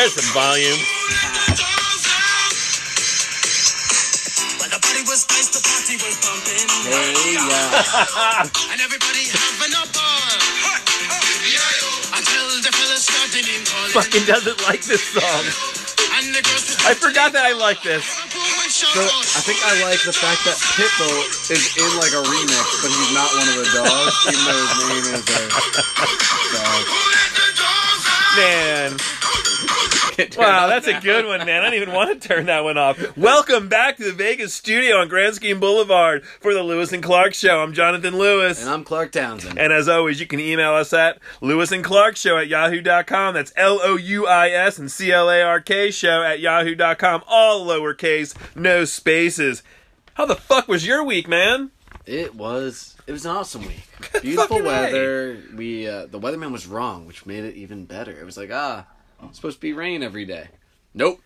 There's 0.00 0.16
some 0.16 0.32
volume. 0.32 0.80
When 4.56 4.72
the 4.72 4.80
party 4.80 5.04
was 5.04 5.28
nice, 5.28 5.52
the 5.52 5.60
party 5.60 6.00
was 6.00 6.16
pumping. 6.24 6.72
Hey, 6.88 7.36
yeah. 7.36 8.48
And 8.72 8.80
everybody 8.80 9.28
having 9.28 9.76
a 9.76 9.84
ball. 9.92 10.40
Until 12.16 12.48
the 12.64 12.72
fellas 12.72 13.12
started 13.12 13.44
in 13.44 13.60
calling. 13.68 13.92
Fucking 13.92 14.24
doesn't 14.24 14.64
like 14.64 14.80
this 14.88 15.04
song. 15.04 15.44
And 16.16 16.32
the 16.32 16.40
girls 16.48 16.80
I 16.88 16.96
forgot 16.96 17.36
that 17.36 17.44
I 17.44 17.52
like 17.52 17.84
this. 17.84 18.08
So 18.72 18.88
I 19.04 19.44
think 19.44 19.60
I 19.68 19.84
like 19.84 20.00
the 20.08 20.16
fact 20.16 20.48
that 20.48 20.56
Pitbull 20.80 21.28
is 21.52 21.76
in 21.76 21.92
like 22.00 22.16
a 22.16 22.24
remix, 22.24 22.64
but 22.80 22.88
he's 22.88 23.12
not 23.12 23.28
one 23.36 23.52
of 23.52 23.56
the 23.60 23.68
dogs, 23.84 24.16
even 24.32 24.48
though 24.48 24.64
his 24.64 24.80
name 24.80 25.12
is 25.12 25.20
a 25.20 25.28
dog. 25.28 25.52
Man. 28.40 29.19
Wow, 30.36 30.66
that's 30.68 30.86
a 30.86 31.00
good 31.00 31.26
one, 31.26 31.44
man. 31.46 31.62
I 31.62 31.64
don't 31.64 31.74
even 31.74 31.92
want 31.94 32.20
to 32.20 32.28
turn 32.28 32.46
that 32.46 32.64
one 32.64 32.76
off. 32.78 33.16
Welcome 33.16 33.68
back 33.68 33.96
to 33.96 34.04
the 34.04 34.12
Vegas 34.12 34.54
studio 34.54 34.96
on 34.96 35.08
Grand 35.08 35.34
Scheme 35.34 35.60
Boulevard 35.60 36.24
for 36.24 36.52
the 36.54 36.62
Louis 36.62 36.92
and 36.92 37.02
Clark 37.02 37.34
Show. 37.34 37.60
I'm 37.60 37.72
Jonathan 37.72 38.16
Louis. 38.16 38.60
And 38.60 38.70
I'm 38.70 38.84
Clark 38.84 39.12
Townsend. 39.12 39.58
And 39.58 39.72
as 39.72 39.88
always, 39.88 40.20
you 40.20 40.26
can 40.26 40.40
email 40.40 40.72
us 40.72 40.92
at 40.92 41.18
Louis 41.40 41.70
and 41.72 41.84
Clark 41.84 42.16
Show 42.16 42.38
at 42.38 42.48
yahoo.com. 42.48 43.34
That's 43.34 43.52
L 43.56 43.80
O 43.82 43.96
U 43.96 44.26
I 44.26 44.48
S 44.50 44.78
and 44.78 44.90
C 44.90 45.12
L 45.12 45.30
A 45.30 45.42
R 45.42 45.60
K 45.60 45.90
Show 45.90 46.22
at 46.22 46.40
yahoo.com. 46.40 47.22
All 47.26 47.66
lowercase, 47.66 48.34
no 48.56 48.84
spaces. 48.84 49.62
How 50.14 50.26
the 50.26 50.36
fuck 50.36 50.68
was 50.68 50.86
your 50.86 51.04
week, 51.04 51.28
man? 51.28 51.70
It 52.06 52.34
was 52.34 52.96
it 53.06 53.12
was 53.12 53.24
an 53.24 53.32
awesome 53.32 53.62
week. 53.62 53.88
Beautiful 54.22 54.58
Fucking 54.58 54.62
A. 54.62 54.68
weather. 54.68 55.42
We 55.54 55.88
uh, 55.88 56.06
the 56.06 56.18
weatherman 56.20 56.52
was 56.52 56.66
wrong, 56.66 57.06
which 57.06 57.26
made 57.26 57.44
it 57.44 57.54
even 57.54 57.84
better. 57.84 58.12
It 58.12 58.24
was 58.24 58.36
like 58.36 58.50
ah, 58.52 58.86
it's 59.24 59.36
supposed 59.36 59.56
to 59.58 59.60
be 59.60 59.72
rain 59.72 60.02
every 60.02 60.24
day. 60.24 60.48
Nope. 60.94 61.20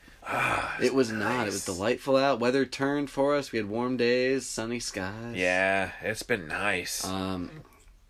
it 0.81 0.95
was 0.95 1.11
not. 1.13 1.47
It 1.47 1.53
was 1.53 1.65
delightful 1.65 2.17
out. 2.17 2.41
Weather 2.41 2.65
turned 2.65 3.11
for 3.11 3.35
us. 3.35 3.53
We 3.53 3.59
had 3.59 3.69
warm 3.69 3.97
days, 3.97 4.47
sunny 4.47 4.81
skies. 4.81 5.37
Yeah, 5.37 5.91
it's 6.03 6.23
been 6.23 6.49
nice. 6.49 7.05
Um. 7.05 7.51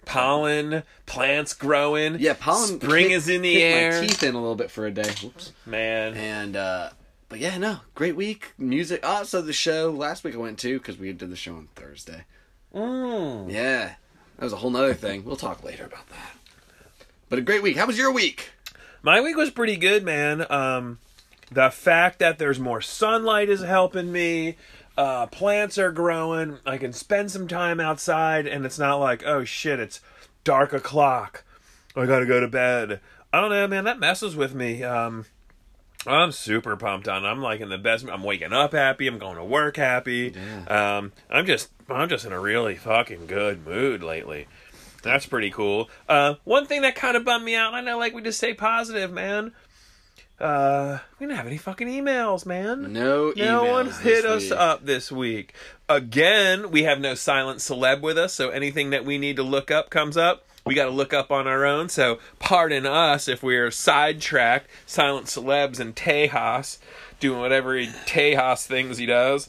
Pollen, 0.04 0.82
plants 1.06 1.54
growing. 1.54 2.18
Yeah. 2.20 2.34
Pollen. 2.38 2.80
Spring 2.80 3.06
kicked- 3.06 3.16
is 3.16 3.28
in 3.28 3.42
the 3.42 3.62
air. 3.62 4.00
My 4.02 4.06
teeth 4.06 4.22
in 4.22 4.34
a 4.34 4.40
little 4.40 4.54
bit 4.54 4.70
for 4.70 4.86
a 4.86 4.90
day. 4.90 5.10
Oops. 5.24 5.52
Man. 5.66 6.14
And 6.14 6.56
uh 6.56 6.90
but 7.28 7.38
yeah, 7.40 7.58
no, 7.58 7.78
great 7.94 8.14
week. 8.14 8.52
Music. 8.58 9.04
Also, 9.04 9.40
the 9.40 9.52
show 9.52 9.90
last 9.90 10.22
week 10.22 10.34
I 10.34 10.38
went 10.38 10.58
to 10.60 10.78
because 10.78 10.98
we 10.98 11.12
did 11.12 11.30
the 11.30 11.36
show 11.36 11.54
on 11.54 11.68
Thursday. 11.74 12.24
Mm. 12.74 13.50
Yeah, 13.50 13.94
that 14.36 14.44
was 14.44 14.52
a 14.52 14.56
whole 14.56 14.70
nother 14.70 14.94
thing. 14.94 15.24
We'll 15.24 15.36
talk 15.36 15.64
later 15.64 15.84
about 15.84 16.08
that. 16.10 16.36
But 17.28 17.38
a 17.38 17.42
great 17.42 17.62
week. 17.62 17.76
How 17.76 17.86
was 17.86 17.98
your 17.98 18.12
week? 18.12 18.50
My 19.04 19.20
week 19.20 19.36
was 19.36 19.50
pretty 19.50 19.76
good, 19.76 20.02
man. 20.02 20.50
Um, 20.50 20.98
the 21.52 21.70
fact 21.70 22.20
that 22.20 22.38
there's 22.38 22.58
more 22.58 22.80
sunlight 22.80 23.50
is 23.50 23.60
helping 23.60 24.10
me. 24.10 24.56
Uh, 24.96 25.26
plants 25.26 25.76
are 25.76 25.92
growing. 25.92 26.56
I 26.64 26.78
can 26.78 26.94
spend 26.94 27.30
some 27.30 27.46
time 27.46 27.80
outside, 27.80 28.46
and 28.46 28.64
it's 28.64 28.78
not 28.78 28.96
like, 28.96 29.22
oh 29.26 29.44
shit, 29.44 29.78
it's 29.78 30.00
dark 30.42 30.72
o'clock. 30.72 31.44
I 31.94 32.06
gotta 32.06 32.24
go 32.24 32.40
to 32.40 32.48
bed. 32.48 33.00
I 33.30 33.42
don't 33.42 33.50
know, 33.50 33.68
man. 33.68 33.84
That 33.84 33.98
messes 34.00 34.36
with 34.36 34.54
me. 34.54 34.82
Um, 34.82 35.26
I'm 36.06 36.32
super 36.32 36.74
pumped 36.74 37.06
on. 37.06 37.26
it. 37.26 37.28
I'm 37.28 37.42
like 37.42 37.60
in 37.60 37.68
the 37.68 37.76
best. 37.76 38.06
I'm 38.08 38.22
waking 38.22 38.54
up 38.54 38.72
happy. 38.72 39.06
I'm 39.06 39.18
going 39.18 39.36
to 39.36 39.44
work 39.44 39.76
happy. 39.76 40.34
Um, 40.66 41.12
I'm 41.28 41.44
just, 41.44 41.70
I'm 41.90 42.08
just 42.08 42.24
in 42.24 42.32
a 42.32 42.40
really 42.40 42.76
fucking 42.76 43.26
good 43.26 43.66
mood 43.66 44.02
lately. 44.02 44.46
That's 45.04 45.26
pretty 45.26 45.50
cool. 45.50 45.88
Uh, 46.08 46.34
one 46.44 46.66
thing 46.66 46.82
that 46.82 46.96
kind 46.96 47.16
of 47.16 47.24
bummed 47.24 47.44
me 47.44 47.54
out. 47.54 47.74
I 47.74 47.80
know, 47.80 47.98
like 47.98 48.14
we 48.14 48.22
just 48.22 48.40
say 48.40 48.54
positive, 48.54 49.12
man. 49.12 49.52
Uh, 50.40 50.98
we 51.18 51.26
didn't 51.26 51.36
have 51.36 51.46
any 51.46 51.56
fucking 51.58 51.86
emails, 51.86 52.44
man. 52.44 52.92
No, 52.92 53.32
No 53.36 53.62
emails 53.64 53.70
one 53.70 53.90
hit 53.90 54.24
us 54.24 54.42
week. 54.50 54.52
up 54.52 54.84
this 54.84 55.12
week. 55.12 55.54
Again, 55.88 56.70
we 56.72 56.82
have 56.82 56.98
no 56.98 57.14
silent 57.14 57.60
celeb 57.60 58.00
with 58.00 58.18
us, 58.18 58.32
so 58.32 58.48
anything 58.50 58.90
that 58.90 59.04
we 59.04 59.16
need 59.16 59.36
to 59.36 59.44
look 59.44 59.70
up 59.70 59.90
comes 59.90 60.16
up. 60.16 60.44
We 60.66 60.74
got 60.74 60.86
to 60.86 60.90
look 60.90 61.12
up 61.12 61.30
on 61.30 61.46
our 61.46 61.64
own, 61.66 61.88
so 61.90 62.18
pardon 62.38 62.86
us 62.86 63.28
if 63.28 63.42
we're 63.42 63.70
sidetracked. 63.70 64.68
Silent 64.86 65.26
celebs 65.26 65.78
and 65.78 65.94
Tejas 65.94 66.78
doing 67.20 67.38
whatever 67.40 67.76
he, 67.76 67.86
Tejas 67.86 68.66
things 68.66 68.96
he 68.96 69.04
does. 69.06 69.48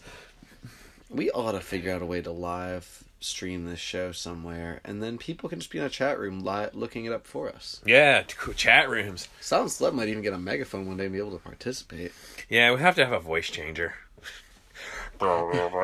We 1.10 1.32
ought 1.32 1.54
to 1.54 1.62
figure 1.62 1.94
out 1.94 2.02
a 2.02 2.06
way 2.06 2.22
to 2.22 2.32
live 2.32 3.05
stream 3.26 3.66
this 3.66 3.80
show 3.80 4.12
somewhere, 4.12 4.80
and 4.86 5.02
then 5.04 5.18
people 5.18 5.50
can 5.50 5.60
just 5.60 5.72
be 5.72 5.80
in 5.80 5.84
a 5.84 5.90
chat 5.90 6.20
room 6.20 6.40
li- 6.42 6.68
looking 6.74 7.06
it 7.06 7.12
up 7.12 7.26
for 7.28 7.50
us. 7.50 7.82
Yeah, 7.86 8.24
chat 8.24 8.90
rooms. 8.90 9.28
Silent 9.42 9.72
Celeb 9.72 9.94
might 9.94 10.08
even 10.10 10.24
get 10.24 10.34
a 10.34 10.38
megaphone 10.38 10.88
one 10.88 10.98
day 10.98 11.06
and 11.06 11.14
be 11.14 11.20
able 11.20 11.32
to 11.38 11.44
participate. 11.44 12.12
Yeah, 12.50 12.74
we 12.74 12.80
have 12.80 12.96
to 12.96 13.04
have 13.06 13.14
a 13.14 13.20
voice 13.20 13.50
changer. 13.50 13.96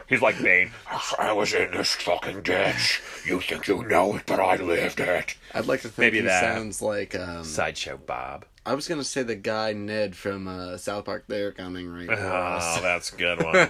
He's 0.09 0.21
like 0.21 0.41
Bane. 0.41 0.71
I 1.17 1.31
was 1.31 1.53
in 1.53 1.71
this 1.71 1.93
fucking 1.95 2.41
ditch. 2.41 3.01
You 3.25 3.39
think 3.39 3.67
you 3.67 3.83
know 3.87 4.17
it, 4.17 4.23
but 4.25 4.39
I 4.41 4.57
lived 4.57 4.99
it. 4.99 5.35
I'd 5.53 5.67
like 5.67 5.81
to 5.81 5.87
think 5.87 5.99
Maybe 5.99 6.17
he 6.17 6.25
that. 6.25 6.41
sounds 6.41 6.81
like 6.81 7.15
um, 7.15 7.45
Sideshow 7.45 7.97
Bob. 7.97 8.45
I 8.63 8.75
was 8.75 8.87
gonna 8.87 9.03
say 9.03 9.23
the 9.23 9.35
guy 9.35 9.73
Ned 9.73 10.15
from 10.15 10.47
uh, 10.47 10.77
South 10.77 11.05
Park. 11.05 11.23
They're 11.27 11.51
coming 11.51 11.91
right 11.91 12.07
Oh, 12.09 12.13
us. 12.13 12.79
that's 12.81 13.11
a 13.11 13.15
good 13.15 13.43
one. 13.43 13.69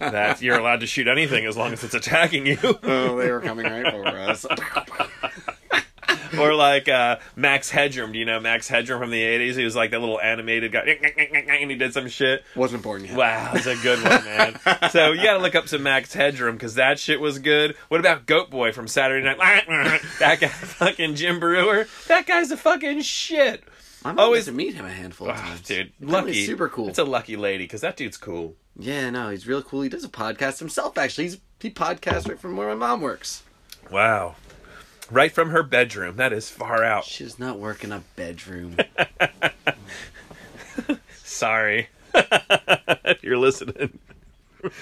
That's 0.00 0.40
you're 0.40 0.58
allowed 0.58 0.80
to 0.80 0.86
shoot 0.86 1.06
anything 1.06 1.44
as 1.44 1.56
long 1.56 1.72
as 1.74 1.84
it's 1.84 1.94
attacking 1.94 2.46
you. 2.46 2.58
oh, 2.62 3.16
they 3.18 3.30
were 3.30 3.40
coming 3.40 3.66
right 3.66 3.92
for 3.92 4.06
us. 4.08 4.46
or 6.38 6.54
like 6.54 6.88
uh, 6.88 7.18
Max 7.36 7.68
Headroom. 7.68 8.12
Do 8.12 8.18
you 8.18 8.24
know 8.24 8.40
Max 8.40 8.68
Headroom 8.68 9.00
from 9.00 9.10
the 9.10 9.22
'80s? 9.22 9.54
He 9.56 9.64
was 9.64 9.76
like 9.76 9.90
that 9.90 10.00
little 10.00 10.18
animated 10.18 10.72
guy, 10.72 10.80
and 10.80 11.70
he 11.70 11.76
did 11.76 11.92
some 11.92 12.08
shit. 12.08 12.42
Wasn't 12.56 12.82
born 12.82 13.04
yet. 13.04 13.14
Wow, 13.14 13.50
that's 13.52 13.66
a 13.66 13.76
good 13.76 14.02
one, 14.02 14.24
man. 14.24 14.58
so 14.90 15.12
you 15.12 15.22
gotta 15.22 15.40
look 15.40 15.54
up 15.54 15.68
some 15.68 15.82
Max 15.82 16.14
Headroom 16.14 16.56
because 16.56 16.76
that 16.76 16.98
shit 16.98 17.20
was 17.20 17.38
good. 17.38 17.76
What 17.88 18.00
about 18.00 18.24
Goat 18.24 18.50
Boy 18.50 18.72
from 18.72 18.88
Saturday 18.88 19.24
Night? 19.26 19.36
that 20.20 20.40
guy, 20.40 20.48
fucking 20.48 21.16
Jim 21.16 21.38
Breuer. 21.38 21.86
That 22.08 22.26
guy's 22.26 22.50
a 22.50 22.56
fucking 22.56 23.02
shit. 23.02 23.62
I 24.04 24.14
Always- 24.14 24.48
oh, 24.48 24.52
to 24.52 24.56
meet 24.56 24.74
him 24.74 24.84
a 24.84 24.92
handful 24.92 25.30
of 25.30 25.36
Oh, 25.36 25.40
times. 25.40 25.60
dude, 25.62 25.92
Apparently 26.02 26.32
lucky. 26.32 26.46
super 26.46 26.68
cool. 26.68 26.88
It's 26.88 26.98
a 26.98 27.04
lucky 27.04 27.36
lady 27.36 27.64
because 27.64 27.80
that 27.82 27.96
dude's 27.96 28.16
cool. 28.16 28.56
Yeah, 28.76 29.10
no, 29.10 29.30
he's 29.30 29.46
real 29.46 29.62
cool. 29.62 29.82
He 29.82 29.88
does 29.88 30.04
a 30.04 30.08
podcast 30.08 30.58
himself. 30.58 30.98
Actually, 30.98 31.24
he's 31.24 31.38
he 31.60 31.70
podcasts 31.70 32.28
right 32.28 32.38
from 32.40 32.56
where 32.56 32.68
my 32.68 32.74
mom 32.74 33.00
works. 33.00 33.42
Wow. 33.90 34.36
Right 35.10 35.30
from 35.30 35.50
her 35.50 35.62
bedroom. 35.62 36.16
That 36.16 36.32
is 36.32 36.48
far 36.48 36.82
out. 36.82 37.04
She's 37.04 37.38
not 37.38 37.58
working 37.58 37.92
a 37.92 38.02
bedroom. 38.16 38.76
Sorry. 41.22 41.88
if 42.14 43.18
you're 43.22 43.38
listening. 43.38 43.98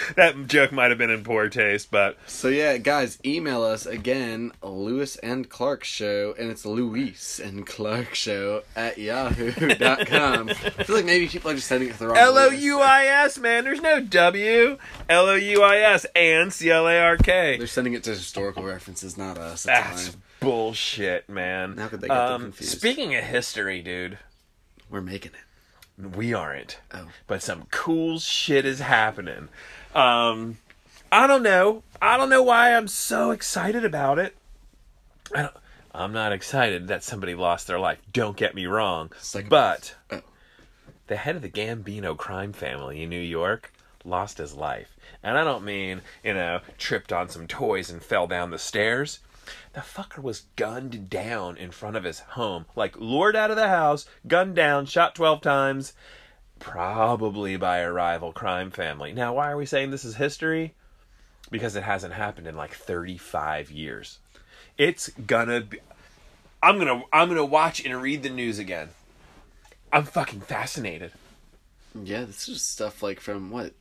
that 0.16 0.46
joke 0.46 0.72
might 0.72 0.90
have 0.90 0.98
been 0.98 1.10
in 1.10 1.24
poor 1.24 1.48
taste, 1.48 1.90
but 1.90 2.18
so 2.26 2.48
yeah, 2.48 2.76
guys, 2.76 3.18
email 3.24 3.62
us 3.62 3.86
again, 3.86 4.52
Louis 4.62 5.16
and 5.16 5.48
Clark 5.48 5.84
Show, 5.84 6.34
and 6.38 6.50
it's 6.50 6.64
Luis 6.66 7.38
and 7.38 7.66
Clark 7.66 8.14
Show 8.14 8.62
at 8.74 8.98
yahoo.com. 8.98 10.48
I 10.50 10.54
feel 10.54 10.96
like 10.96 11.04
maybe 11.04 11.28
people 11.28 11.50
are 11.50 11.54
just 11.54 11.66
sending 11.68 11.88
it 11.88 11.92
to 11.94 11.98
the 11.98 12.08
wrong 12.08 12.16
L 12.16 12.38
O. 12.38 12.48
U 12.48 12.80
I 12.80 13.04
S, 13.06 13.38
man. 13.38 13.64
There's 13.64 13.80
no 13.80 14.00
W. 14.00 14.78
L 15.08 15.26
O 15.26 15.34
U 15.34 15.62
I 15.62 15.78
S 15.78 16.06
and 16.14 16.52
C 16.52 16.70
L 16.70 16.86
A 16.86 16.98
R 16.98 17.16
K. 17.16 17.56
They're 17.58 17.66
sending 17.66 17.94
it 17.94 18.04
to 18.04 18.10
historical 18.10 18.62
references, 18.62 19.16
not 19.16 19.38
us. 19.38 19.64
That's 19.64 20.06
That's 20.06 20.16
bullshit, 20.40 21.28
man. 21.28 21.76
How 21.76 21.88
could 21.88 22.00
they 22.00 22.08
get 22.08 22.14
them 22.14 22.32
um, 22.34 22.42
confused? 22.42 22.78
Speaking 22.78 23.14
of 23.14 23.24
history, 23.24 23.82
dude, 23.82 24.18
We're 24.90 25.00
making 25.00 25.32
it. 25.32 25.40
We 25.98 26.34
aren't. 26.34 26.78
Oh. 26.92 27.06
but 27.26 27.42
some 27.42 27.66
cool 27.70 28.18
shit 28.18 28.64
is 28.64 28.80
happening. 28.80 29.48
Um, 29.94 30.58
I 31.10 31.26
don't 31.26 31.42
know. 31.42 31.82
I 32.02 32.16
don't 32.16 32.28
know 32.28 32.42
why 32.42 32.74
I'm 32.74 32.88
so 32.88 33.30
excited 33.30 33.84
about 33.84 34.18
it. 34.18 34.36
I 35.34 35.42
don't, 35.42 35.54
I'm 35.94 36.12
not 36.12 36.32
excited 36.32 36.88
that 36.88 37.02
somebody 37.02 37.34
lost 37.34 37.66
their 37.66 37.78
life. 37.78 37.98
Don't 38.12 38.36
get 38.36 38.54
me 38.54 38.66
wrong. 38.66 39.10
But 39.48 39.94
Oh. 40.10 40.20
the 41.06 41.16
head 41.16 41.36
of 41.36 41.42
the 41.42 41.48
Gambino 41.48 42.16
crime 42.16 42.52
family 42.52 43.02
in 43.02 43.08
New 43.10 43.20
York 43.20 43.72
lost 44.04 44.38
his 44.38 44.54
life. 44.54 44.96
And 45.22 45.38
I 45.38 45.44
don't 45.44 45.64
mean, 45.64 46.02
you 46.22 46.34
know, 46.34 46.60
tripped 46.78 47.12
on 47.12 47.28
some 47.30 47.46
toys 47.46 47.90
and 47.90 48.02
fell 48.02 48.26
down 48.26 48.50
the 48.50 48.58
stairs. 48.58 49.20
The 49.72 49.80
fucker 49.80 50.22
was 50.22 50.46
gunned 50.56 51.08
down 51.10 51.56
in 51.56 51.70
front 51.70 51.96
of 51.96 52.04
his 52.04 52.20
home. 52.20 52.66
Like, 52.74 52.96
lured 52.98 53.36
out 53.36 53.50
of 53.50 53.56
the 53.56 53.68
house, 53.68 54.06
gunned 54.26 54.56
down, 54.56 54.86
shot 54.86 55.14
12 55.14 55.40
times, 55.40 55.92
probably 56.58 57.56
by 57.56 57.78
a 57.78 57.92
rival 57.92 58.32
crime 58.32 58.70
family. 58.70 59.12
Now, 59.12 59.34
why 59.34 59.50
are 59.50 59.56
we 59.56 59.66
saying 59.66 59.90
this 59.90 60.04
is 60.04 60.16
history? 60.16 60.74
Because 61.50 61.76
it 61.76 61.84
hasn't 61.84 62.14
happened 62.14 62.46
in 62.46 62.56
like 62.56 62.74
35 62.74 63.70
years. 63.70 64.18
It's 64.78 65.08
gonna 65.10 65.62
be. 65.62 65.78
I'm 66.62 66.78
gonna 66.78 67.02
I'm 67.12 67.28
gonna 67.28 67.44
watch 67.44 67.84
and 67.84 68.02
read 68.02 68.22
the 68.22 68.30
news 68.30 68.58
again. 68.58 68.88
I'm 69.92 70.04
fucking 70.04 70.40
fascinated. 70.40 71.12
Yeah, 71.94 72.24
this 72.24 72.48
is 72.48 72.62
stuff 72.62 73.02
like 73.02 73.20
from 73.20 73.50
what 73.50 73.72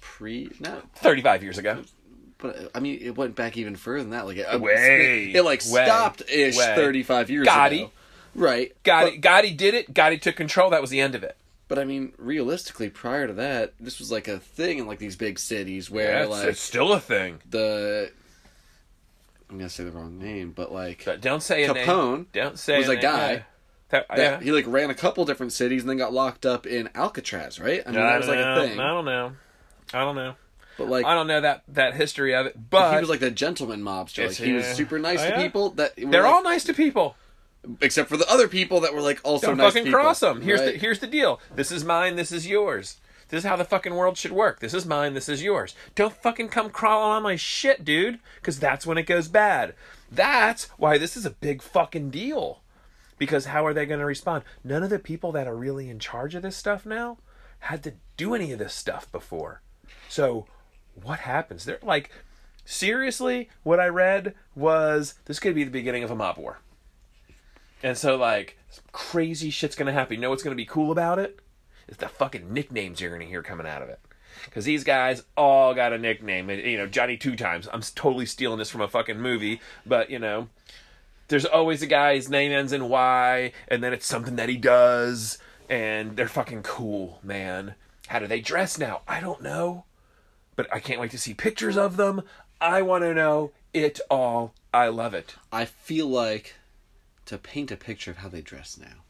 pre 0.00 0.50
no, 0.60 0.82
35 0.96 1.42
years 1.42 1.58
ago. 1.58 1.82
But 2.38 2.70
I 2.74 2.80
mean 2.80 2.98
it 3.00 3.16
went 3.16 3.34
back 3.34 3.56
even 3.56 3.76
further 3.76 4.02
than 4.02 4.10
that. 4.10 4.26
Like 4.26 4.36
it, 4.38 4.60
Way, 4.60 5.30
it, 5.30 5.36
it 5.36 5.42
like 5.42 5.60
way, 5.70 5.84
stopped 5.84 6.22
ish 6.28 6.56
thirty 6.56 7.02
five 7.02 7.30
years 7.30 7.46
ago. 7.46 7.54
Gotti. 7.54 7.80
ago. 7.82 7.90
Right. 8.34 8.74
Gotti, 8.84 9.20
Gotti 9.20 9.56
did 9.56 9.74
it. 9.74 9.94
Gotti 9.94 10.20
took 10.20 10.36
control. 10.36 10.70
That 10.70 10.80
was 10.80 10.90
the 10.90 11.00
end 11.00 11.14
of 11.14 11.22
it. 11.22 11.36
But 11.68 11.78
I 11.78 11.84
mean, 11.84 12.12
realistically, 12.18 12.90
prior 12.90 13.26
to 13.26 13.32
that, 13.34 13.74
this 13.80 13.98
was 13.98 14.10
like 14.10 14.28
a 14.28 14.38
thing 14.38 14.78
in 14.78 14.86
like 14.86 14.98
these 14.98 15.16
big 15.16 15.38
cities 15.38 15.90
where 15.90 16.10
Yeah, 16.10 16.22
it's, 16.22 16.30
like 16.30 16.48
it's 16.48 16.60
still 16.60 16.92
a 16.92 17.00
thing. 17.00 17.40
the 17.48 18.10
I'm 19.48 19.58
gonna 19.58 19.70
say 19.70 19.84
the 19.84 19.92
wrong 19.92 20.18
name, 20.18 20.52
but 20.52 20.72
like 20.72 21.02
But 21.04 21.20
don't 21.20 21.42
say 21.42 21.64
a 21.64 21.68
Capone 21.72 22.16
name. 22.16 22.26
Don't 22.32 22.58
say 22.58 22.78
was 22.78 22.88
a 22.88 22.94
name. 22.94 23.02
guy 23.02 23.32
Yeah. 23.32 23.42
That, 23.90 24.08
that 24.08 24.18
yeah. 24.18 24.40
he 24.40 24.50
like 24.50 24.66
ran 24.66 24.90
a 24.90 24.94
couple 24.94 25.24
different 25.24 25.52
cities 25.52 25.82
and 25.82 25.90
then 25.90 25.96
got 25.98 26.12
locked 26.12 26.44
up 26.44 26.66
in 26.66 26.88
Alcatraz, 26.94 27.60
right? 27.60 27.82
I 27.86 27.90
mean, 27.90 28.00
I 28.00 28.12
that 28.12 28.18
was 28.18 28.28
like 28.28 28.38
know. 28.38 28.56
a 28.56 28.66
thing. 28.68 28.80
I 28.80 28.88
don't 28.88 29.04
know. 29.04 29.32
I 29.92 30.00
don't 30.00 30.16
know. 30.16 30.34
But 30.78 30.88
like 30.88 31.04
I 31.06 31.14
don't 31.14 31.26
know 31.26 31.40
that 31.40 31.62
that 31.68 31.94
history 31.94 32.34
of 32.34 32.46
it. 32.46 32.70
But 32.70 32.94
he 32.94 33.00
was 33.00 33.08
like 33.08 33.20
the 33.20 33.30
gentleman 33.30 33.80
mobster. 33.82 34.26
Like 34.28 34.36
he 34.36 34.52
was 34.52 34.66
super 34.66 34.98
nice 34.98 35.20
Oh, 35.20 35.24
to 35.24 35.30
yeah? 35.30 35.42
people 35.42 35.70
that 35.70 35.94
they're 35.96 36.22
like- 36.22 36.32
all 36.32 36.42
nice 36.42 36.64
to 36.64 36.74
people. 36.74 37.16
except 37.80 38.08
for 38.08 38.16
the 38.16 38.28
other 38.30 38.48
people 38.48 38.80
that 38.80 38.92
were 38.94 39.00
like 39.00 39.20
also 39.24 39.48
nice. 39.48 39.50
Don't 39.50 39.56
nice 39.58 39.72
fucking 39.72 39.84
people. 39.84 40.00
cross 40.00 40.20
them. 40.20 40.42
Here's 40.42 40.60
the 40.60 40.72
here's 40.72 40.98
the 40.98 41.06
deal. 41.06 41.40
This 41.54 41.70
is 41.72 41.84
mine. 41.84 42.16
This 42.16 42.32
is 42.32 42.46
yours. 42.46 42.96
This 43.30 43.42
is 43.42 43.48
how 43.48 43.56
the 43.56 43.64
fucking 43.64 43.94
world 43.94 44.18
should 44.18 44.32
work. 44.32 44.60
This 44.60 44.74
is 44.74 44.84
mine. 44.84 45.14
This 45.14 45.28
is 45.30 45.42
yours. 45.42 45.74
Don't 45.94 46.12
fucking 46.14 46.48
come 46.48 46.68
crawling 46.70 47.10
on 47.16 47.22
my 47.22 47.36
shit, 47.36 47.84
dude. 47.84 48.18
Because 48.36 48.58
that's 48.60 48.86
when 48.86 48.98
it 48.98 49.04
goes 49.06 49.28
bad. 49.28 49.74
That's 50.12 50.64
why 50.76 50.98
this 50.98 51.16
is 51.16 51.24
a 51.24 51.30
big 51.30 51.62
fucking 51.62 52.10
deal. 52.10 52.60
Because 53.16 53.46
how 53.46 53.64
are 53.64 53.72
they 53.72 53.86
going 53.86 54.00
to 54.00 54.06
respond? 54.06 54.44
None 54.62 54.82
of 54.82 54.90
the 54.90 54.98
people 54.98 55.32
that 55.32 55.46
are 55.48 55.56
really 55.56 55.88
in 55.88 55.98
charge 55.98 56.34
of 56.34 56.42
this 56.42 56.56
stuff 56.56 56.84
now 56.84 57.16
had 57.60 57.82
to 57.84 57.94
do 58.18 58.34
any 58.34 58.52
of 58.52 58.58
this 58.58 58.74
stuff 58.74 59.10
before. 59.10 59.62
So 60.08 60.46
what 61.02 61.20
happens? 61.20 61.64
They're 61.64 61.78
like, 61.82 62.10
seriously, 62.64 63.48
what 63.62 63.80
I 63.80 63.86
read 63.86 64.34
was 64.54 65.14
this 65.26 65.40
could 65.40 65.54
be 65.54 65.64
the 65.64 65.70
beginning 65.70 66.04
of 66.04 66.10
a 66.10 66.16
mob 66.16 66.38
war. 66.38 66.58
And 67.82 67.98
so, 67.98 68.16
like, 68.16 68.58
crazy 68.92 69.50
shit's 69.50 69.76
gonna 69.76 69.92
happen. 69.92 70.14
You 70.14 70.20
know 70.20 70.30
what's 70.30 70.42
gonna 70.42 70.56
be 70.56 70.64
cool 70.64 70.90
about 70.90 71.18
it? 71.18 71.24
it? 71.24 71.40
Is 71.88 71.96
the 71.98 72.08
fucking 72.08 72.52
nicknames 72.52 73.00
you're 73.00 73.10
gonna 73.10 73.28
hear 73.28 73.42
coming 73.42 73.66
out 73.66 73.82
of 73.82 73.88
it. 73.88 74.00
Because 74.44 74.64
these 74.64 74.84
guys 74.84 75.22
all 75.36 75.74
got 75.74 75.92
a 75.92 75.98
nickname. 75.98 76.50
You 76.50 76.78
know, 76.78 76.86
Johnny 76.86 77.16
Two 77.16 77.36
Times. 77.36 77.68
I'm 77.72 77.82
totally 77.82 78.26
stealing 78.26 78.58
this 78.58 78.70
from 78.70 78.80
a 78.80 78.88
fucking 78.88 79.20
movie, 79.20 79.60
but, 79.86 80.10
you 80.10 80.18
know, 80.18 80.48
there's 81.28 81.44
always 81.44 81.82
a 81.82 81.86
guy, 81.86 82.14
his 82.14 82.28
name 82.28 82.52
ends 82.52 82.72
in 82.72 82.88
Y, 82.88 83.52
and 83.68 83.82
then 83.82 83.92
it's 83.92 84.06
something 84.06 84.36
that 84.36 84.48
he 84.48 84.56
does, 84.56 85.38
and 85.68 86.16
they're 86.16 86.28
fucking 86.28 86.62
cool, 86.62 87.20
man. 87.22 87.74
How 88.08 88.18
do 88.18 88.26
they 88.26 88.40
dress 88.40 88.78
now? 88.78 89.02
I 89.08 89.20
don't 89.20 89.42
know. 89.42 89.84
But 90.56 90.72
I 90.72 90.80
can't 90.80 91.00
wait 91.00 91.10
to 91.12 91.18
see 91.18 91.34
pictures 91.34 91.76
of 91.76 91.96
them. 91.96 92.22
I 92.60 92.82
want 92.82 93.02
to 93.02 93.14
know 93.14 93.52
it 93.72 94.00
all. 94.10 94.54
I 94.72 94.88
love 94.88 95.14
it. 95.14 95.34
I 95.52 95.64
feel 95.64 96.06
like 96.06 96.54
to 97.26 97.38
paint 97.38 97.70
a 97.70 97.76
picture 97.76 98.10
of 98.10 98.18
how 98.18 98.28
they 98.28 98.40
dress 98.42 98.78
now 98.78 99.04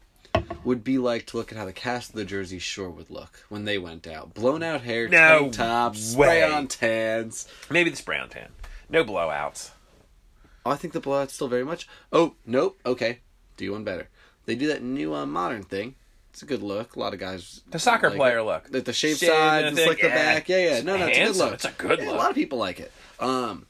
would 0.63 0.83
be 0.83 0.97
like 0.97 1.25
to 1.27 1.37
look 1.37 1.51
at 1.51 1.57
how 1.57 1.65
the 1.65 1.73
cast 1.73 2.09
of 2.09 2.15
the 2.15 2.25
Jersey 2.25 2.59
Shore 2.59 2.89
would 2.89 3.09
look 3.09 3.43
when 3.49 3.65
they 3.65 3.77
went 3.77 4.07
out. 4.07 4.33
Blown 4.33 4.63
out 4.63 4.81
hair, 4.81 5.07
No 5.07 5.39
tank 5.39 5.53
tops, 5.53 5.99
spray 5.99 6.43
on 6.43 6.67
tans. 6.67 7.47
Maybe 7.69 7.89
the 7.89 7.95
spray 7.95 8.19
on 8.19 8.29
tan. 8.29 8.49
No 8.89 9.03
blowouts. 9.03 9.71
Oh, 10.65 10.71
I 10.71 10.75
think 10.75 10.93
the 10.93 10.99
blowout's 10.99 11.33
still 11.33 11.47
very 11.47 11.63
much. 11.63 11.87
Oh, 12.11 12.35
nope. 12.45 12.79
Okay. 12.85 13.19
Do 13.57 13.71
one 13.71 13.83
better. 13.83 14.09
They 14.45 14.55
do 14.55 14.67
that 14.67 14.83
new 14.83 15.13
uh, 15.13 15.25
modern 15.25 15.63
thing. 15.63 15.95
It's 16.35 16.41
a 16.41 16.45
good 16.45 16.61
look. 16.61 16.97
A 16.97 16.99
lot 16.99 17.13
of 17.13 17.19
guys. 17.21 17.61
The 17.71 17.79
soccer 17.79 18.09
like 18.09 18.17
player 18.17 18.39
it. 18.39 18.43
look. 18.43 18.69
The, 18.69 18.81
the 18.81 18.91
shaved 18.91 19.21
sides 19.21 19.81
slick 19.81 20.01
the 20.01 20.09
back. 20.09 20.49
Yeah, 20.49 20.57
yeah. 20.57 20.81
No, 20.81 20.97
no, 20.97 21.05
it's 21.07 21.17
a 21.17 21.23
good 21.27 21.35
look. 21.37 21.53
It's 21.53 21.63
a 21.63 21.71
good 21.71 21.99
Yeah, 21.99 22.05
look. 22.07 22.13
A 22.13 22.17
lot 22.17 22.29
of 22.29 22.35
people 22.35 22.57
like 22.57 22.81
it. 22.81 22.91
Um. 23.21 23.67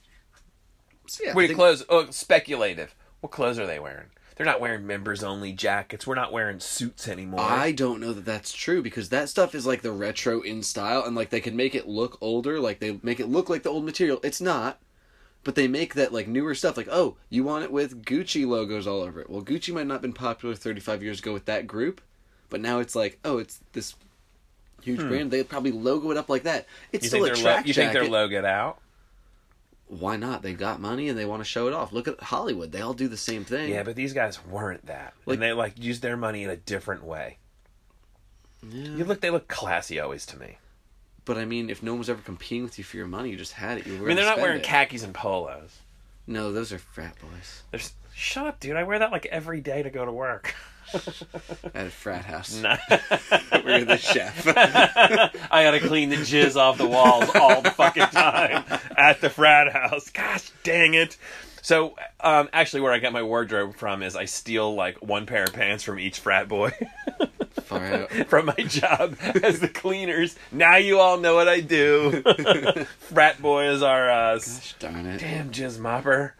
So 1.06 1.22
yeah, 1.24 1.32
Weird 1.32 1.50
think- 1.50 1.58
clothes. 1.58 1.84
Oh, 1.88 2.10
speculative. 2.10 2.92
What 3.20 3.30
clothes 3.30 3.60
are 3.60 3.68
they 3.68 3.78
wearing? 3.78 4.08
They're 4.34 4.44
not 4.44 4.60
wearing 4.60 4.84
members 4.84 5.22
only 5.22 5.52
jackets. 5.52 6.08
We're 6.08 6.16
not 6.16 6.32
wearing 6.32 6.58
suits 6.58 7.06
anymore. 7.06 7.38
I 7.40 7.70
don't 7.70 8.00
know 8.00 8.12
that 8.12 8.24
that's 8.24 8.52
true 8.52 8.82
because 8.82 9.10
that 9.10 9.28
stuff 9.28 9.54
is 9.54 9.64
like 9.64 9.82
the 9.82 9.92
retro 9.92 10.40
in 10.40 10.64
style 10.64 11.04
and 11.04 11.14
like 11.14 11.30
they 11.30 11.40
can 11.40 11.54
make 11.54 11.76
it 11.76 11.86
look 11.86 12.18
older, 12.20 12.58
like 12.58 12.80
they 12.80 12.98
make 13.04 13.20
it 13.20 13.28
look 13.28 13.48
like 13.48 13.62
the 13.62 13.70
old 13.70 13.84
material. 13.84 14.18
It's 14.24 14.40
not. 14.40 14.80
But 15.44 15.54
they 15.54 15.68
make 15.68 15.94
that 15.94 16.12
like 16.12 16.26
newer 16.26 16.56
stuff 16.56 16.76
like, 16.76 16.88
"Oh, 16.90 17.16
you 17.30 17.44
want 17.44 17.62
it 17.62 17.70
with 17.70 18.04
Gucci 18.04 18.44
logos 18.44 18.88
all 18.88 19.02
over 19.02 19.20
it." 19.20 19.30
Well, 19.30 19.42
Gucci 19.44 19.72
might 19.72 19.86
not 19.86 19.94
have 19.94 20.02
been 20.02 20.12
popular 20.12 20.56
35 20.56 21.04
years 21.04 21.20
ago 21.20 21.32
with 21.32 21.44
that 21.44 21.68
group, 21.68 22.00
but 22.50 22.60
now 22.60 22.78
it's 22.80 22.94
like, 22.94 23.18
"Oh, 23.24 23.38
it's 23.38 23.60
this 23.72 23.94
huge 24.82 25.00
brand. 25.00 25.30
They 25.30 25.42
probably 25.44 25.72
logo 25.72 26.10
it 26.10 26.16
up 26.16 26.28
like 26.28 26.44
that." 26.44 26.66
It's 26.92 27.02
Hmm. 27.02 27.04
you 27.04 27.08
still 27.08 27.24
a 27.24 27.26
they're 27.26 27.36
lo- 27.36 27.42
track 27.42 27.66
you 27.66 27.74
think 27.74 27.92
jacket. 27.92 28.10
they're 28.10 28.28
logoed 28.28 28.44
out? 28.44 28.78
Why 29.88 30.16
not? 30.16 30.42
They've 30.42 30.58
got 30.58 30.80
money 30.80 31.08
and 31.08 31.16
they 31.16 31.24
want 31.24 31.40
to 31.40 31.44
show 31.44 31.68
it 31.68 31.72
off. 31.72 31.92
Look 31.92 32.08
at 32.08 32.20
Hollywood. 32.20 32.72
They 32.72 32.80
all 32.80 32.92
do 32.94 33.06
the 33.06 33.16
same 33.16 33.44
thing. 33.44 33.70
Yeah, 33.70 33.84
but 33.84 33.94
these 33.94 34.12
guys 34.12 34.44
weren't 34.44 34.86
that. 34.86 35.14
Like- 35.26 35.34
and 35.34 35.42
they 35.42 35.52
like 35.52 35.74
use 35.78 36.00
their 36.00 36.16
money 36.16 36.42
in 36.42 36.50
a 36.50 36.56
different 36.56 37.04
way. 37.04 37.38
Yeah. 38.68 38.96
You 38.96 39.04
look. 39.04 39.20
They 39.20 39.30
look 39.30 39.46
classy 39.48 40.00
always 40.00 40.26
to 40.26 40.38
me. 40.38 40.58
But 41.24 41.38
I 41.38 41.44
mean, 41.44 41.70
if 41.70 41.82
no 41.82 41.92
one 41.92 41.98
was 42.00 42.10
ever 42.10 42.22
competing 42.22 42.62
with 42.64 42.78
you 42.78 42.84
for 42.84 42.96
your 42.96 43.06
money, 43.06 43.30
you 43.30 43.36
just 43.36 43.52
had 43.52 43.78
it. 43.78 43.86
You 43.86 43.98
were 43.98 44.04
I 44.06 44.08
mean, 44.08 44.16
they're 44.16 44.24
not 44.26 44.38
wearing 44.38 44.58
it. 44.58 44.64
khakis 44.64 45.02
and 45.02 45.12
polos. 45.14 45.78
No, 46.26 46.52
those 46.52 46.72
are 46.72 46.78
frat 46.78 47.14
boys. 47.20 47.62
There's 47.70 47.92
shut 48.14 48.46
up, 48.46 48.58
dude. 48.60 48.76
I 48.76 48.82
wear 48.84 48.98
that 48.98 49.12
like 49.12 49.26
every 49.26 49.60
day 49.60 49.82
to 49.82 49.90
go 49.90 50.04
to 50.04 50.12
work. 50.12 50.54
At 51.74 51.86
a 51.86 51.90
frat 51.90 52.24
house. 52.24 52.60
Nah. 52.60 52.76
We're 53.64 53.84
the 53.84 53.96
chef. 53.98 54.46
I 54.48 55.30
gotta 55.64 55.80
clean 55.80 56.10
the 56.10 56.16
jizz 56.16 56.56
off 56.56 56.78
the 56.78 56.86
walls 56.86 57.28
all 57.34 57.62
the 57.62 57.70
fucking 57.70 58.06
time 58.06 58.64
at 58.96 59.20
the 59.20 59.30
frat 59.30 59.72
house. 59.72 60.10
Gosh 60.10 60.50
dang 60.62 60.94
it. 60.94 61.16
So, 61.62 61.96
um, 62.20 62.48
actually, 62.52 62.82
where 62.82 62.92
I 62.92 62.98
get 62.98 63.12
my 63.12 63.24
wardrobe 63.24 63.74
from 63.74 64.02
is 64.04 64.14
I 64.14 64.26
steal 64.26 64.72
like 64.74 65.02
one 65.02 65.26
pair 65.26 65.42
of 65.44 65.52
pants 65.52 65.82
from 65.82 65.98
each 65.98 66.20
frat 66.20 66.46
boy 66.48 66.70
Far 67.64 67.84
out. 67.92 68.12
from 68.28 68.46
my 68.46 68.54
job 68.54 69.16
as 69.42 69.58
the 69.58 69.66
cleaners. 69.68 70.36
Now 70.52 70.76
you 70.76 71.00
all 71.00 71.18
know 71.18 71.34
what 71.34 71.48
I 71.48 71.58
do. 71.60 72.22
frat 73.00 73.42
boys 73.42 73.82
are 73.82 74.08
uh, 74.08 74.38
Darn 74.78 75.06
it. 75.06 75.18
damn 75.18 75.50
jizz 75.50 75.78
mopper. 75.80 76.32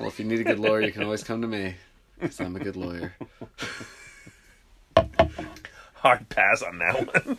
Well, 0.00 0.08
if 0.08 0.18
you 0.18 0.24
need 0.24 0.40
a 0.40 0.44
good 0.44 0.58
lawyer, 0.58 0.80
you 0.80 0.90
can 0.90 1.04
always 1.04 1.22
come 1.22 1.42
to 1.42 1.46
me. 1.48 1.76
'Cause 2.20 2.40
I'm 2.40 2.56
a 2.56 2.60
good 2.60 2.76
lawyer. 2.76 3.14
hard 5.94 6.28
pass 6.28 6.62
on 6.62 6.78
that 6.78 7.06
one. 7.06 7.38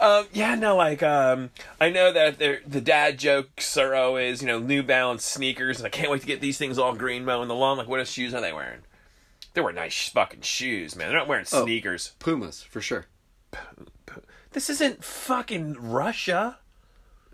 um, 0.00 0.26
yeah, 0.32 0.54
no, 0.54 0.76
like 0.76 1.02
um, 1.02 1.50
I 1.80 1.90
know 1.90 2.12
that 2.12 2.38
the 2.38 2.80
dad 2.80 3.18
jokes 3.18 3.76
are 3.76 3.94
always 3.94 4.40
you 4.42 4.48
know 4.48 4.58
New 4.58 4.82
Balance 4.82 5.24
sneakers, 5.24 5.78
and 5.78 5.86
I 5.86 5.90
can't 5.90 6.10
wait 6.10 6.20
to 6.22 6.26
get 6.26 6.40
these 6.40 6.58
things 6.58 6.78
all 6.78 6.94
green 6.94 7.24
mowing 7.24 7.48
the 7.48 7.54
lawn. 7.54 7.78
Like, 7.78 7.88
what 7.88 8.06
shoes 8.06 8.34
are 8.34 8.40
they 8.40 8.52
wearing? 8.52 8.80
They 9.54 9.60
wear 9.62 9.72
nice 9.72 10.08
fucking 10.10 10.42
shoes, 10.42 10.94
man. 10.96 11.08
They're 11.08 11.18
not 11.18 11.28
wearing 11.28 11.46
Oh. 11.52 11.64
sneakers. 11.64 12.12
Pumas, 12.18 12.62
for 12.62 12.80
sure. 12.82 13.06
This 14.52 14.68
isn't 14.70 15.02
fucking 15.04 15.74
Russia. 15.80 16.58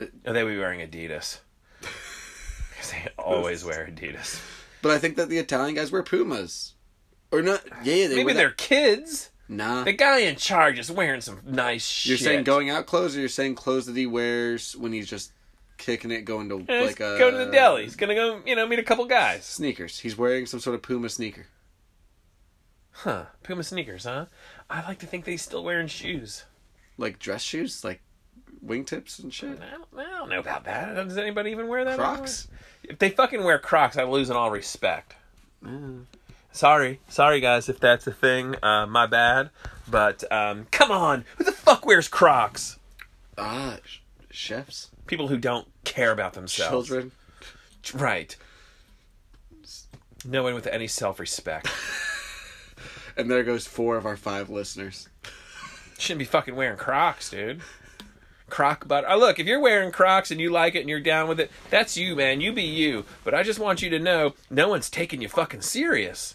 Oh, 0.01 0.33
they 0.33 0.45
be 0.45 0.59
wearing 0.59 0.81
Adidas. 0.89 1.39
they 2.91 3.09
always 3.19 3.65
wear 3.65 3.87
Adidas. 3.87 4.41
But 4.83 4.91
I 4.91 4.99
think 4.99 5.17
that 5.17 5.29
the 5.29 5.39
Italian 5.39 5.77
guys 5.77 5.91
wear 5.93 6.03
Pumas. 6.03 6.75
Or 7.31 7.41
not. 7.41 7.63
Yeah, 7.85 8.09
they 8.09 8.17
Maybe 8.17 8.33
they're 8.35 8.49
that- 8.49 8.59
kids. 8.59 9.31
Nah. 9.49 9.85
The 9.85 9.93
guy 9.93 10.21
in 10.21 10.37
charge 10.37 10.79
is 10.79 10.91
wearing 10.91 11.21
some 11.21 11.41
nice 11.45 11.87
shoes. 11.87 12.09
You're 12.09 12.19
shit. 12.19 12.25
saying 12.27 12.45
going 12.45 12.71
out 12.71 12.87
clothes, 12.87 13.17
or 13.17 13.21
you're 13.21 13.29
saying 13.29 13.55
clothes 13.55 13.87
that 13.87 13.97
he 13.97 14.07
wears 14.07 14.75
when 14.77 14.93
he's 14.93 15.09
just 15.09 15.33
kicking 15.79 16.11
it, 16.11 16.23
going 16.23 16.49
to 16.49 16.65
Yeah, 16.69 16.83
like 16.83 17.01
a 17.01 17.19
going 17.19 17.33
to 17.35 17.45
the 17.47 17.51
deli. 17.51 17.83
He's 17.83 17.97
gonna 17.97 18.15
go, 18.15 18.41
you 18.47 18.55
know, 18.57 18.67
meet 18.67 18.79
a 18.79 18.83
couple 18.85 19.05
guys. 19.05 19.45
sneakers. 19.45 19.99
He's 19.99 20.17
wearing 20.17 20.47
some 20.47 20.61
sort 20.61 20.75
of 20.75 20.83
Puma 20.83 21.09
sneaker. 21.09 21.47
Huh? 22.93 23.25
Puma 23.43 23.63
sneakers, 23.65 24.05
huh? 24.05 24.27
I 24.71 24.87
like 24.87 24.99
to 25.01 25.07
think 25.07 25.25
that 25.25 25.31
he's 25.33 25.43
still 25.43 25.65
wearing 25.65 25.89
shoes. 25.89 26.45
Like 26.97 27.19
dress 27.19 27.43
shoes, 27.43 27.85
like 27.85 28.01
wingtips 28.65 29.23
and 29.23 29.33
shit. 29.33 29.59
I 29.61 29.71
don't, 29.71 29.85
I 30.07 30.11
don't 30.19 30.29
know 30.29 30.41
about 30.41 30.65
that. 30.65 30.95
Does 30.95 31.19
anybody 31.19 31.51
even 31.51 31.69
wear 31.69 31.85
that? 31.85 31.97
Crocs. 31.99 32.49
anymore? 32.49 32.59
If 32.85 32.99
they 32.99 33.11
fucking 33.11 33.45
wear 33.45 33.59
Crocs, 33.59 33.97
I 33.97 34.05
lose 34.05 34.31
in 34.31 34.37
all 34.37 34.51
respect. 34.51 35.15
Sorry, 36.53 37.01
sorry 37.09 37.41
guys, 37.41 37.69
if 37.69 37.79
that's 37.81 38.07
a 38.07 38.13
thing. 38.13 38.57
Uh, 38.63 38.87
my 38.87 39.07
bad. 39.07 39.51
But 39.89 40.25
um, 40.33 40.67
come 40.71 40.91
on, 40.91 41.25
who 41.37 41.45
the 41.45 41.53
fuck 41.53 41.87
wears 41.87 42.09
Crocs? 42.09 42.79
Ah, 43.39 43.79
sh- 43.85 43.99
chefs, 44.31 44.91
People 45.07 45.29
who 45.29 45.39
don't 45.39 45.67
care 45.85 46.11
about 46.13 46.35
themselves. 46.35 46.89
children. 46.89 47.13
Right. 47.95 48.37
No 50.25 50.43
one 50.45 50.55
with 50.55 50.69
any 50.69 50.87
self-respect 50.87 51.69
And 53.17 53.29
there 53.31 53.43
goes 53.43 53.67
four 53.67 53.97
of 53.97 54.07
our 54.07 54.17
five 54.17 54.49
listeners. 54.49 55.09
shouldn't 55.99 56.21
be 56.21 56.25
fucking 56.25 56.55
wearing 56.57 56.79
Crocs, 56.79 57.31
dude. 57.31 57.61
Croc 58.53 58.87
butter. 58.87 59.07
Oh, 59.09 59.15
uh, 59.15 59.17
look, 59.17 59.39
if 59.39 59.47
you're 59.47 59.59
wearing 59.59 59.91
Crocs 59.91 60.31
and 60.31 60.39
you 60.39 60.51
like 60.51 60.75
it 60.75 60.81
and 60.81 60.89
you're 60.89 61.01
down 61.01 61.27
with 61.27 61.41
it, 61.41 61.51
that's 61.71 61.97
you, 61.97 62.15
man. 62.15 62.43
You 62.43 62.53
be 62.53 62.63
you. 62.63 63.07
But 63.25 63.33
I 63.33 63.43
just 63.43 63.59
want 63.59 63.81
you 63.81 63.89
to 63.89 63.99
know, 63.99 64.35
no 64.51 64.69
one's 64.69 64.91
taking 64.91 65.23
you 65.23 65.29
fucking 65.31 65.63
serious. 65.63 66.35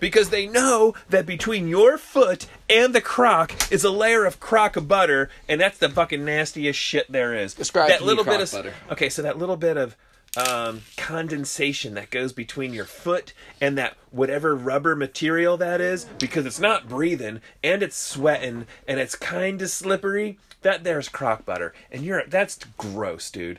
Because 0.00 0.30
they 0.30 0.48
know 0.48 0.94
that 1.08 1.24
between 1.24 1.68
your 1.68 1.98
foot 1.98 2.48
and 2.68 2.92
the 2.92 3.00
croc 3.00 3.70
is 3.70 3.84
a 3.84 3.90
layer 3.90 4.24
of 4.24 4.40
crock 4.40 4.76
butter, 4.88 5.30
and 5.48 5.60
that's 5.60 5.78
the 5.78 5.88
fucking 5.88 6.24
nastiest 6.24 6.80
shit 6.80 7.10
there 7.12 7.32
is. 7.32 7.54
Describe 7.54 7.90
that 7.90 8.02
little 8.02 8.24
bit 8.24 8.40
of 8.40 8.50
butter. 8.50 8.74
okay, 8.90 9.08
so 9.08 9.22
that 9.22 9.38
little 9.38 9.56
bit 9.56 9.76
of 9.76 9.94
um, 10.36 10.82
condensation 10.96 11.94
that 11.94 12.10
goes 12.10 12.32
between 12.32 12.72
your 12.72 12.84
foot 12.84 13.32
and 13.60 13.76
that 13.76 13.96
whatever 14.10 14.56
rubber 14.56 14.96
material 14.96 15.56
that 15.58 15.80
is 15.80 16.04
because 16.18 16.46
it's 16.46 16.60
not 16.60 16.88
breathing 16.88 17.40
and 17.62 17.82
it's 17.82 17.96
sweating 17.96 18.66
and 18.88 18.98
it's 18.98 19.14
kind 19.14 19.60
of 19.60 19.70
slippery. 19.70 20.38
That 20.62 20.84
there's 20.84 21.08
crock 21.08 21.44
butter, 21.44 21.74
and 21.90 22.02
you're 22.02 22.24
that's 22.26 22.56
gross, 22.78 23.30
dude. 23.30 23.58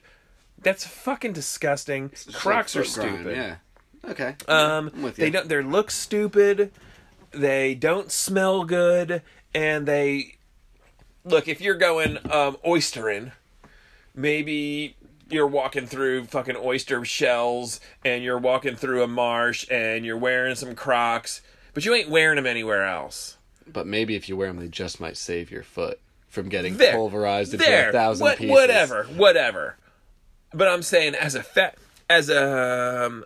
That's 0.62 0.88
fucking 0.88 1.34
disgusting. 1.34 2.12
Crocs 2.32 2.78
are 2.78 2.86
Foot 2.86 2.96
grind, 2.96 3.16
stupid. 3.18 3.38
Yeah. 3.38 3.56
Okay. 4.10 4.36
Um, 4.48 5.12
they 5.18 5.30
don't. 5.30 5.50
They 5.50 5.62
look 5.62 5.92
stupid. 5.92 6.72
They 7.32 7.76
don't 7.76 8.10
smell 8.10 8.64
good, 8.64 9.22
and 9.54 9.86
they 9.86 10.38
look. 11.26 11.50
If 11.50 11.60
you're 11.60 11.76
going 11.76 12.18
um, 12.32 12.58
oystering, 12.66 13.34
maybe 14.16 14.96
you're 15.30 15.48
walking 15.48 15.86
through 15.86 16.26
fucking 16.26 16.56
oyster 16.58 17.04
shells, 17.06 17.80
and 18.04 18.24
you're 18.24 18.38
walking 18.38 18.76
through 18.76 19.04
a 19.04 19.08
marsh, 19.08 19.66
and 19.72 20.06
you're 20.06 20.18
wearing 20.18 20.56
some 20.56 20.76
Crocs, 20.76 21.42
but 21.74 21.86
you 21.86 21.94
ain't 21.94 22.10
wearing 22.10 22.36
them 22.36 22.46
anywhere 22.46 22.86
else. 22.86 23.38
But 23.72 23.88
maybe 23.88 24.16
if 24.16 24.28
you 24.28 24.36
wear 24.36 24.48
them, 24.48 24.58
they 24.58 24.68
just 24.68 25.00
might 25.00 25.18
save 25.18 25.50
your 25.50 25.64
foot 25.64 26.00
from 26.28 26.50
getting 26.50 26.78
There, 26.78 26.94
pulverized 26.94 27.54
into 27.54 27.66
there, 27.66 27.90
a 27.90 27.94
thousand 27.94 28.26
what, 28.26 28.38
pieces. 28.38 28.52
whatever, 28.52 29.04
whatever. 29.16 29.78
But 30.54 30.68
I'm 30.68 30.82
saying, 30.84 31.16
as 31.16 31.36
a 31.36 31.44
fa- 31.44 31.74
as 32.10 32.30
a 32.30 33.06
um, 33.06 33.24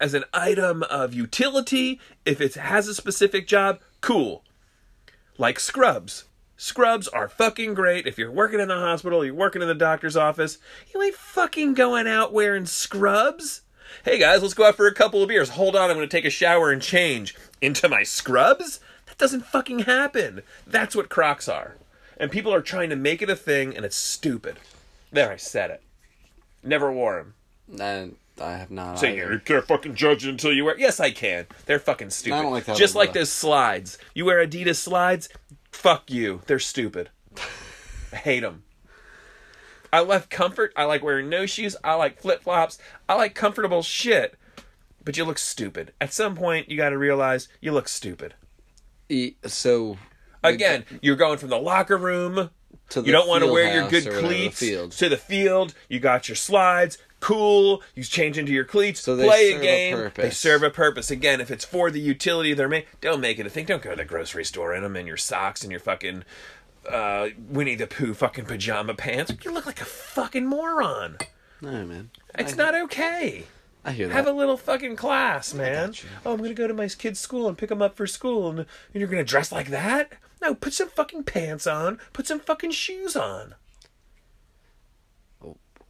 as 0.00 0.14
an 0.14 0.24
item 0.32 0.82
of 0.84 1.14
utility, 1.14 2.00
if 2.24 2.40
it 2.40 2.54
has 2.54 2.88
a 2.88 2.94
specific 2.94 3.46
job, 3.46 3.80
cool. 4.00 4.42
Like 5.38 5.60
scrubs. 5.60 6.24
Scrubs 6.56 7.06
are 7.08 7.28
fucking 7.28 7.74
great. 7.74 8.06
If 8.06 8.16
you're 8.16 8.30
working 8.30 8.60
in 8.60 8.68
the 8.68 8.74
hospital, 8.74 9.24
you're 9.24 9.34
working 9.34 9.60
in 9.60 9.68
the 9.68 9.74
doctor's 9.74 10.16
office, 10.16 10.58
you 10.92 11.02
ain't 11.02 11.14
fucking 11.14 11.74
going 11.74 12.06
out 12.06 12.32
wearing 12.32 12.64
scrubs. 12.64 13.60
Hey 14.04 14.18
guys, 14.18 14.40
let's 14.42 14.54
go 14.54 14.64
out 14.64 14.76
for 14.76 14.86
a 14.86 14.94
couple 14.94 15.22
of 15.22 15.28
beers. 15.28 15.50
Hold 15.50 15.76
on, 15.76 15.90
I'm 15.90 15.96
gonna 15.96 16.06
take 16.06 16.24
a 16.24 16.30
shower 16.30 16.72
and 16.72 16.80
change 16.80 17.36
into 17.60 17.88
my 17.88 18.02
scrubs. 18.02 18.80
That 19.06 19.18
doesn't 19.18 19.44
fucking 19.44 19.80
happen. 19.80 20.42
That's 20.66 20.96
what 20.96 21.10
Crocs 21.10 21.48
are. 21.48 21.76
And 22.16 22.30
people 22.30 22.54
are 22.54 22.62
trying 22.62 22.88
to 22.88 22.96
make 22.96 23.20
it 23.20 23.28
a 23.28 23.36
thing, 23.36 23.76
and 23.76 23.84
it's 23.84 23.96
stupid. 23.96 24.56
There, 25.12 25.30
I 25.30 25.36
said 25.36 25.70
it. 25.70 25.82
Never 26.62 26.90
wore 26.90 27.18
them. 27.68 27.80
And 27.80 28.16
I 28.40 28.52
have 28.52 28.70
not. 28.70 28.98
So 28.98 29.06
either. 29.06 29.32
you 29.32 29.38
can't 29.40 29.66
fucking 29.66 29.94
judge 29.94 30.26
it 30.26 30.30
until 30.30 30.52
you 30.52 30.64
wear. 30.64 30.78
Yes, 30.78 31.00
I 31.00 31.10
can. 31.10 31.46
They're 31.66 31.78
fucking 31.78 32.10
stupid. 32.10 32.36
I 32.36 32.42
don't 32.42 32.52
like 32.52 32.64
that 32.64 32.76
Just 32.76 32.94
like 32.94 33.12
those 33.12 33.30
slides. 33.30 33.98
You 34.14 34.24
wear 34.24 34.44
Adidas 34.46 34.76
slides. 34.76 35.28
Fuck 35.76 36.10
you. 36.10 36.40
They're 36.46 36.58
stupid. 36.58 37.10
I 38.12 38.16
hate 38.16 38.40
them. 38.40 38.64
I 39.92 40.00
love 40.00 40.30
comfort. 40.30 40.72
I 40.74 40.84
like 40.84 41.02
wearing 41.04 41.28
no 41.28 41.44
shoes. 41.46 41.76
I 41.84 41.94
like 41.94 42.18
flip 42.18 42.42
flops. 42.42 42.78
I 43.08 43.14
like 43.14 43.34
comfortable 43.34 43.82
shit. 43.82 44.36
But 45.04 45.16
you 45.16 45.24
look 45.24 45.38
stupid. 45.38 45.92
At 46.00 46.12
some 46.12 46.34
point, 46.34 46.70
you 46.70 46.76
got 46.76 46.88
to 46.90 46.98
realize 46.98 47.48
you 47.60 47.72
look 47.72 47.88
stupid. 47.88 48.34
E- 49.08 49.36
so 49.44 49.98
Again, 50.42 50.86
you're 51.02 51.14
going 51.14 51.38
from 51.38 51.50
the 51.50 51.58
locker 51.58 51.98
room 51.98 52.50
to 52.88 53.00
the 53.02 53.06
you 53.06 53.12
don't 53.12 53.28
want 53.28 53.44
to 53.44 53.52
wear 53.52 53.72
your 53.74 53.88
good 53.90 54.08
cleats 54.24 54.60
to 54.60 55.08
the 55.08 55.16
field. 55.16 55.74
You 55.88 56.00
got 56.00 56.28
your 56.28 56.36
slides. 56.36 56.98
Cool. 57.20 57.82
You 57.94 58.04
change 58.04 58.38
into 58.38 58.52
your 58.52 58.64
cleats. 58.64 59.00
So 59.00 59.16
play 59.16 59.52
a 59.52 59.58
a 59.58 59.60
game. 59.62 59.96
purpose. 59.96 60.22
they 60.22 60.30
serve 60.30 60.62
a 60.62 60.70
purpose. 60.70 61.10
Again, 61.10 61.40
if 61.40 61.50
it's 61.50 61.64
for 61.64 61.90
the 61.90 62.00
utility 62.00 62.52
they're 62.54 62.68
made, 62.68 62.86
don't 63.00 63.20
make 63.20 63.38
it 63.38 63.46
a 63.46 63.50
thing. 63.50 63.64
Don't 63.66 63.82
go 63.82 63.90
to 63.90 63.96
the 63.96 64.04
grocery 64.04 64.44
store 64.44 64.74
in 64.74 64.82
them 64.82 64.96
and 64.96 65.06
your 65.08 65.16
socks 65.16 65.62
and 65.62 65.70
your 65.70 65.80
fucking 65.80 66.24
uh, 66.90 67.28
Winnie 67.48 67.74
the 67.74 67.86
Pooh 67.86 68.14
fucking 68.14 68.44
pajama 68.44 68.94
pants. 68.94 69.32
You 69.44 69.52
look 69.52 69.66
like 69.66 69.80
a 69.80 69.84
fucking 69.86 70.46
moron. 70.46 71.18
No 71.60 71.86
man, 71.86 72.10
It's 72.38 72.52
I, 72.52 72.56
not 72.56 72.74
okay. 72.74 73.44
I 73.84 73.92
hear 73.92 74.08
that. 74.08 74.14
Have 74.14 74.26
a 74.26 74.32
little 74.32 74.56
fucking 74.56 74.96
class, 74.96 75.54
man. 75.54 75.94
Oh, 76.24 76.32
I'm 76.34 76.38
gonna 76.38 76.54
go 76.54 76.66
to 76.66 76.74
my 76.74 76.88
kid's 76.88 77.18
school 77.18 77.48
and 77.48 77.56
pick 77.56 77.70
them 77.70 77.80
up 77.80 77.96
for 77.96 78.06
school, 78.06 78.50
and, 78.50 78.58
and 78.60 78.66
you're 78.92 79.08
gonna 79.08 79.24
dress 79.24 79.50
like 79.50 79.68
that? 79.68 80.12
No, 80.42 80.54
put 80.54 80.74
some 80.74 80.90
fucking 80.90 81.24
pants 81.24 81.66
on. 81.66 81.98
Put 82.12 82.26
some 82.26 82.40
fucking 82.40 82.72
shoes 82.72 83.16
on. 83.16 83.54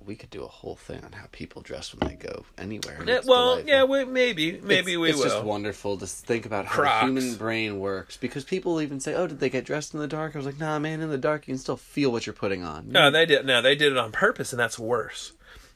We 0.06 0.16
could 0.16 0.30
do 0.30 0.44
a 0.44 0.48
whole 0.48 0.76
thing 0.76 1.04
on 1.04 1.12
how 1.12 1.26
people 1.32 1.62
dress 1.62 1.94
when 1.94 2.08
they 2.08 2.14
go 2.14 2.44
anywhere. 2.56 2.98
well, 3.26 3.56
delightful. 3.56 3.68
yeah, 3.68 3.84
we, 3.84 4.04
maybe, 4.04 4.60
maybe 4.62 4.92
it's, 4.92 4.98
we 4.98 5.08
it's 5.10 5.18
will. 5.18 5.24
It's 5.24 5.34
just 5.34 5.44
wonderful 5.44 5.98
to 5.98 6.06
think 6.06 6.46
about 6.46 6.66
how 6.66 6.82
the 6.82 7.06
human 7.06 7.34
brain 7.34 7.80
works 7.80 8.16
because 8.16 8.44
people 8.44 8.80
even 8.80 9.00
say, 9.00 9.14
"Oh, 9.14 9.26
did 9.26 9.40
they 9.40 9.50
get 9.50 9.64
dressed 9.64 9.94
in 9.94 10.00
the 10.00 10.06
dark?" 10.08 10.34
I 10.34 10.38
was 10.38 10.46
like, 10.46 10.58
"Nah, 10.58 10.78
man, 10.78 11.00
in 11.00 11.10
the 11.10 11.18
dark 11.18 11.46
you 11.48 11.52
can 11.54 11.58
still 11.58 11.76
feel 11.76 12.12
what 12.12 12.26
you're 12.26 12.32
putting 12.34 12.62
on." 12.62 12.90
No, 12.90 13.10
they 13.10 13.26
did. 13.26 13.44
No, 13.44 13.60
they 13.60 13.74
did 13.74 13.92
it 13.92 13.98
on 13.98 14.12
purpose, 14.12 14.52
and 14.52 14.60
that's 14.60 14.78
worse. 14.78 15.32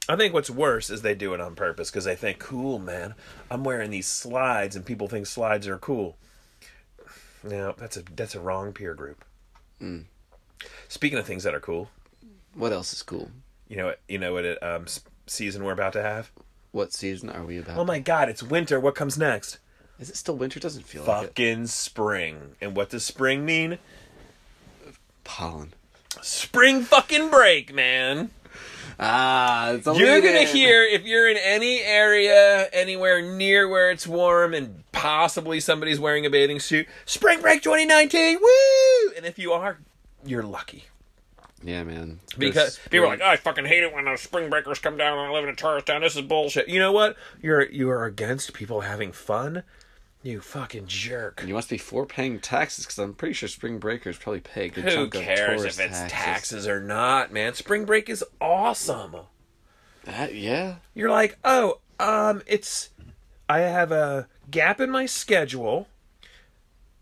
I 0.09 0.15
think 0.15 0.33
what's 0.33 0.49
worse 0.49 0.89
is 0.89 1.01
they 1.03 1.13
do 1.15 1.33
it 1.33 1.39
on 1.41 1.55
purpose 1.55 1.91
because 1.91 2.05
they 2.05 2.15
think, 2.15 2.39
"Cool, 2.39 2.79
man, 2.79 3.13
I'm 3.49 3.63
wearing 3.63 3.91
these 3.91 4.07
slides, 4.07 4.75
and 4.75 4.85
people 4.85 5.07
think 5.07 5.27
slides 5.27 5.67
are 5.67 5.77
cool." 5.77 6.17
No, 7.43 7.73
that's 7.77 7.97
a 7.97 8.03
that's 8.15 8.35
a 8.35 8.39
wrong 8.39 8.71
peer 8.73 8.93
group. 8.93 9.23
Mm. 9.81 10.05
Speaking 10.87 11.17
of 11.17 11.25
things 11.25 11.43
that 11.43 11.55
are 11.55 11.59
cool, 11.59 11.89
What 12.53 12.71
else 12.71 12.93
is 12.93 13.01
cool? 13.01 13.31
You 13.71 13.77
know, 13.77 13.85
what 13.85 13.99
you 14.09 14.17
know 14.17 14.33
what 14.33 14.43
it, 14.43 14.61
um, 14.61 14.85
season 15.27 15.63
we're 15.63 15.71
about 15.71 15.93
to 15.93 16.03
have. 16.03 16.29
What 16.73 16.91
season 16.91 17.29
are 17.29 17.45
we 17.45 17.57
about? 17.57 17.77
Oh 17.77 17.85
my 17.85 17.99
God, 17.99 18.27
it's 18.27 18.43
winter. 18.43 18.81
What 18.81 18.95
comes 18.95 19.17
next? 19.17 19.59
Is 19.97 20.09
it 20.09 20.17
still 20.17 20.35
winter? 20.35 20.59
Doesn't 20.59 20.83
feel 20.83 21.03
like 21.05 21.23
it. 21.23 21.27
Fucking 21.27 21.67
spring. 21.67 22.55
And 22.59 22.75
what 22.75 22.89
does 22.89 23.05
spring 23.05 23.45
mean? 23.45 23.77
Pollen. 25.23 25.73
Spring 26.21 26.81
fucking 26.81 27.29
break, 27.29 27.73
man. 27.73 28.31
Ah, 28.99 29.71
it's 29.71 29.85
You're 29.85 30.19
gonna 30.19 30.43
hear 30.43 30.83
if 30.83 31.05
you're 31.05 31.29
in 31.29 31.37
any 31.37 31.79
area 31.79 32.67
anywhere 32.73 33.21
near 33.21 33.69
where 33.69 33.89
it's 33.89 34.05
warm 34.05 34.53
and 34.53 34.83
possibly 34.91 35.61
somebody's 35.61 35.99
wearing 35.99 36.25
a 36.25 36.29
bathing 36.29 36.59
suit. 36.59 36.87
Spring 37.05 37.39
break 37.39 37.63
2019, 37.63 38.37
woo! 38.41 39.13
And 39.15 39.25
if 39.25 39.39
you 39.39 39.53
are, 39.53 39.77
you're 40.25 40.43
lucky 40.43 40.83
Yeah, 41.63 41.83
man. 41.83 42.19
because 42.37 42.79
people 42.89 43.05
are 43.05 43.09
like, 43.09 43.21
"Oh, 43.21 43.27
I 43.29 43.35
fucking 43.37 43.65
hate 43.65 43.83
it 43.83 43.93
when 43.93 44.05
those 44.05 44.21
spring 44.21 44.49
breakers 44.49 44.79
come 44.79 44.97
down 44.97 45.17
and 45.19 45.27
I 45.27 45.31
live 45.31 45.43
in 45.43 45.49
a 45.49 45.55
tourist 45.55 45.85
town. 45.87 46.01
This 46.01 46.15
is 46.15 46.21
bullshit." 46.23 46.67
You 46.67 46.79
know 46.79 46.91
what? 46.91 47.15
You're 47.41 47.69
you 47.69 47.89
are 47.89 48.05
against 48.05 48.53
people 48.53 48.81
having 48.81 49.11
fun. 49.11 49.63
You 50.23 50.39
fucking 50.39 50.85
jerk. 50.85 51.43
You 51.45 51.55
must 51.55 51.69
be 51.69 51.79
for 51.79 52.05
paying 52.05 52.39
taxes 52.39 52.85
because 52.85 52.99
I'm 52.99 53.13
pretty 53.15 53.33
sure 53.33 53.49
spring 53.49 53.79
breakers 53.79 54.17
probably 54.19 54.41
pay 54.41 54.65
a 54.65 54.69
good 54.69 54.83
Who 54.83 54.89
chunk 54.91 55.13
cares 55.13 55.61
of 55.61 55.67
if 55.67 55.79
it's 55.79 55.97
taxes. 55.99 56.11
taxes 56.11 56.67
or 56.67 56.79
not, 56.79 57.31
man? 57.33 57.55
Spring 57.55 57.85
break 57.85 58.07
is 58.07 58.23
awesome. 58.39 59.15
That, 60.03 60.35
yeah. 60.35 60.75
You're 60.93 61.09
like, 61.09 61.37
oh, 61.43 61.79
um, 61.99 62.41
it's 62.45 62.89
I 63.49 63.59
have 63.59 63.91
a 63.91 64.27
gap 64.49 64.79
in 64.79 64.91
my 64.91 65.05
schedule, 65.07 65.87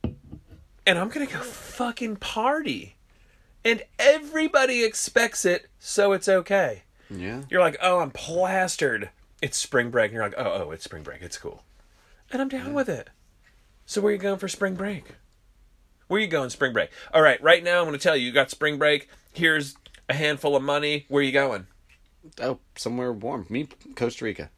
and 0.03 0.97
I'm 0.97 1.09
gonna 1.09 1.25
go 1.25 1.39
fucking 1.41 2.17
party, 2.17 2.95
and 3.63 3.83
everybody 3.97 4.83
expects 4.83 5.45
it, 5.45 5.67
so 5.79 6.11
it's 6.11 6.29
okay. 6.29 6.83
Yeah. 7.09 7.43
You're 7.49 7.61
like, 7.61 7.77
oh, 7.81 7.99
I'm 7.99 8.11
plastered. 8.11 9.09
It's 9.41 9.57
spring 9.57 9.89
break, 9.89 10.11
and 10.11 10.13
you're 10.15 10.23
like, 10.23 10.35
oh, 10.37 10.65
oh, 10.65 10.71
it's 10.71 10.83
spring 10.83 11.03
break. 11.03 11.21
It's 11.21 11.37
cool, 11.37 11.63
and 12.31 12.41
I'm 12.41 12.49
down 12.49 12.73
with 12.73 12.89
it. 12.89 13.09
So 13.85 14.01
where 14.01 14.11
are 14.11 14.15
you 14.15 14.21
going 14.21 14.37
for 14.37 14.47
spring 14.47 14.75
break? 14.75 15.15
Where 16.07 16.19
are 16.19 16.21
you 16.21 16.27
going 16.27 16.49
spring 16.49 16.73
break? 16.73 16.89
All 17.13 17.21
right, 17.21 17.41
right 17.41 17.63
now 17.63 17.79
I'm 17.79 17.85
gonna 17.85 17.97
tell 17.97 18.15
you, 18.15 18.27
you 18.27 18.31
got 18.31 18.51
spring 18.51 18.77
break. 18.77 19.09
Here's 19.33 19.75
a 20.09 20.13
handful 20.13 20.55
of 20.55 20.63
money. 20.63 21.05
Where 21.07 21.21
are 21.21 21.25
you 21.25 21.31
going? 21.31 21.67
Oh, 22.41 22.59
somewhere 22.75 23.13
warm. 23.13 23.45
Me, 23.49 23.67
Costa 23.95 24.25
Rica. 24.25 24.49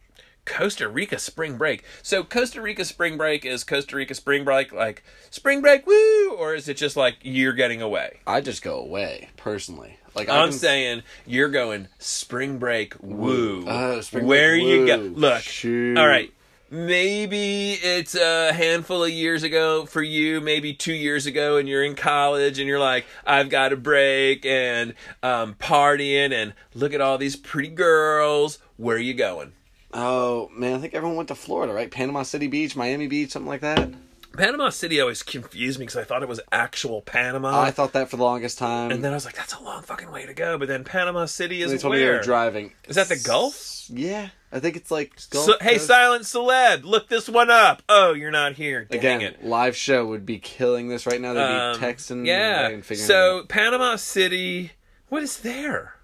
Costa 0.45 0.87
Rica 0.89 1.19
spring 1.19 1.57
break. 1.57 1.83
So 2.01 2.23
Costa 2.23 2.61
Rica 2.61 2.85
spring 2.85 3.17
break 3.17 3.45
is 3.45 3.63
Costa 3.63 3.95
Rica 3.95 4.15
spring 4.15 4.43
break 4.43 4.71
like 4.71 5.03
spring 5.29 5.61
break 5.61 5.85
woo 5.85 6.31
or 6.31 6.55
is 6.55 6.67
it 6.67 6.77
just 6.77 6.97
like 6.97 7.17
you're 7.21 7.53
getting 7.53 7.81
away? 7.81 8.19
I 8.25 8.41
just 8.41 8.61
go 8.61 8.79
away 8.79 9.29
personally. 9.37 9.97
Like 10.15 10.29
I'm 10.29 10.49
can- 10.49 10.57
saying 10.57 11.03
you're 11.25 11.49
going 11.49 11.87
spring 11.99 12.57
break 12.57 12.95
woo. 13.01 13.65
Oh, 13.67 14.01
spring 14.01 14.25
Where 14.25 14.51
break 14.55 14.65
you 14.65 14.87
go? 14.87 14.95
Look. 14.97 15.41
Shoot. 15.41 15.97
All 15.97 16.07
right. 16.07 16.33
Maybe 16.73 17.73
it's 17.73 18.15
a 18.15 18.53
handful 18.53 19.03
of 19.03 19.09
years 19.09 19.43
ago 19.43 19.85
for 19.85 20.01
you, 20.01 20.39
maybe 20.39 20.73
two 20.73 20.93
years 20.93 21.25
ago, 21.25 21.57
and 21.57 21.67
you're 21.67 21.83
in 21.83 21.95
college 21.95 22.59
and 22.59 22.67
you're 22.67 22.79
like, 22.79 23.05
I've 23.27 23.49
got 23.49 23.73
a 23.73 23.75
break 23.75 24.45
and 24.45 24.93
um, 25.21 25.55
partying 25.55 26.31
and 26.31 26.53
look 26.73 26.93
at 26.93 27.01
all 27.01 27.17
these 27.17 27.35
pretty 27.35 27.67
girls. 27.67 28.57
Where 28.77 28.95
are 28.95 28.99
you 28.99 29.13
going? 29.13 29.51
Oh 29.93 30.49
man, 30.55 30.73
I 30.75 30.77
think 30.79 30.93
everyone 30.93 31.17
went 31.17 31.27
to 31.29 31.35
Florida, 31.35 31.73
right? 31.73 31.91
Panama 31.91 32.23
City 32.23 32.47
Beach, 32.47 32.75
Miami 32.75 33.07
Beach, 33.07 33.31
something 33.31 33.49
like 33.49 33.61
that. 33.61 33.89
Panama 34.37 34.69
City 34.69 35.01
always 35.01 35.23
confused 35.23 35.77
me 35.77 35.83
because 35.85 35.97
I 35.97 36.05
thought 36.05 36.23
it 36.23 36.29
was 36.29 36.39
actual 36.53 37.01
Panama. 37.01 37.59
I 37.61 37.71
thought 37.71 37.91
that 37.93 38.09
for 38.09 38.15
the 38.15 38.23
longest 38.23 38.57
time. 38.57 38.89
and 38.91 39.03
then 39.03 39.11
I 39.11 39.15
was 39.15 39.25
like, 39.25 39.35
that's 39.35 39.53
a 39.53 39.61
long 39.61 39.81
fucking 39.83 40.09
way 40.09 40.25
to 40.25 40.33
go. 40.33 40.57
But 40.57 40.69
then 40.69 40.85
Panama 40.85 41.25
City 41.25 41.61
is 41.61 41.69
they 41.71 41.77
told 41.77 41.93
me 41.93 41.99
they 41.99 42.05
where? 42.05 42.17
were 42.17 42.23
driving. 42.23 42.71
Is 42.87 42.95
that 42.95 43.09
the 43.09 43.17
Gulf? 43.17 43.89
Yeah, 43.89 44.29
I 44.49 44.59
think 44.61 44.77
it's 44.77 44.89
like 44.89 45.11
Gulf 45.31 45.45
So, 45.45 45.53
hey, 45.59 45.77
silent 45.77 46.23
celeb, 46.23 46.85
look 46.85 47.09
this 47.09 47.27
one 47.27 47.49
up. 47.49 47.83
Oh, 47.89 48.13
you're 48.13 48.31
not 48.31 48.53
here. 48.53 48.85
Dang 48.85 48.99
Again, 48.99 49.21
it. 49.21 49.43
live 49.43 49.75
show 49.75 50.05
would 50.05 50.25
be 50.25 50.39
killing 50.39 50.87
this 50.87 51.05
right 51.05 51.19
now. 51.19 51.33
They'd 51.33 51.41
Um, 51.41 51.77
be 51.79 51.85
texting. 51.85 52.25
yeah. 52.25 52.69
and 52.69 52.85
figuring 52.85 53.03
it 53.03 53.07
So. 53.07 53.43
Panama 53.49 53.97
City, 53.97 54.71
what 55.09 55.23
is 55.23 55.39
there? 55.41 55.95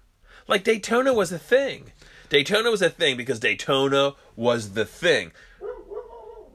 Like 0.46 0.64
Daytona 0.64 1.14
was 1.14 1.32
a 1.32 1.38
thing. 1.38 1.92
Daytona 2.28 2.70
was 2.70 2.82
a 2.82 2.90
thing 2.90 3.16
because 3.16 3.40
Daytona 3.40 4.14
was 4.36 4.72
the 4.72 4.84
thing. 4.84 5.32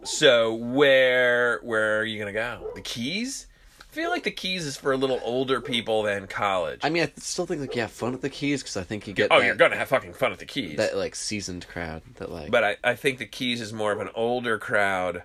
So 0.03 0.53
where 0.53 1.59
where 1.63 1.99
are 1.99 2.05
you 2.05 2.19
gonna 2.19 2.33
go? 2.33 2.71
The 2.75 2.81
Keys? 2.81 3.47
I 3.79 3.93
feel 3.93 4.09
like 4.09 4.23
the 4.23 4.31
Keys 4.31 4.65
is 4.65 4.75
for 4.75 4.91
a 4.91 4.97
little 4.97 5.19
older 5.23 5.61
people 5.61 6.03
than 6.03 6.27
college. 6.27 6.79
I 6.83 6.89
mean, 6.89 7.03
I 7.03 7.11
still 7.17 7.45
think 7.45 7.61
like 7.61 7.75
you 7.75 7.81
have 7.81 7.91
fun 7.91 8.13
at 8.13 8.21
the 8.21 8.29
Keys 8.29 8.61
because 8.61 8.75
I 8.75 8.83
think 8.83 9.07
you 9.07 9.13
get 9.13 9.29
oh, 9.31 9.39
that, 9.39 9.45
you're 9.45 9.55
gonna 9.55 9.77
have 9.77 9.89
fucking 9.89 10.13
fun 10.13 10.31
at 10.31 10.39
the 10.39 10.45
Keys. 10.45 10.77
that 10.77 10.97
like 10.97 11.15
seasoned 11.15 11.67
crowd 11.67 12.01
that 12.15 12.31
like. 12.31 12.51
but 12.51 12.63
I, 12.63 12.77
I 12.83 12.95
think 12.95 13.19
the 13.19 13.25
Keys 13.25 13.61
is 13.61 13.71
more 13.71 13.91
of 13.91 13.99
an 13.99 14.09
older 14.15 14.57
crowd. 14.57 15.23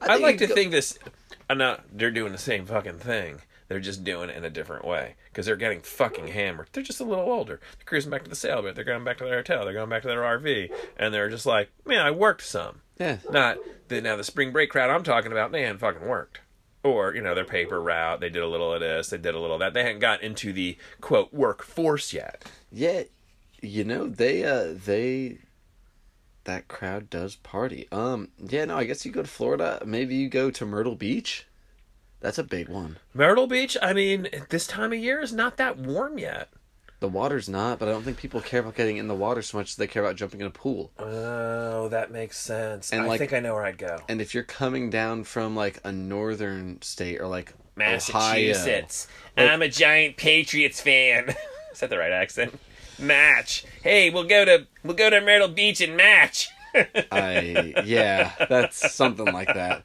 I 0.00 0.14
I'd 0.14 0.20
like 0.20 0.38
to 0.38 0.46
go- 0.46 0.54
think 0.54 0.72
this. 0.72 0.98
I'm 1.48 1.58
not. 1.58 1.84
They're 1.92 2.10
doing 2.10 2.32
the 2.32 2.38
same 2.38 2.66
fucking 2.66 2.98
thing. 2.98 3.40
They're 3.68 3.80
just 3.80 4.04
doing 4.04 4.30
it 4.30 4.36
in 4.36 4.44
a 4.44 4.50
different 4.50 4.84
way 4.84 5.16
because 5.26 5.46
they're 5.46 5.56
getting 5.56 5.80
fucking 5.80 6.28
hammered. 6.28 6.68
They're 6.72 6.82
just 6.82 7.00
a 7.00 7.04
little 7.04 7.24
older. 7.24 7.60
They're 7.76 7.84
cruising 7.84 8.10
back 8.10 8.24
to 8.24 8.30
the 8.30 8.36
sailboat. 8.36 8.74
They're 8.74 8.84
going 8.84 9.04
back 9.04 9.18
to 9.18 9.24
their 9.24 9.36
hotel. 9.36 9.64
They're 9.64 9.74
going 9.74 9.90
back 9.90 10.02
to 10.02 10.08
their 10.08 10.20
RV, 10.22 10.72
and 10.96 11.12
they're 11.12 11.30
just 11.30 11.46
like, 11.46 11.70
man, 11.84 12.00
I 12.00 12.10
worked 12.10 12.42
some. 12.42 12.82
Yeah. 12.98 13.18
Not 13.30 13.58
the 13.88 14.00
now 14.00 14.16
the 14.16 14.24
spring 14.24 14.52
break 14.52 14.70
crowd 14.70 14.90
I'm 14.90 15.02
talking 15.02 15.32
about. 15.32 15.52
They 15.52 15.62
hadn't 15.62 15.78
fucking 15.78 16.06
worked. 16.06 16.40
Or 16.82 17.14
you 17.14 17.20
know 17.20 17.34
their 17.34 17.44
paper 17.44 17.80
route. 17.80 18.20
They 18.20 18.28
did 18.28 18.42
a 18.42 18.48
little 18.48 18.72
of 18.72 18.80
this. 18.80 19.08
They 19.08 19.18
did 19.18 19.34
a 19.34 19.40
little 19.40 19.56
of 19.56 19.60
that. 19.60 19.74
They 19.74 19.82
hadn't 19.82 19.98
got 19.98 20.22
into 20.22 20.52
the 20.52 20.78
quote 21.00 21.34
workforce 21.34 22.12
yet. 22.12 22.44
Yeah, 22.70 23.02
you 23.60 23.82
know 23.82 24.06
they 24.06 24.44
uh 24.44 24.74
they 24.84 25.38
that 26.44 26.68
crowd 26.68 27.10
does 27.10 27.36
party. 27.36 27.88
Um, 27.92 28.28
yeah, 28.38 28.64
no, 28.64 28.76
I 28.76 28.84
guess 28.84 29.04
you 29.04 29.12
go 29.12 29.22
to 29.22 29.28
Florida. 29.28 29.82
Maybe 29.84 30.14
you 30.14 30.28
go 30.28 30.50
to 30.50 30.64
Myrtle 30.64 30.94
Beach. 30.94 31.46
That's 32.20 32.38
a 32.38 32.44
big 32.44 32.68
one. 32.68 32.98
Myrtle 33.14 33.46
Beach. 33.46 33.76
I 33.82 33.92
mean, 33.92 34.28
this 34.48 34.66
time 34.66 34.92
of 34.92 34.98
year 34.98 35.20
is 35.20 35.32
not 35.32 35.56
that 35.58 35.78
warm 35.78 36.18
yet. 36.18 36.48
The 36.98 37.08
water's 37.08 37.46
not, 37.48 37.78
but 37.78 37.88
I 37.88 37.92
don't 37.92 38.04
think 38.04 38.16
people 38.16 38.40
care 38.40 38.60
about 38.60 38.74
getting 38.74 38.96
in 38.96 39.06
the 39.06 39.14
water 39.14 39.42
so 39.42 39.58
much 39.58 39.70
as 39.72 39.76
they 39.76 39.86
care 39.86 40.02
about 40.02 40.16
jumping 40.16 40.40
in 40.40 40.46
a 40.46 40.50
pool. 40.50 40.92
Oh, 40.98 41.88
that 41.88 42.10
makes 42.10 42.38
sense. 42.38 42.90
And, 42.90 43.02
I 43.02 43.06
like- 43.06 43.18
think 43.18 43.34
I 43.34 43.40
know 43.40 43.52
where 43.54 43.66
I'd 43.66 43.76
go. 43.76 43.98
And 44.08 44.20
if 44.22 44.34
you're 44.34 44.42
coming 44.44 44.88
down 44.88 45.24
from 45.24 45.54
like 45.54 45.78
a 45.84 45.92
northern 45.92 46.80
state 46.80 47.20
or 47.20 47.26
like 47.28 47.52
Massachusetts. 47.76 49.08
Ohio, 49.36 49.52
I'm 49.52 49.62
a 49.62 49.68
giant 49.68 50.16
Patriots 50.16 50.80
fan. 50.80 51.28
Is 51.72 51.80
that 51.80 51.90
the 51.90 51.98
right 51.98 52.12
accent? 52.12 52.58
Match. 52.98 53.66
Hey, 53.82 54.08
we'll 54.08 54.24
go 54.24 54.46
to 54.46 54.66
we'll 54.82 54.96
go 54.96 55.10
to 55.10 55.20
Myrtle 55.20 55.48
Beach 55.48 55.82
and 55.82 55.96
match. 55.96 56.48
I 57.12 57.74
yeah, 57.84 58.32
that's 58.48 58.94
something 58.94 59.26
like 59.26 59.48
that. 59.48 59.84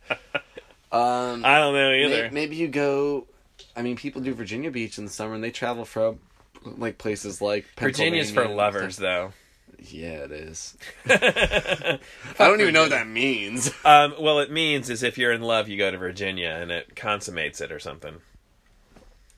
Um, 0.92 1.46
I 1.46 1.58
don't 1.60 1.74
know 1.74 1.90
may- 1.90 2.06
either. 2.06 2.30
maybe 2.32 2.56
you 2.56 2.68
go. 2.68 3.28
I 3.76 3.82
mean, 3.82 3.96
people 3.96 4.22
do 4.22 4.34
Virginia 4.34 4.72
Beach 4.72 4.98
in 4.98 5.06
the 5.06 5.12
summer, 5.12 5.34
and 5.34 5.44
they 5.44 5.52
travel 5.52 5.86
from 5.86 6.20
like 6.64 6.98
places 6.98 7.42
like 7.42 7.66
Virginia's 7.78 8.32
for 8.32 8.48
lovers, 8.48 8.98
though. 8.98 9.34
Yeah, 9.80 10.26
it 10.26 10.32
is. 10.32 10.78
I 11.10 11.98
don't 12.38 12.62
even 12.62 12.74
know 12.74 12.82
what 12.82 12.92
that 12.92 13.08
means. 13.08 13.72
Um, 13.86 14.14
well, 14.20 14.40
it 14.40 14.52
means 14.52 14.90
is 14.92 15.02
if 15.02 15.18
you're 15.18 15.32
in 15.32 15.42
love, 15.42 15.68
you 15.68 15.78
go 15.78 15.90
to 15.90 15.98
Virginia, 15.98 16.50
and 16.50 16.72
it 16.72 16.96
consummates 16.96 17.62
it 17.62 17.72
or 17.72 17.80
something. 17.80 18.18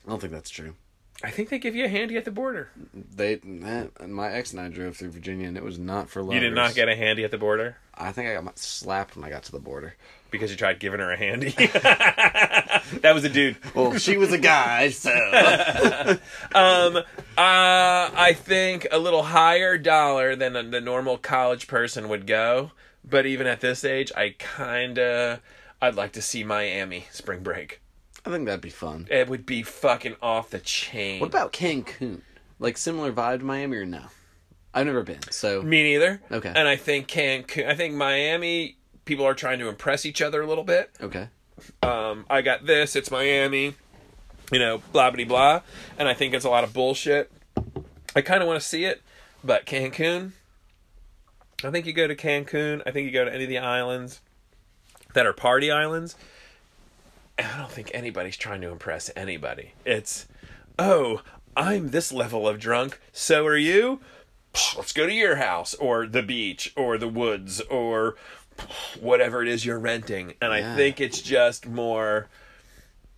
I 0.06 0.10
don't 0.10 0.20
think 0.20 0.34
that's 0.34 0.50
true. 0.50 0.76
I 1.22 1.29
think 1.29 1.50
they 1.50 1.60
give 1.60 1.75
you 1.75 1.86
a 1.86 1.89
handy 1.89 2.17
at 2.17 2.25
the 2.25 2.32
border. 2.32 2.70
They, 2.93 3.36
eh, 3.36 3.86
my 4.08 4.32
ex 4.32 4.51
and 4.51 4.62
I 4.62 4.70
drove 4.70 4.98
through 4.98 5.12
Virginia, 5.12 5.48
and 5.48 5.58
it 5.58 5.63
was 5.63 5.77
not 5.77 6.10
for 6.10 6.22
lovers. 6.22 6.36
You 6.36 6.39
did 6.41 6.55
not 6.55 6.75
get 6.75 6.89
a 6.89 6.96
handy 6.96 7.24
at 7.24 7.32
the 7.32 7.38
border 7.38 7.77
I 7.96 8.12
think 8.12 8.29
I 8.29 8.41
got 8.41 8.58
slapped 8.58 9.15
when 9.15 9.24
I 9.24 9.29
got 9.29 9.43
to 9.43 9.51
the 9.51 9.60
border. 9.60 9.96
because 10.32 10.50
you 10.50 10.58
tried 10.58 10.79
giving 10.79 11.00
her 11.00 11.12
a 11.12 11.17
handy. 11.17 11.51
that 11.51 13.12
was 13.13 13.24
a 13.24 13.29
dude. 13.29 13.58
Well, 13.75 13.98
she 14.00 14.17
was 14.17 14.32
a 14.32 14.39
guy, 14.39 14.89
so 14.89 15.12
Um, 16.55 16.98
uh, 16.98 17.03
I 17.38 18.36
think 18.36 18.88
a 18.91 18.97
little 18.97 19.23
higher 19.23 19.78
dollar 19.78 20.36
than 20.36 20.71
the 20.71 20.82
normal 20.82 21.17
college 21.17 21.67
person 21.67 22.10
would 22.10 22.26
go. 22.26 22.71
But 23.08 23.26
even 23.26 23.45
at 23.47 23.62
this 23.62 23.84
age, 23.84 24.12
I 24.15 24.36
kinda, 24.39 25.41
I'd 25.82 25.95
like 25.95 26.13
to 26.13 26.21
see 26.21 26.43
Miami 26.43 27.06
spring 27.12 27.43
break. 27.43 27.83
I 28.26 28.30
think 28.30 28.46
that'd 28.46 28.62
be 28.62 28.70
fun. 28.70 29.08
It 29.12 29.28
would 29.28 29.46
be 29.46 29.64
fucking 29.64 30.16
off 30.22 30.50
the 30.50 30.60
chain. 30.60 31.20
What 31.20 31.28
about 31.28 31.52
Cancun? 31.54 32.22
Like 32.60 32.78
similar 32.78 33.12
vibe 33.12 33.40
to 33.40 33.46
Miami 33.46 33.78
or 33.78 33.86
no? 33.86 34.04
I've 34.74 34.86
never 34.86 35.04
been, 35.04 35.22
so 35.30 35.62
me 35.62 35.84
neither? 35.84 36.22
Okay. 36.32 36.52
And 36.56 36.68
I 36.68 36.76
think 36.78 37.08
Cancun. 37.08 37.68
I 37.68 37.76
think 37.76 37.94
Miami. 37.96 38.78
People 39.06 39.26
are 39.26 39.34
trying 39.34 39.60
to 39.60 39.68
impress 39.68 40.06
each 40.06 40.22
other 40.22 40.42
a 40.42 40.48
little 40.48 40.64
bit. 40.64 40.90
okay. 41.02 41.28
um, 41.84 42.26
I 42.30 42.42
got 42.42 42.66
this, 42.66 42.96
it's 42.96 43.12
Miami, 43.12 43.76
you 44.50 44.60
know, 44.60 44.82
blah 44.94 45.12
blah 45.12 45.26
blah, 45.26 45.62
and 46.00 46.08
I 46.08 46.14
think 46.14 46.34
it's 46.34 46.46
a 46.46 46.50
lot 46.50 46.64
of 46.64 46.74
bullshit. 46.74 47.30
I 48.16 48.22
kind 48.22 48.42
of 48.42 48.48
want 48.48 48.62
to 48.62 48.66
see 48.66 48.86
it, 48.86 49.02
but 49.44 49.66
Cancun. 49.66 50.32
I 51.66 51.72
think 51.72 51.86
you 51.86 51.92
go 51.94 52.08
to 52.08 52.16
Cancun. 52.16 52.82
I 52.86 52.92
think 52.92 53.06
you 53.06 53.12
go 53.12 53.26
to 53.26 53.34
any 53.34 53.44
of 53.44 53.50
the 53.50 53.58
islands 53.58 54.22
that 55.14 55.26
are 55.26 55.34
party 55.34 55.70
islands. 55.70 56.16
I 57.38 57.58
don't 57.58 57.72
think 57.72 57.91
anybody's 57.93 58.38
trying 58.38 58.62
to 58.62 58.69
impress 58.69 59.10
anybody. 59.15 59.74
It's, 59.86 60.28
oh, 60.78 61.22
I'm 61.58 61.89
this 61.89 62.12
level 62.12 62.48
of 62.48 62.60
drunk. 62.60 63.00
So 63.12 63.46
are 63.46 63.58
you. 63.58 64.00
Let's 64.78 64.93
go 64.93 65.08
to 65.08 65.13
your 65.13 65.38
house 65.38 65.74
or 65.74 66.06
the 66.06 66.22
beach 66.22 66.72
or 66.76 66.98
the 67.00 67.08
woods 67.08 67.60
or 67.62 68.15
whatever 69.00 69.41
it 69.41 69.48
is 69.48 69.65
you're 69.65 69.80
renting. 69.80 70.34
And 70.41 70.54
I 70.54 70.76
think 70.76 71.02
it's 71.02 71.22
just 71.22 71.67
more 71.67 72.28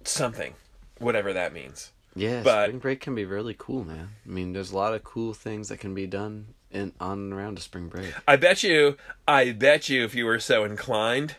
something, 0.06 0.54
whatever 1.00 1.34
that 1.34 1.52
means. 1.54 1.92
Yeah, 2.16 2.42
But- 2.42 2.68
spring 2.68 2.80
break 2.80 3.02
can 3.02 3.16
be 3.16 3.26
really 3.26 3.56
cool, 3.58 3.84
man. 3.84 4.10
I 4.26 4.30
mean, 4.30 4.54
there's 4.54 4.72
a 4.72 4.76
lot 4.78 4.94
of 4.94 5.04
cool 5.04 5.34
things 5.34 5.68
that 5.68 5.78
can 5.82 5.94
be 5.94 6.08
done 6.08 6.48
in 6.72 6.94
on 7.02 7.20
and 7.20 7.34
around 7.34 7.58
a 7.58 7.62
spring 7.62 7.90
break. 7.90 8.14
I 8.26 8.38
bet 8.38 8.64
you, 8.64 8.96
I 9.28 9.52
bet 9.52 9.90
you, 9.90 10.06
if 10.06 10.16
you 10.16 10.26
were 10.26 10.40
so 10.40 10.64
inclined, 10.64 11.36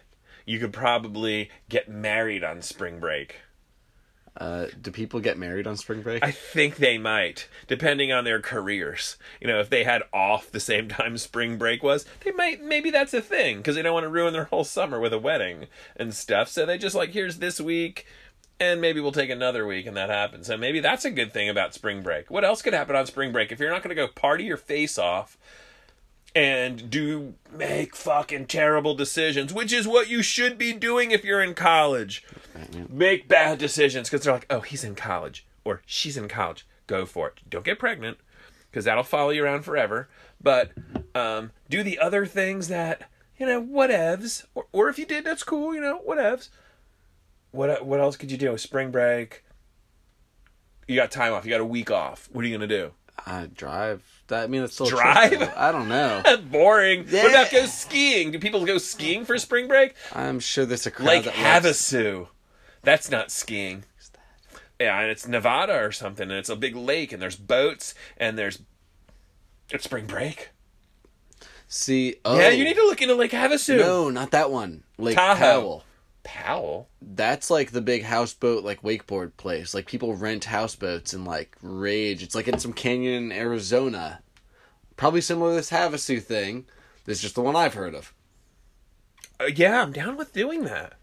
you 0.47 0.59
could 0.59 0.73
probably 0.73 1.51
get 1.69 1.89
married 1.89 2.43
on 2.43 2.63
spring 2.63 2.99
break. 3.01 3.41
Uh, 4.39 4.67
do 4.81 4.91
people 4.91 5.19
get 5.19 5.39
married 5.39 5.67
on 5.67 5.77
spring 5.77 6.03
break? 6.03 6.23
I 6.23 6.31
think 6.31 6.77
they 6.77 6.99
might, 6.99 7.49
depending 7.69 8.13
on 8.13 8.25
their 8.25 8.41
careers. 8.41 9.17
You 9.41 9.47
know, 9.47 9.61
if 9.61 9.71
they 9.71 9.83
had 9.85 10.03
off 10.13 10.51
the 10.51 10.61
same 10.61 10.89
time 10.91 11.19
spring 11.19 11.57
break 11.57 11.83
was, 11.83 12.05
they 12.25 12.33
might. 12.33 12.63
Maybe 12.63 12.91
that's 12.91 13.15
a 13.15 13.23
thing 13.23 13.59
because 13.59 13.75
they 13.75 13.83
don't 13.83 13.95
want 13.95 14.05
to 14.05 14.11
ruin 14.11 14.33
their 14.33 14.45
whole 14.45 14.65
summer 14.65 15.01
with 15.01 15.13
a 15.13 15.19
wedding 15.19 15.67
and 15.97 16.15
stuff. 16.15 16.49
So 16.49 16.67
they 16.67 16.79
just 16.79 16.95
like, 16.95 17.11
here's 17.11 17.39
this 17.39 17.61
week, 17.61 18.07
and 18.61 18.81
maybe 18.81 19.01
we'll 19.01 19.13
take 19.13 19.31
another 19.31 19.67
week, 19.67 19.87
and 19.87 19.97
that 19.97 20.11
happens. 20.11 20.47
So 20.49 20.57
maybe 20.59 20.81
that's 20.81 21.07
a 21.07 21.11
good 21.11 21.33
thing 21.33 21.49
about 21.49 21.73
spring 21.73 22.03
break. 22.03 22.31
What 22.31 22.45
else 22.45 22.61
could 22.61 22.75
happen 22.75 22.95
on 22.95 23.07
spring 23.07 23.33
break 23.33 23.51
if 23.51 23.59
you're 23.59 23.71
not 23.71 23.83
going 23.83 23.97
to 23.97 24.01
go 24.01 24.09
party 24.09 24.45
your 24.45 24.59
face 24.59 24.99
off? 24.99 25.39
And 26.37 26.91
do 26.91 27.33
make 27.51 27.97
fucking 27.97 28.45
terrible 28.45 28.95
decisions, 28.95 29.55
which 29.55 29.73
is 29.73 29.89
what 29.89 30.11
you 30.11 30.23
should 30.23 30.59
be 30.59 30.75
doing 30.75 31.11
if 31.11 31.25
you're 31.25 31.43
in 31.43 31.55
college. 31.55 32.23
Make 32.91 33.27
bad 33.27 33.59
decisions 33.59 34.11
because 34.11 34.25
they're 34.25 34.35
like, 34.35 34.47
oh, 34.51 34.61
he's 34.61 34.85
in 34.85 34.95
college 34.95 35.47
or 35.65 35.81
she's 35.87 36.19
in 36.19 36.29
college. 36.29 36.67
Go 36.87 37.07
for 37.07 37.29
it. 37.29 37.41
Don't 37.49 37.65
get 37.65 37.79
pregnant 37.79 38.19
because 38.71 38.85
that'll 38.85 39.03
follow 39.03 39.31
you 39.31 39.43
around 39.43 39.63
forever. 39.63 40.11
But 40.39 40.73
um, 41.15 41.53
do 41.71 41.83
the 41.83 41.99
other 41.99 42.27
things 42.27 42.69
that 42.69 43.09
you 43.39 43.47
know, 43.47 43.63
whatevs. 43.63 44.45
Or, 44.55 44.67
or 44.73 44.89
if 44.91 44.99
you 44.99 45.07
did, 45.07 45.25
that's 45.25 45.43
cool. 45.43 45.75
You 45.75 45.81
know, 45.81 46.03
whatevs. 46.07 46.51
What 47.51 47.87
what 47.87 47.99
else 47.99 48.17
could 48.17 48.31
you 48.31 48.37
do? 48.37 48.59
Spring 48.59 48.91
break. 48.91 49.43
You 50.87 50.97
got 50.97 51.11
time 51.11 51.33
off. 51.33 51.47
You 51.47 51.51
got 51.51 51.63
a 51.63 51.65
week 51.65 51.91
off. 51.91 52.29
What 52.31 52.45
are 52.45 52.49
you 52.49 52.55
gonna 52.55 52.67
do? 52.67 52.93
I 53.25 53.47
drive. 53.47 54.03
I 54.31 54.47
mean, 54.47 54.63
it's 54.63 54.75
still 54.75 54.87
Drive? 54.87 55.53
I 55.57 55.73
don't 55.73 55.89
know. 55.89 56.23
Boring. 56.51 57.07
What 57.09 57.31
about 57.31 57.51
go 57.51 57.67
skiing? 57.67 58.31
Do 58.31 58.39
people 58.39 58.65
go 58.65 58.79
skiing 58.79 59.25
for 59.25 59.39
spring 59.39 59.69
break? 59.69 59.95
I'm 60.13 60.41
sure 60.41 60.67
there's 60.67 60.87
a 60.87 60.91
crowd 60.91 61.07
Lake 61.07 61.25
that 61.25 61.37
likes- 61.37 61.67
Havasu. 61.93 62.29
That's 62.83 63.11
not 63.11 63.31
skiing. 63.31 63.85
Yeah, 64.79 65.01
and 65.01 65.11
it's 65.11 65.27
Nevada 65.27 65.75
or 65.83 65.91
something, 65.91 66.25
and 66.31 66.39
it's 66.39 66.51
a 66.51 66.57
big 66.57 66.77
lake, 66.77 67.13
and 67.13 67.23
there's 67.23 67.37
boats, 67.37 67.95
and 68.19 68.39
there's 68.39 68.61
it's 69.71 69.85
spring 69.85 70.07
break. 70.07 70.51
See, 71.69 72.17
oh, 72.25 72.39
Yeah, 72.39 72.51
you 72.51 72.63
oh. 72.63 72.65
need 72.69 72.77
to 72.77 72.83
look 72.85 73.01
into 73.03 73.15
Lake 73.15 73.33
Havasu. 73.33 73.79
No, 73.79 74.11
not 74.11 74.31
that 74.33 74.51
one. 74.51 74.85
Lake 74.99 75.17
Tahoe. 75.17 75.37
Powell. 75.39 75.85
Powell. 76.27 76.89
That's 77.01 77.51
like 77.51 77.71
the 77.71 77.81
big 77.81 78.03
houseboat, 78.03 78.65
like 78.65 78.83
wakeboard 78.83 79.37
place. 79.37 79.73
Like 79.75 79.87
people 79.87 80.15
rent 80.17 80.47
houseboats 80.47 81.13
and 81.13 81.25
like 81.25 81.57
rage. 81.63 82.23
It's 82.23 82.35
like 82.35 82.49
in 82.49 82.59
some 82.59 82.73
canyon 82.73 83.31
in 83.31 83.33
Arizona. 83.33 84.21
Probably 84.97 85.21
similar 85.21 85.53
to 85.53 85.57
this 85.57 85.71
Havasu 85.71 86.21
thing. 86.21 86.67
This 87.05 87.19
is 87.19 87.23
just 87.23 87.35
the 87.37 87.43
one 87.43 87.55
I've 87.55 87.75
heard 87.75 87.95
of. 87.95 88.13
Uh, 89.39 89.47
yeah, 89.55 89.81
I'm 89.81 89.93
down 89.93 90.17
with 90.17 90.33
doing 90.33 90.65
that. 90.65 90.95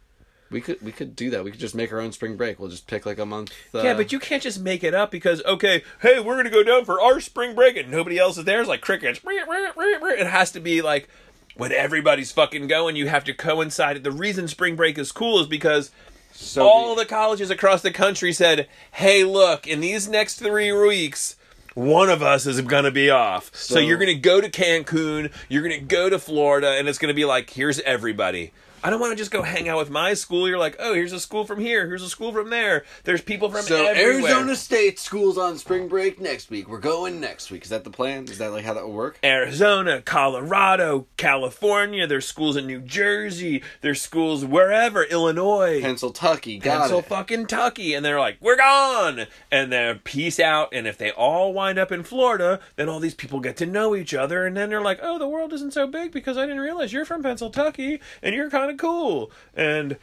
We 0.51 0.59
could 0.59 0.81
we 0.81 0.91
could 0.91 1.15
do 1.15 1.29
that. 1.29 1.43
We 1.43 1.51
could 1.51 1.59
just 1.59 1.73
make 1.73 1.91
our 1.93 2.01
own 2.01 2.11
spring 2.11 2.35
break. 2.35 2.59
We'll 2.59 2.69
just 2.69 2.85
pick 2.85 3.05
like 3.05 3.17
a 3.17 3.25
month. 3.25 3.53
Uh, 3.73 3.81
yeah, 3.81 3.93
but 3.95 4.11
you 4.11 4.19
can't 4.19 4.43
just 4.43 4.59
make 4.59 4.83
it 4.83 4.93
up 4.93 5.09
because 5.09 5.41
okay, 5.45 5.83
hey, 6.01 6.19
we're 6.19 6.35
gonna 6.35 6.49
go 6.49 6.63
down 6.63 6.83
for 6.85 7.01
our 7.01 7.19
spring 7.21 7.55
break, 7.55 7.77
and 7.77 7.89
nobody 7.89 8.19
else 8.19 8.37
is 8.37 8.43
there. 8.43 8.59
It's 8.59 8.69
like 8.69 8.81
crickets. 8.81 9.21
It 9.25 10.27
has 10.27 10.51
to 10.51 10.59
be 10.59 10.81
like 10.81 11.07
when 11.55 11.71
everybody's 11.71 12.31
fucking 12.31 12.67
going. 12.67 12.95
You 12.95 13.07
have 13.07 13.23
to 13.25 13.33
coincide. 13.33 13.97
it. 13.97 14.03
The 14.03 14.11
reason 14.11 14.47
spring 14.47 14.75
break 14.75 14.97
is 14.97 15.11
cool 15.11 15.39
is 15.39 15.47
because 15.47 15.91
so 16.31 16.67
all 16.67 16.95
the 16.95 17.05
colleges 17.05 17.49
across 17.49 17.81
the 17.81 17.91
country 17.91 18.33
said, 18.33 18.67
"Hey, 18.91 19.23
look, 19.23 19.67
in 19.67 19.79
these 19.81 20.07
next 20.07 20.39
three 20.39 20.71
weeks, 20.71 21.35
one 21.75 22.09
of 22.09 22.21
us 22.21 22.45
is 22.45 22.61
going 22.61 22.83
to 22.85 22.91
be 22.91 23.09
off. 23.09 23.49
So, 23.53 23.75
So- 23.75 23.79
you're 23.79 23.97
going 23.97 24.07
to 24.07 24.15
go 24.15 24.41
to 24.41 24.49
Cancun, 24.49 25.31
you're 25.49 25.63
going 25.63 25.79
to 25.79 25.85
go 25.85 26.09
to 26.09 26.19
Florida, 26.19 26.71
and 26.71 26.87
it's 26.87 26.97
going 26.99 27.09
to 27.09 27.15
be 27.15 27.25
like, 27.25 27.49
here's 27.51 27.79
everybody. 27.81 28.51
I 28.83 28.89
don't 28.89 28.99
want 28.99 29.11
to 29.11 29.15
just 29.15 29.31
go 29.31 29.41
hang 29.41 29.69
out 29.69 29.77
with 29.77 29.89
my 29.89 30.13
school. 30.13 30.47
You're 30.47 30.57
like, 30.57 30.75
oh, 30.79 30.93
here's 30.93 31.13
a 31.13 31.19
school 31.19 31.45
from 31.45 31.59
here, 31.59 31.87
here's 31.87 32.03
a 32.03 32.09
school 32.09 32.31
from 32.33 32.49
there. 32.49 32.83
There's 33.03 33.21
people 33.21 33.49
from 33.49 33.61
So 33.61 33.85
everywhere. 33.85 34.31
Arizona 34.31 34.55
State 34.55 34.99
school's 34.99 35.37
on 35.37 35.57
spring 35.57 35.87
break 35.87 36.19
next 36.19 36.49
week. 36.49 36.67
We're 36.67 36.79
going 36.79 37.19
next 37.21 37.51
week. 37.51 37.63
Is 37.63 37.69
that 37.69 37.83
the 37.83 37.91
plan? 37.91 38.25
Is 38.25 38.39
that 38.39 38.51
like 38.51 38.65
how 38.65 38.73
that 38.73 38.83
will 38.85 38.93
work? 38.93 39.19
Arizona, 39.23 40.01
Colorado, 40.01 41.07
California. 41.17 42.07
There's 42.07 42.27
schools 42.27 42.55
in 42.57 42.67
New 42.67 42.81
Jersey. 42.81 43.63
There's 43.81 44.01
schools 44.01 44.43
wherever, 44.43 45.03
Illinois. 45.03 45.81
Pennsylvania, 45.81 46.59
got 46.59 46.81
Pencil 46.81 46.99
it. 46.99 47.05
fucking 47.05 47.43
Kentucky, 47.43 47.93
and 47.93 48.05
they're 48.05 48.19
like, 48.19 48.37
"We're 48.39 48.57
gone," 48.57 49.27
and 49.51 49.71
they're 49.71 49.95
peace 49.95 50.39
out. 50.39 50.69
And 50.73 50.87
if 50.87 50.97
they 50.97 51.11
all 51.11 51.53
wind 51.53 51.77
up 51.77 51.91
in 51.91 52.03
Florida, 52.03 52.59
then 52.75 52.89
all 52.89 52.99
these 52.99 53.13
people 53.13 53.39
get 53.39 53.57
to 53.57 53.65
know 53.65 53.95
each 53.95 54.13
other, 54.13 54.45
and 54.45 54.55
then 54.55 54.69
they're 54.69 54.81
like, 54.81 54.99
"Oh, 55.01 55.19
the 55.19 55.27
world 55.27 55.53
isn't 55.53 55.73
so 55.73 55.87
big 55.87 56.11
because 56.11 56.37
I 56.37 56.45
didn't 56.45 56.61
realize 56.61 56.93
you're 56.93 57.05
from 57.05 57.23
Pennsylvania 57.23 57.99
and 58.21 58.35
you're 58.35 58.49
kind 58.49 58.71
of 58.71 58.72
cool." 58.77 59.31
And 59.55 59.97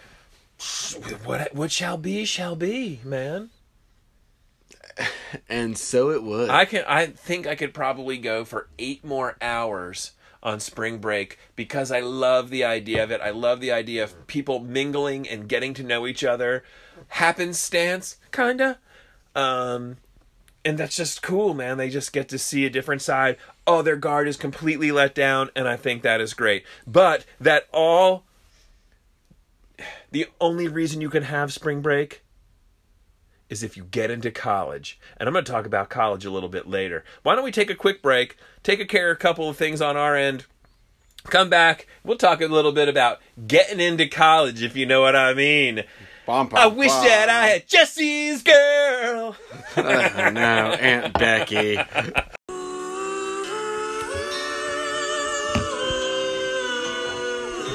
what 1.25 1.55
what 1.55 1.73
shall 1.73 1.97
be 1.97 2.25
shall 2.25 2.57
be, 2.57 3.01
man. 3.05 3.51
And 5.49 5.79
so 5.79 6.11
it 6.11 6.23
would. 6.23 6.51
I 6.51 6.65
can. 6.65 6.85
I 6.87 7.07
think 7.07 7.47
I 7.47 7.55
could 7.55 7.73
probably 7.73 8.19
go 8.19 8.45
for 8.45 8.69
eight 8.79 9.05
more 9.05 9.37
hours 9.41 10.13
on 10.43 10.61
spring 10.61 10.99
break 10.99 11.39
because 11.57 11.93
I 11.93 12.01
love 12.01 12.51
the 12.51 12.65
idea 12.65 13.03
of 13.03 13.11
it. 13.11 13.21
I 13.21 13.31
love 13.31 13.61
the 13.61 13.73
idea 13.73 14.03
of 14.03 14.27
people 14.27 14.59
mingling 14.59 15.29
and 15.29 15.49
getting 15.49 15.75
to 15.75 15.83
know 15.83 16.07
each 16.07 16.25
other. 16.25 16.65
Happenstance, 17.09 18.17
kinda. 18.33 18.79
Um, 19.35 19.99
and 20.65 20.79
that's 20.79 20.97
just 20.97 21.23
cool, 21.23 21.55
man. 21.55 21.79
They 21.79 21.91
just 21.91 22.13
get 22.13 22.29
to 22.31 22.39
see 22.39 22.67
a 22.67 22.71
different 22.71 23.03
side. 23.03 23.37
Oh, 23.67 23.83
their 23.83 23.97
guard 23.97 24.29
is 24.29 24.37
completely 24.37 24.91
let 24.91 25.15
down, 25.15 25.51
and 25.55 25.69
I 25.69 25.77
think 25.77 26.03
that 26.03 26.21
is 26.21 26.35
great. 26.35 26.65
But 26.87 27.25
that 27.41 27.67
all. 27.73 28.25
The 30.11 30.27
only 30.41 30.69
reason 30.69 31.01
you 31.01 31.11
can 31.11 31.25
have 31.25 31.53
spring 31.53 31.81
break 31.81 32.23
is 33.49 33.63
if 33.63 33.77
you 33.77 33.85
get 33.85 34.11
into 34.11 34.31
college. 34.31 34.99
And 35.17 35.29
I'm 35.29 35.33
going 35.33 35.45
to 35.45 35.53
talk 35.53 35.67
about 35.67 35.91
college 35.91 36.25
a 36.25 36.31
little 36.31 36.49
bit 36.49 36.69
later. 36.69 37.05
Why 37.23 37.35
don't 37.35 37.45
we 37.45 37.51
take 37.53 37.71
a 37.71 37.75
quick 37.75 38.01
break, 38.01 38.37
take 38.63 38.81
a 38.81 38.87
care 38.87 39.11
of 39.11 39.17
a 39.17 39.21
couple 39.21 39.49
of 39.49 39.57
things 39.57 39.83
on 39.83 39.97
our 39.97 40.17
end, 40.17 40.47
come 41.25 41.51
back, 41.51 41.87
we'll 42.05 42.17
talk 42.17 42.41
a 42.41 42.47
little 42.47 42.73
bit 42.73 42.89
about 42.89 43.19
getting 43.47 43.81
into 43.81 44.07
college, 44.07 44.63
if 44.63 44.77
you 44.77 44.87
know 44.87 45.01
what 45.01 45.17
I 45.17 45.35
mean. 45.35 45.85
Bum, 46.27 46.49
bum, 46.49 46.59
I 46.59 46.67
wish 46.69 46.93
bum. 46.93 47.05
that 47.05 47.29
I 47.29 47.47
had 47.49 47.69
Jesse's 47.69 48.43
girl. 48.43 49.37
Oh, 49.77 49.83
no, 50.33 50.73
Aunt 50.73 51.13
Becky. 51.15 51.77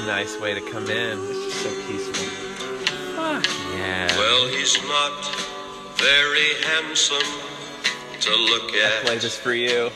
Nice 0.06 0.40
way 0.40 0.54
to 0.54 0.60
come 0.70 0.88
in. 0.88 1.18
So 1.66 1.86
peaceful. 1.86 2.26
Fuck 3.16 3.44
yeah. 3.74 4.16
Well, 4.16 4.48
he's 4.48 4.76
not 4.84 5.14
very 5.96 6.54
handsome 6.62 7.40
to 8.20 8.30
look 8.36 8.72
at. 8.74 9.00
I 9.00 9.04
Play 9.04 9.16
at. 9.16 9.22
this 9.22 9.36
for 9.36 9.52
you. 9.52 9.90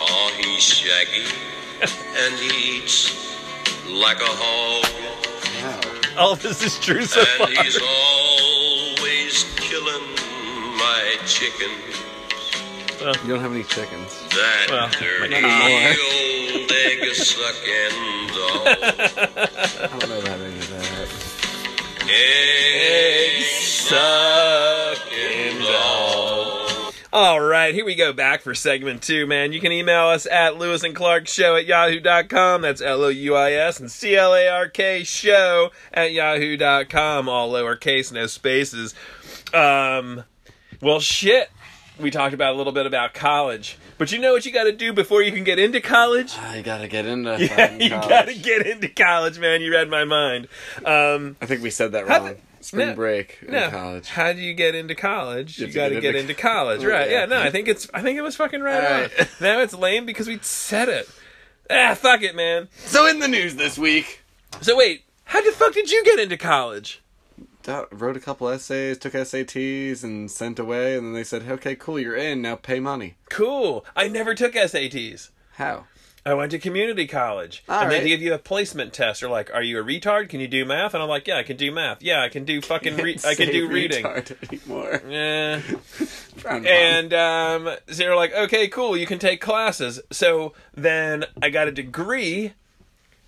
Oh, 0.00 0.32
he's 0.38 0.62
shaggy 0.62 1.26
and 2.18 2.34
he 2.40 2.78
eats 2.78 3.36
like 3.88 4.20
a 4.20 4.26
hog. 4.26 4.84
Wow. 5.62 6.22
All 6.30 6.36
this 6.36 6.62
is 6.62 6.78
true 6.80 7.04
so 7.04 7.24
far. 7.24 7.46
And 7.48 7.58
he's 7.58 7.78
always 7.80 9.44
killing 9.56 10.06
my 10.78 11.16
chicken. 11.26 11.70
You 13.00 13.12
don't 13.28 13.40
have 13.40 13.52
any 13.52 13.62
chickens. 13.64 14.18
That 14.30 14.66
Well, 14.70 14.88
dirty 14.88 15.34
old 15.36 15.44
egg 16.72 17.14
sucking 17.14 18.28
dog. 18.28 18.66
I 18.66 19.98
don't 19.98 20.08
know 20.08 20.18
about 20.20 20.40
any 20.40 20.58
of 20.58 20.70
that. 20.70 21.08
Egg 22.08 23.42
Sucking 23.86 25.58
dog. 25.60 26.92
All 27.12 27.40
right, 27.40 27.72
here 27.74 27.84
we 27.84 27.94
go 27.94 28.12
back 28.12 28.42
for 28.42 28.54
segment 28.54 29.02
two, 29.02 29.26
man. 29.26 29.52
You 29.52 29.60
can 29.60 29.72
email 29.72 30.06
us 30.06 30.26
at 30.26 30.56
Louis 30.56 30.82
and 30.82 30.94
Clark 30.94 31.28
Show 31.28 31.56
at 31.56 31.66
yahoo.com. 31.66 32.62
That's 32.62 32.80
L 32.80 33.04
O 33.04 33.08
U 33.08 33.34
I 33.34 33.52
S 33.52 33.78
and 33.80 33.90
C 33.90 34.16
L 34.16 34.34
A 34.34 34.48
R 34.48 34.68
K 34.68 35.02
Show 35.04 35.70
at 35.92 36.12
yahoo.com. 36.12 37.28
All 37.28 37.52
lowercase, 37.52 38.12
no 38.12 38.26
spaces. 38.26 38.94
Um, 39.54 40.24
well, 40.82 41.00
shit. 41.00 41.50
We 41.98 42.10
talked 42.10 42.34
about 42.34 42.54
a 42.54 42.58
little 42.58 42.72
bit 42.72 42.84
about 42.86 43.14
college. 43.14 43.78
But 43.98 44.12
you 44.12 44.18
know 44.18 44.32
what 44.32 44.44
you 44.44 44.52
got 44.52 44.64
to 44.64 44.72
do 44.72 44.92
before 44.92 45.22
you 45.22 45.32
can 45.32 45.44
get 45.44 45.58
into 45.58 45.80
college? 45.80 46.36
I 46.36 46.60
gotta 46.60 46.88
get 46.88 47.06
into 47.06 47.30
Yeah, 47.40 47.74
you 47.74 47.88
college. 47.90 48.08
got 48.08 48.26
to 48.26 48.34
get 48.34 48.66
into 48.66 48.88
college, 48.88 49.38
man. 49.38 49.62
You 49.62 49.72
read 49.72 49.88
my 49.88 50.04
mind. 50.04 50.48
Um, 50.84 51.36
I 51.40 51.46
think 51.46 51.62
we 51.62 51.70
said 51.70 51.92
that 51.92 52.06
wrong. 52.06 52.34
Spring 52.60 52.88
no, 52.88 52.94
break 52.94 53.38
in 53.46 53.52
no. 53.52 53.70
college. 53.70 54.08
How 54.08 54.32
do 54.32 54.40
you 54.40 54.52
get 54.52 54.74
into 54.74 54.94
college? 54.96 55.58
You, 55.58 55.68
to 55.68 55.72
got 55.72 55.88
to 55.90 56.00
get 56.00 56.16
into 56.16 56.30
into 56.30 56.34
college, 56.34 56.82
Oh, 56.84 56.88
right? 56.88 57.08
yeah. 57.08 57.20
Yeah, 57.20 57.26
no, 57.26 57.40
I 57.40 57.50
think 57.50 57.68
it's. 57.68 57.88
I 57.94 58.02
think 58.02 58.18
it 58.18 58.22
was 58.22 58.34
fucking 58.36 58.60
right 58.60 58.84
All 58.84 58.92
on. 58.94 59.00
right. 59.02 59.28
Now 59.40 59.60
it's 59.60 59.72
lame 59.72 60.04
because 60.04 60.26
we 60.26 60.38
said 60.42 60.88
it. 60.88 61.08
Ah, 61.70 61.94
fuck 61.94 62.22
it, 62.22 62.34
man. 62.34 62.68
So 62.76 63.06
in 63.06 63.20
the 63.20 63.28
news 63.28 63.54
this 63.54 63.78
week, 63.78 64.22
So 64.60 64.76
wait, 64.76 65.04
how 65.24 65.40
the 65.42 65.52
fuck 65.52 65.74
did 65.74 65.90
you 65.90 66.04
get 66.04 66.18
into 66.18 66.36
college? 66.36 67.00
Dot- 67.66 67.88
wrote 68.00 68.16
a 68.16 68.20
couple 68.20 68.48
essays, 68.48 68.96
took 68.96 69.14
SATs, 69.14 70.04
and 70.04 70.30
sent 70.30 70.60
away. 70.60 70.96
And 70.96 71.04
then 71.08 71.14
they 71.14 71.24
said, 71.24 71.42
"Okay, 71.48 71.74
cool, 71.74 71.98
you're 71.98 72.14
in. 72.14 72.40
Now 72.40 72.54
pay 72.54 72.78
money." 72.78 73.16
Cool. 73.28 73.84
I 73.96 74.06
never 74.06 74.36
took 74.36 74.54
SATs. 74.54 75.30
How? 75.54 75.86
I 76.24 76.34
went 76.34 76.52
to 76.52 76.58
community 76.60 77.06
college, 77.08 77.64
All 77.68 77.82
and 77.82 77.90
they 77.90 78.06
give 78.06 78.20
you 78.22 78.34
a 78.34 78.38
placement 78.38 78.92
test. 78.92 79.20
They're 79.20 79.30
like, 79.30 79.52
"Are 79.52 79.62
you 79.62 79.80
a 79.80 79.84
retard? 79.84 80.28
Can 80.28 80.38
you 80.38 80.46
do 80.46 80.64
math?" 80.64 80.94
And 80.94 81.02
I'm 81.02 81.08
like, 81.08 81.26
"Yeah, 81.26 81.38
I 81.38 81.42
can 81.42 81.56
do 81.56 81.72
math. 81.72 82.02
Yeah, 82.02 82.22
I 82.22 82.28
can 82.28 82.44
do 82.44 82.60
fucking. 82.60 82.96
Re- 82.96 83.18
I 83.24 83.34
can 83.34 83.48
do 83.50 83.68
reading." 83.68 84.06
Anymore. 84.06 85.02
Yeah. 85.08 85.60
And 86.46 87.12
um, 87.14 87.64
so 87.88 87.94
they're 87.94 88.14
like, 88.14 88.32
okay, 88.32 88.68
cool, 88.68 88.96
you 88.96 89.06
can 89.06 89.18
take 89.18 89.40
classes. 89.40 90.00
So 90.12 90.52
then 90.74 91.24
I 91.42 91.50
got 91.50 91.66
a 91.66 91.72
degree. 91.72 92.52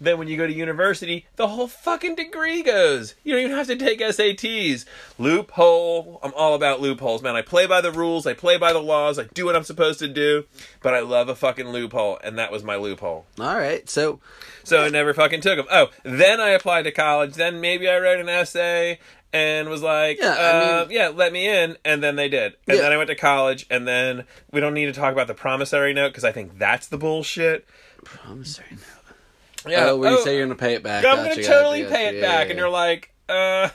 Then 0.01 0.19
when 0.19 0.29
you 0.29 0.37
go 0.37 0.47
to 0.47 0.53
university, 0.53 1.27
the 1.37 1.49
whole 1.49 1.67
fucking 1.67 2.15
degree 2.15 2.63
goes. 2.63 3.15
You 3.25 3.33
don't 3.35 3.43
even 3.45 3.57
have 3.57 3.67
to 3.67 3.77
take 3.77 4.01
SATs. 4.01 4.85
Loophole. 5.19 6.21
I'm 6.23 6.33
all 6.35 6.55
about 6.55 6.81
loopholes, 6.81 7.23
man. 7.23 7.35
I 7.37 7.43
play 7.43 7.67
by 7.67 7.81
the 7.81 7.91
rules. 7.93 8.27
I 8.27 8.35
play 8.35 8.57
by 8.59 8.73
the 8.73 8.81
laws. 8.83 9.19
I 9.19 9.25
do 9.35 9.45
what 9.47 9.57
I'm 9.57 9.65
supposed 9.65 9.99
to 10.01 10.09
do. 10.09 10.45
But 10.83 10.95
I 10.95 11.01
love 11.01 11.29
a 11.29 11.35
fucking 11.35 11.69
loophole, 11.69 12.19
and 12.23 12.39
that 12.39 12.53
was 12.53 12.63
my 12.63 12.77
loophole. 12.77 13.27
all 13.41 13.57
right, 13.57 13.89
so 13.89 14.21
So 14.65 14.83
I 14.85 14.89
never 14.89 15.15
fucking 15.15 15.41
took 15.41 15.57
them. 15.57 15.67
Oh, 15.71 15.89
then 16.05 16.41
I 16.41 16.51
applied 16.51 16.83
to 16.83 16.93
college. 16.93 17.35
Then 17.35 17.61
maybe 17.61 17.89
I 17.89 17.99
wrote 17.99 18.21
an 18.21 18.29
essay 18.29 18.99
and 19.33 19.69
was 19.69 19.83
like, 19.83 20.19
Yeah, 20.21 20.35
I 20.39 20.81
uh, 20.81 20.87
mean- 20.87 20.97
yeah, 20.97 21.09
let 21.09 21.33
me 21.33 21.49
in. 21.49 21.77
And 21.85 22.03
then 22.03 22.17
they 22.17 22.29
did. 22.29 22.55
And 22.67 22.77
Yeah. 22.77 22.83
then 22.83 22.93
I 22.93 22.97
went 22.97 23.09
to 23.09 23.15
college. 23.17 23.67
And 23.71 23.87
then 23.87 24.25
we 24.53 24.61
don't 24.61 24.75
need 24.75 24.87
to 24.87 24.93
talk 24.93 25.13
about 25.13 25.27
the 25.27 25.35
promissory 25.35 25.93
note 25.93 26.09
because 26.11 26.25
I 26.25 26.33
think 26.33 26.59
that's 26.59 26.87
the 26.87 26.99
bullshit. 26.99 27.67
promissory 28.05 28.67
note. 28.71 28.98
Yeah. 29.67 29.91
oh, 29.91 29.97
where 29.97 30.11
you 30.13 30.19
oh, 30.19 30.25
say 30.25 30.37
you're 30.37 30.47
gonna 30.47 30.55
pay 30.59 30.75
it 30.75 30.83
back? 30.83 31.05
I'm 31.05 31.17
Gotcha, 31.17 31.23
going 31.25 31.37
to 31.37 31.43
gotcha, 31.43 31.53
totally 31.53 31.83
gotcha, 31.83 31.95
pay 31.95 32.07
it 32.09 32.15
yeah, 32.17 32.21
back. 32.21 32.47
yeah, 32.47 32.51
And 32.51 32.59
you're 32.59 32.69
like, 32.71 33.13
uh, 33.29 33.69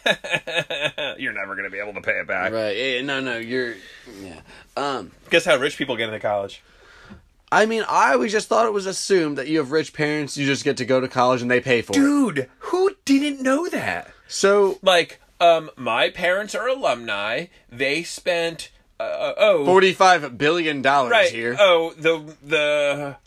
you're 1.20 1.34
never 1.34 1.56
going 1.56 1.66
to 1.66 1.70
be 1.70 1.80
able 1.80 1.94
to 1.94 2.02
pay 2.02 2.14
it 2.20 2.28
back. 2.28 2.52
right. 2.54 2.76
Yeah, 2.76 3.02
no, 3.02 3.20
no, 3.20 3.38
you're. 3.38 3.76
Yeah. 4.22 4.40
Um. 4.78 5.12
Guess 5.30 5.46
how 5.46 5.58
rich 5.58 5.78
people 5.78 5.96
get 5.98 6.08
into 6.08 6.20
college? 6.20 6.64
I 7.52 7.68
mean, 7.68 7.84
I 7.88 8.14
always 8.14 8.32
just 8.32 8.48
thought 8.48 8.66
it 8.66 8.74
was 8.74 8.88
assumed 8.88 9.38
that 9.38 9.48
you 9.48 9.60
have 9.60 9.72
rich 9.72 9.94
parents, 9.94 10.36
you 10.38 10.46
just 10.48 10.64
get 10.64 10.78
to 10.78 10.86
go 10.86 11.00
to 11.00 11.08
college 11.08 11.44
and 11.44 11.52
they 11.52 11.60
pay 11.60 11.84
for 11.84 11.92
it. 11.92 11.96
Dude, 11.96 12.50
who 12.60 12.96
didn't 13.06 13.44
know 13.44 13.68
that? 13.70 14.10
So 14.28 14.80
Like, 14.82 15.20
um, 15.40 15.70
my 15.78 16.10
parents 16.10 16.56
are 16.56 16.68
alumni. 16.68 17.46
They 17.72 18.02
spent, 18.02 18.72
uh, 19.00 19.34
oh, 19.38 19.66
forty-five 19.66 20.36
billion 20.36 20.82
dollars 20.82 21.12
right. 21.12 21.30
here. 21.30 21.56
Oh, 21.60 21.94
the 21.96 22.36
the 22.42 23.18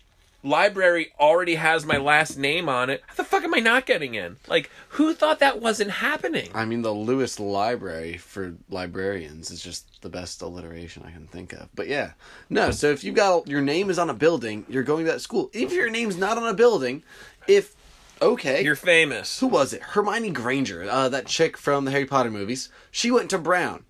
library 0.46 1.12
already 1.18 1.56
has 1.56 1.84
my 1.84 1.96
last 1.96 2.38
name 2.38 2.68
on 2.68 2.88
it. 2.90 3.02
How 3.06 3.14
the 3.14 3.24
fuck 3.24 3.42
am 3.44 3.54
I 3.54 3.58
not 3.58 3.86
getting 3.86 4.14
in? 4.14 4.36
Like, 4.46 4.70
who 4.90 5.12
thought 5.14 5.40
that 5.40 5.60
wasn't 5.60 5.90
happening? 5.90 6.50
I 6.54 6.64
mean, 6.64 6.82
the 6.82 6.92
Lewis 6.92 7.40
Library 7.40 8.16
for 8.16 8.54
librarians 8.70 9.50
is 9.50 9.62
just 9.62 10.00
the 10.02 10.08
best 10.08 10.40
alliteration 10.42 11.02
I 11.06 11.10
can 11.10 11.26
think 11.26 11.52
of. 11.52 11.68
But 11.74 11.88
yeah, 11.88 12.12
no. 12.48 12.70
So 12.70 12.90
if 12.90 13.02
you 13.04 13.12
got 13.12 13.48
your 13.48 13.60
name 13.60 13.90
is 13.90 13.98
on 13.98 14.10
a 14.10 14.14
building, 14.14 14.64
you're 14.68 14.82
going 14.82 15.04
to 15.06 15.12
that 15.12 15.20
school. 15.20 15.50
If 15.52 15.72
your 15.72 15.90
name's 15.90 16.16
not 16.16 16.38
on 16.38 16.46
a 16.46 16.54
building, 16.54 17.02
if 17.48 17.74
okay, 18.22 18.62
You're 18.62 18.76
famous. 18.76 19.40
who 19.40 19.46
was 19.46 19.72
it? 19.72 19.82
Hermione 19.82 20.30
Granger, 20.30 20.88
uh, 20.88 21.08
that 21.08 21.26
chick 21.26 21.56
from 21.56 21.84
the 21.84 21.90
Harry 21.90 22.06
Potter 22.06 22.30
movies. 22.30 22.68
She 22.90 23.10
went 23.10 23.30
to 23.30 23.38
Brown. 23.38 23.84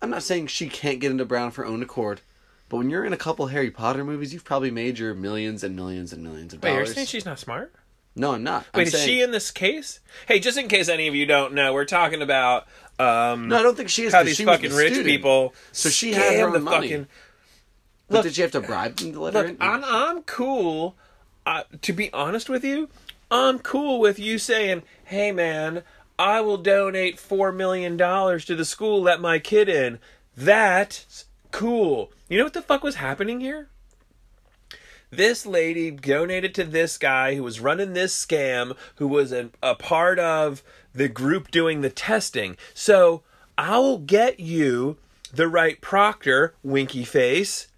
I'm 0.00 0.10
not 0.10 0.22
saying 0.22 0.48
she 0.48 0.68
can't 0.68 1.00
get 1.00 1.10
into 1.12 1.24
Brown 1.24 1.48
of 1.48 1.56
her 1.56 1.64
own 1.64 1.82
accord, 1.82 2.20
but 2.72 2.78
when 2.78 2.88
you're 2.88 3.04
in 3.04 3.12
a 3.12 3.16
couple 3.18 3.46
Harry 3.48 3.70
Potter 3.70 4.02
movies, 4.02 4.32
you've 4.32 4.44
probably 4.44 4.70
made 4.70 4.98
your 4.98 5.12
millions 5.14 5.62
and 5.62 5.76
millions 5.76 6.10
and 6.14 6.22
millions 6.24 6.54
of 6.54 6.62
Wait, 6.62 6.70
you're 6.70 6.78
dollars. 6.84 6.94
saying 6.94 7.06
she's 7.06 7.26
not 7.26 7.38
smart? 7.38 7.72
no, 8.16 8.32
I'm 8.32 8.42
not. 8.42 8.64
Wait, 8.74 8.80
I'm 8.82 8.86
is 8.86 8.92
saying, 8.94 9.06
she 9.06 9.20
in 9.22 9.30
this 9.30 9.50
case? 9.50 10.00
Hey, 10.26 10.38
just 10.40 10.56
in 10.56 10.68
case 10.68 10.88
any 10.88 11.06
of 11.06 11.14
you 11.14 11.26
don't 11.26 11.52
know, 11.52 11.74
we're 11.74 11.84
talking 11.84 12.22
about 12.22 12.66
um, 12.98 13.48
No, 13.48 13.58
I 13.58 13.62
don't 13.62 13.76
think 13.76 13.90
she 13.90 14.04
is. 14.04 14.12
how 14.14 14.20
'cause 14.20 14.26
these 14.28 14.36
she 14.36 14.46
was 14.46 14.56
fucking 14.56 14.74
rich 14.74 14.94
student. 14.94 15.06
people. 15.06 15.54
So 15.72 15.90
she 15.90 16.12
had 16.14 16.32
scam 16.32 16.38
her 16.40 16.46
own 16.46 16.52
the 16.54 16.60
money. 16.60 16.88
fucking. 16.88 17.06
But 18.08 18.14
Look- 18.16 18.24
did 18.24 18.36
you 18.38 18.42
have 18.42 18.52
to 18.52 18.60
bribe 18.62 18.96
them 18.96 19.12
to 19.12 19.20
let 19.20 19.34
her 19.34 19.40
Look, 19.42 19.50
in? 19.50 19.56
I'm 19.60 19.84
I'm 19.84 20.22
cool. 20.22 20.96
Uh, 21.44 21.64
to 21.82 21.92
be 21.92 22.10
honest 22.12 22.48
with 22.48 22.64
you, 22.64 22.88
I'm 23.30 23.58
cool 23.58 23.98
with 24.00 24.18
you 24.18 24.38
saying, 24.38 24.82
"Hey, 25.04 25.30
man, 25.32 25.82
I 26.18 26.40
will 26.40 26.56
donate 26.58 27.18
four 27.18 27.52
million 27.52 27.96
dollars 27.98 28.44
to 28.46 28.54
the 28.54 28.64
school 28.64 29.02
let 29.02 29.20
my 29.20 29.38
kid 29.38 29.68
in." 29.68 29.98
That's 30.36 31.24
cool. 31.52 32.10
You 32.28 32.38
know 32.38 32.44
what 32.44 32.54
the 32.54 32.62
fuck 32.62 32.82
was 32.82 32.96
happening 32.96 33.40
here? 33.40 33.68
This 35.10 35.44
lady 35.44 35.90
donated 35.90 36.54
to 36.54 36.64
this 36.64 36.96
guy 36.96 37.34
who 37.34 37.42
was 37.42 37.60
running 37.60 37.92
this 37.92 38.14
scam, 38.14 38.74
who 38.96 39.06
was 39.06 39.30
a, 39.30 39.50
a 39.62 39.74
part 39.74 40.18
of 40.18 40.62
the 40.94 41.08
group 41.08 41.50
doing 41.50 41.82
the 41.82 41.90
testing. 41.90 42.56
So 42.72 43.22
I'll 43.58 43.98
get 43.98 44.40
you 44.40 44.96
the 45.32 45.48
right 45.48 45.80
proctor, 45.80 46.54
winky 46.62 47.04
face, 47.04 47.68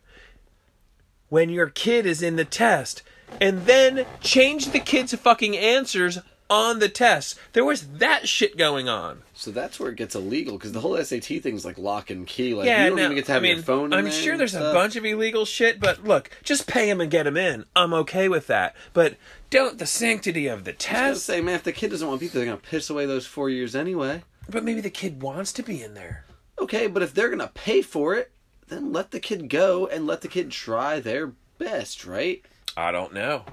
when 1.28 1.50
your 1.50 1.68
kid 1.68 2.06
is 2.06 2.22
in 2.22 2.36
the 2.36 2.44
test 2.44 3.02
and 3.40 3.66
then 3.66 4.06
change 4.20 4.70
the 4.70 4.80
kid's 4.80 5.14
fucking 5.14 5.56
answers 5.56 6.18
on 6.50 6.78
the 6.78 6.88
test. 6.88 7.38
There 7.52 7.64
was 7.64 7.86
that 7.88 8.28
shit 8.28 8.56
going 8.56 8.88
on. 8.88 9.22
So 9.32 9.50
that's 9.50 9.80
where 9.80 9.90
it 9.90 9.96
gets 9.96 10.14
illegal 10.14 10.56
because 10.56 10.72
the 10.72 10.80
whole 10.80 10.96
SAT 11.02 11.24
thing's 11.24 11.64
like 11.64 11.78
lock 11.78 12.10
and 12.10 12.26
key. 12.26 12.54
Like 12.54 12.66
yeah, 12.66 12.84
you 12.84 12.90
don't 12.90 12.98
even 12.98 13.14
get 13.14 13.26
to 13.26 13.32
have 13.32 13.42
I 13.42 13.42
mean, 13.42 13.56
your 13.56 13.64
phone. 13.64 13.92
I'm 13.92 14.04
there 14.04 14.12
sure 14.12 14.36
there's 14.36 14.54
a 14.54 14.72
bunch 14.72 14.96
of 14.96 15.04
illegal 15.04 15.44
shit, 15.44 15.80
but 15.80 16.04
look, 16.04 16.30
just 16.42 16.66
pay 16.66 16.88
him 16.88 17.00
and 17.00 17.10
get 17.10 17.26
him 17.26 17.36
in. 17.36 17.64
I'm 17.74 17.92
okay 17.94 18.28
with 18.28 18.46
that. 18.48 18.76
But 18.92 19.16
don't 19.50 19.78
the 19.78 19.86
sanctity 19.86 20.46
of 20.46 20.64
the 20.64 20.72
test. 20.72 21.24
say, 21.24 21.40
man, 21.40 21.56
if 21.56 21.64
the 21.64 21.72
kid 21.72 21.90
doesn't 21.90 22.06
want 22.06 22.20
people, 22.20 22.38
they're 22.38 22.46
gonna 22.46 22.58
piss 22.58 22.90
away 22.90 23.06
those 23.06 23.26
four 23.26 23.50
years 23.50 23.74
anyway. 23.74 24.22
But 24.48 24.64
maybe 24.64 24.80
the 24.80 24.90
kid 24.90 25.22
wants 25.22 25.52
to 25.54 25.62
be 25.62 25.82
in 25.82 25.94
there. 25.94 26.24
Okay, 26.58 26.86
but 26.86 27.02
if 27.02 27.14
they're 27.14 27.30
gonna 27.30 27.50
pay 27.54 27.82
for 27.82 28.14
it, 28.14 28.30
then 28.68 28.92
let 28.92 29.10
the 29.10 29.20
kid 29.20 29.48
go 29.48 29.86
and 29.86 30.06
let 30.06 30.20
the 30.20 30.28
kid 30.28 30.50
try 30.50 31.00
their 31.00 31.32
best, 31.58 32.04
right? 32.04 32.44
I 32.76 32.92
don't 32.92 33.12
know. 33.14 33.44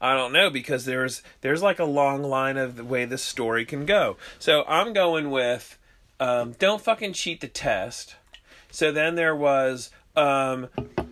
I 0.00 0.14
don't 0.14 0.32
know 0.32 0.50
because 0.50 0.84
there's 0.84 1.22
there's 1.40 1.62
like 1.62 1.78
a 1.78 1.84
long 1.84 2.22
line 2.22 2.56
of 2.56 2.76
the 2.76 2.84
way 2.84 3.04
this 3.04 3.22
story 3.22 3.64
can 3.64 3.86
go. 3.86 4.16
So 4.38 4.64
I'm 4.68 4.92
going 4.92 5.30
with 5.30 5.78
um, 6.20 6.52
don't 6.58 6.80
fucking 6.80 7.12
cheat 7.12 7.40
the 7.40 7.48
test. 7.48 8.16
So 8.70 8.92
then 8.92 9.14
there 9.14 9.34
was 9.34 9.90
um, 10.14 10.68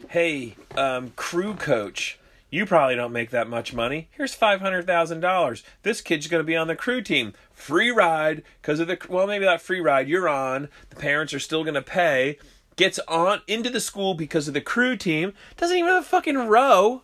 hey 0.09 0.57
um, 0.77 1.13
crew 1.17 1.55
coach. 1.55 2.19
You 2.51 2.67
probably 2.67 2.95
don't 2.95 3.13
make 3.13 3.31
that 3.31 3.49
much 3.49 3.75
money. 3.75 4.09
Here's 4.13 4.35
five 4.35 4.61
hundred 4.61 4.87
thousand 4.87 5.21
dollars. 5.21 5.63
This 5.83 6.01
kid's 6.01 6.29
going 6.29 6.41
to 6.41 6.47
be 6.47 6.57
on 6.57 6.69
the 6.69 6.77
crew 6.77 7.03
team. 7.03 7.33
Free 7.53 7.91
ride 7.91 8.43
because 8.61 8.81
of 8.81 8.87
the 8.87 8.99
well, 9.09 9.27
maybe 9.27 9.45
that 9.45 9.61
free 9.61 9.81
ride 9.81 10.09
you're 10.09 10.29
on. 10.29 10.69
The 10.91 10.97
parents 10.97 11.35
are 11.35 11.41
still 11.41 11.65
going 11.65 11.75
to 11.75 11.83
pay. 11.83 12.39
Gets 12.77 12.99
on 13.07 13.41
into 13.47 13.71
the 13.71 13.81
school 13.81 14.15
because 14.15 14.49
of 14.49 14.55
the 14.55 14.61
crew 14.61 14.97
team. 14.97 15.33
Doesn't 15.57 15.77
even 15.77 15.91
have 15.91 16.03
a 16.03 16.07
fucking 16.07 16.49
row. 16.49 17.03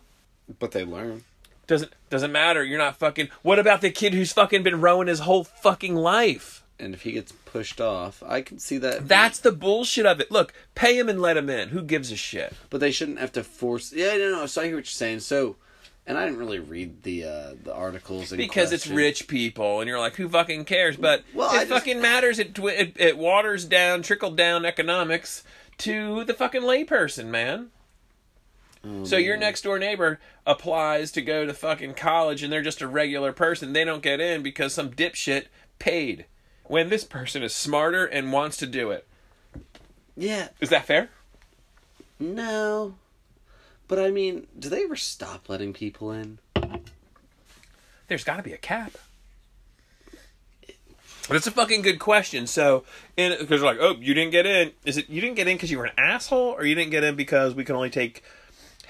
But 0.59 0.71
they 0.71 0.83
learn. 0.83 1.23
Doesn't 1.71 1.93
doesn't 2.09 2.33
matter. 2.33 2.65
You're 2.65 2.77
not 2.77 2.97
fucking. 2.97 3.29
What 3.43 3.57
about 3.57 3.79
the 3.79 3.91
kid 3.91 4.13
who's 4.13 4.33
fucking 4.33 4.61
been 4.61 4.81
rowing 4.81 5.07
his 5.07 5.19
whole 5.21 5.45
fucking 5.45 5.95
life? 5.95 6.65
And 6.77 6.93
if 6.93 7.03
he 7.03 7.13
gets 7.13 7.31
pushed 7.31 7.79
off, 7.79 8.21
I 8.27 8.41
can 8.41 8.59
see 8.59 8.77
that. 8.79 9.07
That's 9.07 9.39
the 9.39 9.53
bullshit 9.53 10.05
of 10.05 10.19
it. 10.19 10.29
Look, 10.31 10.51
pay 10.75 10.99
him 10.99 11.07
and 11.07 11.21
let 11.21 11.37
him 11.37 11.49
in. 11.49 11.69
Who 11.69 11.81
gives 11.81 12.11
a 12.11 12.17
shit? 12.17 12.53
But 12.69 12.81
they 12.81 12.91
shouldn't 12.91 13.19
have 13.19 13.31
to 13.33 13.43
force. 13.45 13.93
Yeah, 13.93 14.17
no, 14.17 14.31
no. 14.31 14.45
So 14.47 14.61
I 14.61 14.65
hear 14.65 14.75
what 14.75 14.79
you're 14.79 14.85
saying. 14.87 15.21
So, 15.21 15.55
and 16.05 16.17
I 16.17 16.25
didn't 16.25 16.39
really 16.39 16.59
read 16.59 17.03
the 17.03 17.23
uh, 17.23 17.53
the 17.63 17.73
articles 17.73 18.33
Because 18.33 18.73
it's 18.73 18.87
rich 18.87 19.29
people, 19.29 19.79
and 19.79 19.87
you're 19.87 19.97
like, 19.97 20.15
who 20.15 20.27
fucking 20.27 20.65
cares? 20.65 20.97
But 20.97 21.23
Well, 21.33 21.51
it 21.55 21.59
just- 21.59 21.69
fucking 21.69 22.01
matters. 22.01 22.37
It, 22.37 22.59
it 22.59 22.97
it 22.99 23.17
waters 23.17 23.63
down, 23.63 24.01
trickle 24.01 24.31
down 24.31 24.65
economics 24.65 25.45
to 25.77 26.25
the 26.25 26.33
fucking 26.33 26.63
layperson, 26.63 27.27
man. 27.27 27.69
Oh, 28.85 29.03
So 29.05 29.17
your 29.17 29.37
next 29.37 29.61
door 29.61 29.77
neighbor 29.77 30.19
applies 30.45 31.11
to 31.11 31.21
go 31.21 31.45
to 31.45 31.53
fucking 31.53 31.93
college 31.93 32.41
and 32.43 32.51
they're 32.51 32.61
just 32.61 32.81
a 32.81 32.87
regular 32.87 33.31
person. 33.31 33.73
They 33.73 33.83
don't 33.83 34.01
get 34.01 34.19
in 34.19 34.41
because 34.41 34.73
some 34.73 34.89
dipshit 34.91 35.45
paid. 35.79 36.25
When 36.65 36.89
this 36.89 37.03
person 37.03 37.43
is 37.43 37.53
smarter 37.53 38.05
and 38.05 38.31
wants 38.31 38.57
to 38.57 38.65
do 38.65 38.91
it. 38.91 39.07
Yeah, 40.17 40.49
Is 40.59 40.69
that 40.69 40.85
fair? 40.85 41.09
no. 42.19 42.95
But 43.87 43.99
I 43.99 44.09
mean, 44.09 44.47
do 44.57 44.69
they 44.69 44.83
ever 44.85 44.95
stop 44.95 45.49
letting 45.49 45.73
people 45.73 46.11
in? 46.13 46.39
There's 48.07 48.23
got 48.23 48.37
to 48.37 48.43
be 48.43 48.53
a 48.53 48.57
cap. 48.57 48.93
But 51.27 51.37
it's 51.37 51.47
a 51.47 51.51
fucking 51.51 51.81
good 51.81 51.99
question. 51.99 52.47
So, 52.47 52.83
because 53.17 53.47
they're 53.47 53.59
like, 53.59 53.79
oh, 53.81 53.95
you 53.99 54.13
didn't 54.13 54.31
get 54.31 54.45
in. 54.45 54.71
Is 54.85 54.97
it 54.97 55.09
you 55.09 55.19
didn't 55.19 55.35
get 55.35 55.47
in 55.47 55.57
because 55.57 55.71
you 55.71 55.77
were 55.77 55.85
an 55.85 55.93
asshole, 55.97 56.55
or 56.57 56.63
you 56.65 56.73
didn't 56.73 56.91
get 56.91 57.03
in 57.03 57.15
because 57.15 57.53
we 57.53 57.63
can 57.65 57.75
only 57.75 57.89
take? 57.89 58.23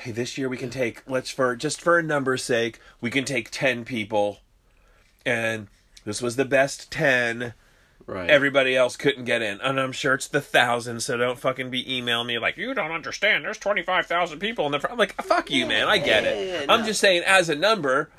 Hey, 0.02 0.12
this 0.12 0.38
year 0.38 0.50
we 0.50 0.58
can 0.58 0.70
take. 0.72 1.04
Let's 1.08 1.30
for 1.30 1.56
just 1.56 1.80
for 1.80 2.00
a 2.00 2.04
number's 2.04 2.44
sake, 2.44 2.80
we 3.02 3.12
can 3.12 3.24
take 3.24 3.52
ten 3.52 3.86
people, 3.86 4.40
and 5.26 5.68
this 6.06 6.22
was 6.22 6.36
the 6.38 6.46
best 6.46 6.92
ten. 6.92 7.54
Right. 8.08 8.30
Everybody 8.30 8.76
else 8.76 8.98
couldn't 8.98 9.26
get 9.26 9.44
in, 9.44 9.62
and 9.62 9.80
I'm 9.80 9.92
sure 9.92 10.16
it's 10.16 10.28
the 10.28 10.42
thousand. 10.42 11.02
So 11.02 11.18
don't 11.18 11.38
fucking 11.40 11.70
be 11.70 11.98
emailing 11.98 12.26
me 12.28 12.40
like 12.40 12.58
you 12.58 12.74
don't 12.74 12.92
understand. 12.92 13.46
There's 13.46 13.60
twenty 13.60 13.84
five 13.84 14.08
thousand 14.08 14.40
people 14.40 14.66
in 14.66 14.72
the. 14.72 14.80
Front. 14.80 14.94
I'm 14.94 14.98
like, 15.00 15.22
fuck 15.22 15.52
you, 15.52 15.68
man. 15.68 15.88
I 15.88 16.00
get 16.00 16.24
it. 16.26 16.48
Yeah, 16.68 16.74
I'm 16.74 16.82
no. 16.82 16.86
just 16.88 17.00
saying, 17.00 17.22
as 17.28 17.48
a 17.48 17.56
number, 17.56 18.10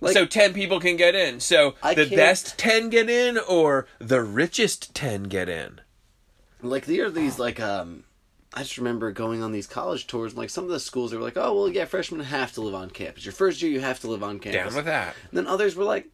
Like- 0.00 0.14
so 0.14 0.26
10 0.26 0.52
people 0.52 0.80
can 0.80 0.96
get 0.96 1.14
in. 1.14 1.38
So 1.38 1.76
I 1.80 1.94
the 1.94 2.06
can't- 2.06 2.16
best 2.16 2.58
10 2.58 2.90
get 2.90 3.08
in 3.08 3.38
or 3.38 3.86
the 4.00 4.20
richest 4.22 4.94
10 4.96 5.24
get 5.24 5.48
in? 5.48 5.80
like 6.60 6.86
there 6.86 7.06
are 7.06 7.10
these 7.10 7.38
like 7.38 7.60
um 7.60 8.02
I 8.54 8.62
just 8.62 8.78
remember 8.78 9.12
going 9.12 9.42
on 9.42 9.52
these 9.52 9.66
college 9.66 10.06
tours 10.06 10.32
and 10.32 10.38
like 10.38 10.50
some 10.50 10.64
of 10.64 10.70
the 10.70 10.80
schools 10.80 11.10
they 11.10 11.16
were 11.16 11.22
like, 11.22 11.36
Oh 11.36 11.54
well 11.54 11.68
yeah, 11.68 11.84
freshmen 11.84 12.20
have 12.20 12.52
to 12.54 12.60
live 12.60 12.74
on 12.74 12.90
campus. 12.90 13.24
Your 13.24 13.32
first 13.32 13.60
year 13.62 13.70
you 13.70 13.80
have 13.80 14.00
to 14.00 14.08
live 14.08 14.22
on 14.22 14.38
campus. 14.38 14.74
Down 14.74 14.74
with 14.74 14.86
that. 14.86 15.14
And 15.30 15.38
then 15.38 15.46
others 15.46 15.76
were 15.76 15.84
like, 15.84 16.08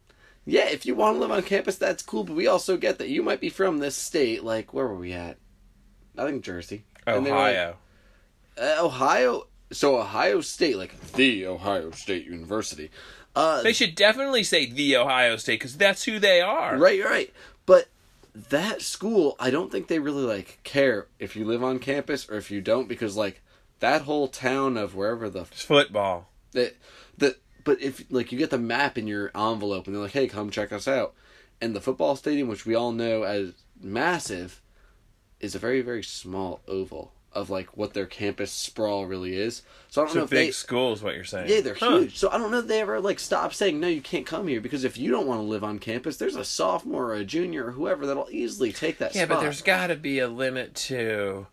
Yeah, 0.44 0.66
if 0.68 0.85
you 0.85 0.94
want 0.94 1.16
to 1.16 1.20
live 1.20 1.31
on 1.31 1.42
campus, 1.42 1.77
that's 1.77 2.03
cool, 2.03 2.25
but 2.25 2.37
we 2.37 2.47
also 2.47 2.77
get 2.77 2.99
that 2.99 3.09
you 3.09 3.23
might 3.23 3.40
be 3.40 3.51
from 3.51 3.79
this 3.79 3.97
state, 3.97 4.42
like 4.42 4.75
where 4.75 4.87
were 4.87 4.97
we 4.97 5.12
at? 5.12 5.38
I 6.18 6.27
think 6.27 6.44
Jersey. 6.44 6.85
Were 7.07 7.20
like, 7.20 7.33
Ohio. 7.33 7.77
uh, 8.61 8.77
Ohio 8.81 9.47
so 9.73 9.99
Ohio 9.99 10.40
State, 10.40 10.77
like 10.77 11.12
the 11.12 11.47
Ohio 11.47 11.90
State 11.90 12.27
University. 12.27 12.90
Uh 13.37 13.62
They 13.62 13.73
should 13.73 13.94
definitely 13.94 14.44
say 14.44 14.70
the 14.70 14.97
Ohio 14.97 15.37
State 15.37 15.61
because 15.61 15.77
that's 15.77 16.05
who 16.05 16.18
they 16.18 16.40
are. 16.40 16.77
Right, 16.77 17.05
right. 17.05 17.33
That 18.35 18.83
school, 18.83 19.37
I 19.38 19.51
don't 19.51 19.70
think 19.70 19.87
they 19.87 20.01
really 20.01 20.25
like 20.25 20.59
care 20.64 21.07
if 21.18 21.37
you 21.37 21.44
live 21.44 21.62
on 21.62 21.79
campus 21.79 22.29
or 22.29 22.37
if 22.37 22.51
you 22.51 22.61
don't, 22.61 22.88
because 22.88 23.16
like 23.16 23.42
that 23.81 24.03
whole 24.03 24.29
town 24.29 24.77
of 24.77 24.94
wherever 24.94 25.31
the 25.31 25.42
It's 25.42 25.62
football. 25.62 26.31
that 26.53 26.77
the 27.16 27.37
but 27.62 27.81
if 27.81 28.05
like 28.11 28.33
you 28.33 28.38
get 28.38 28.51
the 28.51 28.59
map 28.59 28.99
in 28.99 29.07
your 29.07 29.31
envelope 29.35 29.87
and 29.87 29.94
they're 29.94 30.03
like, 30.03 30.12
hey, 30.12 30.27
come 30.29 30.51
check 30.51 30.73
us 30.73 30.87
out, 30.87 31.14
and 31.61 31.75
the 31.75 31.81
football 31.81 32.16
stadium, 32.16 32.49
which 32.49 32.66
we 32.66 32.75
all 32.75 32.92
know 32.92 33.23
as 33.23 33.55
massive, 33.81 34.61
is 35.40 35.55
a 35.55 35.59
very 35.61 35.81
very 35.81 36.03
small 36.03 36.61
oval 36.68 37.13
of 37.35 37.51
like 37.51 37.77
what 37.77 37.92
their 37.94 38.07
campus 38.07 38.51
sprawl 38.53 39.07
really 39.07 39.37
is. 39.37 39.62
So 39.90 40.03
I 40.03 40.05
don't 40.05 40.09
It's 40.11 40.16
know 40.16 40.25
if 40.25 40.31
big 40.31 40.47
they 40.49 40.51
school 40.53 40.92
is 40.92 41.03
what 41.03 41.14
you're 41.14 41.25
saying. 41.25 41.49
yeah, 41.51 41.61
they're 41.61 41.75
Huh. 41.75 41.99
huge. 41.99 42.16
So 42.16 42.31
I 42.31 42.38
don't 42.38 42.51
know 42.51 42.59
if 42.59 42.66
they 42.66 42.81
ever 42.81 43.01
like 43.01 43.18
stop 43.20 43.53
saying 43.55 43.79
no, 43.81 43.88
you 43.88 44.01
can't 44.01 44.27
come 44.27 44.49
here 44.49 44.61
because 44.61 44.85
if 44.85 44.97
you 44.99 45.11
don't 45.11 45.27
want 45.27 45.40
to 45.40 45.44
live 45.44 45.64
on 45.64 45.79
campus, 45.79 46.16
there's 46.16 46.37
a 46.37 46.44
sophomore 46.44 47.07
or 47.11 47.14
a 47.14 47.25
junior 47.25 47.66
or 47.66 47.70
whoever 47.73 48.07
that'll 48.07 48.29
easily 48.31 48.73
take 48.73 48.99
that 48.99 49.14
Yeah, 49.14 49.25
spot. 49.25 49.37
but 49.37 49.40
there's 49.42 49.62
got 49.62 49.88
to 49.88 49.97
be 49.97 50.18
a 50.18 50.29
limit 50.29 50.75
to 50.77 51.47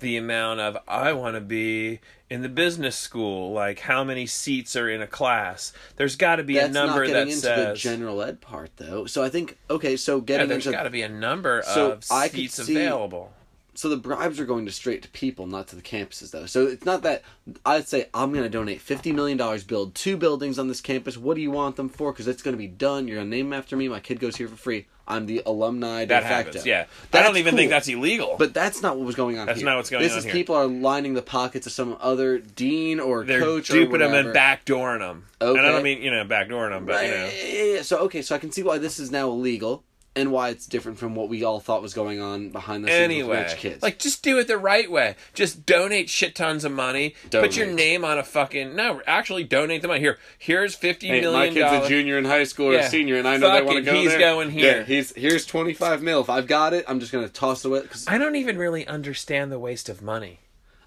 the 0.00 0.16
amount 0.16 0.60
of 0.60 0.76
I 0.86 1.12
want 1.12 1.34
to 1.34 1.40
be 1.40 1.98
in 2.30 2.42
the 2.42 2.48
business 2.48 2.94
school. 2.96 3.52
Like 3.52 3.80
how 3.80 4.04
many 4.04 4.26
seats 4.26 4.76
are 4.76 4.88
in 4.88 5.02
a 5.02 5.08
class? 5.08 5.72
There's 5.96 6.14
got 6.14 6.36
to 6.36 6.44
be 6.44 6.54
That's 6.54 6.68
a 6.70 6.72
number 6.72 7.00
not 7.00 7.06
getting 7.08 7.12
that 7.14 7.22
into 7.22 7.36
says. 7.40 7.66
the 7.82 7.88
general 7.90 8.22
ed 8.22 8.40
part 8.40 8.70
though. 8.76 9.06
So 9.06 9.24
I 9.24 9.28
think 9.28 9.58
okay, 9.68 9.96
so 9.96 10.18
yeah, 10.18 10.22
getting 10.24 10.48
there's 10.48 10.66
into 10.66 10.76
got 10.76 10.84
to 10.84 10.90
be 10.90 11.02
a 11.02 11.08
number 11.08 11.62
So 11.66 11.92
of 11.92 12.04
I 12.12 12.28
seats 12.28 12.54
see- 12.64 12.76
available. 12.76 13.32
So 13.78 13.88
the 13.88 13.96
bribes 13.96 14.40
are 14.40 14.44
going 14.44 14.66
to 14.66 14.72
straight 14.72 15.02
to 15.02 15.08
people, 15.10 15.46
not 15.46 15.68
to 15.68 15.76
the 15.76 15.82
campuses 15.82 16.32
though. 16.32 16.46
So 16.46 16.66
it's 16.66 16.84
not 16.84 17.02
that 17.02 17.22
I'd 17.64 17.86
say 17.86 18.06
I'm 18.12 18.32
going 18.32 18.42
to 18.42 18.50
donate 18.50 18.80
fifty 18.80 19.12
million 19.12 19.38
dollars, 19.38 19.62
build 19.62 19.94
two 19.94 20.16
buildings 20.16 20.58
on 20.58 20.66
this 20.66 20.80
campus. 20.80 21.16
What 21.16 21.36
do 21.36 21.40
you 21.40 21.52
want 21.52 21.76
them 21.76 21.88
for? 21.88 22.10
Because 22.12 22.26
it's 22.26 22.42
going 22.42 22.54
to 22.54 22.58
be 22.58 22.66
done. 22.66 23.06
You're 23.06 23.18
going 23.18 23.30
to 23.30 23.36
name 23.36 23.50
them 23.50 23.58
after 23.58 23.76
me. 23.76 23.86
My 23.88 24.00
kid 24.00 24.18
goes 24.18 24.34
here 24.34 24.48
for 24.48 24.56
free. 24.56 24.88
I'm 25.06 25.26
the 25.26 25.42
alumni 25.46 26.00
de 26.02 26.08
That 26.08 26.24
facto. 26.24 26.46
happens. 26.48 26.66
Yeah, 26.66 26.82
I 26.82 26.86
That's 27.12 27.26
don't 27.28 27.36
even 27.38 27.54
think 27.56 27.70
that's 27.70 27.86
illegal. 27.88 28.34
But 28.36 28.52
that's 28.52 28.82
not 28.82 28.96
what 28.98 29.06
was 29.06 29.14
going 29.14 29.38
on 29.38 29.46
That's 29.46 29.60
here. 29.60 29.66
not 29.68 29.76
what's 29.76 29.88
going 29.90 30.02
this 30.02 30.12
on 30.12 30.18
is 30.18 30.24
here. 30.24 30.32
people 30.34 30.54
are 30.56 30.66
lining 30.66 31.14
the 31.14 31.22
pockets 31.22 31.66
of 31.66 31.72
some 31.72 31.96
other 32.00 32.38
dean 32.38 32.98
or 33.00 33.24
they're 33.24 33.40
coach 33.40 33.70
or 33.70 33.74
duping 33.74 34.00
them 34.00 34.12
and 34.12 34.34
backdooring 34.34 34.98
them. 34.98 35.24
Okay. 35.40 35.56
And 35.56 35.66
I 35.66 35.70
don't 35.72 35.84
mean 35.84 36.02
you 36.02 36.10
know 36.10 36.24
backdooring 36.24 36.70
them, 36.72 36.84
but 36.84 36.96
Right, 36.96 37.06
you 37.06 37.14
know. 37.14 37.24
yeah, 37.26 37.44
yeah, 37.64 37.74
yeah. 37.76 37.82
So 37.82 37.98
okay, 38.00 38.20
so 38.22 38.34
I 38.34 38.38
can 38.38 38.50
see 38.52 38.62
why 38.64 38.76
this 38.78 38.98
is 38.98 39.10
now 39.12 39.28
illegal 39.30 39.84
and 40.16 40.32
why 40.32 40.48
it's 40.48 40.66
different 40.66 40.98
from 40.98 41.14
what 41.14 41.28
we 41.28 41.44
all 41.44 41.60
thought 41.60 41.80
was 41.80 41.94
going 41.94 42.20
on 42.20 42.48
behind 42.50 42.82
the 42.82 42.88
scenes 42.88 43.00
Anyway, 43.00 43.28
with 43.28 43.50
rich 43.52 43.56
kids. 43.58 43.82
like 43.82 43.98
just 44.00 44.22
do 44.22 44.38
it 44.38 44.48
the 44.48 44.58
right 44.58 44.90
way. 44.90 45.14
Just 45.32 45.64
donate 45.64 46.10
shit 46.10 46.34
tons 46.34 46.64
of 46.64 46.72
money. 46.72 47.14
Put 47.30 47.56
your 47.56 47.66
name 47.66 48.04
on 48.04 48.18
a 48.18 48.24
fucking 48.24 48.74
no. 48.74 49.00
Actually, 49.06 49.44
donate 49.44 49.82
the 49.82 49.88
money. 49.88 50.00
Here, 50.00 50.18
here's 50.38 50.74
fifty 50.74 51.06
Hey, 51.06 51.20
million 51.20 51.54
my 51.54 51.60
kid's 51.60 51.86
a 51.86 51.88
junior 51.88 52.18
in 52.18 52.24
high 52.24 52.44
school 52.44 52.68
or 52.68 52.72
Yeah. 52.72 52.86
a 52.86 52.88
senior, 52.90 53.16
and 53.16 53.28
I 53.28 53.36
know 53.36 53.52
they 53.52 53.62
want 53.62 53.76
to 53.78 53.82
go 53.82 53.94
he's 53.94 54.10
there. 54.10 54.18
going 54.18 54.50
here. 54.50 54.78
Yeah, 54.78 54.82
he's 54.84 55.14
here's 55.14 55.46
twenty 55.46 55.72
five 55.74 56.02
mil. 56.02 56.20
If 56.20 56.30
I've 56.30 56.46
got 56.48 56.72
it, 56.74 56.84
I'm 56.88 56.98
just 56.98 57.12
gonna 57.12 57.28
toss 57.28 57.64
it 57.64 57.68
away. 57.68 57.82
Cause 57.82 58.06
I 58.08 58.18
don't 58.18 58.34
even 58.36 58.58
really 58.58 58.86
understand 58.86 59.52
the 59.52 59.58
waste 59.58 59.88
of 59.88 60.02
money. 60.02 60.40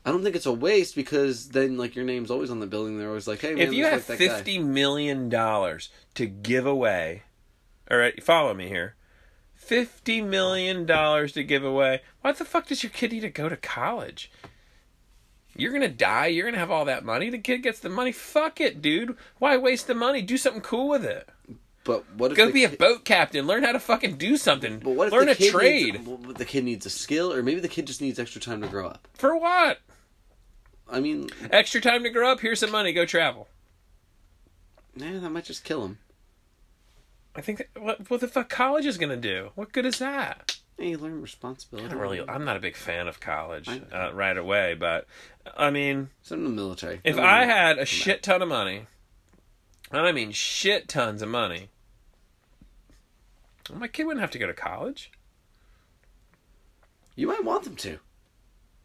I 0.04 0.10
don't 0.12 0.24
think 0.24 0.36
it's 0.36 0.48
a 0.48 0.52
waste 0.52 0.96
because 0.96 1.50
then 1.50 1.78
like 1.78 1.96
your 1.96 2.04
name's 2.06 2.32
always 2.32 2.50
on 2.50 2.60
the 2.60 2.66
building. 2.68 2.98
They're 2.98 3.08
always 3.08 3.28
like, 3.28 3.40
hey, 3.40 3.54
man, 3.54 3.60
if 3.68 3.72
you 3.74 3.86
have 3.86 3.94
like 4.10 4.18
that 4.18 4.20
guy. 4.20 4.28
fifty 4.36 4.58
million 4.60 5.30
dollars 5.30 5.90
to 6.16 6.26
give 6.26 6.66
away, 6.66 7.22
all 7.90 7.98
right, 7.98 8.22
follow 8.24 8.54
me 8.54 8.68
here. 8.68 8.96
Fifty 9.72 10.20
million 10.20 10.86
dollars 10.86 11.32
to 11.32 11.46
give 11.46 11.64
away. 11.64 12.02
Why 12.20 12.34
the 12.34 12.44
fuck 12.44 12.68
does 12.68 12.84
your 12.84 12.90
kid 12.90 13.14
need 13.14 13.22
to 13.22 13.30
go 13.30 13.48
to 13.48 13.56
college? 13.56 14.30
You're 15.56 15.72
gonna 15.72 15.88
die. 15.88 16.26
You're 16.26 16.44
gonna 16.44 16.58
have 16.58 16.70
all 16.70 16.84
that 16.84 17.06
money. 17.06 17.30
The 17.30 17.38
kid 17.38 17.60
gets 17.60 17.80
the 17.80 17.88
money. 17.88 18.12
Fuck 18.12 18.60
it, 18.60 18.82
dude. 18.82 19.16
Why 19.40 19.56
waste 19.56 19.88
the 19.88 19.96
money? 19.96 20.22
Do 20.24 20.36
something 20.36 20.62
cool 20.62 20.90
with 20.90 21.06
it. 21.06 21.30
But 21.86 22.04
what 22.18 22.32
if 22.32 22.38
Go 22.38 22.52
be 22.52 22.66
a 22.66 22.70
boat 22.70 23.06
captain. 23.06 23.48
Learn 23.48 23.64
how 23.64 23.72
to 23.72 23.80
fucking 23.80 24.18
do 24.18 24.36
something. 24.36 24.80
But 24.80 24.90
what 24.90 25.08
if 25.08 25.14
Learn 25.14 25.30
a 25.30 25.36
trade. 25.36 25.94
Needs, 25.94 26.06
well, 26.06 26.18
the 26.18 26.44
kid 26.44 26.66
needs 26.66 26.86
a 26.86 26.90
skill, 26.90 27.32
or 27.32 27.42
maybe 27.42 27.62
the 27.62 27.70
kid 27.70 27.88
just 27.88 28.02
needs 28.02 28.20
extra 28.20 28.42
time 28.42 28.62
to 28.64 28.68
grow 28.68 28.88
up. 28.88 29.08
For 29.14 29.38
what? 29.38 29.80
I 30.92 31.00
mean, 31.00 31.30
Extra 31.50 31.80
time 31.80 32.04
to 32.04 32.10
grow 32.10 32.30
up. 32.30 32.42
Here's 32.42 32.60
some 32.60 32.72
money. 32.72 32.92
Go 32.92 33.06
travel. 33.06 33.48
Nah, 34.98 35.18
that 35.18 35.30
might 35.30 35.46
just 35.46 35.64
kill 35.64 35.86
him. 35.86 36.00
I 37.36 37.42
think 37.42 37.60
that, 37.60 37.82
what 37.82 38.10
what 38.10 38.20
the 38.22 38.28
fuck 38.28 38.50
college 38.50 38.86
is 38.86 38.98
gonna 38.98 39.18
do? 39.18 39.52
What 39.56 39.72
good 39.72 39.86
is 39.86 40.00
that? 40.00 40.58
Hey, 40.78 40.90
you 40.90 40.98
learn 40.98 41.22
responsibility. 41.22 41.88
I 41.88 41.92
don't 41.92 42.00
really. 42.02 42.22
I'm 42.28 42.44
not 42.44 42.58
a 42.58 42.60
big 42.60 42.76
fan 42.76 43.08
of 43.08 43.20
college 43.20 43.70
I- 43.70 43.82
uh, 43.96 44.12
right 44.14 44.38
away, 44.38 44.74
but 44.74 45.06
I 45.56 45.70
mean, 45.70 46.10
It's 46.22 46.32
in 46.32 46.44
the 46.44 46.50
military. 46.50 47.02
if 47.04 47.16
No, 47.18 47.24
I 47.24 47.46
had 47.46 47.78
a 47.78 47.86
shit 47.86 48.24
ton 48.24 48.42
of 48.42 48.48
money, 48.50 48.88
and 49.92 50.02
I 50.02 50.12
mean 50.12 50.32
shit 50.32 50.88
tons 50.88 51.22
of 51.22 51.30
money, 51.30 51.70
my 53.74 53.88
kid 53.88 54.06
wouldn't 54.06 54.22
have 54.22 54.32
to 54.32 54.40
go 54.40 54.48
to 54.48 54.54
college. 54.54 55.12
you 57.16 57.28
might 57.28 57.44
want 57.44 57.64
them 57.64 57.76
to. 57.78 58.00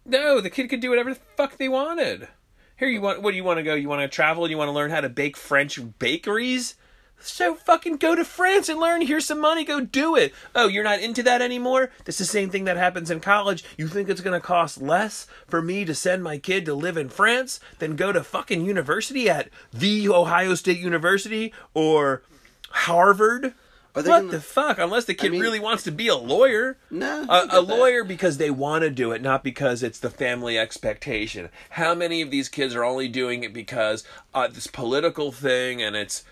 No, 0.05 0.41
the 0.41 0.51
kid 0.51 0.69
could 0.69 0.81
do 0.81 0.91
whatever 0.91 1.13
the 1.15 1.21
fuck 1.37 1.57
they 1.57 1.69
wanted. 1.69 2.29
Here, 2.77 2.89
you 2.89 3.01
want 3.01 3.23
what 3.23 3.31
do 3.33 3.37
you 3.37 3.45
want 3.45 3.59
to 3.59 3.63
go? 3.65 3.75
You 3.75 3.89
want 3.89 4.03
to 4.03 4.09
travel? 4.15 4.49
You 4.49 4.59
want 4.59 4.69
to 4.69 4.73
learn 4.73 4.91
how 4.91 5.01
to 5.01 5.09
bake 5.09 5.37
French 5.37 5.81
bakeries? 5.99 6.75
So 7.19 7.55
fucking 7.57 7.97
go 7.97 8.15
to 8.15 8.25
France 8.25 8.69
and 8.69 8.79
learn. 8.79 9.01
Here's 9.03 9.25
some 9.27 9.41
money. 9.41 9.65
Go 9.65 9.81
do 9.81 10.15
it. 10.15 10.33
Oh, 10.55 10.69
you're 10.69 10.85
not 10.85 11.01
into 11.01 11.23
that 11.25 11.43
anymore? 11.43 11.91
That's 12.05 12.19
the 12.19 12.25
same 12.25 12.51
thing 12.51 12.65
that 12.65 12.77
happens 12.77 13.11
in 13.11 13.19
college. 13.21 13.65
You 13.77 13.89
think 13.89 14.09
it's 14.09 14.21
going 14.21 14.39
to 14.39 14.47
cost 14.47 14.81
less 14.81 15.27
for 15.49 15.61
me 15.61 15.85
to 15.87 15.95
send 15.95 16.23
my 16.23 16.39
kid 16.39 16.65
to 16.67 16.75
live 16.75 16.97
in 16.97 17.09
France 17.09 17.59
than 17.81 17.97
go 17.97 18.13
to 18.13 18.23
fucking 18.23 18.65
university 18.65 19.29
at 19.29 19.49
the 19.73 20.09
Ohio 20.09 20.55
State 20.55 20.79
University 20.79 21.53
or 21.75 22.23
Harvard? 22.71 23.55
Are 23.95 24.03
they 24.03 24.11
What 24.11 24.19
gonna- 24.21 24.33
the 24.33 24.41
fuck? 24.43 24.79
Unless 24.79 25.07
the 25.07 25.15
kid 25.15 25.33
mean- 25.33 25.41
really 25.41 25.59
wants 25.59 25.83
to 25.85 25.91
be 25.91 26.07
a 26.09 26.17
lawyer. 26.17 26.77
No, 26.91 27.25
A, 27.31 27.47
I 27.51 27.57
a 27.57 27.61
lawyer 27.63 28.05
because 28.05 28.37
they 28.37 28.51
want 28.51 28.83
to 28.83 28.91
do 28.91 29.11
it, 29.13 29.23
not 29.23 29.43
because 29.43 29.83
it's 29.83 29.99
the 29.99 30.11
family 30.11 30.59
expectation. 30.59 31.49
How 31.71 31.95
many 31.95 32.21
of 32.21 32.31
these 32.31 32.51
kids 32.51 32.75
are 32.75 32.85
only 32.85 33.09
doing 33.09 33.43
it 33.43 33.55
because 33.55 34.05
uh, 34.35 34.49
this 34.49 34.67
political 34.67 35.33
thing 35.33 35.81
and 35.81 35.97
it's 35.97 36.25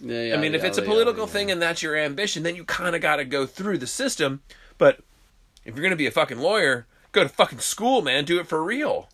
Yeah, 0.00 0.22
yeah, 0.24 0.34
I 0.34 0.38
mean, 0.38 0.54
if 0.54 0.62
yeah, 0.62 0.68
it's 0.68 0.78
a 0.78 0.82
political 0.82 1.26
thing 1.26 1.50
and 1.50 1.60
that's 1.60 1.82
your 1.82 1.96
ambition, 1.96 2.42
then 2.42 2.56
you 2.56 2.64
kind 2.64 2.96
of 2.96 3.02
got 3.02 3.16
to 3.16 3.24
go 3.24 3.44
through 3.46 3.78
the 3.78 3.86
system. 3.86 4.40
But 4.78 5.00
if 5.64 5.74
you're 5.74 5.82
going 5.82 5.90
to 5.90 5.96
be 5.96 6.06
a 6.06 6.10
fucking 6.10 6.38
lawyer, 6.38 6.86
go 7.12 7.22
to 7.22 7.28
fucking 7.28 7.58
school, 7.58 8.00
man. 8.02 8.24
Do 8.24 8.40
it 8.40 8.46
for 8.46 8.62
real. 8.62 9.08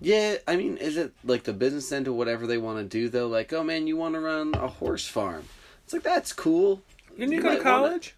Yeah, 0.00 0.36
I 0.46 0.56
mean, 0.56 0.76
is 0.76 0.96
it 0.96 1.12
like 1.24 1.44
the 1.44 1.52
business 1.52 1.90
end 1.92 2.06
of 2.08 2.14
whatever 2.14 2.46
they 2.46 2.58
want 2.58 2.78
to 2.78 2.84
do 2.84 3.08
though? 3.08 3.28
Like, 3.28 3.52
oh 3.52 3.62
man, 3.62 3.86
you 3.86 3.96
want 3.96 4.14
to 4.14 4.20
run 4.20 4.54
a 4.54 4.66
horse 4.68 5.06
farm? 5.08 5.44
It's 5.84 5.92
like 5.92 6.02
that's 6.02 6.32
cool. 6.32 6.82
You 7.16 7.26
need 7.26 7.30
to 7.30 7.36
You 7.36 7.42
go 7.42 7.48
to 7.50 7.54
might 7.62 7.64
wanna- 7.64 7.88
college? 7.88 8.14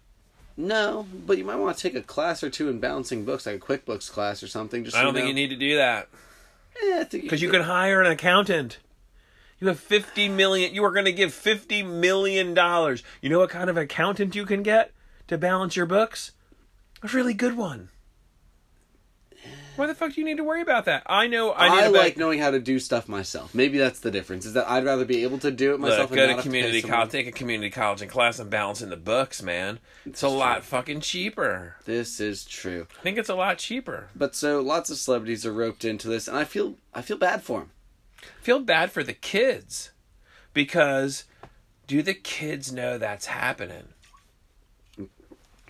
No, 0.57 1.07
but 1.25 1.37
you 1.37 1.45
might 1.45 1.55
want 1.55 1.77
to 1.77 1.81
take 1.81 1.95
a 1.95 2.01
class 2.01 2.43
or 2.43 2.49
two 2.49 2.67
in 2.67 2.79
balancing 2.81 3.23
books, 3.23 3.45
like 3.45 3.55
a 3.55 3.59
QuickBooks 3.59 4.11
class 4.11 4.43
or 4.43 4.47
something. 4.47 4.83
Just 4.83 4.97
I 4.97 5.03
don't 5.03 5.13
think 5.13 5.23
know. 5.23 5.29
you 5.29 5.33
need 5.33 5.51
to 5.51 5.55
do 5.55 5.77
that 5.77 6.09
Yeah, 6.83 7.05
because 7.09 7.41
you 7.41 7.47
could- 7.49 7.59
can 7.61 7.67
hire 7.67 8.01
an 8.01 8.11
accountant. 8.11 8.77
You 9.59 9.67
have 9.67 9.79
50 9.79 10.29
million. 10.29 10.73
You 10.73 10.83
are 10.85 10.91
going 10.91 11.05
to 11.05 11.11
give 11.11 11.33
50 11.33 11.83
million 11.83 12.53
dollars. 12.53 13.03
You 13.21 13.29
know 13.29 13.39
what 13.39 13.49
kind 13.49 13.69
of 13.69 13.77
accountant 13.77 14.35
you 14.35 14.45
can 14.45 14.63
get 14.63 14.91
to 15.27 15.37
balance 15.37 15.75
your 15.75 15.85
books? 15.85 16.31
A 17.03 17.07
really 17.07 17.33
good 17.33 17.57
one. 17.57 17.89
Why 19.79 19.87
the 19.87 19.95
fuck 19.95 20.13
do 20.13 20.19
you 20.19 20.27
need 20.27 20.35
to 20.35 20.43
worry 20.43 20.61
about 20.61 20.83
that? 20.85 21.03
I 21.05 21.27
know. 21.27 21.51
I, 21.51 21.67
I, 21.67 21.75
need 21.75 21.93
to 21.93 21.97
like 21.97 22.17
knowing 22.17 22.39
how 22.39 22.51
to 22.51 22.59
do 22.59 22.79
stuff 22.79 23.07
myself. 23.07 23.55
Maybe 23.55 23.77
that's 23.77 24.01
the 24.01 24.11
difference. 24.11 24.45
Is 24.45 24.51
that 24.53 24.69
I'd 24.69 24.83
rather 24.83 25.05
be 25.05 25.23
able 25.23 25.37
to 25.37 25.51
do 25.51 25.73
it 25.73 25.79
myself. 25.79 26.11
Look, 26.11 26.17
go 26.17 26.35
to 26.35 26.41
community 26.41 26.81
college. 26.81 27.11
Take 27.11 27.27
a 27.27 27.31
community 27.31 27.69
college 27.69 28.01
and 28.01 28.11
class 28.11 28.39
and 28.39 28.49
balancing 28.49 28.89
the 28.89 28.97
books, 28.97 29.41
man. 29.41 29.79
It's 30.05 30.21
a 30.21 30.27
lot 30.27 30.65
fucking 30.65 30.99
cheaper. 30.99 31.77
This 31.85 32.19
is 32.19 32.43
true. 32.43 32.87
I 32.99 33.03
think 33.03 33.17
it's 33.17 33.29
a 33.29 33.35
lot 33.35 33.57
cheaper. 33.57 34.09
But 34.13 34.35
so 34.35 34.59
lots 34.59 34.89
of 34.89 34.97
celebrities 34.97 35.45
are 35.45 35.53
roped 35.53 35.85
into 35.85 36.09
this, 36.09 36.27
and 36.27 36.35
I 36.35 36.43
feel 36.43 36.75
I 36.93 37.01
feel 37.01 37.17
bad 37.17 37.41
for 37.41 37.59
them. 37.61 37.71
Feel 38.41 38.59
bad 38.59 38.91
for 38.91 39.03
the 39.03 39.13
kids 39.13 39.91
because 40.53 41.25
do 41.87 42.01
the 42.01 42.13
kids 42.13 42.71
know 42.71 42.97
that's 42.97 43.27
happening? 43.27 43.89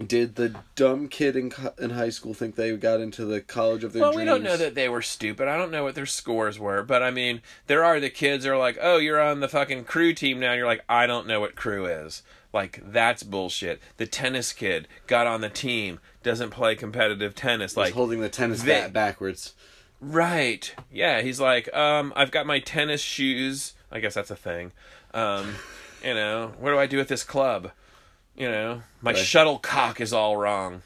Did 0.05 0.35
the 0.35 0.55
dumb 0.75 1.09
kid 1.09 1.35
in 1.35 1.49
co- 1.49 1.73
in 1.77 1.89
high 1.89 2.09
school 2.09 2.33
think 2.33 2.55
they 2.55 2.75
got 2.77 3.01
into 3.01 3.25
the 3.25 3.41
college 3.41 3.83
of 3.83 3.91
their 3.91 4.01
Well, 4.01 4.13
dreams? 4.13 4.21
we 4.21 4.25
don't 4.25 4.43
know 4.43 4.55
that 4.55 4.73
they 4.73 4.87
were 4.87 5.01
stupid. 5.01 5.49
I 5.49 5.57
don't 5.57 5.71
know 5.71 5.83
what 5.83 5.93
their 5.95 6.05
scores 6.05 6.57
were, 6.57 6.83
but 6.83 7.03
I 7.03 7.11
mean, 7.11 7.41
there 7.67 7.83
are 7.83 7.99
the 7.99 8.09
kids 8.09 8.45
who 8.45 8.51
are 8.51 8.57
like, 8.57 8.77
"Oh, 8.81 8.95
you're 8.97 9.19
on 9.19 9.41
the 9.41 9.49
fucking 9.49 9.83
crew 9.83 10.13
team 10.13 10.39
now." 10.39 10.51
And 10.51 10.57
you're 10.57 10.67
like, 10.67 10.85
"I 10.87 11.05
don't 11.05 11.27
know 11.27 11.41
what 11.41 11.57
crew 11.57 11.85
is." 11.85 12.23
Like 12.53 12.79
that's 12.81 13.23
bullshit. 13.23 13.81
The 13.97 14.07
tennis 14.07 14.53
kid 14.53 14.87
got 15.05 15.27
on 15.27 15.41
the 15.41 15.49
team, 15.49 15.99
doesn't 16.23 16.51
play 16.51 16.75
competitive 16.75 17.35
tennis. 17.35 17.75
Like 17.75 17.87
Like 17.87 17.93
holding 17.93 18.21
the 18.21 18.29
tennis 18.29 18.63
bat 18.63 18.93
backwards. 18.93 19.53
Right. 20.01 20.73
Yeah, 20.91 21.21
he's 21.21 21.39
like, 21.39 21.73
um, 21.75 22.13
I've 22.15 22.31
got 22.31 22.45
my 22.45 22.59
tennis 22.59 23.01
shoes. 23.01 23.73
I 23.91 23.99
guess 23.99 24.13
that's 24.13 24.31
a 24.31 24.35
thing. 24.35 24.71
Um, 25.13 25.55
you 26.03 26.13
know, 26.13 26.53
what 26.59 26.71
do 26.71 26.77
I 26.79 26.85
do 26.85 26.97
with 26.97 27.07
this 27.09 27.23
club? 27.23 27.71
You 28.35 28.49
know, 28.49 28.83
my 29.01 29.11
Right. 29.11 29.19
shuttlecock 29.19 29.99
is 29.99 30.13
all 30.13 30.37
wrong. 30.37 30.83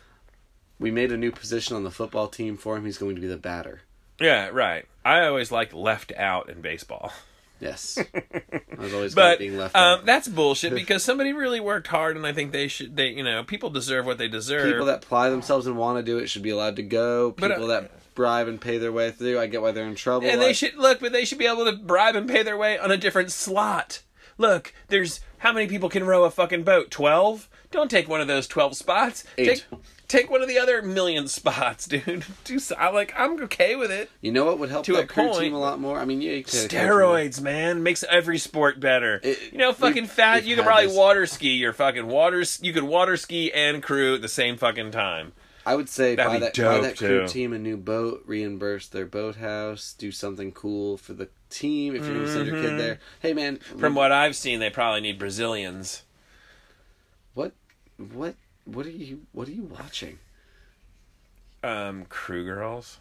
We 0.80 0.90
made 0.90 1.12
a 1.12 1.18
new 1.18 1.32
position 1.32 1.76
on 1.76 1.84
the 1.84 1.92
football 1.92 2.28
team 2.28 2.58
for 2.58 2.76
him. 2.76 2.86
He's 2.86 2.98
going 2.98 3.16
to 3.16 3.22
be 3.22 3.28
the 3.28 3.38
batter. 3.38 3.82
Yeah, 4.20 4.50
right. 4.52 4.86
I 5.06 5.26
always 5.26 5.52
liked 5.52 5.74
left 5.74 6.12
out 6.18 6.50
in 6.50 6.62
baseball. 6.62 7.12
Yes, 7.60 7.98
I 8.16 8.82
was 8.82 8.94
always 8.94 9.16
But 9.16 9.40
being 9.40 9.58
left 9.58 9.76
um, 9.76 10.00
out. 10.00 10.06
that's 10.06 10.28
bullshit 10.28 10.74
because 10.76 11.04
somebody 11.04 11.32
really 11.32 11.60
worked 11.60 11.88
hard, 11.88 12.18
and 12.18 12.26
I 12.26 12.34
think 12.34 12.52
they 12.52 12.68
should. 12.68 12.96
They, 12.98 13.10
you 13.10 13.24
know, 13.24 13.44
people 13.44 13.70
deserve 13.70 14.06
what 14.06 14.18
they 14.18 14.28
deserve. 14.28 14.66
People 14.72 14.88
that 14.88 15.04
apply 15.04 15.30
themselves 15.30 15.68
and 15.68 15.78
want 15.78 16.00
to 16.00 16.04
do 16.04 16.18
it 16.18 16.28
should 16.30 16.42
be 16.42 16.50
allowed 16.50 16.76
to 16.78 16.84
go. 16.84 17.32
But, 17.38 17.52
uh, 17.52 17.54
People 17.56 17.68
that 17.68 17.92
bribe 18.16 18.48
and 18.48 18.60
pay 18.60 18.78
their 18.78 18.92
way 18.92 19.12
through, 19.12 19.40
I 19.40 19.48
get 19.48 19.62
why 19.62 19.72
they're 19.72 19.86
in 19.88 19.96
trouble. 19.96 20.28
And 20.28 20.42
they 20.42 20.54
should 20.54 20.76
look, 20.76 21.00
but 21.00 21.12
they 21.12 21.26
should 21.26 21.38
be 21.40 21.48
able 21.48 21.66
to 21.66 21.74
bribe 21.74 22.16
and 22.16 22.28
pay 22.30 22.44
their 22.44 22.58
way 22.58 22.78
on 22.78 22.92
a 22.92 22.98
different 22.98 23.32
slot. 23.32 24.02
Look, 24.38 24.74
there's 24.88 25.20
how 25.40 25.54
many 25.54 25.68
people 25.68 25.90
can 25.90 26.06
row 26.06 26.24
a 26.24 26.32
fucking 26.32 26.64
boat? 26.64 26.90
Twelve. 26.92 27.50
Don't 27.72 27.90
take 27.92 28.08
one 28.08 28.22
of 28.22 28.28
those 28.28 28.48
twelve 28.48 28.76
spots. 28.76 29.24
Eight. 29.38 29.46
Take 29.70 29.80
take 30.08 30.30
one 30.32 30.42
of 30.42 30.48
the 30.48 30.58
other 30.60 30.82
million 30.82 31.28
spots, 31.28 31.86
dude. 31.88 32.26
Do 32.44 32.58
so, 32.60 32.76
I'm 32.78 32.94
like. 32.96 33.14
I'm 33.18 33.40
okay 33.44 33.76
with 33.76 33.92
it. 33.92 34.10
You 34.22 34.32
know 34.32 34.46
what 34.46 34.58
would 34.60 34.70
help 34.70 34.86
To 34.86 34.94
that 34.94 35.04
a 35.04 35.08
crew 35.08 35.28
point. 35.28 35.40
team 35.40 35.54
a 35.54 35.60
lot 35.60 35.80
more? 35.80 36.00
I 36.00 36.06
mean, 36.06 36.22
yeah, 36.22 36.32
you 36.34 36.44
could 36.44 36.54
take 36.54 36.74
a 36.74 36.76
coach 36.76 36.82
Steroids, 36.88 37.42
man, 37.42 37.84
makes 37.84 38.04
every 38.10 38.38
sport 38.40 38.80
better. 38.80 39.20
It- 39.24 39.52
you 39.52 39.58
know, 39.60 39.72
fucking 39.74 40.04
we've- 40.04 40.08
fat. 40.08 40.46
You 40.46 40.56
could 40.56 40.66
probably 40.66 40.88
this. 40.88 40.96
water 40.98 41.26
ski 41.28 41.50
your 41.54 41.74
fucking 41.74 42.08
water. 42.08 42.44
You 42.62 42.74
could 42.74 42.84
water 42.84 43.18
ski 43.18 43.52
and 43.54 43.84
crew 43.84 44.16
at 44.16 44.22
the 44.24 44.28
same 44.30 44.58
fucking 44.58 44.92
time. 44.92 45.34
I 45.66 45.76
would 45.76 45.90
say 45.90 46.16
That'd 46.16 46.32
buy 46.32 46.40
that, 46.40 46.56
buy 46.58 46.80
that 46.82 46.98
crew 46.98 47.22
too. 47.22 47.28
team 47.28 47.54
a 47.54 47.60
new 47.60 47.78
boat, 47.78 48.24
reimburse 48.26 48.88
their 48.88 49.06
boathouse, 49.06 49.94
do 49.98 50.12
something 50.12 50.52
cool 50.52 50.98
for 50.98 51.14
the 51.14 51.30
team 51.50 51.96
if 51.96 52.04
you're 52.04 52.14
going 52.14 52.26
to 52.26 52.32
send 52.34 52.48
your 52.48 52.62
kid 52.62 52.80
there. 52.80 53.00
Hey, 53.22 53.34
man. 53.34 53.58
Mm-hmm. 53.58 53.80
From 53.80 53.96
what 53.96 54.12
I've 54.12 54.36
seen, 54.36 54.60
they 54.60 54.70
probably 54.70 55.02
need 55.02 55.18
Brazilians. 55.18 56.04
What? 57.34 57.54
What? 57.98 58.36
What 58.66 58.86
are 58.86 58.92
you? 58.92 59.22
What 59.32 59.48
are 59.48 59.52
you 59.52 59.64
watching? 59.64 60.20
Um, 61.64 62.06
crew 62.06 62.44
girls. 62.44 63.00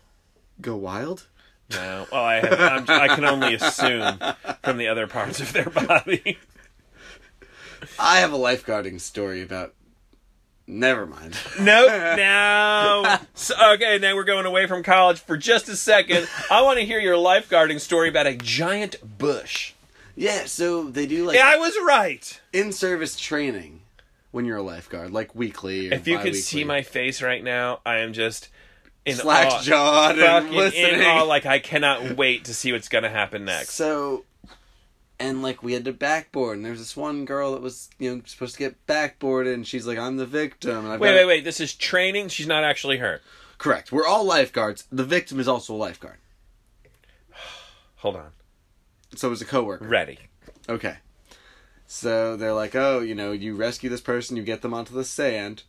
Go 0.61 0.77
wild? 0.77 1.27
No. 1.71 2.07
Well, 2.13 2.25
I 2.25 2.35
have, 2.35 2.89
I'm, 2.89 2.91
I 2.91 3.09
can 3.09 3.25
only 3.25 3.55
assume 3.55 4.19
from 4.63 4.77
the 4.77 4.89
other 4.89 5.07
parts 5.07 5.41
of 5.41 5.53
their 5.53 5.69
body. 5.71 6.39
I 7.99 8.19
have 8.19 8.33
a 8.33 8.39
lifeguarding 8.39 9.01
story 9.01 9.43
about. 9.43 9.75
Never 10.67 11.07
mind. 11.07 11.37
Nope. 11.61 11.91
No. 12.19 13.17
So, 13.35 13.55
okay, 13.75 13.99
now 13.99 14.15
we're 14.15 14.25
going 14.25 14.47
away 14.47 14.67
from 14.67 14.83
college 14.83 15.19
for 15.21 15.37
just 15.37 15.69
a 15.69 15.77
second. 15.77 16.29
I 16.51 16.63
want 16.63 16.79
to 16.79 16.85
hear 16.85 17.01
your 17.01 17.17
lifeguarding 17.17 17.81
story 17.81 18.09
about 18.09 18.27
a 18.27 18.35
giant 18.37 18.97
bush. 19.19 19.73
yeah, 20.17 20.45
so 20.47 20.85
they 20.85 21.07
do 21.07 21.25
like 21.27 21.37
Yeah, 21.37 21.51
I 21.53 21.57
was 21.57 21.75
right. 21.87 22.41
in-service 22.53 23.19
training 23.19 23.81
when 24.31 24.45
you're 24.45 24.59
a 24.59 24.63
lifeguard, 24.63 25.11
like 25.11 25.35
weekly. 25.35 25.91
Or 25.91 25.95
If 25.95 26.07
you 26.07 26.19
could 26.19 26.37
see 26.37 26.65
my 26.65 26.83
face 26.83 27.21
right 27.23 27.43
now, 27.43 27.81
I 27.85 27.99
am 27.99 28.13
just 28.13 28.49
in 29.05 29.17
slack 29.17 29.49
awe. 29.53 29.63
jawed 29.63 30.19
and 30.19 30.51
listening. 30.53 31.01
in 31.01 31.03
awe, 31.03 31.23
like 31.25 31.45
I 31.45 31.59
cannot 31.59 32.17
wait 32.17 32.45
to 32.45 32.55
see 32.55 32.73
what's 32.73 32.89
gonna 32.89 33.11
happen 33.11 33.45
next. 33.45 33.71
So, 33.73 34.25
and 35.23 35.43
like 35.43 35.63
we 35.63 35.73
had 35.73 35.85
to 35.87 35.93
backboard, 35.93 36.57
and 36.57 36.65
there 36.65 36.73
was 36.73 36.81
this 36.81 36.97
one 36.97 37.25
girl 37.25 37.53
that 37.53 37.63
was 37.63 37.89
you 37.99 38.15
know 38.15 38.23
supposed 38.27 38.55
to 38.55 38.59
get 38.59 38.87
backboarded, 38.87 39.55
and 39.55 39.67
she's 39.67 39.87
like, 39.87 39.99
"I'm 39.99 40.17
the 40.17 40.27
victim." 40.27 40.79
And 40.85 40.89
I've 40.89 41.01
Wait, 41.01 41.15
wait, 41.15 41.25
wait. 41.27 41.45
This 41.45 41.61
is 41.61 41.75
training. 41.75 42.29
She's 42.29 42.47
not 42.47 42.65
actually 42.65 42.99
hurt. 42.99 43.23
Correct. 43.59 43.93
We're 43.93 44.07
all 44.07 44.25
lifeguards. 44.25 44.85
The 44.91 45.05
victim 45.05 45.39
is 45.41 45.47
also 45.49 45.75
a 45.75 45.77
lifeguard. 45.77 46.17
Hold 47.97 48.17
on. 48.17 48.31
So 49.15 49.29
it 49.29 49.31
was 49.31 49.43
a 49.43 49.47
coworker. 49.47 49.87
Ready. 49.87 50.19
Okay. 50.69 50.97
So 51.87 52.37
they're 52.37 52.55
like, 52.55 52.75
oh, 52.75 53.01
you 53.01 53.15
know, 53.15 53.33
you 53.33 53.55
rescue 53.55 53.91
this 53.91 54.01
person, 54.01 54.37
you 54.37 54.43
get 54.43 54.63
them 54.63 54.73
onto 54.73 54.95
the 54.95 55.05
sand, 55.05 55.63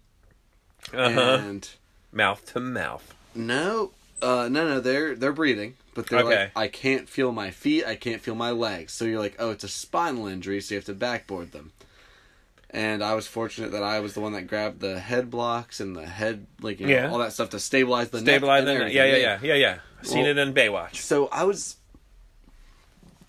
Uh-huh. 0.94 1.38
and 1.42 1.70
Mouth 2.14 2.54
to 2.54 2.60
mouth. 2.62 3.14
no, 3.36 3.92
uh, 4.22 4.48
no, 4.50 4.66
no, 4.68 4.80
they're 4.80 5.16
they're 5.16 5.34
breathing, 5.34 5.76
but 5.96 6.08
they're 6.08 6.20
Okay. 6.20 6.36
like, 6.44 6.52
I 6.56 6.68
can't 6.68 7.08
feel 7.10 7.32
my 7.32 7.52
feet, 7.52 7.86
I 7.86 7.96
can't 7.96 8.22
feel 8.22 8.36
my 8.36 8.52
legs. 8.52 8.94
So 8.94 9.06
you're 9.06 9.20
like, 9.20 9.36
oh, 9.40 9.52
it's 9.52 9.64
a 9.64 9.68
spinal 9.70 10.28
injury, 10.28 10.60
so 10.62 10.74
you 10.76 10.78
have 10.80 10.86
to 10.86 10.94
backboard 10.94 11.52
them. 11.52 11.72
And 12.70 13.04
I 13.04 13.14
was 13.14 13.28
fortunate 13.28 13.72
that 13.74 13.84
I 13.84 14.00
was 14.00 14.16
the 14.16 14.20
one 14.22 14.34
that 14.34 14.48
grabbed 14.48 14.80
the 14.80 15.00
head 15.00 15.30
blocks 15.30 15.80
and 15.80 15.96
the 15.96 16.08
head, 16.08 16.48
like 16.62 16.80
you 16.80 16.88
know, 16.88 16.94
Yeah. 16.94 17.12
all 17.12 17.20
that 17.20 17.32
stuff 17.34 17.52
to 17.52 17.60
stabilize 17.60 18.10
the 18.10 18.20
Stabilize 18.20 18.64
neck. 18.66 18.74
them. 18.78 18.82
and 18.88 18.94
Yeah, 18.94 19.06
yeah, 19.06 19.12
everything. 19.14 19.50
yeah, 19.50 19.56
yeah, 19.56 19.74
yeah. 19.76 19.80
Seen 20.02 20.22
Well- 20.24 20.32
it 20.32 20.38
in 20.40 20.54
Baywatch. 20.54 20.96
So 20.96 21.28
I 21.28 21.44
was, 21.44 21.76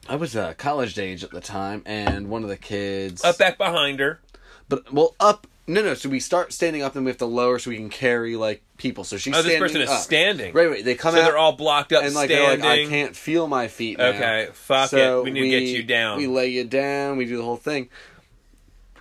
I 0.09 0.17
was 0.17 0.37
uh, 0.37 0.55
college 0.57 0.99
age 0.99 1.25
at 1.25 1.31
the 1.31 1.41
time, 1.41 1.83
and 1.87 2.29
one 2.29 2.43
of 2.43 2.49
the 2.49 2.57
kids 2.57 3.25
Up 3.25 3.39
back 3.39 3.57
behind 3.59 4.01
her. 4.01 4.21
But 4.69 4.93
well, 4.93 5.15
up. 5.21 5.47
No, 5.67 5.83
no. 5.83 5.95
So 5.95 6.09
we 6.11 6.21
start 6.21 6.53
standing 6.53 6.83
up, 6.83 6.95
and 6.97 7.05
we 7.07 7.11
have 7.11 7.19
to 7.19 7.27
lower 7.27 7.59
so 7.59 7.71
we 7.71 7.77
can 7.77 7.89
carry 7.91 8.37
like 8.37 8.63
people. 8.77 9.05
So 9.05 9.17
she's 9.17 9.35
Oh, 9.37 9.43
this 9.43 9.59
person 9.59 9.81
is 9.81 9.89
up. 9.89 10.01
standing. 10.01 10.53
Right, 10.53 10.69
right. 10.69 10.85
They 10.85 10.95
come 10.95 11.15
So 11.15 11.21
out 11.21 11.25
they're 11.25 11.39
all 11.39 11.53
blocked 11.53 11.93
up, 11.93 12.05
and 12.05 12.15
like 12.15 12.31
like, 12.31 12.63
I 12.63 12.87
can't 12.87 13.15
feel 13.15 13.47
my 13.47 13.69
feet. 13.69 13.99
Now. 13.99 14.07
Okay, 14.07 14.49
fuck 14.53 14.91
So 14.91 15.21
it. 15.21 15.25
We 15.25 15.31
need 15.31 15.41
to 15.43 15.49
get 15.51 15.69
you 15.69 15.83
down. 15.83 16.19
We 16.19 16.27
lay 16.27 16.49
you 16.49 16.65
down. 16.65 17.17
We 17.17 17.25
do 17.27 17.37
the 17.37 17.43
whole 17.45 17.57
thing, 17.57 17.89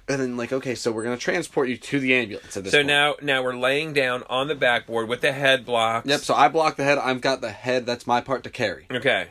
and 0.07 0.21
then 0.21 0.37
like, 0.37 0.53
okay, 0.53 0.75
so 0.75 0.91
we're 0.91 1.03
gonna 1.03 1.17
transport 1.17 1.69
you 1.69 1.77
to 1.77 1.99
the 1.99 2.13
ambulance. 2.13 2.53
So 2.53 2.61
point. 2.61 2.85
now, 2.87 3.15
now 3.21 3.43
we're 3.43 3.55
laying 3.55 3.93
down 3.93 4.23
on 4.29 4.47
the 4.47 4.55
backboard 4.55 5.07
with 5.09 5.21
the 5.21 5.31
head 5.31 5.65
blocks. 5.65 6.07
Yep. 6.07 6.19
So 6.21 6.33
I 6.35 6.47
block 6.49 6.75
the 6.75 6.83
head. 6.83 6.97
I've 6.97 7.21
got 7.21 7.41
the 7.41 7.51
head. 7.51 7.85
That's 7.85 8.05
my 8.05 8.21
part 8.21 8.43
to 8.43 8.49
carry. 8.49 8.85
Okay, 8.91 9.27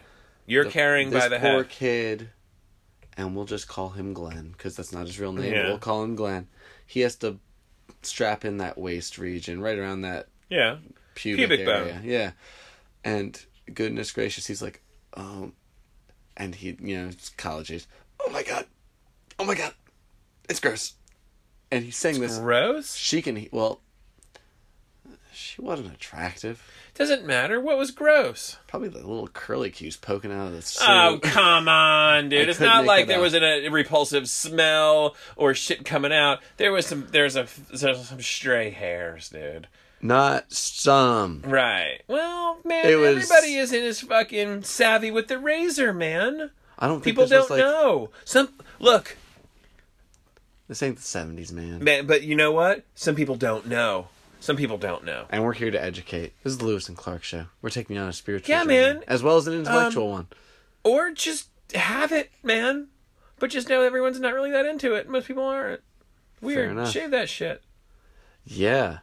you're 0.46 0.64
carrying 0.64 1.10
this 1.10 1.22
by 1.24 1.28
the 1.28 1.38
poor 1.38 1.58
head. 1.62 1.68
kid, 1.68 2.30
and 3.16 3.36
we'll 3.36 3.44
just 3.44 3.68
call 3.68 3.90
him 3.90 4.12
Glenn 4.12 4.52
because 4.56 4.74
that's 4.76 4.92
not 4.92 5.06
his 5.06 5.20
real 5.20 5.32
name. 5.32 5.52
Yeah. 5.52 5.68
We'll 5.68 5.78
call 5.78 6.02
him 6.02 6.16
Glenn. 6.16 6.48
He 6.86 7.00
has 7.00 7.14
to 7.16 7.38
strap 8.02 8.44
in 8.44 8.56
that 8.58 8.76
waist 8.76 9.16
region, 9.18 9.60
right 9.60 9.78
around 9.78 10.00
that 10.02 10.26
Yeah. 10.52 10.76
pubic, 11.14 11.48
Pubic 11.48 11.66
area. 11.66 11.94
bone. 11.94 12.00
Yeah. 12.04 12.30
And 13.04 13.42
goodness 13.72 14.12
gracious, 14.12 14.46
he's 14.46 14.60
like, 14.62 14.82
um, 15.14 15.54
and 16.36 16.54
he, 16.54 16.76
you 16.80 16.98
know, 16.98 17.08
it's 17.08 17.30
college 17.30 17.70
age. 17.72 17.86
Oh 18.24 18.30
my 18.30 18.42
god, 18.42 18.66
oh 19.38 19.44
my 19.44 19.54
god, 19.54 19.74
it's 20.48 20.60
gross. 20.60 20.94
And 21.70 21.84
he's 21.84 21.96
saying 21.96 22.20
this. 22.20 22.38
Gross. 22.38 22.94
She 22.94 23.22
can, 23.22 23.46
well, 23.50 23.80
she 25.32 25.60
wasn't 25.60 25.92
attractive. 25.92 26.62
Doesn't 26.94 27.24
matter. 27.24 27.58
What 27.58 27.78
was 27.78 27.90
gross? 27.90 28.58
Probably 28.66 28.88
the 28.88 28.98
little 28.98 29.28
curly 29.28 29.70
cues 29.70 29.96
poking 29.96 30.30
out 30.30 30.48
of 30.48 30.52
the 30.52 30.60
suit. 30.62 30.84
Oh 30.86 31.18
come 31.22 31.66
on, 31.68 32.28
dude! 32.28 32.46
I 32.46 32.50
it's 32.50 32.58
couldn't 32.58 32.84
like 32.86 33.06
there 33.06 33.18
out. 33.18 33.22
was 33.22 33.34
an, 33.34 33.42
a 33.42 33.68
repulsive 33.70 34.28
smell 34.28 35.16
or 35.36 35.54
shit 35.54 35.84
coming 35.86 36.12
out. 36.12 36.40
There 36.58 36.70
was 36.72 36.86
some. 36.86 37.08
There's 37.10 37.36
a. 37.36 37.48
There's 37.74 38.08
some 38.08 38.20
stray 38.20 38.70
hairs, 38.70 39.30
dude. 39.30 39.68
Not 40.02 40.52
some. 40.52 41.42
Right. 41.46 42.00
Well, 42.08 42.58
man, 42.64 42.86
It 42.86 42.96
was- 42.96 43.30
everybody 43.30 43.54
isn't 43.56 43.82
as 43.82 44.00
fucking 44.00 44.64
savvy 44.64 45.10
with 45.12 45.28
the 45.28 45.38
razor, 45.38 45.92
man. 45.92 46.50
I 46.78 46.88
don't 46.88 46.96
think 46.96 47.04
People 47.04 47.24
this 47.26 47.30
don't 47.46 47.50
like, 47.50 47.58
know. 47.58 48.10
Some 48.24 48.48
look, 48.80 49.16
This 50.68 50.82
ain't 50.82 50.96
the 50.96 51.02
seventies, 51.02 51.52
man. 51.52 51.84
man. 51.84 52.06
But 52.06 52.22
you 52.22 52.34
know 52.34 52.50
what? 52.50 52.84
Some 52.94 53.14
people 53.14 53.36
don't 53.36 53.66
know. 53.66 54.08
Some 54.40 54.56
people 54.56 54.78
don't 54.78 55.04
know. 55.04 55.26
And 55.30 55.44
we're 55.44 55.52
here 55.52 55.70
to 55.70 55.80
educate. 55.80 56.32
This 56.42 56.52
is 56.54 56.58
the 56.58 56.64
Louis 56.64 56.88
and 56.88 56.96
Clark 56.96 57.22
show. 57.22 57.46
We're 57.60 57.70
taking 57.70 57.94
you 57.94 58.02
on 58.02 58.08
a 58.08 58.12
spiritual 58.12 58.50
Yeah, 58.50 58.64
journey, 58.64 58.74
man. 58.74 58.96
Um, 58.98 59.02
as 59.06 59.22
well 59.22 59.36
as 59.36 59.46
an 59.46 59.54
intellectual 59.54 60.08
one. 60.10 60.26
Or 60.82 61.12
just 61.12 61.48
have 61.74 62.10
it, 62.10 62.32
man. 62.42 62.88
But 63.38 63.50
just 63.50 63.68
know 63.68 63.82
everyone's 63.82 64.18
not 64.18 64.34
really 64.34 64.50
that 64.50 64.66
into 64.66 64.94
it. 64.94 65.08
Most 65.08 65.28
people 65.28 65.44
aren't. 65.44 65.82
Weird. 66.40 66.72
enough. 66.72 66.90
Shave 66.90 67.12
that 67.12 67.28
shit. 67.28 67.62
Yeah. 68.44 68.98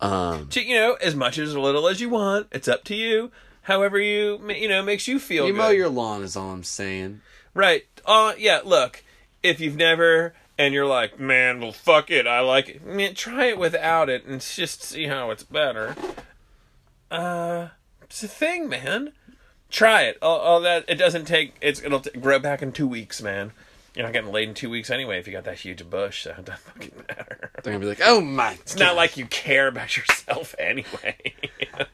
Um, 0.00 0.48
You 0.54 0.74
know, 0.74 0.94
as 0.94 1.14
much 1.14 1.38
as 1.38 1.56
little 1.56 1.88
as 1.88 2.00
you 2.00 2.08
want. 2.08 2.48
It's 2.52 2.68
up 2.68 2.84
to 2.84 2.94
you. 2.94 3.30
However 3.62 3.98
you, 3.98 4.40
you 4.50 4.68
know, 4.68 4.82
makes 4.82 5.08
you 5.08 5.18
feel 5.18 5.46
you 5.46 5.52
good. 5.52 5.58
mow 5.58 5.68
your 5.70 5.88
lawn 5.88 6.22
is 6.22 6.36
all 6.36 6.50
I'm 6.50 6.62
saying. 6.62 7.20
Right. 7.54 7.84
Uh, 8.04 8.34
yeah, 8.38 8.60
look, 8.64 9.02
if 9.42 9.58
you've 9.60 9.76
never, 9.76 10.34
and 10.58 10.72
you're 10.72 10.86
like, 10.86 11.18
man, 11.18 11.60
well, 11.60 11.72
fuck 11.72 12.10
it, 12.10 12.26
I 12.26 12.40
like 12.40 12.68
it. 12.68 12.86
Man, 12.86 13.14
try 13.14 13.46
it 13.46 13.58
without 13.58 14.08
it 14.08 14.24
and 14.24 14.40
just 14.40 14.82
see 14.82 15.06
how 15.06 15.30
it's 15.30 15.42
better. 15.42 15.96
Uh, 17.10 17.68
it's 18.02 18.22
a 18.22 18.28
thing, 18.28 18.68
man. 18.68 19.12
Try 19.70 20.02
it. 20.02 20.18
All, 20.22 20.38
all 20.38 20.60
that, 20.60 20.84
it 20.88 20.94
doesn't 20.96 21.24
take, 21.24 21.56
it's, 21.60 21.82
it'll 21.82 22.00
t- 22.00 22.10
grow 22.20 22.38
back 22.38 22.62
in 22.62 22.70
two 22.70 22.86
weeks, 22.86 23.20
man. 23.20 23.50
You're 23.96 24.04
not 24.04 24.12
getting 24.12 24.30
laid 24.30 24.50
in 24.50 24.54
two 24.54 24.68
weeks 24.68 24.90
anyway 24.90 25.18
if 25.18 25.26
you 25.26 25.32
got 25.32 25.44
that 25.44 25.58
huge 25.58 25.88
bush, 25.88 26.24
so 26.24 26.30
it 26.30 26.44
doesn't 26.44 26.60
fucking 26.74 26.92
matter. 27.08 27.50
They're 27.62 27.72
gonna 27.72 27.78
be 27.78 27.86
like, 27.86 28.02
"Oh 28.04 28.20
my!" 28.20 28.52
It's 28.52 28.76
not 28.76 28.94
like 28.94 29.16
you 29.16 29.24
care 29.26 29.68
about 29.68 29.96
yourself 29.96 30.54
anyway. 30.58 31.16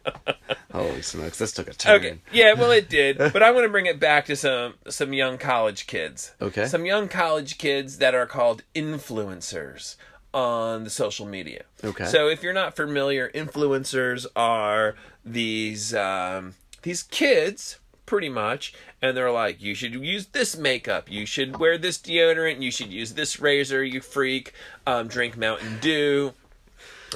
holy 0.72 1.02
smokes, 1.02 1.38
this 1.38 1.52
took 1.52 1.68
a 1.68 1.74
turn. 1.74 1.94
Okay. 1.94 2.18
Yeah, 2.32 2.54
well 2.54 2.72
it 2.72 2.88
did. 2.88 3.18
But 3.18 3.42
I 3.42 3.52
want 3.52 3.64
to 3.64 3.68
bring 3.68 3.86
it 3.86 4.00
back 4.00 4.26
to 4.26 4.34
some 4.34 4.74
some 4.88 5.12
young 5.12 5.38
college 5.38 5.86
kids. 5.86 6.34
Okay. 6.42 6.66
Some 6.66 6.84
young 6.86 7.06
college 7.06 7.56
kids 7.56 7.98
that 7.98 8.16
are 8.16 8.26
called 8.26 8.64
influencers 8.74 9.94
on 10.34 10.82
the 10.82 10.90
social 10.90 11.26
media. 11.26 11.64
Okay. 11.84 12.06
So 12.06 12.28
if 12.28 12.42
you're 12.42 12.52
not 12.52 12.74
familiar, 12.74 13.30
influencers 13.32 14.26
are 14.34 14.96
these 15.24 15.94
um, 15.94 16.54
these 16.82 17.04
kids 17.04 17.78
pretty 18.12 18.28
much 18.28 18.74
and 19.00 19.16
they're 19.16 19.30
like 19.30 19.62
you 19.62 19.74
should 19.74 19.94
use 19.94 20.26
this 20.26 20.56
makeup 20.56 21.10
you 21.10 21.24
should 21.24 21.56
wear 21.56 21.78
this 21.78 21.96
deodorant 21.96 22.60
you 22.60 22.70
should 22.70 22.92
use 22.92 23.14
this 23.14 23.40
razor 23.40 23.82
you 23.82 24.00
freak 24.00 24.52
um, 24.86 25.08
drink 25.08 25.36
mountain 25.36 25.78
dew 25.80 26.34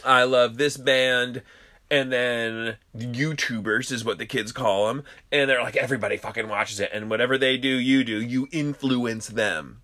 I 0.04 0.24
love 0.24 0.56
this 0.56 0.76
band. 0.76 1.42
And 1.88 2.12
then 2.12 2.76
YouTubers 2.96 3.92
is 3.92 4.04
what 4.04 4.18
the 4.18 4.26
kids 4.26 4.50
call 4.50 4.88
them. 4.88 5.04
And 5.30 5.48
they're 5.48 5.62
like, 5.62 5.76
everybody 5.76 6.16
fucking 6.16 6.48
watches 6.48 6.80
it. 6.80 6.90
And 6.92 7.08
whatever 7.08 7.38
they 7.38 7.56
do, 7.56 7.68
you 7.68 8.02
do. 8.02 8.20
You 8.20 8.48
influence 8.50 9.28
them. 9.28 9.82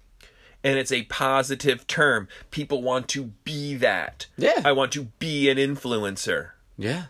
And 0.64 0.78
it's 0.78 0.92
a 0.92 1.04
positive 1.04 1.86
term. 1.86 2.28
People 2.50 2.82
want 2.82 3.08
to 3.10 3.32
be 3.44 3.76
that. 3.76 4.26
Yeah. 4.36 4.62
I 4.64 4.72
want 4.72 4.92
to 4.92 5.04
be 5.18 5.48
an 5.48 5.58
influencer. 5.58 6.50
Yeah, 6.78 7.04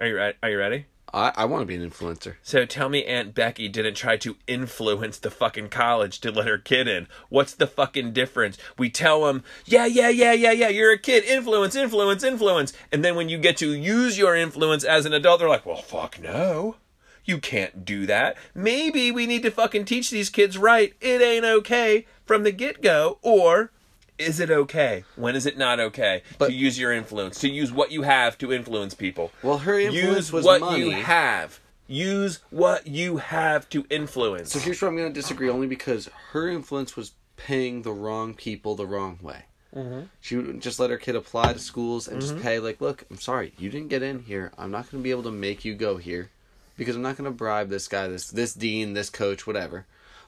Are 0.00 0.06
you 0.06 0.16
ready? 0.16 0.36
Are 0.42 0.50
you 0.50 0.58
ready? 0.58 0.86
I, 1.12 1.32
I 1.36 1.44
want 1.44 1.62
to 1.62 1.66
be 1.66 1.74
an 1.74 1.88
influencer. 1.88 2.36
So 2.42 2.64
tell 2.64 2.88
me 2.88 3.04
Aunt 3.04 3.34
Becky 3.34 3.68
didn't 3.68 3.94
try 3.94 4.16
to 4.18 4.36
influence 4.46 5.18
the 5.18 5.30
fucking 5.30 5.68
college 5.68 6.20
to 6.20 6.30
let 6.30 6.48
her 6.48 6.58
kid 6.58 6.88
in. 6.88 7.06
What's 7.28 7.54
the 7.54 7.66
fucking 7.66 8.12
difference? 8.12 8.56
We 8.78 8.88
tell 8.88 9.26
them, 9.26 9.44
yeah, 9.66 9.86
yeah, 9.86 10.08
yeah, 10.08 10.32
yeah, 10.32 10.52
yeah, 10.52 10.68
you're 10.68 10.92
a 10.92 10.98
kid. 10.98 11.24
Influence, 11.24 11.74
influence, 11.74 12.24
influence. 12.24 12.72
And 12.90 13.04
then 13.04 13.14
when 13.14 13.28
you 13.28 13.38
get 13.38 13.58
to 13.58 13.72
use 13.74 14.16
your 14.16 14.34
influence 14.34 14.84
as 14.84 15.04
an 15.04 15.12
adult, 15.12 15.40
they're 15.40 15.48
like, 15.48 15.66
well, 15.66 15.76
fuck 15.76 16.20
no. 16.20 16.76
You 17.24 17.38
can't 17.38 17.84
do 17.84 18.06
that. 18.06 18.36
Maybe 18.54 19.12
we 19.12 19.26
need 19.26 19.42
to 19.42 19.50
fucking 19.50 19.84
teach 19.84 20.10
these 20.10 20.30
kids 20.30 20.58
right. 20.58 20.94
It 21.00 21.22
ain't 21.22 21.44
okay 21.44 22.06
from 22.24 22.42
the 22.42 22.52
get 22.52 22.82
go. 22.82 23.18
Or 23.22 23.70
is 24.18 24.40
it 24.40 24.50
okay? 24.50 25.04
When 25.16 25.34
is 25.36 25.46
it 25.46 25.56
not 25.58 25.80
okay 25.80 26.22
But- 26.38 26.48
to 26.48 26.52
use 26.54 26.78
your 26.78 26.92
influence? 26.92 27.40
To 27.40 27.48
use 27.48 27.72
what 27.72 27.90
you 27.92 28.02
have 28.02 28.38
to 28.38 28.52
influence 28.52 28.94
people? 28.94 29.32
Well, 29.42 29.58
her 29.58 29.78
influence 29.78 30.16
use 30.16 30.32
was 30.32 30.44
what 30.44 30.60
money. 30.60 30.80
you 30.80 30.90
have. 30.92 31.60
Use 31.88 32.38
what 32.50 32.86
you 32.86 33.18
have 33.18 33.68
to 33.70 33.84
influence. 33.90 34.52
So 34.52 34.58
here's 34.58 34.80
where 34.80 34.88
I'm 34.88 34.96
going 34.96 35.12
to 35.12 35.20
disagree, 35.20 35.48
only 35.50 35.66
because 35.66 36.08
her 36.30 36.48
influence 36.48 36.96
was 36.96 37.12
paying 37.36 37.82
the 37.82 37.92
wrong 37.92 38.34
people 38.34 38.74
the 38.76 38.86
wrong 38.86 39.18
way. 39.20 39.44
Mm-hmm. 39.74 40.02
She 40.20 40.36
would 40.36 40.60
just 40.62 40.78
let 40.78 40.90
her 40.90 40.98
kid 40.98 41.16
apply 41.16 41.54
to 41.54 41.58
schools 41.58 42.06
and 42.06 42.20
Mm-hmm. 42.22 42.34
just 42.34 42.42
pay, 42.42 42.58
like, 42.60 42.80
look, 42.80 43.04
I'm 43.10 43.18
sorry, 43.18 43.52
you 43.58 43.68
didn't 43.70 43.88
get 43.88 44.02
in 44.02 44.20
here. 44.20 44.52
I'm 44.56 44.70
not 44.70 44.90
going 44.90 45.02
to 45.02 45.04
be 45.04 45.10
able 45.10 45.22
to 45.24 45.30
make 45.30 45.64
you 45.64 45.74
go 45.74 45.96
here 45.96 46.30
because 46.76 46.94
I'm 46.94 47.02
not 47.02 47.16
going 47.16 47.24
to 47.30 47.36
bribe 47.36 47.68
this 47.68 47.88
guy, 47.88 48.06
this 48.08 48.28
this 48.28 48.54
dean, 48.54 48.92
this 48.92 49.10
coach, 49.10 49.46
whatever. 49.46 49.86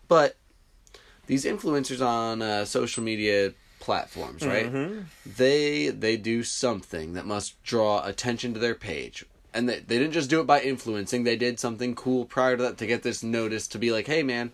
But 0.08 0.36
these 1.26 1.44
influencers 1.44 2.04
on 2.04 2.42
uh, 2.42 2.64
social 2.64 3.02
media 3.02 3.52
platforms, 3.84 4.44
right? 4.46 4.72
Mm-hmm. 4.72 5.00
They 5.36 5.88
they 5.88 6.16
do 6.16 6.42
something 6.42 7.12
that 7.12 7.26
must 7.26 7.62
draw 7.62 8.04
attention 8.04 8.54
to 8.54 8.60
their 8.60 8.74
page. 8.74 9.24
And 9.52 9.68
they, 9.68 9.78
they 9.80 9.98
didn't 9.98 10.14
just 10.14 10.30
do 10.30 10.40
it 10.40 10.46
by 10.48 10.60
influencing, 10.62 11.22
they 11.22 11.36
did 11.36 11.60
something 11.60 11.94
cool 11.94 12.24
prior 12.24 12.56
to 12.56 12.62
that 12.64 12.78
to 12.78 12.86
get 12.86 13.02
this 13.04 13.22
notice 13.22 13.68
to 13.68 13.78
be 13.78 13.92
like, 13.92 14.06
hey 14.06 14.22
man, 14.24 14.50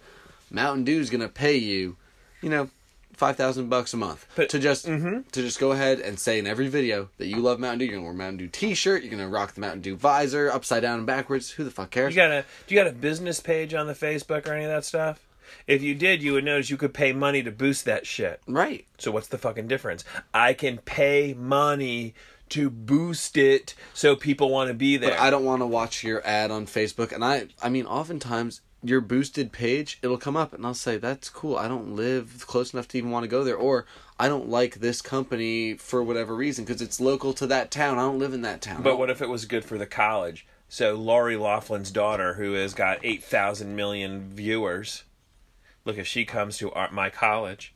Mountain 0.50 0.84
Dew's 0.84 1.08
gonna 1.10 1.28
pay 1.28 1.56
you, 1.56 1.96
you 2.42 2.50
know, 2.50 2.68
five 3.14 3.36
thousand 3.36 3.68
bucks 3.68 3.94
a 3.94 3.96
month 3.96 4.26
But- 4.34 4.48
to 4.50 4.58
just 4.58 4.84
to 4.86 5.22
just 5.32 5.60
go 5.60 5.72
ahead 5.72 6.00
and 6.00 6.18
say 6.18 6.38
in 6.38 6.46
every 6.46 6.68
video 6.68 7.08
that 7.18 7.26
you 7.28 7.36
love 7.36 7.60
Mountain 7.60 7.78
Dew. 7.78 7.84
You're 7.86 7.94
gonna 7.94 8.04
wear 8.04 8.12
a 8.12 8.16
Mountain 8.16 8.38
Dew 8.38 8.48
T-shirt. 8.48 9.02
You're 9.02 9.10
gonna 9.12 9.28
rock 9.28 9.54
the 9.54 9.60
Mountain 9.60 9.82
Dew 9.82 9.96
visor 9.96 10.50
upside 10.50 10.82
down 10.82 10.98
and 10.98 11.06
backwards. 11.06 11.50
Who 11.52 11.64
the 11.64 11.70
fuck 11.70 11.90
cares? 11.90 12.14
You 12.14 12.20
got 12.20 12.30
a 12.32 12.44
do 12.66 12.74
you 12.74 12.80
got 12.80 12.88
a 12.90 12.92
business 12.94 13.38
page 13.40 13.72
on 13.74 13.86
the 13.86 13.94
Facebook 13.94 14.46
or 14.48 14.52
any 14.54 14.64
of 14.64 14.70
that 14.70 14.84
stuff? 14.84 15.20
If 15.66 15.82
you 15.82 15.94
did, 15.94 16.22
you 16.22 16.34
would 16.34 16.44
notice 16.44 16.70
you 16.70 16.76
could 16.76 16.94
pay 16.94 17.12
money 17.12 17.42
to 17.42 17.50
boost 17.50 17.84
that 17.84 18.06
shit. 18.06 18.40
right. 18.46 18.86
So 18.98 19.10
what's 19.10 19.28
the 19.28 19.38
fucking 19.38 19.68
difference? 19.68 20.04
I 20.34 20.52
can 20.52 20.78
pay 20.78 21.34
money 21.34 22.14
to 22.50 22.68
boost 22.68 23.36
it 23.36 23.74
so 23.94 24.16
people 24.16 24.50
want 24.50 24.68
to 24.68 24.74
be 24.74 24.96
there. 24.96 25.10
But 25.10 25.20
I 25.20 25.30
don't 25.30 25.44
want 25.44 25.62
to 25.62 25.66
watch 25.66 26.04
your 26.04 26.26
ad 26.26 26.50
on 26.50 26.66
Facebook. 26.66 27.12
And 27.12 27.24
I, 27.24 27.46
I 27.62 27.68
mean, 27.68 27.86
oftentimes 27.86 28.60
your 28.82 29.00
boosted 29.00 29.52
page, 29.52 29.98
it'll 30.02 30.18
come 30.18 30.36
up, 30.36 30.52
and 30.52 30.64
I'll 30.64 30.74
say, 30.74 30.96
"That's 30.96 31.28
cool. 31.28 31.56
I 31.56 31.68
don't 31.68 31.94
live 31.94 32.44
close 32.46 32.72
enough 32.72 32.88
to 32.88 32.98
even 32.98 33.10
want 33.10 33.24
to 33.24 33.28
go 33.28 33.44
there," 33.44 33.56
or 33.56 33.84
"I 34.18 34.28
don't 34.28 34.48
like 34.48 34.76
this 34.76 35.02
company 35.02 35.74
for 35.74 36.02
whatever 36.02 36.34
reason 36.34 36.64
because 36.64 36.80
it's 36.80 36.98
local 37.00 37.32
to 37.34 37.46
that 37.48 37.70
town. 37.70 37.98
I 37.98 38.02
don't 38.02 38.18
live 38.18 38.32
in 38.32 38.42
that 38.42 38.62
town." 38.62 38.82
But 38.82 38.98
what 38.98 39.10
if 39.10 39.20
it 39.20 39.28
was 39.28 39.44
good 39.44 39.64
for 39.64 39.76
the 39.76 39.86
college? 39.86 40.46
So 40.68 40.94
Lori 40.94 41.36
Loughlin's 41.36 41.90
daughter, 41.90 42.34
who 42.34 42.54
has 42.54 42.74
got 42.74 43.00
eight 43.02 43.22
thousand 43.22 43.76
million 43.76 44.30
viewers, 44.30 45.04
look 45.84 45.98
if 45.98 46.06
she 46.06 46.24
comes 46.24 46.58
to 46.58 46.70
our, 46.72 46.90
my 46.90 47.10
college, 47.10 47.74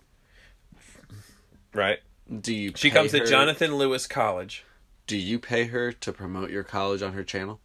right? 1.72 1.98
do 2.40 2.54
you? 2.54 2.72
She 2.74 2.90
comes 2.90 3.12
to 3.12 3.24
Jonathan 3.24 3.76
Louis 3.76 4.06
College. 4.06 4.64
Do 5.06 5.16
you 5.16 5.38
pay 5.38 5.64
her 5.64 5.92
to 5.92 6.12
promote 6.12 6.50
your 6.50 6.64
college 6.64 7.02
on 7.02 7.12
her 7.12 7.24
channel? 7.24 7.60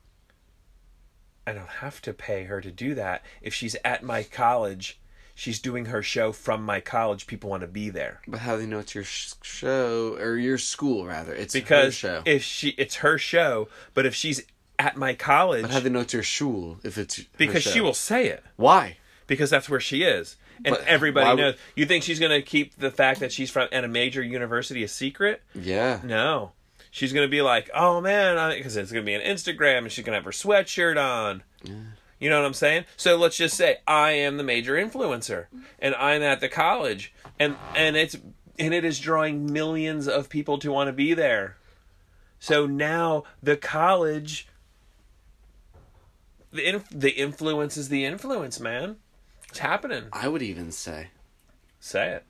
I 1.48 1.54
don't 1.54 1.70
have 1.70 2.02
to 2.04 2.14
pay 2.14 2.44
her 2.44 2.62
to 2.62 2.72
do 2.72 2.94
that. 2.96 3.24
If 3.42 3.54
she's 3.54 3.76
at 3.84 4.04
my 4.04 4.24
college, 4.24 5.00
she's 5.34 5.60
doing 5.60 5.86
her 5.86 6.04
show 6.04 6.32
from 6.32 6.64
my 6.64 6.80
college. 6.80 7.26
People 7.26 7.50
want 7.50 7.62
to 7.62 7.68
be 7.68 7.90
there 7.90 8.22
But 8.28 8.42
how 8.42 8.56
do 8.56 8.62
they 8.62 8.68
know 8.68 8.80
it's 8.80 8.94
your 8.94 9.06
sh- 9.06 9.34
show 9.42 10.16
or 10.20 10.36
your 10.36 10.58
school 10.58 11.06
rather? 11.08 11.34
It's 11.34 11.54
her 11.54 11.62
because 11.62 11.96
show. 11.96 12.22
if 12.26 12.44
she, 12.44 12.70
it's 12.78 12.96
her 12.96 13.18
show. 13.18 13.70
But 13.94 14.06
if 14.06 14.14
she's 14.14 14.44
at 14.78 14.96
my 14.96 15.14
college, 15.14 15.64
but 15.64 15.72
how 15.72 15.80
do 15.80 15.86
they 15.86 15.90
know 15.90 16.02
it's 16.02 16.14
your 16.14 16.24
shul 16.24 16.80
if 16.84 16.98
it's 16.98 17.18
her 17.18 17.24
because 17.38 17.64
she 17.64 17.82
will 17.82 17.94
say 17.94 18.28
it. 18.28 18.44
Why? 18.56 18.98
Because 19.30 19.50
that's 19.50 19.70
where 19.70 19.80
she 19.80 20.04
is. 20.04 20.36
And 20.66 20.76
But 20.76 20.84
everybody 20.86 21.26
why 21.26 21.34
would- 21.36 21.40
knows. 21.42 21.56
You 21.76 21.86
think 21.86 22.04
she's 22.04 22.20
going 22.20 22.32
to 22.34 22.42
keep 22.42 22.76
the 22.76 22.92
fact 22.92 23.22
that 23.22 23.32
she's 23.32 23.50
from 23.50 23.70
at 23.72 23.86
a 23.86 23.88
major 23.88 24.22
university 24.22 24.84
a 24.84 24.90
secret? 24.90 25.42
Yeah. 25.56 26.02
no. 26.04 26.52
She's 26.92 27.14
going 27.14 27.26
to 27.26 27.32
be 27.32 27.42
like 27.44 27.70
oh 27.74 28.02
man 28.02 28.58
because 28.58 28.76
it's 28.76 28.92
going 28.92 29.06
to 29.06 29.10
be 29.10 29.14
an 29.14 29.22
instagram 29.22 29.78
and 29.80 29.92
she's 29.92 30.04
going 30.04 30.14
to 30.14 30.18
have 30.18 30.26
her 30.26 30.32
sweatshirt 30.32 30.98
on. 31.02 31.44
Yeah. 31.64 31.74
you 32.20 32.30
know 32.32 32.40
what 32.42 32.48
i'm 32.48 32.54
saying? 32.56 32.86
So 32.98 33.16
let's 33.16 33.38
just 33.38 33.56
say 33.56 33.78
i 33.88 34.12
am 34.12 34.38
the 34.38 34.44
major 34.44 34.74
influencer 34.74 35.46
and 35.78 35.94
i'm 35.96 36.24
at 36.24 36.40
the 36.42 36.50
college 36.50 37.14
and 37.40 37.56
and 37.76 37.96
it's 37.96 38.16
and 38.58 38.74
it 38.74 38.84
is 38.84 39.00
drawing 39.00 39.54
millions 39.54 40.08
of 40.08 40.30
people 40.30 40.58
to 40.58 40.72
want 40.72 40.88
to 40.88 40.92
be 40.94 41.14
there. 41.14 41.58
So 42.40 42.66
now 42.66 43.24
the 43.44 43.56
college 43.56 44.48
the 46.52 46.68
inf- 46.68 46.90
the 46.90 47.12
influence 47.12 47.78
is 47.78 47.90
the 47.90 48.04
influence 48.04 48.60
man 48.60 48.98
it's 49.50 49.60
happening 49.60 50.06
I 50.14 50.28
would 50.28 50.42
even 50.42 50.72
say 50.72 51.08
Say 51.82 52.10
it. 52.12 52.26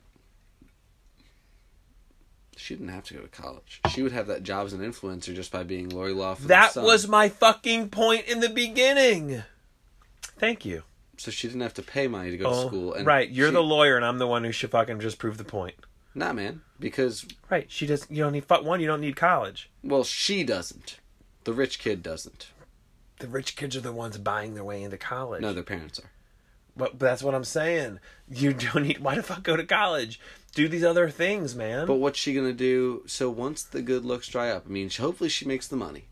she 2.56 2.74
didn't 2.74 2.90
have 2.90 3.04
to 3.04 3.14
go 3.14 3.20
to 3.20 3.28
college. 3.28 3.80
She 3.90 4.02
would 4.02 4.12
have 4.12 4.26
that 4.28 4.42
job 4.42 4.66
as 4.66 4.72
an 4.72 4.80
influencer 4.80 5.34
just 5.34 5.50
by 5.50 5.62
being 5.64 5.88
Lori 5.88 6.12
Loughlin. 6.12 6.48
That 6.48 6.76
was 6.76 7.08
my 7.08 7.28
fucking 7.28 7.88
point 7.88 8.26
in 8.26 8.40
the 8.40 8.48
beginning. 8.50 9.42
Thank 10.38 10.64
you. 10.64 10.82
so 11.16 11.30
she 11.30 11.48
didn't 11.48 11.62
have 11.62 11.74
to 11.74 11.82
pay 11.82 12.06
money 12.06 12.30
to 12.30 12.36
go 12.36 12.44
to 12.44 12.56
Oh, 12.56 12.66
school. 12.68 12.94
And 12.94 13.06
right, 13.06 13.28
you're 13.28 13.48
she- 13.48 13.54
the 13.54 13.62
lawyer, 13.62 13.96
and 13.96 14.04
I'm 14.04 14.18
the 14.18 14.26
one 14.26 14.44
who 14.44 14.52
should 14.52 14.70
fucking 14.70 15.00
just 15.00 15.18
prove 15.18 15.36
the 15.36 15.44
point. 15.44 15.74
Nah, 16.14 16.32
man, 16.32 16.62
because 16.78 17.26
Right, 17.50 17.70
she 17.70 17.86
doesn't. 17.86 18.10
You 18.10 18.22
don't 18.24 18.32
need 18.32 18.44
fuck 18.46 18.64
one. 18.64 18.80
You 18.80 18.86
don't 18.86 19.00
need 19.00 19.16
college. 19.16 19.70
well, 19.82 20.02
she 20.04 20.44
doesn't. 20.44 20.98
The 21.44 21.52
rich 21.52 21.78
kid 21.78 22.02
doesn't. 22.02 22.48
The 23.18 23.28
rich 23.28 23.54
kids 23.56 23.76
are 23.76 23.80
the 23.80 23.92
ones 23.92 24.16
buying 24.18 24.54
their 24.54 24.64
way 24.64 24.82
into 24.82 24.96
college. 24.96 25.42
No, 25.42 25.52
their 25.52 25.62
parents 25.62 25.98
are. 25.98 26.10
But, 26.76 26.98
but 26.98 27.06
that's 27.06 27.22
what 27.22 27.34
I'm 27.34 27.44
saying. 27.44 28.00
You 28.30 28.52
don't 28.54 28.86
need. 28.86 28.98
Why 29.00 29.14
the 29.16 29.22
fuck 29.22 29.42
go 29.42 29.56
to 29.56 29.64
college? 29.64 30.20
Do 30.54 30.68
these 30.68 30.84
other 30.84 31.08
things, 31.10 31.54
man. 31.54 31.86
But 31.86 31.96
what's 31.96 32.18
she 32.18 32.34
gonna 32.34 32.52
do? 32.52 33.02
So 33.06 33.30
once 33.30 33.62
the 33.62 33.82
good 33.82 34.04
looks 34.04 34.26
dry 34.28 34.50
up, 34.50 34.64
I 34.66 34.70
mean, 34.70 34.88
she- 34.88 35.02
hopefully 35.02 35.30
she 35.30 35.44
makes 35.46 35.68
the 35.68 35.76
money. 35.76 36.06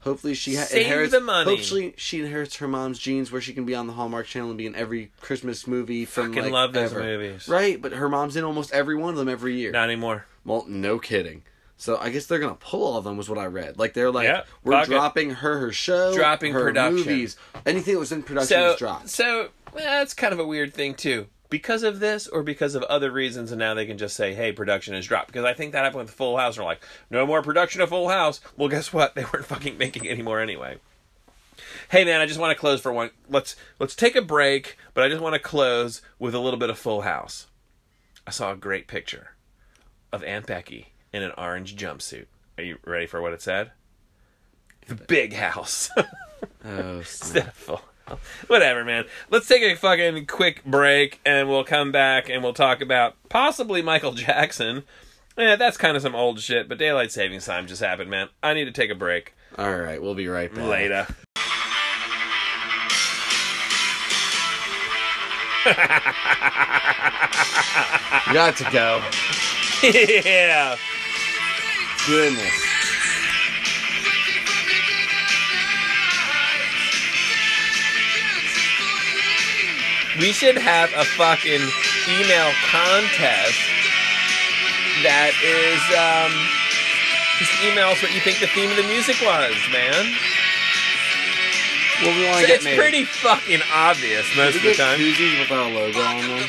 Hopefully 0.00 0.34
she 0.34 0.54
ha- 0.54 0.62
Save 0.62 0.82
inherits 0.86 1.12
the 1.12 1.20
money. 1.20 1.50
Hopefully 1.56 1.94
she 1.96 2.20
inherits 2.20 2.56
her 2.56 2.68
mom's 2.68 2.98
genes, 3.00 3.32
where 3.32 3.40
she 3.40 3.52
can 3.52 3.64
be 3.64 3.74
on 3.74 3.88
the 3.88 3.92
Hallmark 3.94 4.26
Channel 4.26 4.50
and 4.50 4.58
be 4.58 4.66
in 4.66 4.76
every 4.76 5.10
Christmas 5.20 5.66
movie 5.66 6.04
from 6.04 6.28
Fucking 6.28 6.44
like 6.44 6.52
love 6.52 6.72
those 6.72 6.92
ever. 6.92 7.02
movies. 7.02 7.48
Right, 7.48 7.80
but 7.82 7.92
her 7.92 8.08
mom's 8.08 8.36
in 8.36 8.44
almost 8.44 8.72
every 8.72 8.94
one 8.94 9.10
of 9.10 9.16
them 9.16 9.28
every 9.28 9.56
year. 9.56 9.72
Not 9.72 9.84
anymore. 9.84 10.26
Well, 10.44 10.64
no 10.68 10.98
kidding. 11.00 11.42
So 11.80 11.96
I 11.98 12.10
guess 12.10 12.26
they're 12.26 12.38
gonna 12.40 12.54
pull 12.56 12.84
all 12.84 12.96
of 12.98 13.04
them, 13.04 13.16
was 13.16 13.28
what 13.28 13.38
I 13.38 13.46
read. 13.46 13.78
Like 13.78 13.92
they're 13.94 14.10
like, 14.10 14.26
Yeah, 14.26 14.42
we're 14.64 14.72
fuck 14.72 14.86
it. 14.88 14.90
dropping 14.90 15.30
her 15.30 15.58
her 15.58 15.72
show, 15.72 16.14
Dropping 16.14 16.52
her 16.52 16.62
production. 16.62 16.96
movies, 16.96 17.36
anything 17.66 17.94
that 17.94 18.00
was 18.00 18.10
in 18.12 18.22
production 18.22 18.56
So, 18.56 18.70
is 18.72 18.78
dropped. 18.78 19.08
so 19.10 19.48
well, 19.72 19.84
that's 19.84 20.14
kind 20.14 20.32
of 20.32 20.38
a 20.38 20.46
weird 20.46 20.74
thing 20.74 20.94
too. 20.94 21.26
Because 21.50 21.82
of 21.82 21.98
this, 21.98 22.28
or 22.28 22.42
because 22.42 22.74
of 22.74 22.82
other 22.84 23.10
reasons, 23.10 23.52
and 23.52 23.58
now 23.58 23.72
they 23.72 23.86
can 23.86 23.96
just 23.96 24.14
say, 24.16 24.34
"Hey, 24.34 24.52
production 24.52 24.94
has 24.94 25.06
dropped." 25.06 25.28
Because 25.28 25.46
I 25.46 25.54
think 25.54 25.72
that 25.72 25.84
happened 25.84 26.02
with 26.02 26.10
Full 26.10 26.36
House. 26.36 26.56
And 26.56 26.64
we're 26.64 26.70
like, 26.70 26.82
"No 27.10 27.26
more 27.26 27.40
production 27.42 27.80
of 27.80 27.88
Full 27.88 28.08
House." 28.10 28.40
Well, 28.56 28.68
guess 28.68 28.92
what? 28.92 29.14
They 29.18 29.24
weren't 29.24 29.46
fucking 29.46 29.78
making 29.78 30.08
anymore 30.08 30.40
anyway. 30.40 30.76
Hey, 31.90 32.04
man, 32.04 32.20
I 32.20 32.26
just 32.26 32.38
want 32.38 32.54
to 32.54 32.60
close 32.60 32.80
for 32.82 32.92
one. 32.92 33.10
Let's 33.30 33.56
let's 33.78 33.94
take 33.96 34.14
a 34.14 34.20
break, 34.22 34.76
but 34.92 35.04
I 35.04 35.08
just 35.08 35.22
want 35.22 35.34
to 35.34 35.38
close 35.40 36.02
with 36.18 36.34
a 36.34 36.38
little 36.38 36.58
bit 36.58 36.68
of 36.70 36.78
Full 36.78 37.00
House. 37.00 37.46
I 38.26 38.30
saw 38.30 38.52
a 38.52 38.56
great 38.56 38.86
picture 38.86 39.30
of 40.12 40.22
Aunt 40.24 40.46
Becky 40.46 40.92
in 41.14 41.22
an 41.22 41.32
orange 41.38 41.76
jumpsuit. 41.76 42.26
Are 42.58 42.64
you 42.64 42.76
ready 42.84 43.06
for 43.06 43.22
what 43.22 43.32
it 43.32 43.40
said? 43.40 43.70
The 44.86 44.96
big 44.96 45.32
house. 45.32 45.90
Oh, 46.64 47.02
snap. 47.02 47.54
Instead 48.10 48.12
of 48.12 48.20
Full 48.20 48.38
House. 48.40 48.48
Whatever, 48.48 48.84
man. 48.84 49.04
Let's 49.30 49.46
take 49.46 49.62
a 49.62 49.74
fucking 49.76 50.26
quick 50.26 50.64
break 50.64 51.20
and 51.24 51.48
we'll 51.48 51.64
come 51.64 51.92
back 51.92 52.28
and 52.28 52.42
we'll 52.42 52.52
talk 52.54 52.80
about 52.80 53.16
possibly 53.28 53.82
Michael 53.82 54.12
Jackson. 54.12 54.84
Yeah, 55.36 55.56
that's 55.56 55.76
kind 55.76 55.96
of 55.96 56.02
some 56.02 56.14
old 56.16 56.40
shit, 56.40 56.68
but 56.68 56.78
daylight 56.78 57.12
savings 57.12 57.46
time 57.46 57.66
just 57.66 57.82
happened, 57.82 58.10
man. 58.10 58.28
I 58.42 58.54
need 58.54 58.64
to 58.64 58.72
take 58.72 58.90
a 58.90 58.94
break. 58.94 59.34
all 59.56 59.76
right, 59.76 60.02
we'll 60.02 60.14
be 60.14 60.26
right 60.28 60.52
back. 60.52 60.64
Later. 60.64 61.06
Got 68.32 68.56
to 68.56 68.64
go. 68.70 69.02
yeah. 69.82 70.76
Goodness. 72.06 72.67
We 80.18 80.32
should 80.32 80.58
have 80.58 80.90
a 80.98 81.04
fucking 81.14 81.62
email 82.10 82.50
contest 82.66 83.54
that 85.06 85.30
is 85.46 85.78
um 85.94 86.34
just 87.38 87.54
email 87.62 87.94
us 87.94 88.02
what 88.02 88.10
you 88.10 88.18
think 88.18 88.42
the 88.42 88.50
theme 88.50 88.66
of 88.70 88.74
the 88.76 88.82
music 88.90 89.14
was, 89.22 89.54
man. 89.70 90.10
Well, 92.02 92.10
we 92.18 92.26
want 92.26 92.42
to 92.42 92.50
it's 92.50 92.62
get 92.62 92.74
made. 92.74 92.78
pretty 92.78 93.04
fucking 93.06 93.62
obvious 93.70 94.26
most 94.34 94.58
Did 94.58 94.66
of 94.66 94.74
the 94.74 94.74
get 94.74 94.82
time. 94.82 94.98
koozies 94.98 95.38
with 95.38 95.50
our 95.54 95.70
logo 95.70 96.02
on 96.02 96.22
them? 96.26 96.42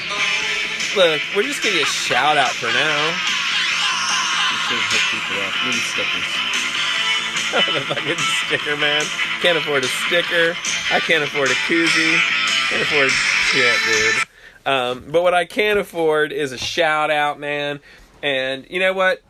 Look, 0.97 1.21
we're 1.37 1.45
just 1.45 1.61
giving 1.61 1.77
you 1.77 1.85
a 1.85 1.93
shout 1.93 2.37
out 2.41 2.53
for 2.57 2.73
now. 2.73 2.97
We 4.49 4.57
should 4.65 4.81
hook 4.89 5.05
people 5.13 5.37
up. 5.45 5.53
Maybe 5.61 5.81
stickers. 5.93 6.29
the 7.77 7.81
fucking 7.85 8.17
sticker, 8.49 8.73
man. 8.77 9.05
Can't 9.45 9.57
afford 9.61 9.85
a 9.85 9.91
sticker. 10.09 10.57
I 10.89 10.97
can't 11.01 11.21
afford 11.23 11.49
a 11.53 11.57
koozie. 11.69 12.17
Can't 12.69 12.83
afford 12.83 13.09
shit, 13.09 13.75
dude. 13.85 14.23
Um, 14.71 15.05
but 15.11 15.23
what 15.23 15.33
I 15.33 15.45
can 15.45 15.79
afford 15.79 16.31
is 16.31 16.51
a 16.51 16.57
shout 16.57 17.09
out, 17.09 17.39
man. 17.39 17.79
And 18.21 18.67
you 18.69 18.79
know 18.79 18.93
what? 18.93 19.23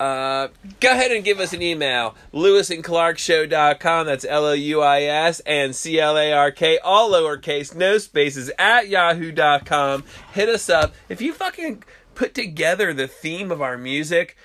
Uh, 0.00 0.48
go 0.80 0.90
ahead 0.90 1.12
and 1.12 1.24
give 1.24 1.38
us 1.38 1.52
an 1.52 1.62
email. 1.62 2.16
LouisandClarkShow.com. 2.32 4.06
That's 4.06 4.24
L 4.24 4.46
O 4.46 4.52
U 4.52 4.80
I 4.80 5.02
S 5.02 5.38
and 5.46 5.74
C 5.76 6.00
L 6.00 6.18
A 6.18 6.32
R 6.32 6.50
K, 6.50 6.78
all 6.78 7.12
lowercase, 7.12 7.76
no 7.76 7.98
spaces, 7.98 8.50
at 8.58 8.88
yahoo.com. 8.88 10.02
Hit 10.32 10.48
us 10.48 10.68
up. 10.68 10.94
If 11.08 11.22
you 11.22 11.32
fucking 11.32 11.84
put 12.16 12.34
together 12.34 12.92
the 12.92 13.06
theme 13.06 13.52
of 13.52 13.62
our 13.62 13.78
music, 13.78 14.36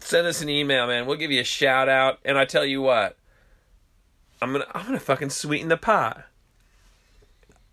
send 0.00 0.26
us 0.26 0.42
an 0.42 0.48
email, 0.48 0.88
man. 0.88 1.06
We'll 1.06 1.16
give 1.16 1.30
you 1.30 1.42
a 1.42 1.44
shout 1.44 1.88
out. 1.88 2.18
And 2.24 2.36
I 2.36 2.44
tell 2.44 2.64
you 2.64 2.82
what, 2.82 3.16
I'm 4.42 4.50
gonna 4.50 4.66
I'm 4.74 4.86
gonna 4.86 4.98
fucking 4.98 5.30
sweeten 5.30 5.68
the 5.68 5.76
pot. 5.76 6.24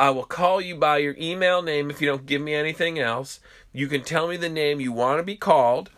I 0.04 0.10
will 0.10 0.26
call 0.26 0.60
you 0.60 0.76
by 0.76 0.98
your 0.98 1.16
email 1.18 1.62
name 1.62 1.90
if 1.90 2.02
you 2.02 2.08
don't 2.10 2.26
give 2.26 2.42
me 2.42 2.54
anything 2.54 3.00
else. 3.00 3.40
You 3.72 3.88
can 3.88 4.04
tell 4.04 4.28
me 4.28 4.36
the 4.36 4.50
name 4.50 4.82
you 4.82 4.92
want 4.92 5.20
to 5.20 5.24
be 5.24 5.38
called, 5.38 5.92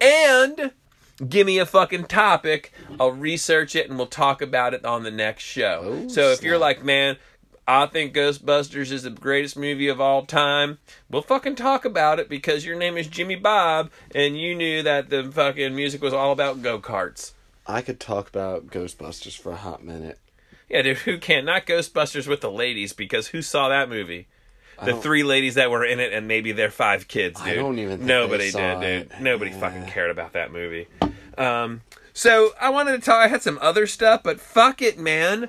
and 0.00 0.70
give 1.28 1.44
me 1.44 1.58
a 1.58 1.66
fucking 1.66 2.04
topic. 2.04 2.72
I'll 3.00 3.10
research 3.10 3.74
it 3.74 3.88
and 3.88 3.98
we'll 3.98 4.06
talk 4.06 4.40
about 4.42 4.74
it 4.74 4.84
on 4.84 5.02
the 5.02 5.10
next 5.10 5.42
show. 5.42 6.04
Oh, 6.04 6.08
so 6.08 6.30
if 6.30 6.44
you're 6.44 6.56
like, 6.56 6.84
man, 6.84 7.16
I 7.66 7.86
think 7.86 8.14
Ghostbusters 8.14 8.92
is 8.92 9.02
the 9.02 9.10
greatest 9.10 9.56
movie 9.56 9.88
of 9.88 10.00
all 10.00 10.24
time. 10.24 10.78
We'll 11.10 11.22
fucking 11.22 11.56
talk 11.56 11.84
about 11.84 12.20
it 12.20 12.28
because 12.28 12.64
your 12.64 12.78
name 12.78 12.96
is 12.96 13.08
Jimmy 13.08 13.34
Bob 13.34 13.90
and 14.14 14.38
you 14.38 14.54
knew 14.54 14.84
that 14.84 15.10
the 15.10 15.24
fucking 15.24 15.74
music 15.74 16.00
was 16.00 16.14
all 16.14 16.30
about 16.30 16.62
go 16.62 16.78
karts. 16.78 17.32
I 17.66 17.82
could 17.82 17.98
talk 17.98 18.28
about 18.28 18.68
Ghostbusters 18.68 19.36
for 19.36 19.50
a 19.50 19.56
hot 19.56 19.82
minute. 19.82 20.20
Yeah, 20.68 20.82
dude, 20.82 20.98
who 20.98 21.18
can? 21.18 21.44
Not 21.44 21.66
Ghostbusters 21.66 22.26
with 22.26 22.40
the 22.40 22.50
ladies 22.50 22.92
because 22.92 23.28
who 23.28 23.40
saw 23.42 23.68
that 23.68 23.88
movie? 23.88 24.26
The 24.84 24.94
three 24.94 25.22
ladies 25.22 25.54
that 25.54 25.70
were 25.70 25.84
in 25.84 26.00
it 26.00 26.12
and 26.12 26.28
maybe 26.28 26.52
their 26.52 26.70
five 26.70 27.08
kids, 27.08 27.40
dude. 27.40 27.48
I 27.48 27.54
don't 27.54 27.78
even 27.78 27.98
think 27.98 28.08
Nobody 28.08 28.44
they 28.44 28.50
saw 28.50 28.78
did, 28.80 29.08
dude. 29.08 29.12
it. 29.18 29.20
Nobody 29.22 29.50
Yeah. 29.52 29.60
fucking 29.60 29.86
cared 29.86 30.10
about 30.10 30.32
that 30.34 30.52
movie. 30.52 30.86
Um, 31.38 31.80
so 32.12 32.50
I 32.60 32.68
wanted 32.70 32.92
to 32.92 32.98
talk. 32.98 33.24
I 33.24 33.28
had 33.28 33.42
some 33.42 33.58
other 33.62 33.86
stuff, 33.86 34.22
but 34.22 34.38
fuck 34.40 34.82
it, 34.82 34.98
man. 34.98 35.48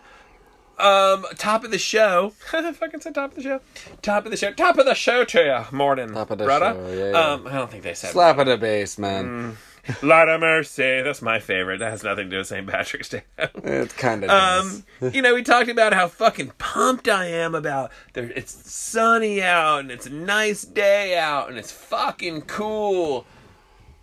Um, 0.79 1.25
top 1.37 1.63
of 1.65 1.71
the 1.71 1.77
show. 1.79 2.29
fucking 2.51 3.01
said 3.01 3.15
top 3.15 3.31
of 3.31 3.35
the 3.35 3.41
show. 3.43 3.59
Top 4.01 4.25
of 4.25 4.31
the 4.31 4.37
show. 4.37 4.51
Top 4.53 4.77
of 4.77 4.85
the 4.85 4.93
show 4.93 5.25
to 5.25 5.43
you, 5.71 5.75
Morton. 5.77 6.13
Top 6.13 6.29
of 6.31 6.37
the 6.37 6.45
brother. 6.45 6.73
show, 6.73 6.93
yeah, 6.93 7.11
yeah. 7.11 7.19
Um, 7.33 7.47
I 7.47 7.53
don't 7.53 7.69
think 7.71 7.83
they 7.83 7.95
said. 7.95 8.11
Slap 8.11 8.37
at 8.37 8.45
the 8.45 8.57
base, 8.57 8.97
man. 8.97 9.57
Lot 10.01 10.29
of 10.29 10.41
mercy. 10.41 11.01
That's 11.01 11.21
my 11.21 11.39
favorite. 11.39 11.79
That 11.79 11.91
has 11.91 12.03
nothing 12.03 12.25
to 12.25 12.31
do 12.31 12.37
with 12.39 12.47
St. 12.47 12.67
Patrick's 12.67 13.09
Day. 13.09 13.23
It 13.37 13.95
kind 13.95 14.23
of 14.23 14.29
Um, 14.29 14.83
you 15.13 15.21
know, 15.21 15.33
we 15.33 15.43
talked 15.43 15.69
about 15.69 15.93
how 15.93 16.07
fucking 16.07 16.53
pumped 16.57 17.07
I 17.07 17.27
am 17.27 17.55
about 17.55 17.91
there. 18.13 18.31
It's 18.35 18.51
sunny 18.71 19.41
out 19.41 19.79
and 19.79 19.91
it's 19.91 20.05
a 20.05 20.11
nice 20.11 20.63
day 20.63 21.17
out 21.17 21.49
and 21.49 21.57
it's 21.57 21.71
fucking 21.71 22.41
cool. 22.43 23.25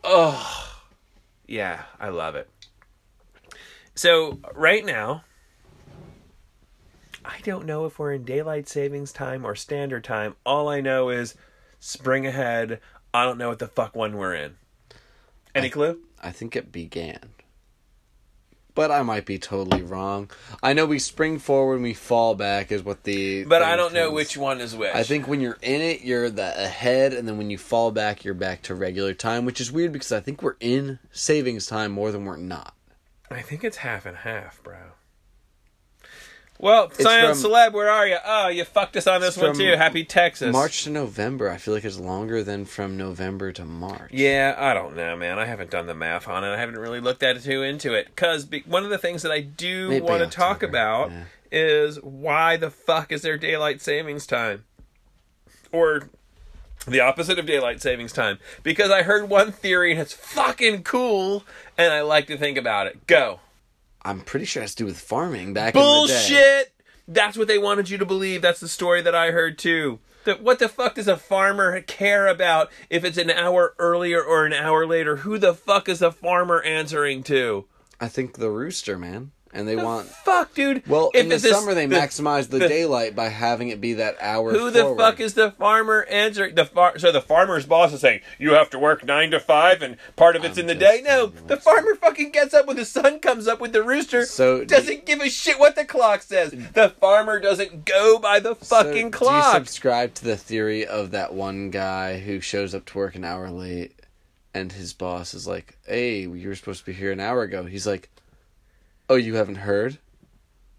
Oh, 0.03 0.77
yeah, 1.47 1.85
I 2.01 2.09
love 2.09 2.35
it. 2.35 2.49
So 3.95 4.39
right 4.55 4.85
now, 4.85 5.25
I 7.25 7.41
don't 7.43 7.65
know 7.65 7.87
if 7.87 7.99
we're 7.99 8.13
in 8.13 8.25
daylight 8.25 8.69
savings 8.69 9.13
time 9.13 9.45
or 9.45 9.55
standard 9.55 10.05
time. 10.05 10.37
All 10.45 10.69
I 10.69 10.81
know 10.81 11.09
is 11.11 11.35
spring 11.79 12.27
ahead. 12.27 12.81
I 13.15 13.25
don't 13.25 13.39
know 13.39 13.49
what 13.49 13.61
the 13.61 13.69
fuck 13.69 13.95
one 13.95 14.17
we're 14.17 14.35
in. 14.35 14.57
Any 15.55 15.71
clue? 15.71 16.01
I 16.23 16.31
think 16.31 16.57
it 16.57 16.73
began. 16.73 17.31
But 18.75 18.91
I 18.91 19.03
might 19.03 19.25
be 19.25 19.39
totally 19.39 19.85
wrong. 19.85 20.31
I 20.61 20.73
know 20.73 20.85
we 20.85 20.99
spring 20.99 21.39
forward 21.39 21.75
and 21.75 21.85
we 21.85 21.95
fall 21.95 22.35
back 22.35 22.73
is 22.73 22.83
what 22.83 23.05
the. 23.05 23.45
But 23.45 23.63
I 23.63 23.77
don't 23.77 23.95
know 23.95 24.11
which 24.11 24.37
one 24.37 24.61
is 24.61 24.75
which. 24.75 24.93
I 24.93 25.05
think 25.05 25.29
when 25.29 25.41
you're 25.41 25.59
in 25.63 25.81
it, 25.81 26.01
you're 26.01 26.29
the 26.29 26.65
ahead, 26.65 27.13
and 27.13 27.29
then 27.29 27.39
when 27.39 27.51
you 27.51 27.59
fall 27.59 27.93
back, 27.93 28.25
you're 28.25 28.35
back 28.35 28.63
to 28.63 28.75
regular 28.75 29.15
time, 29.15 29.45
which 29.45 29.61
is 29.61 29.71
weird 29.71 29.93
because 29.93 30.11
I 30.11 30.19
think 30.19 30.43
we're 30.43 30.57
in 30.59 30.99
savings 31.13 31.67
time 31.67 31.93
more 31.93 32.11
than 32.11 32.25
we're 32.25 32.37
not. 32.37 32.75
I 33.31 33.43
think 33.43 33.63
it's 33.63 33.79
half 33.79 34.07
and 34.07 34.17
half, 34.17 34.61
bro. 34.65 34.77
Well, 36.59 36.91
Science 36.93 37.43
from- 37.43 37.51
Celeb, 37.51 37.73
where 37.73 37.91
are 37.91 38.07
you? 38.07 38.17
Oh, 38.25 38.49
you 38.49 38.65
fucked 38.65 38.97
us 38.97 39.07
on 39.09 39.21
this 39.21 39.31
It's 39.31 39.39
one 39.39 39.51
from 39.51 39.59
too. 39.59 39.77
Happy 39.77 40.05
Texas. 40.05 40.53
March 40.53 40.85
to 40.85 40.91
November, 40.91 41.51
I 41.51 41.57
feel 41.57 41.75
like 41.75 41.85
it's 41.85 41.99
longer 41.99 42.45
than 42.45 42.65
from 42.65 42.97
November 42.97 43.51
to 43.53 43.65
March. 43.65 44.13
Yeah, 44.13 44.55
I 44.57 44.73
don't 44.73 44.97
know, 44.97 45.17
man. 45.17 45.39
I 45.39 45.47
haven't 45.47 45.71
done 45.71 45.87
the 45.87 45.95
math 45.95 46.29
on 46.29 46.45
it. 46.45 46.49
I 46.55 46.59
haven't 46.59 46.79
really 46.79 47.01
looked 47.01 47.23
at 47.25 47.37
it 47.37 47.43
too 47.43 47.63
into 47.63 47.93
it 47.93 48.07
because 48.07 48.47
one 48.67 48.85
of 48.85 48.91
the 48.91 48.99
things 48.99 49.23
that 49.23 49.33
I 49.33 49.41
do 49.41 49.89
Maybe 49.91 50.07
want 50.07 50.23
to 50.23 50.29
talk 50.31 50.57
October, 50.63 50.71
about 50.71 51.11
yeah. 51.11 51.25
is 51.51 52.01
why 52.03 52.57
the 52.57 52.71
fuck 52.71 53.11
is 53.11 53.23
there 53.23 53.37
daylight 53.37 53.83
savings 53.83 54.25
time, 54.27 54.65
or 55.73 56.09
the 56.87 57.01
opposite 57.01 57.39
of 57.39 57.47
daylight 57.47 57.83
savings 57.83 58.13
time? 58.13 58.39
Because 58.63 58.93
I 58.93 59.03
heard 59.03 59.29
one 59.29 59.51
theory 59.51 59.91
and 59.91 60.01
it's 60.01 60.13
fucking 60.15 60.85
cool, 60.85 61.45
and 61.77 61.93
I 61.93 62.03
like 62.03 62.29
to 62.29 62.39
think 62.39 62.57
about 62.57 62.87
it. 62.87 63.07
Go. 63.09 63.41
I'm 64.05 64.21
pretty 64.21 64.45
sure 64.45 64.63
it 64.63 64.65
has 64.65 64.75
to 64.75 64.83
do 64.83 64.87
with 64.87 64.99
farming 64.99 65.55
back 65.55 65.75
in 65.75 65.81
the. 65.81 65.85
Bullshit! 65.85 66.73
That's 67.07 67.37
what 67.37 67.49
they 67.49 67.59
wanted 67.59 67.91
you 67.91 67.99
to 67.99 68.07
believe. 68.07 68.43
That's 68.43 68.61
the 68.61 68.69
story 68.69 69.03
that 69.03 69.15
I 69.15 69.31
heard 69.31 69.59
too. 69.59 70.01
That 70.25 70.43
what 70.43 70.59
the 70.59 70.69
fuck 70.69 70.95
does 70.95 71.09
a 71.09 71.17
farmer 71.17 71.81
care 71.83 72.27
about 72.27 72.71
if 72.89 73.05
it's 73.05 73.19
an 73.19 73.31
hour 73.31 73.75
earlier 73.79 74.23
or 74.23 74.47
an 74.47 74.55
hour 74.55 74.87
later? 74.87 75.17
Who 75.17 75.39
the 75.39 75.55
fuck 75.55 75.89
is 75.89 76.01
a 76.01 76.11
farmer 76.11 76.63
answering 76.63 77.23
to? 77.25 77.67
I 78.01 78.09
think 78.09 78.35
the 78.35 78.51
rooster, 78.51 78.99
man. 78.99 79.33
And 79.57 79.69
they 79.69 79.77
want. 79.77 80.09
Fuck, 80.09 80.53
dude. 80.55 80.85
Well, 80.89 81.13
If 81.15 81.21
in 81.23 81.29
the 81.29 81.37
this- 81.39 81.53
summer, 81.53 81.75
they 81.75 81.87
the- 81.87 81.95
maximize 81.97 82.49
the, 82.49 82.59
the- 82.59 82.69
daylight 82.69 83.15
by 83.15 83.29
having 83.29 83.69
it 83.69 83.81
be 83.81 83.95
that 83.95 84.17
hour. 84.21 84.53
Who 84.53 84.71
the 84.73 84.95
fuck 84.97 85.21
is 85.21 85.35
the 85.35 85.53
farmer 85.53 86.05
answering? 86.11 86.57
The 86.57 86.65
far 86.65 86.99
so 86.99 87.13
the 87.13 87.23
farmer's 87.23 87.65
boss 87.65 87.93
is 87.93 88.01
saying 88.01 88.21
you 88.39 88.55
have 88.55 88.69
to 88.71 88.79
work 88.81 89.05
nine 89.05 89.31
to 89.31 89.39
five, 89.39 89.81
and 89.81 89.97
part 90.17 90.35
of 90.35 90.45
it's 90.45 90.59
I'm 90.59 90.63
in 90.63 90.67
the 90.67 90.75
day. 90.75 91.03
No, 91.05 91.27
the 91.29 91.57
farmer 91.57 91.95
fucking 91.95 92.31
gets 92.33 92.53
up 92.53 92.67
when 92.67 92.77
the 92.77 92.85
sun 92.85 93.21
comes 93.21 93.47
up 93.47 93.61
with 93.61 93.73
the 93.73 93.83
rooster. 93.85 94.27
So, 94.27 94.65
doesn't 94.65 95.07
give 95.07 95.21
a 95.21 95.31
shit 95.31 95.61
what 95.61 95.77
the 95.77 95.85
clock 95.85 96.23
says. 96.23 96.51
The 96.73 96.89
farmer 97.01 97.39
doesn't 97.39 97.85
go 97.85 98.19
by 98.19 98.41
the 98.41 98.57
So, 98.61 98.83
fucking 98.83 99.11
Do 99.13 99.19
clock. 99.19 99.55
you 99.55 99.59
subscribe 99.61 100.15
to 100.15 100.25
the 100.25 100.37
theory 100.37 100.85
of 100.85 101.13
that 101.13 101.33
one 101.33 101.71
guy 101.71 102.19
who 102.19 102.41
shows 102.41 102.75
up 102.75 102.87
to 102.87 102.99
work 102.99 103.15
an 103.15 103.25
hour 103.25 103.49
late, 103.51 103.93
and 104.53 104.73
his 104.73 104.93
boss 104.93 105.33
is 105.33 105.47
like, 105.47 105.77
"Hey, 105.87 106.23
you 106.23 106.49
were 106.49 106.57
supposed 106.57 106.81
to 106.81 106.87
be 106.87 106.93
here 106.93 107.13
an 107.13 107.21
hour 107.21 107.43
ago." 107.43 107.65
He's 107.65 107.87
like, 107.87 108.09
"Oh, 109.09 109.17
you 109.17 109.35
haven't 109.37 109.57
heard?" 109.57 109.99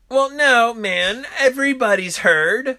Well, 0.09 0.29
no, 0.29 0.73
man. 0.73 1.25
Everybody's 1.39 2.17
heard. 2.17 2.77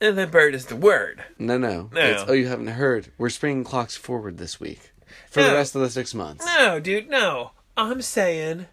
And 0.00 0.16
the 0.16 0.28
bird 0.28 0.54
is 0.54 0.66
the 0.66 0.76
word. 0.76 1.24
No, 1.38 1.58
no. 1.58 1.90
No. 1.92 2.00
It's, 2.00 2.24
oh, 2.28 2.32
you 2.32 2.46
haven't 2.46 2.68
heard. 2.68 3.08
We're 3.18 3.30
springing 3.30 3.64
clocks 3.64 3.96
forward 3.96 4.38
this 4.38 4.60
week 4.60 4.92
for 5.28 5.40
No. 5.40 5.48
the 5.50 5.54
rest 5.56 5.74
of 5.74 5.80
the 5.80 5.90
six 5.90 6.14
months. 6.14 6.46
No, 6.46 6.78
dude, 6.78 7.10
no. 7.10 7.50
I'm 7.76 8.00
saying 8.02 8.66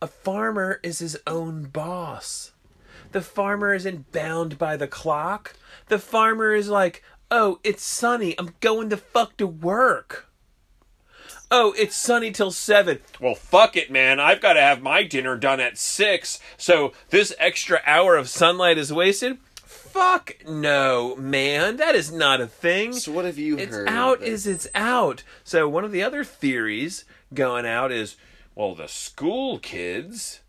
a 0.00 0.06
farmer 0.06 0.80
is 0.82 1.00
his 1.00 1.18
own 1.26 1.64
boss. 1.64 2.52
The 3.12 3.20
farmer 3.20 3.74
isn't 3.74 4.12
bound 4.12 4.56
by 4.56 4.76
the 4.78 4.88
clock. 4.88 5.54
The 5.88 5.98
farmer 5.98 6.54
is 6.54 6.68
like, 6.70 7.02
oh, 7.30 7.60
it's 7.62 7.82
sunny. 7.82 8.34
I'm 8.38 8.54
going 8.60 8.88
the 8.88 8.96
fuck 8.96 9.36
to 9.36 9.46
work. 9.46 10.25
Oh, 11.50 11.72
it's 11.78 11.94
sunny 11.94 12.32
till 12.32 12.50
seven. 12.50 12.98
Well, 13.20 13.34
fuck 13.36 13.76
it, 13.76 13.90
man. 13.90 14.18
I've 14.18 14.40
got 14.40 14.54
to 14.54 14.60
have 14.60 14.82
my 14.82 15.04
dinner 15.04 15.36
done 15.36 15.60
at 15.60 15.78
six. 15.78 16.40
So 16.56 16.92
this 17.10 17.32
extra 17.38 17.80
hour 17.86 18.16
of 18.16 18.28
sunlight 18.28 18.78
is 18.78 18.92
wasted. 18.92 19.38
Fuck 19.64 20.36
no, 20.46 21.14
man. 21.16 21.76
That 21.76 21.94
is 21.94 22.10
not 22.12 22.40
a 22.40 22.46
thing. 22.46 22.92
So 22.94 23.12
what 23.12 23.24
have 23.24 23.38
you 23.38 23.56
It's 23.56 23.74
heard? 23.74 23.88
out 23.88 24.22
is 24.22 24.46
it's 24.46 24.66
out. 24.74 25.22
So 25.44 25.68
one 25.68 25.84
of 25.84 25.92
the 25.92 26.02
other 26.02 26.24
theories 26.24 27.04
going 27.32 27.64
out 27.64 27.92
is, 27.92 28.16
well, 28.54 28.74
the 28.74 28.88
school 28.88 29.58
kids. 29.58 30.40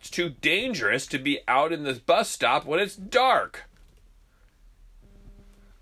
It's 0.00 0.10
too 0.10 0.30
dangerous 0.40 1.06
to 1.08 1.18
be 1.18 1.40
out 1.48 1.72
in 1.72 1.84
this 1.84 1.98
bus 1.98 2.28
stop 2.28 2.64
when 2.66 2.80
it's 2.80 2.96
dark. 2.96 3.64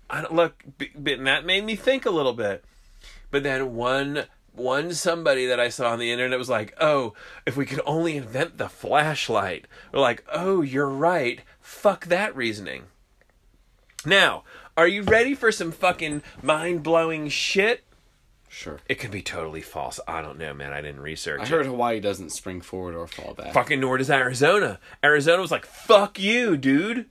I 0.09 0.21
don't 0.21 0.33
look, 0.33 0.63
b- 0.77 0.91
b- 1.01 1.13
and 1.13 1.27
that 1.27 1.45
made 1.45 1.65
me 1.65 1.75
think 1.75 2.05
a 2.05 2.09
little 2.11 2.33
bit. 2.33 2.63
But 3.31 3.43
then 3.43 3.75
one 3.75 4.25
one 4.53 4.93
somebody 4.93 5.45
that 5.47 5.59
I 5.59 5.67
saw 5.69 5.91
on 5.91 5.99
the 5.99 6.11
internet 6.11 6.39
was 6.39 6.49
like, 6.49 6.73
"Oh, 6.79 7.13
if 7.45 7.57
we 7.57 7.65
could 7.65 7.81
only 7.85 8.15
invent 8.17 8.57
the 8.57 8.69
flashlight." 8.69 9.65
We're 9.91 9.99
like, 9.99 10.23
"Oh, 10.31 10.61
you're 10.61 10.89
right. 10.89 11.41
Fuck 11.59 12.05
that 12.05 12.35
reasoning." 12.35 12.83
Now, 14.05 14.43
are 14.77 14.87
you 14.87 15.01
ready 15.03 15.33
for 15.33 15.51
some 15.51 15.71
fucking 15.71 16.21
mind-blowing 16.41 17.29
shit? 17.29 17.83
Sure. 18.47 18.79
It 18.87 18.95
could 18.95 19.11
be 19.11 19.21
totally 19.21 19.61
false. 19.61 19.99
I 20.07 20.21
don't 20.21 20.37
know, 20.37 20.53
man. 20.53 20.71
I 20.71 20.79
didn't 20.81 21.01
research 21.01 21.41
I 21.41 21.43
it. 21.43 21.49
heard 21.49 21.65
Hawaii 21.65 21.99
doesn't 21.99 22.29
spring 22.29 22.61
forward 22.61 22.95
or 22.95 23.07
fall 23.07 23.33
back, 23.33 23.53
Fucking 23.53 23.81
nor 23.81 23.97
does 23.97 24.09
Arizona. 24.09 24.79
Arizona 25.03 25.41
was 25.41 25.51
like, 25.51 25.65
"Fuck 25.65 26.17
you, 26.19 26.55
dude." 26.55 27.07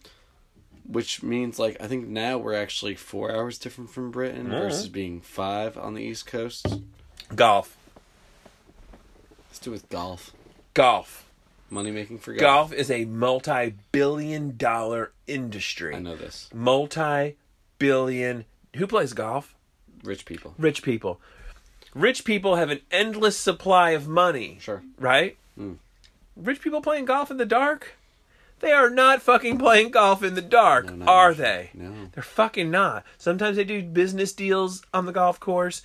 Which 0.89 1.23
means 1.23 1.59
like 1.59 1.77
I 1.81 1.87
think 1.87 2.09
now 2.09 2.39
we're 2.39 2.55
actually 2.55 2.95
four 2.95 3.35
hours 3.35 3.59
different 3.59 3.91
from 3.91 4.11
Britain 4.11 4.49
versus 4.49 4.89
being 4.89 5.21
five 5.21 5.77
on 5.79 5.95
the 5.95 6.03
East 6.03 6.27
Coast. 6.27 6.67
Golf, 7.35 7.77
Let's 9.49 9.59
do 9.61 9.71
with 9.71 9.89
golf. 9.89 10.33
golf, 10.75 11.25
Money 11.71 11.91
making 11.91 12.19
for 12.19 12.33
golf. 12.35 12.71
golf 12.71 12.73
is 12.73 12.91
a 12.91 13.05
multi-billion-dollar 13.07 15.13
industry. 15.27 15.95
I 15.95 15.99
know 16.01 16.17
this. 16.17 16.51
multi-billion. 16.53 18.45
Who 18.77 18.87
plays 18.87 19.13
golf? 19.13 19.55
Rich 20.03 20.27
people. 20.27 20.55
Rich 20.59 20.83
people. 20.83 21.21
Rich 21.95 22.25
people 22.25 22.57
have 22.57 22.71
an 22.71 22.81
endless 22.91 23.39
supply 23.39 23.91
of 23.91 24.09
money. 24.09 24.59
Sure. 24.61 24.83
Right? 24.99 25.37
Mm. 25.59 25.77
Rich 26.37 26.61
people 26.61 26.83
playing 26.83 27.05
golf 27.05 27.31
in 27.31 27.37
the 27.37 27.47
dark? 27.47 27.93
They 28.65 28.73
are 28.73 28.89
not 28.89 29.21
fucking 29.21 29.59
playing 29.59 29.91
golf 29.91 30.23
in 30.23 30.35
the 30.35 30.41
dark, 30.41 30.91
No, 30.91 31.05
are 31.05 31.29
usually. 31.33 31.47
they? 31.47 31.71
No. 31.75 31.93
They're 32.15 32.23
fucking 32.23 32.71
not. 32.71 33.05
Sometimes 33.19 33.57
they 33.59 33.65
do 33.65 33.83
business 33.83 34.33
deals 34.33 34.83
on 34.95 35.05
the 35.05 35.13
golf 35.13 35.39
course, 35.39 35.83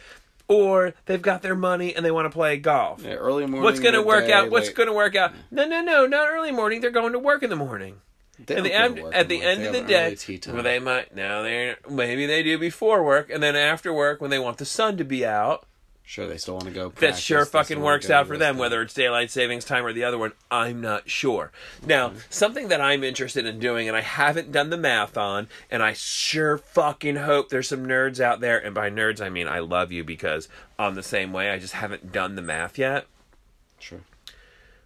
or 0.47 0.93
they've 1.05 1.21
got 1.21 1.41
their 1.41 1.55
money 1.55 1.93
and 1.93 2.05
they 2.05 2.11
want 2.11 2.25
to 2.25 2.29
play 2.29 2.55
golf. 2.57 3.03
Yeah, 3.03 3.15
early 3.15 3.45
morning. 3.45 3.63
What's 3.63 3.81
going 3.81 3.95
to 3.95 4.01
work 4.01 4.21
midday, 4.21 4.33
out? 4.33 4.49
What's 4.49 4.69
going 4.69 4.87
to 4.87 4.93
work 4.93 5.15
out? 5.17 5.33
No, 5.51 5.65
no, 5.67 5.81
no, 5.81 6.07
not 6.07 6.29
early 6.29 6.51
morning. 6.53 6.79
They're 6.79 6.89
going 6.89 7.11
to 7.11 7.19
work 7.19 7.43
in 7.43 7.49
the 7.49 7.57
morning. 7.57 7.97
They 8.45 8.55
At 8.55 8.63
the 8.63 8.69
don't 8.69 8.69
go 8.69 8.69
to 8.69 8.75
end, 8.95 9.03
work 9.03 9.15
at 9.15 9.27
the 9.27 9.35
anymore. 9.35 9.51
end 9.51 9.61
They 9.61 9.67
of 9.67 9.73
the 9.73 9.79
have 9.79 9.89
an 9.89 9.95
early 10.05 10.15
day, 10.15 10.51
well, 10.53 10.63
they 10.63 10.79
might 10.79 11.13
now 11.15 11.41
they 11.41 11.75
maybe 11.89 12.25
they 12.25 12.41
do 12.43 12.57
before 12.57 13.03
work, 13.03 13.29
and 13.29 13.43
then 13.43 13.57
after 13.57 13.93
work 13.93 14.21
when 14.21 14.31
they 14.31 14.39
want 14.39 14.57
the 14.57 14.65
sun 14.65 14.95
to 14.95 15.03
be 15.03 15.25
out. 15.25 15.65
Sure, 16.09 16.25
they 16.25 16.37
still 16.37 16.55
want 16.55 16.65
to 16.65 16.71
go. 16.71 16.89
That 16.89 17.19
sure 17.19 17.45
fucking 17.45 17.81
works 17.81 18.09
out 18.09 18.25
for 18.25 18.35
them, 18.35 18.57
whether 18.57 18.81
it's 18.81 18.95
daylight 18.95 19.29
savings 19.29 19.63
time 19.63 19.85
or 19.85 19.93
the 19.93 20.05
other 20.05 20.17
one. 20.17 20.31
I'm 20.49 20.81
not 20.81 21.07
sure. 21.07 21.51
Now, 21.85 22.09
mm-hmm. 22.09 22.17
something 22.31 22.69
that 22.69 22.81
I'm 22.81 23.03
interested 23.03 23.45
in 23.45 23.59
doing, 23.59 23.87
and 23.87 23.95
I 23.95 24.01
haven't 24.01 24.51
done 24.51 24.71
the 24.71 24.77
math 24.77 25.17
on, 25.17 25.47
and 25.69 25.83
I 25.83 25.93
sure 25.93 26.57
fucking 26.57 27.17
hope 27.17 27.49
there's 27.49 27.67
some 27.67 27.85
nerds 27.85 28.19
out 28.19 28.39
there, 28.39 28.57
and 28.57 28.73
by 28.73 28.89
nerds 28.89 29.21
I 29.23 29.29
mean 29.29 29.47
I 29.47 29.59
love 29.59 29.91
you 29.91 30.03
because 30.03 30.49
I'm 30.79 30.95
the 30.95 31.03
same 31.03 31.31
way. 31.31 31.51
I 31.51 31.59
just 31.59 31.75
haven't 31.75 32.11
done 32.11 32.33
the 32.33 32.41
math 32.41 32.79
yet. 32.79 33.05
Sure. 33.77 34.01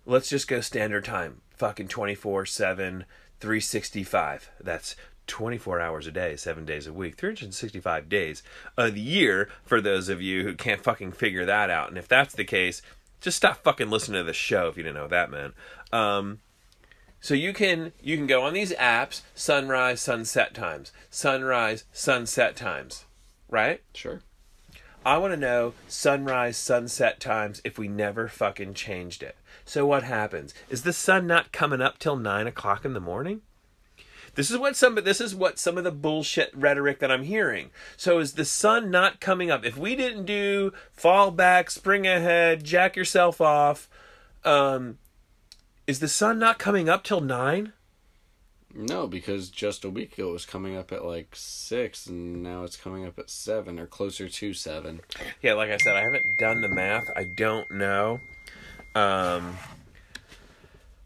let's 0.05 0.27
just 0.27 0.49
go 0.49 0.59
standard 0.59 1.05
time. 1.05 1.39
Fucking 1.55 1.87
24 1.87 2.45
7, 2.45 3.05
365. 3.39 4.51
That's 4.59 4.97
24 5.27 5.79
hours 5.79 6.07
a 6.07 6.11
day, 6.11 6.35
seven 6.35 6.65
days 6.65 6.87
a 6.87 6.93
week, 6.93 7.15
365 7.15 8.09
days 8.09 8.43
a 8.77 8.91
year 8.91 9.49
for 9.63 9.81
those 9.81 10.09
of 10.09 10.21
you 10.21 10.43
who 10.43 10.55
can't 10.55 10.83
fucking 10.83 11.11
figure 11.11 11.45
that 11.45 11.69
out. 11.69 11.89
And 11.89 11.97
if 11.97 12.07
that's 12.07 12.35
the 12.35 12.43
case, 12.43 12.81
just 13.21 13.37
stop 13.37 13.63
fucking 13.63 13.89
listening 13.89 14.19
to 14.19 14.23
the 14.23 14.33
show 14.33 14.67
if 14.67 14.77
you 14.77 14.83
didn't 14.83 14.95
know 14.95 15.03
what 15.03 15.11
that 15.11 15.31
meant. 15.31 15.53
Um, 15.91 16.39
so 17.21 17.33
you 17.33 17.53
can 17.53 17.93
you 18.01 18.17
can 18.17 18.27
go 18.27 18.41
on 18.41 18.51
these 18.51 18.73
apps, 18.73 19.21
sunrise, 19.33 20.01
sunset 20.01 20.53
times, 20.53 20.91
sunrise, 21.09 21.85
sunset 21.93 22.57
times, 22.57 23.05
right? 23.49 23.81
Sure. 23.93 24.21
I 25.05 25.17
want 25.17 25.33
to 25.33 25.39
know 25.39 25.73
sunrise, 25.87 26.57
sunset 26.57 27.21
times 27.21 27.61
if 27.63 27.77
we 27.77 27.87
never 27.87 28.27
fucking 28.27 28.73
changed 28.73 29.23
it. 29.23 29.37
So 29.63 29.85
what 29.85 30.03
happens? 30.03 30.53
Is 30.69 30.83
the 30.83 30.93
sun 30.93 31.25
not 31.25 31.53
coming 31.53 31.81
up 31.81 31.97
till 31.97 32.17
nine 32.17 32.47
o'clock 32.47 32.83
in 32.83 32.93
the 32.93 32.99
morning? 32.99 33.41
This 34.35 34.49
is 34.49 34.57
what 34.57 34.75
some 34.75 34.95
this 34.95 35.21
is 35.21 35.35
what 35.35 35.59
some 35.59 35.77
of 35.77 35.83
the 35.83 35.91
bullshit 35.91 36.51
rhetoric 36.55 36.99
that 36.99 37.11
I'm 37.11 37.23
hearing. 37.23 37.69
So 37.97 38.19
is 38.19 38.33
the 38.33 38.45
sun 38.45 38.89
not 38.89 39.19
coming 39.19 39.51
up? 39.51 39.63
If 39.63 39.77
we 39.77 39.95
didn't 39.95 40.25
do 40.25 40.73
fall 40.91 41.31
back, 41.31 41.69
spring 41.69 42.07
ahead, 42.07 42.63
jack 42.63 42.95
yourself 42.95 43.39
off, 43.39 43.87
um, 44.43 44.97
is 45.85 45.99
the 45.99 46.07
sun 46.07 46.39
not 46.39 46.57
coming 46.57 46.89
up 46.89 47.03
till 47.03 47.21
nine? 47.21 47.73
No, 48.75 49.05
because 49.05 49.49
just 49.49 49.85
a 49.85 49.89
week 49.89 50.13
ago 50.17 50.29
it 50.29 50.33
was 50.33 50.45
coming 50.47 50.75
up 50.75 50.91
at 50.91 51.05
like 51.05 51.35
six, 51.35 52.07
and 52.07 52.41
now 52.41 52.63
it's 52.63 52.75
coming 52.75 53.05
up 53.05 53.19
at 53.19 53.29
seven 53.29 53.77
or 53.77 53.85
closer 53.85 54.27
to 54.27 54.53
seven. 54.53 55.01
Yeah, 55.43 55.53
like 55.53 55.69
I 55.69 55.77
said, 55.77 55.95
I 55.95 56.01
haven't 56.01 56.37
done 56.39 56.61
the 56.61 56.69
math. 56.69 57.03
I 57.15 57.25
don't 57.37 57.69
know. 57.69 58.19
Um, 58.95 59.55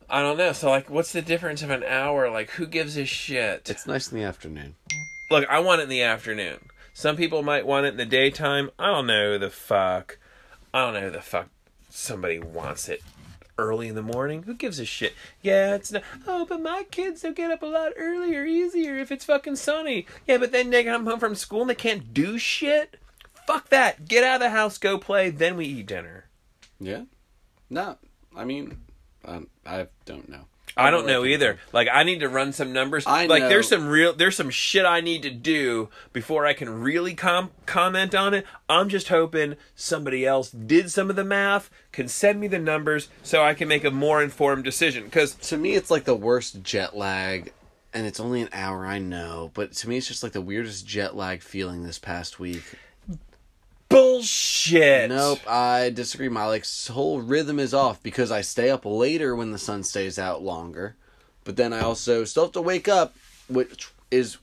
I 0.09 0.21
don't 0.21 0.37
know. 0.37 0.53
So, 0.53 0.69
like, 0.69 0.89
what's 0.89 1.11
the 1.11 1.21
difference 1.21 1.61
of 1.61 1.69
an 1.69 1.83
hour? 1.83 2.29
Like, 2.29 2.51
who 2.51 2.65
gives 2.65 2.97
a 2.97 3.05
shit? 3.05 3.69
It's 3.69 3.85
nice 3.85 4.11
in 4.11 4.17
the 4.17 4.23
afternoon. 4.23 4.75
Look, 5.29 5.45
I 5.49 5.59
want 5.59 5.81
it 5.81 5.85
in 5.85 5.89
the 5.89 6.03
afternoon. 6.03 6.69
Some 6.93 7.17
people 7.17 7.43
might 7.43 7.67
want 7.67 7.85
it 7.85 7.89
in 7.89 7.97
the 7.97 8.05
daytime. 8.05 8.71
I 8.79 8.87
don't 8.87 9.07
know 9.07 9.33
who 9.33 9.39
the 9.39 9.49
fuck. 9.49 10.17
I 10.73 10.81
don't 10.81 10.93
know 10.93 11.01
who 11.01 11.11
the 11.11 11.21
fuck 11.21 11.49
somebody 11.89 12.39
wants 12.39 12.87
it 12.87 13.01
early 13.57 13.87
in 13.87 13.95
the 13.95 14.01
morning. 14.01 14.43
Who 14.43 14.53
gives 14.53 14.79
a 14.79 14.85
shit? 14.85 15.13
Yeah, 15.41 15.75
it's 15.75 15.91
not. 15.91 16.03
Oh, 16.25 16.45
but 16.45 16.61
my 16.61 16.85
kids 16.89 17.23
will 17.23 17.33
get 17.33 17.51
up 17.51 17.61
a 17.61 17.65
lot 17.65 17.91
earlier, 17.97 18.45
easier 18.45 18.97
if 18.97 19.11
it's 19.11 19.25
fucking 19.25 19.57
sunny. 19.57 20.05
Yeah, 20.25 20.37
but 20.37 20.51
then 20.51 20.69
they 20.69 20.83
come 20.83 21.05
home 21.05 21.19
from 21.19 21.35
school 21.35 21.61
and 21.61 21.69
they 21.69 21.75
can't 21.75 22.13
do 22.13 22.37
shit. 22.37 22.97
Fuck 23.45 23.69
that. 23.69 24.07
Get 24.07 24.23
out 24.23 24.35
of 24.35 24.41
the 24.41 24.49
house, 24.51 24.77
go 24.77 24.97
play, 24.97 25.29
then 25.29 25.57
we 25.57 25.65
eat 25.65 25.87
dinner. 25.87 26.25
Yeah. 26.79 27.03
No, 27.69 27.97
I 28.35 28.45
mean, 28.45 28.77
um, 29.27 29.47
I 29.65 29.87
don't 30.05 30.29
know. 30.29 30.45
I 30.77 30.91
don't 30.91 31.07
know 31.07 31.25
either. 31.25 31.57
Like 31.73 31.87
I 31.91 32.03
need 32.03 32.19
to 32.19 32.29
run 32.29 32.53
some 32.53 32.71
numbers. 32.71 33.03
I 33.07 33.25
like 33.25 33.43
know. 33.43 33.49
there's 33.49 33.67
some 33.67 33.87
real 33.87 34.13
there's 34.13 34.35
some 34.35 34.51
shit 34.51 34.85
I 34.85 35.01
need 35.01 35.23
to 35.23 35.31
do 35.31 35.89
before 36.13 36.45
I 36.45 36.53
can 36.53 36.81
really 36.81 37.15
com- 37.15 37.51
comment 37.65 38.13
on 38.13 38.35
it. 38.35 38.45
I'm 38.69 38.87
just 38.87 39.07
hoping 39.07 39.55
somebody 39.75 40.25
else 40.25 40.51
did 40.51 40.91
some 40.91 41.09
of 41.09 41.15
the 41.15 41.23
math, 41.23 41.71
can 41.91 42.07
send 42.07 42.39
me 42.39 42.47
the 42.47 42.59
numbers 42.59 43.09
so 43.23 43.43
I 43.43 43.55
can 43.55 43.67
make 43.67 43.83
a 43.83 43.91
more 43.91 44.21
informed 44.21 44.63
decision 44.65 45.09
cuz 45.09 45.33
To 45.33 45.57
me, 45.57 45.73
it's 45.73 45.89
like 45.89 46.03
the 46.03 46.15
worst 46.15 46.61
jet 46.61 46.95
lag, 46.95 47.53
and 47.91 48.05
it's 48.05 48.19
only 48.19 48.41
an 48.41 48.49
hour. 48.53 48.85
I 48.85 48.99
know, 48.99 49.49
but 49.55 49.73
to 49.73 49.89
me, 49.89 49.97
it's 49.97 50.07
just 50.07 50.21
like 50.21 50.33
the 50.33 50.41
weirdest 50.41 50.85
jet 50.85 51.15
lag 51.15 51.41
feeling 51.41 51.83
this 51.83 51.97
past 51.97 52.39
week. 52.39 52.63
Bullshit. 53.89 55.09
Nope, 55.09 55.39
I 55.47 55.89
disagree. 55.89 56.29
My 56.29 56.45
like 56.45 56.65
whole 56.89 57.21
rhythm 57.21 57.59
is 57.59 57.73
off 57.73 58.01
because 58.03 58.31
I 58.31 58.41
stay 58.41 58.69
up 58.69 58.85
later 58.85 59.35
when 59.35 59.51
the 59.51 59.57
sun 59.57 59.83
stays 59.83 60.19
out 60.19 60.41
longer, 60.41 60.95
but 61.43 61.55
then 61.55 61.73
I 61.73 61.81
also 61.81 62.23
still 62.23 62.43
have 62.43 62.51
to 62.53 62.61
wake 62.61 62.87
up, 62.87 63.15
which 63.47 63.89
is 64.11 64.37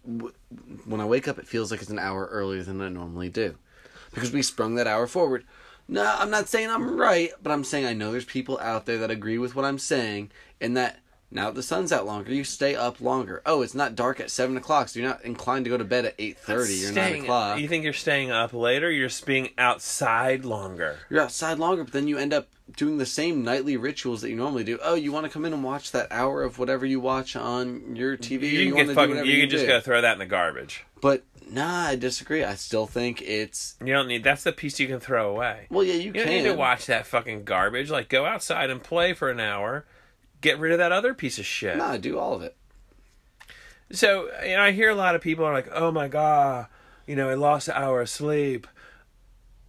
when 0.87 1.01
I 1.01 1.07
wake 1.07 1.27
up, 1.29 1.39
it 1.39 1.47
feels 1.47 1.71
like 1.71 1.81
it's 1.81 1.91
an 1.91 1.99
hour 1.99 2.27
earlier 2.27 2.63
than 2.63 2.81
I 2.81 2.89
normally 2.89 3.29
do, 3.29 3.57
because 4.13 4.33
we 4.33 4.43
sprung 4.43 4.75
that 4.75 4.87
hour 4.87 5.07
forward. 5.07 5.45
No, 5.87 6.17
I'm 6.19 6.31
not 6.31 6.49
saying 6.49 6.71
I'm 6.71 6.97
right, 6.99 7.31
but 7.43 7.53
I'm 7.53 7.65
saying 7.65 7.85
I 7.85 7.93
know 7.93 8.11
there's 8.11 8.25
people 8.25 8.59
out 8.61 8.87
there 8.87 8.99
that 8.99 9.11
agree 9.11 9.39
with 9.39 9.55
what 9.55 9.67
I'm 9.67 9.79
saying, 9.79 10.31
and 10.61 10.77
that 10.77 11.01
now 11.31 11.51
the 11.51 11.63
sun's 11.63 11.91
out 11.93 12.07
longer, 12.07 12.33
you 12.33 12.45
stay 12.45 12.75
up 12.77 13.01
longer. 13.01 13.43
Oh, 13.45 13.63
it's 13.63 13.75
not 13.75 13.95
dark 13.97 14.21
at 14.21 14.31
seven 14.31 14.57
o'clock, 14.57 14.89
so 14.89 15.01
you're 15.01 15.09
not 15.09 15.25
inclined 15.25 15.65
to 15.65 15.71
go 15.71 15.77
to 15.77 15.85
bed 15.85 16.05
at 16.05 16.15
eight 16.19 16.39
thirty 16.39 16.87
or 16.87 16.93
nine 16.93 17.23
o'clock. 17.23 17.59
You 17.59 17.67
think 17.69 17.85
you're 17.85 17.93
staying 17.93 18.31
up 18.31 18.53
later? 18.53 18.91
You're 18.91 19.09
just 19.09 19.27
being 19.27 19.51
outside 19.59 20.45
longer. 20.45 20.99
you're 21.11 21.21
outside 21.23 21.59
longer, 21.59 21.85
but 21.85 21.93
then 21.93 22.09
you 22.09 22.19
end 22.19 22.33
up 22.33 22.49
doing 22.77 22.99
the 22.99 23.07
same 23.07 23.43
nightly 23.45 23.77
rituals 23.77 24.23
that 24.23 24.31
you 24.31 24.37
normally 24.37 24.65
do. 24.65 24.79
Oh, 24.83 24.95
you 24.95 25.13
want 25.13 25.25
to 25.27 25.31
come 25.31 25.45
in 25.45 25.53
and 25.53 25.63
watch 25.63 25.93
that 25.93 26.09
hour 26.11 26.43
of 26.43 26.59
whatever 26.59 26.87
you 26.87 26.99
watch 27.01 27.37
on 27.37 27.95
your 27.97 28.17
TV? 28.17 28.43
or 28.43 28.47
You, 28.47 28.75
can 28.75 28.95
fucking 28.95 29.27
you 29.27 29.41
can 29.41 29.51
just 29.51 29.67
go 29.67 29.81
throw 29.81 30.01
that 30.01 30.13
in 30.15 30.19
the 30.19 30.27
garbage. 30.27 30.85
But 31.03 31.25
nah, 31.51 31.89
I 31.89 31.97
disagree. 31.97 32.43
I 32.43 32.55
still 32.55 32.87
think 32.87 33.21
it's 33.21 33.77
You 33.85 33.93
don't 33.93 34.09
need 34.09 34.25
that's 34.25 34.45
the 34.45 34.53
piece 34.53 34.81
you 34.81 34.87
can 34.87 35.01
throw 35.01 35.31
away. 35.31 35.67
well, 35.69 35.85
yeah, 35.85 35.95
you, 35.95 36.01
You 36.05 36.13
can. 36.13 36.23
don't 36.27 36.31
need 36.37 36.45
to 36.45 36.55
watch 36.55 36.87
that 36.87 37.07
fucking 37.07 37.45
garbage. 37.45 37.91
Like, 37.91 38.09
go 38.09 38.25
outside 38.25 38.71
and 38.71 38.83
play 38.83 39.13
for 39.13 39.31
an 39.31 39.41
hour. 39.41 39.85
Get 40.45 40.59
rid 40.59 40.73
of 40.73 40.79
that 40.79 40.93
other 40.93 41.15
piece 41.15 41.39
of 41.39 41.47
shit. 41.47 41.79
Nah, 41.79 41.97
do 41.97 42.19
all 42.19 42.35
of 42.35 42.43
it. 42.43 42.55
So, 43.93 44.29
you 44.45 44.57
know, 44.57 44.61
I 44.61 44.73
hear 44.73 44.91
a 44.91 44.95
lot 44.95 45.15
of 45.15 45.23
people 45.23 45.43
are 45.47 45.55
like, 45.55 45.71
"Oh 45.73 45.91
my 45.91 46.07
god, 46.07 46.67
you 47.07 47.17
know, 47.17 47.31
I 47.31 47.35
lost 47.35 47.69
an 47.69 47.75
hour 47.77 48.03
of 48.03 48.11
sleep." 48.11 48.67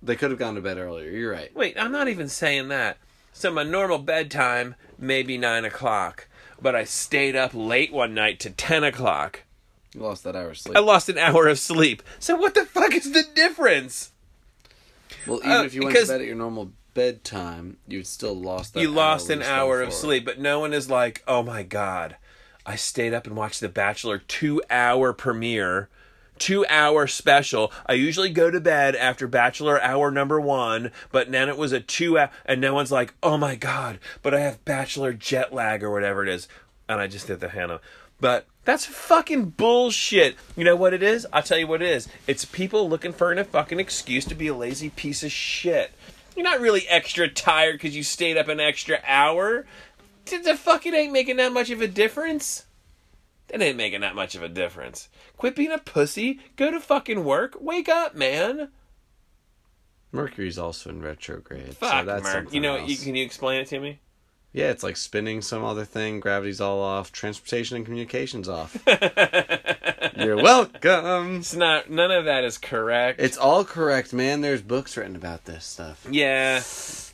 They 0.04 0.18
could 0.18 0.32
have 0.32 0.38
gone 0.38 0.56
to 0.56 0.62
bed 0.62 0.78
earlier. 0.78 1.10
You're 1.10 1.32
right. 1.32 1.56
Wait, 1.56 1.80
I'm 1.80 1.94
not 1.94 2.10
even 2.10 2.28
saying 2.28 2.68
that. 2.68 2.98
So 3.32 3.52
my 3.52 3.64
normal 3.64 4.00
bedtime 4.00 4.76
maybe 5.00 5.38
nine 5.38 5.64
o'clock, 5.64 6.28
but 6.62 6.76
I 6.76 6.84
stayed 6.84 7.38
up 7.38 7.52
late 7.54 7.94
one 7.94 8.14
night 8.14 8.42
to 8.42 8.50
ten 8.50 8.84
o'clock. 8.84 9.44
You 9.94 10.02
lost 10.02 10.26
that 10.26 10.36
hour 10.36 10.50
of 10.50 10.58
sleep. 10.58 10.76
I 10.76 10.82
lost 10.82 11.08
an 11.08 11.18
hour 11.18 11.48
of 11.48 11.58
sleep. 11.58 12.04
So 12.20 12.36
what 12.36 12.54
the 12.54 12.66
fuck 12.66 12.94
is 12.94 13.14
the 13.14 13.24
difference? 13.34 14.12
Well, 15.28 15.40
even 15.40 15.52
uh, 15.52 15.64
if 15.64 15.74
you 15.74 15.84
went 15.84 15.96
to 15.98 16.08
bed 16.08 16.22
at 16.22 16.28
your 16.28 16.36
normal 16.36 16.72
bedtime, 16.94 17.78
you'd 17.88 18.08
still 18.08 18.34
lost 18.34 18.74
that. 18.74 18.82
you 18.82 18.90
lost 18.90 19.30
an 19.30 19.42
hour 19.42 19.82
of 19.82 19.94
sleep, 19.94 20.26
but 20.26 20.40
no 20.40 20.60
one 20.60 20.74
is 20.74 20.90
like, 20.90 21.24
oh 21.28 21.44
my 21.44 21.64
god, 21.64 22.16
I 22.66 22.76
stayed 22.76 23.14
up 23.14 23.28
and 23.28 23.36
watched 23.36 23.60
The 23.60 23.70
Bachelor 23.70 24.18
two 24.18 24.62
hour 24.70 25.14
premiere, 25.14 25.90
two 26.40 26.66
hour 26.68 27.06
special. 27.08 27.72
I 27.86 27.94
usually 27.94 28.30
go 28.30 28.50
to 28.50 28.60
bed 28.60 28.96
after 28.96 29.28
Bachelor 29.28 29.82
hour 29.82 30.10
number 30.10 30.40
one, 30.40 30.92
but 31.12 31.32
then 31.32 31.50
it 31.50 31.58
was 31.58 31.72
a 31.72 31.80
two 31.80 32.18
hour, 32.18 32.30
and 32.46 32.62
no 32.62 32.74
one's 32.74 32.92
like, 32.92 33.14
oh 33.22 33.38
my 33.38 33.56
god, 33.56 34.00
but 34.22 34.34
I 34.34 34.40
have 34.40 34.64
Bachelor 34.66 35.14
jet 35.14 35.54
lag 35.54 35.84
or 35.84 35.92
whatever 35.92 36.24
it 36.24 36.30
is, 36.30 36.48
and 36.90 37.00
I 37.00 37.08
just 37.08 37.28
did 37.28 37.40
the 37.40 37.50
Hannah. 37.50 37.82
But 38.20 38.48
that's 38.66 38.86
fucking 38.86 39.52
bullshit. 39.52 40.36
You 40.56 40.66
know 40.66 40.76
what 40.76 40.94
it 40.94 41.04
is? 41.04 41.26
I'll 41.32 41.44
tell 41.44 41.58
you 41.58 41.68
what 41.68 41.82
it 41.82 41.88
is. 41.88 42.08
It's 42.28 42.46
people 42.46 42.90
looking 42.90 43.14
for 43.14 43.32
a 43.32 43.44
fucking 43.44 43.80
excuse 43.80 44.26
to 44.26 44.36
be 44.36 44.48
a 44.48 44.56
lazy 44.56 44.90
piece 44.90 45.24
of 45.24 45.32
shit. 45.32 45.92
You're 46.36 46.44
not 46.44 46.60
really 46.60 46.88
extra 46.88 47.30
tired 47.30 47.76
because 47.76 47.96
you 47.96 48.04
stayed 48.04 48.38
up 48.38 48.48
an 48.48 48.60
extra 48.60 49.00
hour. 49.06 49.66
The 50.26 50.38
the 50.40 50.58
fuck 50.58 50.86
it 50.86 50.94
ain't 50.94 51.14
making 51.14 51.38
that 51.38 51.54
much 51.54 51.70
of 51.70 51.82
a 51.82 51.88
difference. 51.88 52.66
It 53.50 53.62
ain't 53.62 53.78
making 53.78 54.02
that 54.02 54.16
much 54.16 54.36
of 54.36 54.42
a 54.42 54.50
difference. 54.50 55.10
Quit 55.38 55.56
being 55.56 55.72
a 55.72 55.78
pussy. 55.78 56.40
Go 56.56 56.72
to 56.72 56.80
fucking 56.80 57.24
work. 57.24 57.56
Wake 57.62 57.88
up, 57.88 58.16
man. 58.16 58.70
Mercury's 60.12 60.58
also 60.58 60.90
in 60.90 61.02
retrograde. 61.02 61.78
Fuck, 61.78 62.06
so 62.06 62.20
Merc. 62.22 62.54
You 62.54 62.62
know, 62.62 62.78
else. 62.78 62.90
you, 62.90 62.98
can 62.98 63.16
you 63.16 63.24
explain 63.24 63.62
it 63.62 63.68
to 63.68 63.80
me? 63.80 64.00
Yeah, 64.56 64.70
it's 64.70 64.84
like 64.84 64.96
spinning 64.96 65.42
some 65.42 65.66
other 65.66 65.84
thing. 65.84 66.22
Gravity's 66.22 66.62
all 66.62 66.82
off. 66.82 67.12
Transportation 67.12 67.76
and 67.76 67.84
communications 67.84 68.48
off. 68.48 68.82
You're 70.18 70.38
welcome. 70.38 71.36
It's 71.40 71.54
not. 71.54 71.90
None 71.90 72.10
of 72.10 72.24
that 72.24 72.46
is 72.46 72.58
correct. 72.58 73.20
It's 73.20 73.36
all 73.36 73.66
correct, 73.66 74.14
man. 74.14 74.40
There's 74.40 74.62
books 74.62 74.96
written 74.96 75.18
about 75.18 75.44
this 75.44 75.66
stuff. 75.66 76.08
yeah. 76.10 76.62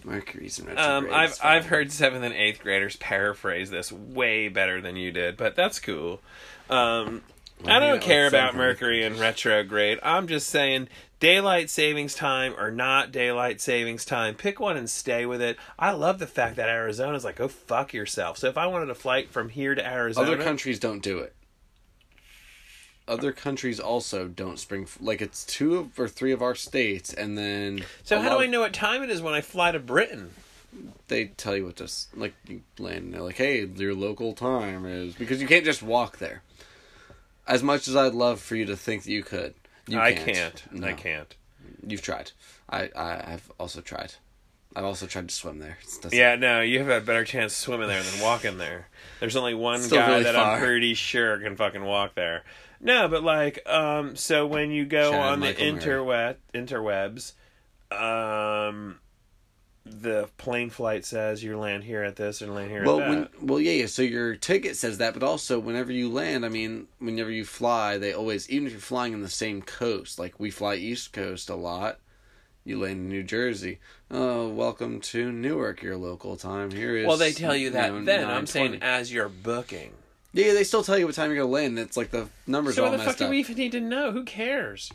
Mercury's 0.03 0.59
in 0.59 0.67
retrograde. 0.67 1.11
Um, 1.11 1.11
I've. 1.11 1.39
I've 1.43 1.65
heard 1.65 1.91
seventh 1.91 2.23
and 2.23 2.33
eighth 2.35 2.61
graders 2.61 2.95
paraphrase 2.97 3.71
this 3.71 3.91
way 3.91 4.47
better 4.47 4.79
than 4.79 4.95
you 4.95 5.11
did, 5.11 5.35
but 5.35 5.55
that's 5.55 5.79
cool. 5.79 6.21
Um, 6.69 7.23
I 7.65 7.79
don't 7.79 7.95
yeah, 7.95 8.07
care 8.07 8.27
about 8.27 8.55
Mercury 8.55 9.03
in 9.03 9.17
retrograde. 9.19 9.97
I'm 10.03 10.27
just 10.27 10.47
saying 10.47 10.89
daylight 11.21 11.69
savings 11.69 12.13
time 12.13 12.53
or 12.57 12.69
not 12.69 13.13
daylight 13.13 13.61
savings 13.61 14.03
time. 14.03 14.35
Pick 14.35 14.59
one 14.59 14.75
and 14.75 14.89
stay 14.89 15.25
with 15.25 15.41
it. 15.41 15.55
I 15.79 15.91
love 15.91 16.19
the 16.19 16.27
fact 16.27 16.57
that 16.57 16.67
Arizona's 16.67 17.23
like, 17.23 17.37
go 17.37 17.47
fuck 17.47 17.93
yourself. 17.93 18.37
So 18.37 18.49
if 18.49 18.57
I 18.57 18.67
wanted 18.67 18.89
a 18.89 18.95
flight 18.95 19.29
from 19.29 19.47
here 19.47 19.73
to 19.73 19.85
Arizona, 19.87 20.33
Other 20.33 20.43
countries 20.43 20.79
don't 20.79 21.01
do 21.01 21.19
it. 21.19 21.33
Other 23.07 23.31
countries 23.31 23.79
also 23.79 24.27
don't 24.27 24.59
spring 24.59 24.87
like 24.99 25.21
it's 25.21 25.45
two 25.45 25.91
or 25.97 26.07
three 26.07 26.31
of 26.31 26.41
our 26.41 26.55
states, 26.55 27.13
and 27.13 27.37
then 27.37 27.83
so 28.03 28.19
how 28.19 28.29
do 28.29 28.37
I 28.37 28.47
know 28.47 28.61
what 28.61 28.73
time 28.73 29.03
it 29.03 29.09
is 29.09 29.21
when 29.21 29.33
I 29.33 29.41
fly 29.41 29.71
to 29.71 29.79
Britain? 29.79 30.31
They 31.07 31.25
tell 31.25 31.57
you 31.57 31.65
what 31.65 31.75
to 31.77 31.91
like. 32.15 32.33
You 32.47 32.61
land, 32.77 33.05
and 33.05 33.13
they're 33.13 33.21
like, 33.21 33.35
"Hey, 33.35 33.65
your 33.65 33.95
local 33.95 34.33
time 34.33 34.85
is," 34.85 35.15
because 35.15 35.41
you 35.41 35.47
can't 35.47 35.65
just 35.65 35.83
walk 35.83 36.19
there. 36.19 36.41
As 37.47 37.63
much 37.63 37.89
as 37.89 37.97
I'd 37.97 38.13
love 38.13 38.39
for 38.39 38.55
you 38.55 38.65
to 38.65 38.77
think 38.77 39.03
that 39.03 39.11
you 39.11 39.23
could, 39.23 39.55
you 39.87 39.99
I 39.99 40.13
can't. 40.13 40.63
can't. 40.71 40.83
I 40.83 40.93
can't. 40.93 41.35
You've 41.85 42.01
tried. 42.01 42.31
I, 42.69 42.89
I 42.95 43.33
I've 43.33 43.51
also 43.59 43.81
tried. 43.81 44.13
I've 44.75 44.85
also 44.85 45.05
tried 45.05 45.27
to 45.27 45.35
swim 45.35 45.59
there. 45.59 45.77
Yeah, 46.11 46.35
no, 46.35 46.61
you 46.61 46.79
have 46.79 46.87
a 46.87 47.01
better 47.01 47.25
chance 47.25 47.53
swimming 47.53 47.89
there 47.89 48.01
than 48.01 48.21
walking 48.21 48.57
there. 48.57 48.87
There's 49.19 49.35
only 49.35 49.53
one 49.53 49.81
Still 49.81 49.97
guy 49.97 50.07
really 50.09 50.23
that 50.23 50.35
far. 50.35 50.55
I'm 50.55 50.61
pretty 50.61 50.93
sure 50.93 51.37
can 51.39 51.57
fucking 51.57 51.83
walk 51.83 52.15
there. 52.15 52.43
No, 52.79 53.07
but 53.09 53.21
like, 53.23 53.67
um, 53.67 54.15
so 54.15 54.47
when 54.47 54.71
you 54.71 54.85
go 54.85 55.11
Shout 55.11 55.33
on 55.33 55.39
the 55.41 55.53
interweb 55.53 56.37
interwebs, 56.53 57.33
um, 57.91 58.99
the 59.85 60.29
plane 60.37 60.69
flight 60.69 61.03
says 61.05 61.43
you 61.43 61.57
land 61.57 61.83
here 61.83 62.03
at 62.03 62.15
this 62.15 62.41
and 62.41 62.53
land 62.53 62.69
here 62.69 62.85
Well, 62.85 63.01
at 63.01 63.09
when, 63.09 63.21
that. 63.21 63.43
well, 63.43 63.59
yeah, 63.59 63.71
yeah. 63.71 63.85
So 63.87 64.01
your 64.03 64.35
ticket 64.35 64.77
says 64.77 64.99
that, 64.99 65.13
but 65.13 65.23
also 65.23 65.59
whenever 65.59 65.91
you 65.91 66.09
land, 66.09 66.45
I 66.45 66.49
mean, 66.49 66.87
whenever 66.99 67.31
you 67.31 67.45
fly, 67.45 67.97
they 67.97 68.13
always, 68.13 68.49
even 68.49 68.67
if 68.67 68.73
you're 68.73 68.81
flying 68.81 69.13
in 69.13 69.21
the 69.23 69.29
same 69.29 69.61
coast, 69.61 70.19
like 70.19 70.39
we 70.39 70.51
fly 70.51 70.75
East 70.75 71.13
Coast 71.13 71.49
a 71.49 71.55
lot, 71.55 71.99
you 72.63 72.79
land 72.79 72.99
in 72.99 73.09
New 73.09 73.23
Jersey. 73.23 73.79
Oh, 74.11 74.49
welcome 74.49 75.01
to 75.01 75.31
Newark, 75.31 75.81
your 75.81 75.97
local 75.97 76.35
time. 76.37 76.69
Here 76.69 76.95
is. 76.95 77.07
well, 77.07 77.17
they 77.17 77.31
tell 77.33 77.55
you 77.55 77.71
that 77.71 77.91
know, 77.91 78.03
then. 78.05 78.29
I'm 78.29 78.45
saying 78.45 78.79
as 78.83 79.11
you're 79.11 79.29
booking. 79.29 79.93
yeah, 80.31 80.53
they 80.53 80.63
still 80.63 80.83
tell 80.83 80.97
you 80.99 81.07
what 81.07 81.15
time 81.15 81.31
you're 81.31 81.39
gonna 81.41 81.51
land. 81.51 81.79
It's 81.79 81.97
like 81.97 82.11
the 82.11 82.27
numbers 82.45 82.75
So 82.75 82.83
are 82.83 82.85
all 82.85 82.91
what 82.91 82.97
the 82.97 83.03
fuck 83.03 83.07
messed 83.13 83.17
do 83.19 83.25
up. 83.25 83.31
we 83.31 83.39
even 83.39 83.55
need 83.55 83.71
to 83.71 83.81
know? 83.81 84.11
Who 84.11 84.23
cares? 84.25 84.91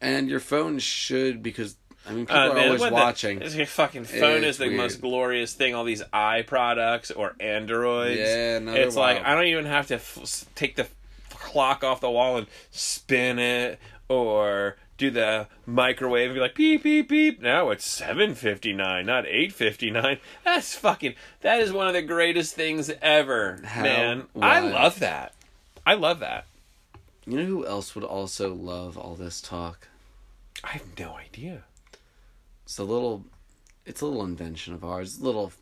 And 0.00 0.28
your 0.28 0.40
phone 0.40 0.78
should 0.80 1.42
because 1.42 1.76
I 2.06 2.12
mean 2.12 2.26
people 2.26 2.36
Uh, 2.36 2.48
are 2.48 2.54
man, 2.54 2.64
always 2.66 2.80
what 2.80 2.88
the- 2.90 2.94
watching. 2.94 3.38
this 3.38 3.70
fucking 3.70 4.04
phone 4.04 4.38
It's 4.44 4.58
is 4.58 4.58
the 4.58 4.70
most 4.70 5.00
glorious 5.00 5.52
thing. 5.52 5.74
All 5.74 5.84
these 5.84 6.02
i 6.12 6.42
products 6.42 7.10
or 7.10 7.34
Androids. 7.40 8.18
Yeah, 8.18 8.58
it's 8.74 8.96
like. 8.96 9.22
I 9.24 9.34
don't 9.34 9.46
even 9.46 9.66
have 9.66 9.86
to 9.88 9.94
f- 9.94 10.44
take 10.54 10.76
the 10.76 10.88
clock 11.30 11.84
off 11.84 12.00
the 12.00 12.10
wall 12.10 12.36
and 12.38 12.46
spin 12.70 13.38
it 13.38 13.78
or 14.08 14.76
do 14.98 15.10
the 15.10 15.46
microwave 15.66 16.26
and 16.30 16.34
be 16.34 16.40
like 16.40 16.54
beep 16.54 16.82
beep 16.82 17.08
beep. 17.08 17.40
Now 17.40 17.70
it's 17.70 17.86
seven 17.88 18.34
fifty 18.34 18.72
nine, 18.72 19.06
not 19.06 19.26
eight 19.26 19.52
fifty 19.52 19.90
nine. 19.90 20.18
That's 20.44 20.74
fucking. 20.74 21.14
That 21.40 21.60
is 21.60 21.72
one 21.72 21.86
of 21.88 21.94
the 21.94 22.02
greatest 22.02 22.54
things 22.54 22.90
ever, 23.00 23.60
How 23.64 23.82
man. 23.82 24.26
I 24.40 24.60
love 24.60 24.98
that. 25.00 25.34
I 25.86 25.94
love 25.94 26.18
that. 26.20 26.46
You 27.26 27.38
know 27.38 27.44
who 27.46 27.66
else 27.66 27.94
would 27.94 28.04
also 28.04 28.52
love 28.54 28.96
all 28.98 29.14
this 29.14 29.40
talk? 29.40 29.88
I 30.64 30.70
have 30.70 30.98
no 30.98 31.14
idea. 31.14 31.62
It's 32.64 32.78
a 32.78 32.84
little, 32.84 33.24
it's 33.84 34.00
a 34.00 34.06
little 34.06 34.24
invention 34.24 34.74
of 34.74 34.84
ours. 34.84 35.20
Little, 35.20 35.52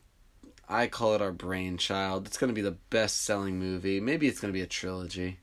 I 0.68 0.86
call 0.86 1.14
it 1.14 1.22
our 1.22 1.32
brainchild. 1.32 2.26
It's 2.26 2.38
gonna 2.38 2.52
be 2.52 2.60
the 2.62 2.76
best-selling 2.90 3.58
movie. 3.58 4.00
Maybe 4.00 4.28
it's 4.28 4.40
gonna 4.40 4.52
be 4.52 4.60
a 4.62 4.66
trilogy. 4.66 5.38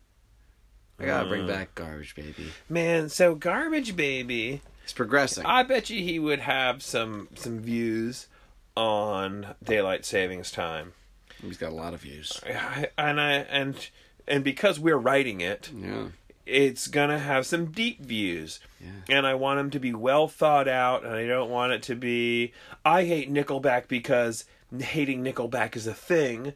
I 0.99 1.05
gotta 1.05 1.27
bring 1.29 1.43
Uh. 1.43 1.47
back 1.47 1.75
Garbage 1.75 2.15
Baby. 2.15 2.51
Man, 2.69 3.09
so 3.09 3.35
Garbage 3.35 3.95
Baby. 3.95 4.61
It's 4.83 4.93
progressing. 4.93 5.45
I 5.45 5.63
bet 5.63 5.89
you 5.89 6.01
he 6.01 6.17
would 6.17 6.39
have 6.39 6.81
some 6.81 7.27
some 7.35 7.59
views 7.59 8.27
on 8.75 9.55
daylight 9.63 10.05
savings 10.05 10.49
time. 10.51 10.93
He's 11.41 11.57
got 11.57 11.71
a 11.71 11.75
lot 11.75 11.93
of 11.93 12.01
views. 12.01 12.39
I- 12.45 12.89
And 12.97 13.19
I 13.19 13.31
and 13.33 13.89
and 14.27 14.43
because 14.43 14.79
we're 14.79 14.97
writing 14.97 15.41
it, 15.41 15.69
Yeah, 15.75 16.07
it's 16.47 16.87
gonna 16.87 17.19
have 17.19 17.45
some 17.45 17.71
deep 17.71 18.01
views. 18.01 18.59
Yeah. 18.79 19.17
And 19.17 19.27
I 19.27 19.35
want 19.35 19.59
them 19.59 19.69
to 19.71 19.79
be 19.79 19.93
well 19.93 20.27
thought 20.27 20.67
out, 20.67 21.03
and 21.03 21.13
I 21.13 21.27
don't 21.27 21.49
want 21.49 21.73
it 21.73 21.83
to 21.83 21.95
be 21.95 22.53
I 22.85 23.05
hate 23.05 23.31
Nickelback 23.31 23.87
because 23.87 24.45
hating 24.77 25.23
Nickelback 25.23 25.75
is 25.75 25.87
a 25.87 25.93
thing. 25.93 26.53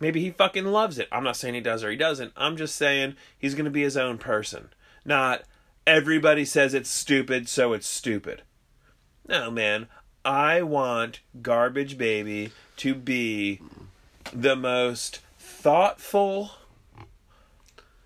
Maybe 0.00 0.20
he 0.20 0.30
fucking 0.30 0.66
loves 0.66 0.98
it. 0.98 1.08
I'm 1.12 1.24
not 1.24 1.36
saying 1.36 1.54
he 1.54 1.60
does 1.60 1.84
or 1.84 1.90
he 1.90 1.96
doesn't. 1.96 2.32
I'm 2.36 2.56
just 2.56 2.74
saying 2.76 3.16
he's 3.38 3.54
gonna 3.54 3.70
be 3.70 3.82
his 3.82 3.96
own 3.96 4.18
person. 4.18 4.70
Not 5.04 5.42
everybody 5.86 6.44
says 6.44 6.74
it's 6.74 6.90
stupid, 6.90 7.48
so 7.48 7.72
it's 7.72 7.86
stupid. 7.86 8.42
No, 9.28 9.50
man. 9.50 9.88
I 10.24 10.60
want 10.62 11.20
Garbage 11.40 11.96
Baby 11.96 12.52
to 12.76 12.94
be 12.94 13.60
the 14.32 14.54
most 14.54 15.20
thoughtful, 15.38 16.52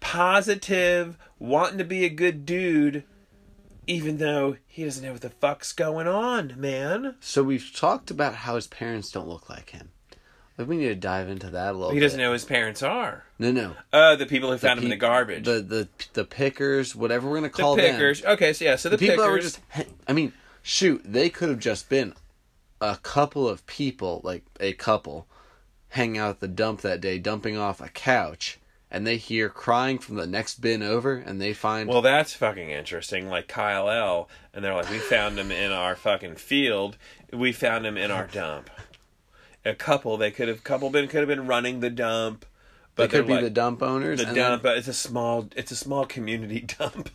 positive, 0.05 1.17
wanting 1.39 1.79
to 1.79 1.85
be 1.85 2.05
a 2.05 2.09
good 2.11 2.47
dude, 2.47 3.03
even 3.87 4.19
though 4.19 4.57
he 4.67 4.85
doesn't 4.85 5.03
know 5.05 5.13
what 5.13 5.23
the 5.23 5.31
fuck's 5.31 5.73
going 5.73 6.07
on, 6.07 6.55
man. 6.57 7.17
So 7.21 7.43
we've 7.43 7.73
talked 7.75 8.11
about 8.11 8.35
how 8.37 8.55
his 8.55 8.67
parents 8.69 9.11
don't 9.11 9.27
look 9.27 9.49
like 9.51 9.71
him. 9.71 9.89
Like 10.57 10.69
we 10.69 10.77
need 10.77 10.89
to 10.89 10.95
dive 10.95 11.29
into 11.29 11.51
that 11.51 11.71
a 11.75 11.77
little. 11.77 11.93
He 11.93 11.99
doesn't 11.99 12.19
bit. 12.19 12.23
know 12.23 12.29
who 12.29 12.35
his 12.35 12.45
parents 12.45 12.83
are. 12.83 13.25
No, 13.41 13.51
no. 13.51 13.75
Uh, 13.93 14.15
the 14.15 14.27
people 14.27 14.53
who 14.53 14.59
found 14.59 14.79
him 14.79 14.85
in 14.85 14.91
the 14.91 14.97
garbage. 14.97 15.45
The 15.47 15.61
the 15.61 15.89
the 16.13 16.25
pickers, 16.25 16.95
whatever 16.95 17.29
we're 17.29 17.37
gonna 17.39 17.49
The 17.49 17.55
call 17.55 17.75
them. 17.75 17.91
pickers. 17.91 18.25
Okay, 18.25 18.53
so 18.53 18.65
yeah, 18.65 18.77
so 18.77 18.89
the, 18.89 18.97
the 18.97 19.09
people 19.09 19.25
pickers. 19.25 19.57
that 19.57 19.77
were 19.79 19.85
just 19.85 19.91
i 20.07 20.13
mean 20.13 20.33
shoot 20.63 21.03
they 21.05 21.29
could 21.29 21.49
have 21.49 21.59
just 21.59 21.89
been 21.89 22.15
a 22.81 22.97
couple 23.03 23.49
of 23.49 23.67
people 23.67 24.21
like 24.23 24.45
a 24.61 24.75
couple 24.75 25.27
hanging 25.89 26.19
out 26.19 26.31
at 26.31 26.41
the 26.41 26.49
dump 26.49 26.83
that 26.83 27.01
day 27.01 27.19
dumping 27.19 27.57
off 27.57 27.81
a 27.81 27.89
couch 27.89 28.59
and 28.95 29.05
they 29.05 29.17
hear 29.17 29.49
crying 29.49 29.99
from 29.99 30.15
the 30.15 30.27
next 30.27 30.61
bin 30.61 30.81
over 30.81 31.17
and 31.17 31.41
they 31.41 31.53
find 31.53 31.89
Well, 31.89 32.01
that's 32.01 32.33
fucking 32.33 32.71
interesting. 32.71 33.29
Like 33.29 33.49
Kyle 33.49 33.91
L. 33.91 34.29
And 34.55 34.65
they're 34.65 34.73
like, 34.73 34.89
we 34.89 34.99
found 34.99 35.37
him 35.37 35.51
in 35.51 35.73
our 35.73 35.97
fucking 35.97 36.37
field. 36.37 36.97
We 37.33 37.51
found 37.51 37.85
him 37.85 37.97
in 37.97 38.13
our 38.13 38.29
dump. 38.29 38.71
A 39.65 39.75
couple, 39.75 40.17
they 40.17 40.31
could 40.31 40.47
have, 40.47 40.63
couple 40.63 40.91
been 40.91 41.09
could 41.09 41.19
have 41.21 41.29
been 41.29 41.49
running 41.49 41.81
the 41.81 41.91
dump, 41.91 42.43
they 42.95 43.05
but 43.05 43.11
could 43.11 43.17
they're 43.19 43.23
be 43.25 43.33
like, 43.33 43.43
the 43.43 43.51
dump 43.51 43.83
owners 43.83 44.21
the 44.21 44.27
dump. 44.27 44.37
then- 44.37 44.59
But 44.63 44.79
it's 44.79 44.87
a 44.89 44.93
small, 44.95 45.49
it's 45.57 45.73
a 45.73 45.77
small 45.77 46.07
community 46.07 46.61
dump. 46.79 47.11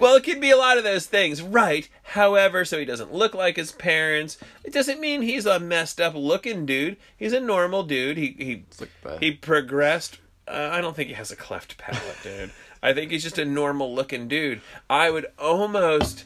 Well, 0.00 0.16
it 0.16 0.24
could 0.24 0.40
be 0.40 0.50
a 0.50 0.56
lot 0.56 0.78
of 0.78 0.84
those 0.84 1.06
things, 1.06 1.42
right? 1.42 1.88
However, 2.02 2.64
so 2.64 2.78
he 2.78 2.84
doesn't 2.84 3.12
look 3.12 3.34
like 3.34 3.56
his 3.56 3.72
parents. 3.72 4.38
It 4.64 4.72
doesn't 4.72 5.00
mean 5.00 5.22
he's 5.22 5.46
a 5.46 5.58
messed 5.60 6.00
up 6.00 6.14
looking 6.14 6.66
dude. 6.66 6.96
He's 7.16 7.32
a 7.32 7.40
normal 7.40 7.82
dude. 7.82 8.16
He 8.16 8.34
he 8.38 8.64
like 9.04 9.20
he 9.20 9.32
progressed. 9.32 10.18
Uh, 10.46 10.70
I 10.72 10.80
don't 10.80 10.96
think 10.96 11.08
he 11.08 11.14
has 11.14 11.30
a 11.30 11.36
cleft 11.36 11.76
palate, 11.78 12.16
dude. 12.22 12.50
I 12.82 12.94
think 12.94 13.10
he's 13.10 13.22
just 13.24 13.38
a 13.38 13.44
normal 13.44 13.94
looking 13.94 14.28
dude. 14.28 14.60
I 14.88 15.10
would 15.10 15.26
almost, 15.38 16.24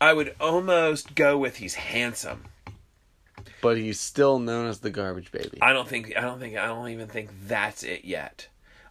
I 0.00 0.12
would 0.12 0.36
almost 0.38 1.14
go 1.14 1.36
with 1.38 1.56
he's 1.56 1.74
handsome. 1.74 2.44
but 3.62 3.76
he's 3.78 3.98
still 3.98 4.38
known 4.38 4.66
as 4.66 4.80
the 4.80 4.90
garbage 4.90 5.32
baby 5.32 5.58
I 5.62 5.72
don't 5.72 5.88
think. 5.88 6.12
I 6.16 6.20
don't 6.20 6.38
think. 6.38 6.56
I 6.56 6.66
don't 6.66 6.90
even 6.90 7.08
think 7.08 7.30
that's 7.46 7.82
it 7.82 8.04
yet. 8.04 8.48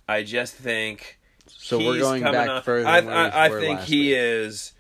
I 0.07 0.24
just 0.24 0.53
think. 0.55 1.20
So 1.49 1.77
we're 1.77 1.99
going 1.99 2.23
back 2.23 2.49
on- 2.49 2.61
further 2.63 2.87
I, 2.87 3.01
than 3.01 3.09
where 3.09 3.15
we 3.25 3.31
I, 3.31 3.45
I 3.45 3.49
think 3.49 3.79
he 3.81 4.09
week. 4.09 4.17
is 4.17 4.73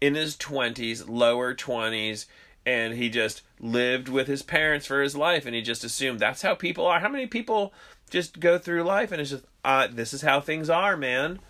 in 0.00 0.14
his 0.14 0.36
twenties, 0.36 1.08
lower 1.08 1.54
twenties, 1.54 2.26
and 2.64 2.94
he 2.94 3.08
just 3.08 3.42
lived 3.60 4.08
with 4.08 4.26
his 4.26 4.42
parents 4.42 4.86
for 4.86 5.02
his 5.02 5.16
life, 5.16 5.46
and 5.46 5.54
he 5.54 5.62
just 5.62 5.84
assumed 5.84 6.20
that's 6.20 6.42
how 6.42 6.54
people 6.54 6.86
are. 6.86 7.00
How 7.00 7.08
many 7.08 7.26
people 7.26 7.72
just 8.10 8.40
go 8.40 8.58
through 8.58 8.82
life 8.82 9.12
and 9.12 9.20
it's 9.20 9.30
just, 9.30 9.44
uh, 9.64 9.88
this 9.90 10.14
is 10.14 10.22
how 10.22 10.40
things 10.40 10.70
are, 10.70 10.96
man. 10.96 11.40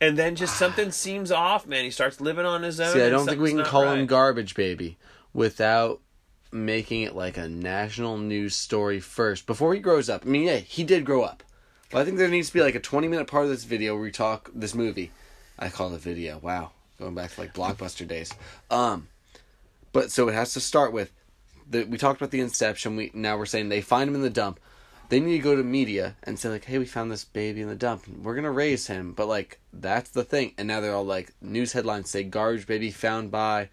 And 0.00 0.16
then 0.16 0.34
just 0.34 0.56
something 0.56 0.90
seems 0.90 1.30
off, 1.30 1.66
man. 1.66 1.84
He 1.84 1.90
starts 1.90 2.20
living 2.20 2.46
on 2.46 2.62
his 2.62 2.80
own. 2.80 2.92
see 2.92 3.02
i 3.02 3.08
don't 3.08 3.26
think 3.26 3.40
we 3.40 3.52
can 3.52 3.64
call 3.64 3.92
him 3.92 4.06
garbage 4.06 4.54
baby 4.54 4.98
without 5.32 6.00
making 6.52 7.02
it 7.02 7.14
like 7.14 7.36
a 7.36 7.48
national 7.48 8.18
news 8.18 8.56
story 8.56 8.98
first 8.98 9.46
before 9.46 9.72
he 9.72 9.78
grows 9.78 10.10
up 10.10 10.26
i 10.26 10.28
mean 10.28 10.42
yeah 10.42 10.56
he 10.56 10.82
did 10.82 11.04
grow 11.04 11.22
up 11.22 11.44
but 11.90 12.00
i 12.00 12.04
think 12.04 12.18
there 12.18 12.28
needs 12.28 12.48
to 12.48 12.54
be 12.54 12.60
like 12.60 12.74
a 12.74 12.80
20 12.80 13.08
minute 13.08 13.26
part 13.26 13.44
of 13.44 13.50
this 13.50 13.64
video 13.64 13.94
where 13.94 14.02
we 14.02 14.10
talk 14.10 14.50
this 14.54 14.74
movie. 14.74 15.10
I 15.58 15.68
call 15.68 15.92
it 15.94 16.00
video. 16.00 16.38
Wow. 16.38 16.70
Going 16.98 17.14
back 17.14 17.32
to 17.32 17.40
like 17.40 17.54
blockbuster 17.54 18.06
days. 18.06 18.32
Um 18.70 19.08
but 19.92 20.10
so 20.10 20.28
it 20.28 20.32
has 20.32 20.54
to 20.54 20.60
start 20.60 20.92
with 20.92 21.12
the 21.68 21.84
we 21.84 21.98
talked 21.98 22.20
about 22.20 22.30
the 22.30 22.40
inception. 22.40 22.96
We 22.96 23.10
now 23.14 23.36
we're 23.36 23.46
saying 23.46 23.68
they 23.68 23.80
find 23.80 24.08
him 24.08 24.14
in 24.14 24.22
the 24.22 24.30
dump. 24.30 24.58
They 25.08 25.18
need 25.18 25.38
to 25.38 25.42
go 25.42 25.56
to 25.56 25.62
media 25.62 26.16
and 26.22 26.38
say 26.38 26.48
like 26.48 26.64
hey 26.64 26.78
we 26.78 26.86
found 26.86 27.10
this 27.10 27.24
baby 27.24 27.60
in 27.60 27.68
the 27.68 27.74
dump. 27.74 28.06
We're 28.08 28.34
gonna 28.34 28.50
raise 28.50 28.86
him. 28.86 29.12
But 29.12 29.28
like 29.28 29.58
that's 29.72 30.10
the 30.10 30.24
thing. 30.24 30.54
And 30.56 30.68
now 30.68 30.80
they're 30.80 30.94
all 30.94 31.04
like 31.04 31.32
news 31.40 31.72
headlines 31.72 32.10
say 32.10 32.24
garbage 32.24 32.66
baby 32.66 32.90
found 32.90 33.30
by 33.30 33.68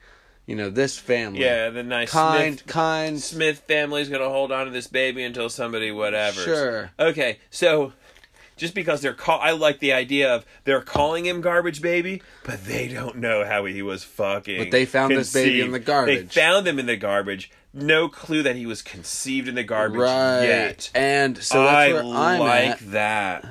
you 0.47 0.55
know 0.55 0.69
this 0.69 0.97
family. 0.97 1.41
Yeah, 1.41 1.69
the 1.69 1.83
nice 1.83 2.09
kind 2.09 2.57
Smith, 2.57 2.67
kind. 2.67 3.21
Smith 3.21 3.59
family's 3.67 4.09
gonna 4.09 4.29
hold 4.29 4.51
on 4.51 4.65
to 4.65 4.71
this 4.71 4.87
baby 4.87 5.23
until 5.23 5.49
somebody 5.49 5.91
whatever. 5.91 6.41
Sure. 6.41 6.91
Okay, 6.97 7.39
so 7.49 7.93
just 8.57 8.73
because 8.73 9.01
they're 9.01 9.13
call, 9.13 9.39
I 9.39 9.51
like 9.51 9.79
the 9.79 9.93
idea 9.93 10.33
of 10.33 10.45
they're 10.65 10.81
calling 10.81 11.25
him 11.25 11.41
garbage 11.41 11.81
baby, 11.81 12.21
but 12.43 12.65
they 12.65 12.87
don't 12.87 13.17
know 13.17 13.45
how 13.45 13.65
he 13.65 13.81
was 13.81 14.03
fucking. 14.03 14.57
But 14.57 14.71
they 14.71 14.85
found 14.85 15.15
this 15.15 15.31
baby 15.31 15.61
in 15.61 15.71
the 15.71 15.79
garbage. 15.79 16.33
They 16.33 16.41
found 16.41 16.67
him 16.67 16.79
in 16.79 16.87
the 16.87 16.97
garbage. 16.97 17.51
No 17.73 18.09
clue 18.09 18.41
that 18.43 18.55
he 18.55 18.65
was 18.65 18.81
conceived 18.81 19.47
in 19.47 19.55
the 19.55 19.63
garbage 19.63 19.99
right 19.99 20.43
yet. 20.43 20.89
and 20.95 21.37
so 21.37 21.63
that's 21.63 21.75
I 21.75 21.93
where 21.93 22.01
i'm 22.03 22.39
like 22.39 22.69
at 22.71 22.91
that. 22.91 23.45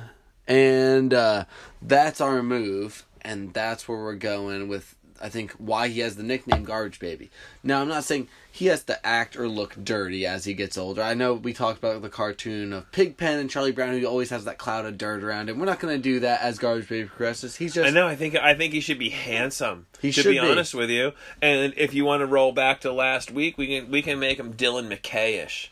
and 0.47 1.13
uh, 1.13 1.45
that's 1.81 2.19
our 2.19 2.43
move, 2.43 3.05
and 3.21 3.53
that's 3.53 3.87
where 3.87 3.97
we're 3.97 4.15
going 4.15 4.67
with. 4.67 4.95
I 5.21 5.29
think 5.29 5.51
why 5.53 5.87
he 5.87 5.99
has 6.01 6.15
the 6.15 6.23
nickname 6.23 6.63
Garbage 6.63 6.99
Baby. 6.99 7.29
Now, 7.63 7.81
I'm 7.81 7.87
not 7.87 8.03
saying 8.03 8.27
he 8.51 8.67
has 8.67 8.83
to 8.85 9.05
act 9.05 9.35
or 9.37 9.47
look 9.47 9.75
dirty 9.83 10.25
as 10.25 10.45
he 10.45 10.53
gets 10.53 10.77
older. 10.77 11.01
I 11.01 11.13
know 11.13 11.33
we 11.33 11.53
talked 11.53 11.77
about 11.79 12.01
the 12.01 12.09
cartoon 12.09 12.73
of 12.73 12.91
Pigpen 12.91 13.39
and 13.39 13.49
Charlie 13.49 13.71
Brown, 13.71 13.97
who 13.99 14.05
always 14.05 14.29
has 14.29 14.45
that 14.45 14.57
cloud 14.57 14.85
of 14.85 14.97
dirt 14.97 15.23
around 15.23 15.49
him. 15.49 15.59
We're 15.59 15.65
not 15.65 15.79
going 15.79 15.95
to 15.95 16.01
do 16.01 16.19
that 16.21 16.41
as 16.41 16.57
Garbage 16.59 16.89
Baby 16.89 17.07
progresses. 17.07 17.55
He's 17.55 17.73
just 17.73 17.87
I 17.87 17.91
know. 17.91 18.07
I 18.07 18.15
think. 18.15 18.35
I 18.35 18.53
think 18.53 18.73
he 18.73 18.79
should 18.79 18.99
be 18.99 19.09
handsome. 19.09 19.85
He 20.01 20.11
to 20.11 20.21
should 20.21 20.29
be, 20.29 20.39
be. 20.39 20.39
honest 20.39 20.73
with 20.73 20.89
you. 20.89 21.11
And 21.41 21.73
if 21.77 21.93
you 21.93 22.05
want 22.05 22.21
to 22.21 22.25
roll 22.25 22.51
back 22.51 22.81
to 22.81 22.91
last 22.91 23.31
week, 23.31 23.57
we 23.57 23.67
can 23.67 23.91
we 23.91 24.01
can 24.01 24.19
make 24.19 24.39
him 24.39 24.53
Dylan 24.53 24.87
McKay-ish. 24.95 25.71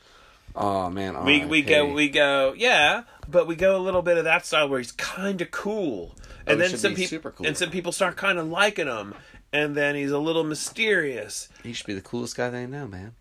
Oh 0.57 0.89
man, 0.89 1.25
We 1.25 1.43
we 1.43 1.61
go 1.61 1.91
we 1.91 2.07
go 2.07 2.53
yeah, 2.55 3.03
but 3.27 3.45
we 3.45 3.55
go 3.57 3.75
a 3.75 3.81
little 3.83 4.01
bit 4.01 4.17
of 4.17 4.23
that 4.23 4.45
style 4.45 4.69
where 4.69 4.79
he's 4.79 4.93
kind 4.93 5.41
of 5.41 5.51
cool, 5.51 6.15
and 6.47 6.61
Oh, 6.61 6.65
then 6.67 6.77
some 6.77 6.95
people 6.95 7.31
cool. 7.31 7.45
and 7.45 7.57
some 7.57 7.71
people 7.71 7.91
start 7.91 8.15
kind 8.15 8.39
of 8.39 8.47
liking 8.47 8.87
him, 8.87 9.15
and 9.55 9.73
then 9.73 9.95
he's 9.95 10.11
a 10.11 10.19
little 10.19 10.43
mysterious, 10.43 11.47
He 11.63 11.71
should 11.71 11.87
be 11.87 11.93
the 11.93 12.01
coolest 12.01 12.35
guy 12.35 12.49
they 12.49 12.67
know, 12.67 12.87
man. 12.87 13.13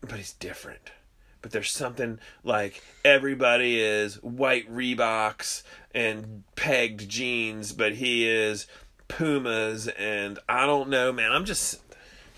but 0.00 0.12
he's 0.12 0.32
different. 0.34 0.92
But 1.42 1.50
there's 1.50 1.70
something 1.72 2.20
like 2.44 2.80
everybody 3.04 3.80
is 3.80 4.22
white 4.22 4.72
Reeboks 4.72 5.62
and 5.92 6.44
pegged 6.54 7.08
jeans, 7.08 7.72
but 7.72 7.94
he 7.96 8.26
is 8.26 8.66
Pumas, 9.08 9.88
and 9.88 10.38
I 10.48 10.64
don't 10.64 10.88
know, 10.88 11.12
man. 11.12 11.32
I'm 11.32 11.44
just 11.44 11.80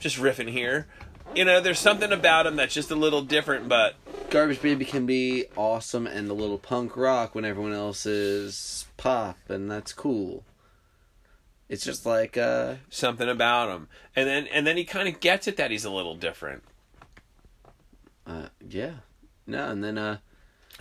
just 0.01 0.17
riffing 0.17 0.49
here. 0.51 0.87
You 1.35 1.45
know, 1.45 1.61
there's 1.61 1.79
something 1.79 2.13
about 2.13 2.47
him 2.47 2.57
that's 2.57 2.75
just 2.75 2.91
a 2.91 2.95
little 2.97 3.23
different, 3.23 3.69
but 3.69 3.95
Garbage 4.31 4.63
Baby 4.63 4.85
can 4.85 5.05
be 5.07 5.45
awesome 5.57 6.07
and 6.07 6.29
a 6.31 6.35
little 6.35 6.59
punk 6.59 6.97
rock 6.97 7.35
when 7.35 7.45
everyone 7.45 7.73
else 7.75 8.07
is 8.07 8.87
pop, 8.97 9.37
and 9.49 9.71
that's 9.71 9.93
cool. 9.93 10.43
It's 11.69 11.85
just 11.85 12.07
like, 12.07 12.37
uh, 12.37 12.75
something 12.91 13.29
about 13.29 13.71
him. 13.71 13.89
And 14.15 14.29
then 14.29 14.47
and 14.49 14.67
then 14.67 14.77
he 14.77 14.85
kind 14.85 15.09
of 15.09 15.21
gets 15.21 15.49
it 15.49 15.57
that 15.57 15.71
he's 15.71 15.85
a 15.85 15.91
little 15.91 16.15
different. 16.15 16.63
uh, 18.27 18.49
yeah. 18.69 18.95
No, 19.47 19.69
and 19.69 19.83
then, 19.83 19.97
uh, 19.99 20.19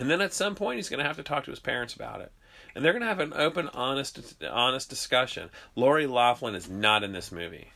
And 0.00 0.10
then 0.10 0.20
at 0.20 0.32
some 0.34 0.54
point 0.54 0.76
he's 0.76 0.88
going 0.88 0.98
to 0.98 1.06
have 1.06 1.16
to 1.16 1.22
talk 1.22 1.44
to 1.44 1.50
his 1.50 1.60
parents 1.60 1.94
about 1.94 2.20
it. 2.20 2.32
And 2.74 2.84
they're 2.84 2.92
going 2.92 3.02
to 3.02 3.08
have 3.08 3.20
an 3.20 3.32
open 3.34 3.68
honest 3.68 4.42
honest 4.50 4.90
discussion. 4.90 5.50
Lori 5.74 6.06
Loughlin 6.06 6.54
is 6.54 6.68
not 6.68 7.02
in 7.02 7.12
this 7.12 7.32
movie. 7.32 7.68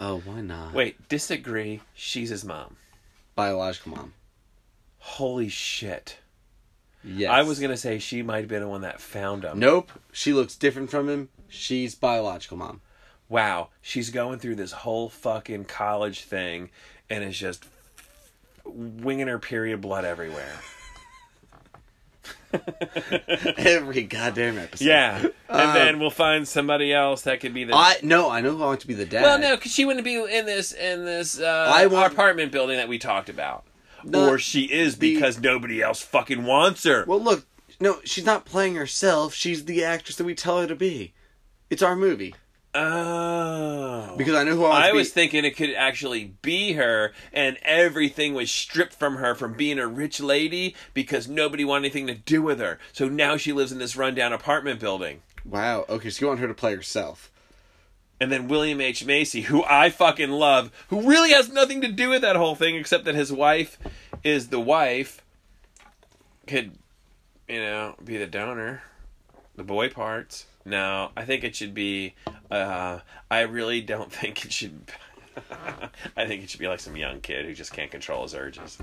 oh, 0.00 0.20
why 0.24 0.40
not? 0.40 0.72
Wait, 0.72 1.08
disagree. 1.08 1.80
She's 1.94 2.30
his 2.30 2.44
mom. 2.44 2.76
Biological 3.34 3.92
mom. 3.92 4.12
Holy 4.98 5.48
shit. 5.48 6.18
Yes. 7.04 7.30
I 7.30 7.42
was 7.42 7.58
going 7.58 7.70
to 7.70 7.76
say 7.76 7.98
she 7.98 8.22
might 8.22 8.38
have 8.40 8.48
been 8.48 8.62
the 8.62 8.68
one 8.68 8.80
that 8.80 9.00
found 9.00 9.44
him. 9.44 9.58
Nope. 9.58 9.92
She 10.12 10.32
looks 10.32 10.56
different 10.56 10.90
from 10.90 11.08
him. 11.08 11.28
She's 11.48 11.94
biological 11.94 12.56
mom. 12.56 12.80
Wow, 13.28 13.68
she's 13.80 14.10
going 14.10 14.38
through 14.38 14.56
this 14.56 14.72
whole 14.72 15.08
fucking 15.08 15.64
college 15.64 16.22
thing 16.24 16.70
and 17.08 17.24
is 17.24 17.38
just 17.38 17.64
winging 18.64 19.28
her 19.28 19.38
period 19.38 19.80
blood 19.80 20.04
everywhere. 20.04 20.56
Every 23.56 24.04
goddamn 24.04 24.58
episode. 24.58 24.84
Yeah. 24.84 25.26
And 25.48 25.60
Um, 25.70 25.74
then 25.74 25.98
we'll 26.00 26.10
find 26.10 26.46
somebody 26.46 26.92
else 26.92 27.22
that 27.22 27.40
could 27.40 27.52
be 27.54 27.64
the 27.64 27.74
I 27.74 27.96
no, 28.02 28.30
I 28.30 28.40
know 28.40 28.56
who 28.56 28.62
I 28.62 28.66
want 28.66 28.80
to 28.80 28.86
be 28.86 28.94
the 28.94 29.04
dad. 29.06 29.22
Well, 29.22 29.38
no, 29.38 29.56
because 29.56 29.72
she 29.72 29.84
wouldn't 29.84 30.04
be 30.04 30.14
in 30.16 30.46
this 30.46 30.72
in 30.72 31.04
this 31.04 31.40
uh, 31.40 31.70
I 31.74 31.86
want- 31.86 32.12
apartment 32.12 32.52
building 32.52 32.76
that 32.76 32.88
we 32.88 32.98
talked 32.98 33.28
about, 33.28 33.64
Not 34.04 34.28
or 34.28 34.38
she 34.38 34.62
is 34.64 34.98
the- 34.98 35.14
because 35.14 35.40
nobody 35.40 35.82
else 35.82 36.00
fucking 36.02 36.44
wants 36.44 36.84
her. 36.84 37.04
Well, 37.06 37.20
look, 37.20 37.46
no, 37.80 37.98
she's 38.04 38.24
not 38.26 38.44
playing 38.44 38.76
herself. 38.76 39.34
She's 39.34 39.64
the 39.64 39.82
actress 39.84 40.16
that 40.16 40.24
we 40.24 40.34
tell 40.34 40.60
her 40.60 40.66
to 40.66 40.76
be. 40.76 41.12
It's 41.74 41.82
our 41.82 41.96
movie 41.96 42.36
oh, 42.72 44.14
because 44.16 44.36
I 44.36 44.44
know 44.44 44.54
who 44.54 44.64
I 44.64 44.68
want 44.68 44.84
I 44.84 44.92
was 44.92 45.12
thinking 45.12 45.44
it 45.44 45.56
could 45.56 45.74
actually 45.74 46.34
be 46.40 46.74
her, 46.74 47.12
and 47.32 47.58
everything 47.62 48.32
was 48.32 48.48
stripped 48.48 48.94
from 48.94 49.16
her 49.16 49.34
from 49.34 49.54
being 49.54 49.80
a 49.80 49.88
rich 49.88 50.20
lady 50.20 50.76
because 50.92 51.26
nobody 51.26 51.64
wanted 51.64 51.86
anything 51.86 52.06
to 52.06 52.14
do 52.14 52.42
with 52.42 52.60
her. 52.60 52.78
So 52.92 53.08
now 53.08 53.36
she 53.36 53.52
lives 53.52 53.72
in 53.72 53.80
this 53.80 53.96
rundown 53.96 54.32
apartment 54.32 54.78
building. 54.78 55.22
wow. 55.44 55.84
Okay, 55.88 56.10
so 56.10 56.20
you 56.20 56.28
want 56.28 56.38
her 56.38 56.46
to 56.46 56.54
play 56.54 56.76
herself? 56.76 57.32
And 58.20 58.30
then 58.30 58.46
William 58.46 58.80
H. 58.80 59.04
Macy, 59.04 59.40
who 59.40 59.64
I 59.64 59.90
fucking 59.90 60.30
love, 60.30 60.70
who 60.90 61.02
really 61.02 61.32
has 61.32 61.50
nothing 61.50 61.80
to 61.80 61.90
do 61.90 62.10
with 62.10 62.22
that 62.22 62.36
whole 62.36 62.54
thing 62.54 62.76
except 62.76 63.04
that 63.06 63.16
his 63.16 63.32
wife 63.32 63.80
is 64.22 64.50
the 64.50 64.60
wife, 64.60 65.20
could, 66.46 66.78
you 67.48 67.58
know, 67.58 67.96
be 68.04 68.16
the 68.16 68.28
donor, 68.28 68.84
the 69.56 69.64
boy 69.64 69.88
parts. 69.88 70.46
No, 70.64 71.10
I 71.16 71.24
think 71.24 71.44
it 71.44 71.54
should 71.54 71.74
be. 71.74 72.14
Uh, 72.50 73.00
I 73.30 73.40
really 73.40 73.80
don't 73.80 74.12
think 74.20 74.44
it 74.44 74.52
should. 74.52 74.90
I 76.16 76.26
think 76.26 76.44
it 76.44 76.50
should 76.50 76.60
be 76.60 76.68
like 76.68 76.80
some 76.80 76.96
young 76.96 77.20
kid 77.20 77.44
who 77.44 77.54
just 77.54 77.72
can't 77.72 77.90
control 77.90 78.22
his 78.22 78.34
urges. 78.34 78.78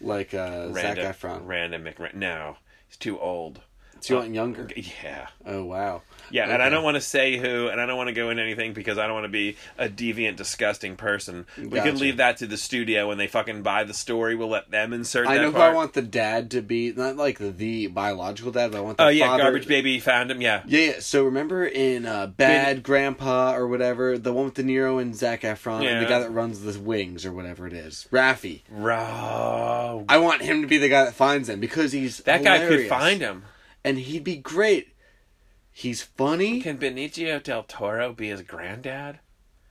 Like 0.00 0.34
uh, 0.34 0.72
Zac 0.72 0.96
Random, 0.96 1.12
Efron. 1.12 1.40
Random 1.46 1.88
No, 2.14 2.56
he's 2.88 2.96
too 2.96 3.18
old. 3.20 3.60
You 4.08 4.16
want 4.16 4.34
younger? 4.34 4.68
Yeah. 4.76 5.28
Oh 5.46 5.64
wow. 5.64 6.02
Yeah, 6.30 6.48
and 6.48 6.62
I 6.62 6.70
don't 6.70 6.82
want 6.82 6.94
to 6.94 7.00
say 7.00 7.36
who, 7.36 7.68
and 7.68 7.80
I 7.80 7.84
don't 7.86 7.96
want 7.96 8.08
to 8.08 8.14
go 8.14 8.30
into 8.30 8.42
anything 8.42 8.72
because 8.72 8.96
I 8.96 9.04
don't 9.06 9.14
want 9.14 9.24
to 9.24 9.28
be 9.28 9.56
a 9.76 9.88
deviant, 9.88 10.36
disgusting 10.36 10.96
person. 10.96 11.46
We 11.58 11.64
can 11.64 11.70
Gotcha. 11.70 11.92
leave 11.96 12.16
that 12.16 12.38
to 12.38 12.46
the 12.46 12.56
studio 12.56 13.08
when 13.08 13.18
they 13.18 13.26
fucking 13.26 13.62
buy 13.62 13.84
the 13.84 13.92
story. 13.92 14.34
We'll 14.34 14.48
let 14.48 14.70
them 14.70 14.92
insert 14.92 15.26
I 15.28 15.36
know 15.36 15.50
who. 15.50 15.58
I 15.58 15.74
want 15.74 15.92
the 15.92 16.02
dad 16.02 16.50
to 16.52 16.62
be. 16.62 16.92
Not 16.92 17.16
like 17.16 17.38
the, 17.38 17.86
biological 17.88 18.50
dad, 18.52 18.72
but 18.72 18.78
I 18.78 18.80
want 18.80 18.96
the 18.98 19.04
oh 19.04 19.08
yeah, 19.08 19.26
father. 19.26 19.42
garbage 19.42 19.68
baby 19.68 20.00
found 20.00 20.30
him. 20.30 20.40
Yeah, 20.40 20.62
Yeah, 20.66 20.80
yeah. 20.80 20.92
So 21.00 21.24
remember 21.24 21.64
in 21.66 22.06
uh, 22.06 22.28
Bad 22.28 22.82
Grandpa 22.82 23.54
or 23.54 23.66
whatever, 23.66 24.16
the 24.16 24.32
one 24.32 24.46
with 24.46 24.54
De 24.54 24.62
Niro 24.62 25.00
and 25.00 25.14
Zac 25.14 25.42
Efron, 25.42 25.84
and 25.84 26.04
the 26.04 26.08
guy 26.08 26.20
that 26.20 26.30
runs 26.30 26.60
the 26.60 26.78
wings 26.80 27.26
or 27.26 27.32
whatever 27.32 27.66
it 27.66 27.72
is, 27.72 28.08
Rafi. 28.10 28.62
Ro- 28.70 30.04
I 30.08 30.16
want 30.18 30.42
him 30.42 30.62
to 30.62 30.68
be 30.68 30.78
the 30.78 30.88
guy 30.88 31.04
that 31.04 31.14
finds 31.14 31.48
them 31.48 31.60
because 31.60 31.92
he's 31.92 32.18
that 32.18 32.42
guy 32.42 32.66
could 32.66 32.88
find 32.88 33.20
him. 33.20 33.44
And 33.84 33.98
he'd 33.98 34.24
be 34.24 34.36
great. 34.36 34.88
He's 35.70 36.02
funny. 36.02 36.60
Can 36.60 36.78
Benicio 36.78 37.42
del 37.42 37.62
Toro 37.62 38.12
be 38.12 38.28
his 38.28 38.42
granddad? 38.42 39.20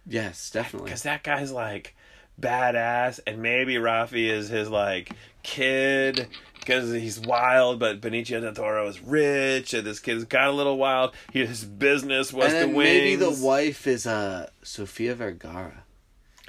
yes, 0.08 0.50
definitely. 0.50 0.86
Because 0.88 1.04
that 1.04 1.24
guy's 1.24 1.52
like 1.52 1.96
badass, 2.40 3.20
and 3.28 3.42
maybe 3.42 3.76
Rafi 3.76 4.28
is 4.30 4.50
his 4.50 4.70
like 4.70 5.12
kid 5.44 6.28
because 6.60 6.92
he's 6.92 7.20
wild. 7.20 7.80
But 7.80 8.02
Benicio 8.02 8.42
del 8.42 8.54
Toro 8.54 8.88
is 8.88 9.00
rich, 9.02 9.74
and 9.76 9.86
this 9.86 10.00
kid's 10.00 10.24
got 10.26 10.48
a 10.48 10.52
little 10.52 10.78
wild. 10.78 11.14
He, 11.32 11.46
his 11.46 11.64
business 11.64 12.34
was 12.34 12.52
the 12.52 12.68
wings. 12.68 12.76
maybe 12.78 13.16
the 13.16 13.30
wife 13.46 13.86
is 13.86 14.08
uh 14.08 14.50
Sofia 14.64 15.14
Vergara. 15.14 15.84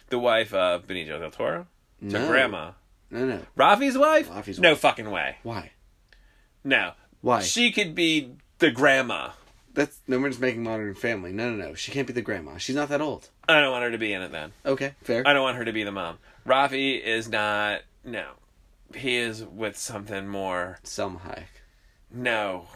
the 0.09 0.19
wife 0.19 0.55
of 0.55 0.87
Benicio 0.87 1.19
del 1.21 1.31
Toro. 1.31 1.67
No. 2.01 2.27
grandma. 2.27 2.73
No, 3.11 3.27
no. 3.27 3.41
Rafi's 3.57 3.99
wife? 3.99 4.31
Rafi's 4.31 4.59
no 4.59 4.71
wife. 4.71 4.79
fucking 4.81 5.11
way. 5.11 5.37
Why? 5.43 5.73
No. 6.65 6.93
Why? 7.23 7.41
She 7.41 7.73
could 7.73 7.95
be 7.95 8.33
the 8.59 8.71
grandma. 8.71 9.31
That's 9.75 9.99
no 10.07 10.21
one's 10.21 10.39
making 10.39 10.63
Modern 10.63 10.95
Family. 10.95 11.33
No, 11.33 11.51
no, 11.51 11.69
no. 11.69 11.75
She 11.75 11.91
can't 11.93 12.07
be 12.07 12.13
the 12.13 12.21
grandma. 12.21 12.59
She's 12.59 12.77
not 12.77 12.91
that 12.91 13.01
old. 13.01 13.31
I 13.49 13.61
don't 13.61 13.71
want 13.71 13.85
her 13.85 13.91
to 13.91 13.97
be 13.99 14.13
in 14.13 14.21
it 14.21 14.31
then. 14.31 14.53
Okay, 14.67 14.95
fair. 15.03 15.27
I 15.27 15.33
don't 15.33 15.43
want 15.43 15.57
her 15.57 15.65
to 15.65 15.73
be 15.73 15.83
the 15.83 15.93
mom. 15.93 16.19
Rafi 16.47 17.01
is 17.01 17.29
not. 17.29 17.81
No. 18.05 18.33
He 18.95 19.17
is 19.17 19.43
with 19.43 19.79
something 19.79 20.29
more. 20.29 20.79
Salma 20.85 21.21
Hayek. 21.23 21.45
No. 22.11 22.67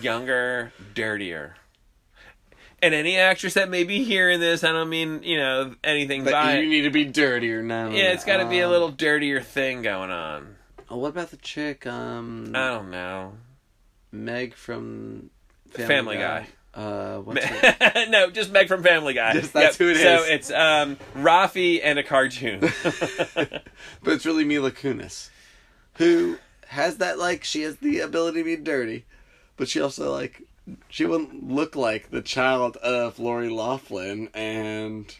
Younger, 0.00 0.72
dirtier. 0.94 1.56
And 2.82 2.94
any 2.94 3.16
actress 3.16 3.54
that 3.54 3.68
may 3.70 3.82
be 3.82 4.04
hearing 4.04 4.38
this, 4.38 4.62
I 4.62 4.70
don't 4.70 4.90
mean, 4.90 5.22
you 5.24 5.38
know, 5.38 5.74
anything 5.82 6.22
But 6.22 6.32
by 6.32 6.58
you 6.58 6.68
need 6.68 6.82
to 6.82 6.90
be 6.90 7.04
dirtier 7.06 7.62
now. 7.62 7.88
Yeah, 7.88 8.12
it's 8.12 8.24
got 8.24 8.36
to 8.36 8.46
be 8.48 8.60
a 8.60 8.66
Um, 8.66 8.70
little 8.72 8.90
dirtier 8.90 9.40
thing 9.40 9.82
going 9.82 10.10
on. 10.10 10.56
Oh, 10.88 10.98
what 10.98 11.08
about 11.08 11.30
the 11.30 11.38
chick? 11.38 11.86
Um, 11.86 12.52
I 12.54 12.68
don't 12.68 12.90
know. 12.90 13.32
Meg 14.12 14.54
from 14.54 15.30
Family 15.70 16.16
Guy. 16.16 16.46
Uh, 16.74 17.18
what's 17.20 17.42
her? 17.42 18.06
no, 18.10 18.30
just 18.30 18.52
Meg 18.52 18.68
from 18.68 18.82
Family 18.82 19.14
Guy. 19.14 19.32
Just- 19.32 19.52
that's 19.52 19.76
who 19.76 19.88
it 19.88 19.96
So 19.96 20.24
it's 20.24 20.50
um, 20.50 20.96
Rafi 21.14 21.80
and 21.82 21.98
a 21.98 22.02
cartoon. 22.02 22.60
but 23.34 23.62
it's 24.04 24.26
really 24.26 24.44
Mila 24.44 24.70
Kunis, 24.70 25.30
who 25.94 26.38
has 26.68 26.98
that 26.98 27.18
like 27.18 27.44
she 27.44 27.62
has 27.62 27.76
the 27.76 28.00
ability 28.00 28.40
to 28.40 28.44
be 28.44 28.56
dirty, 28.56 29.06
but 29.56 29.68
she 29.68 29.80
also 29.80 30.12
like 30.12 30.42
she 30.88 31.06
wouldn't 31.06 31.48
look 31.48 31.76
like 31.76 32.10
the 32.10 32.22
child 32.22 32.76
of 32.78 33.18
Lori 33.18 33.48
Loughlin 33.48 34.28
and 34.34 35.14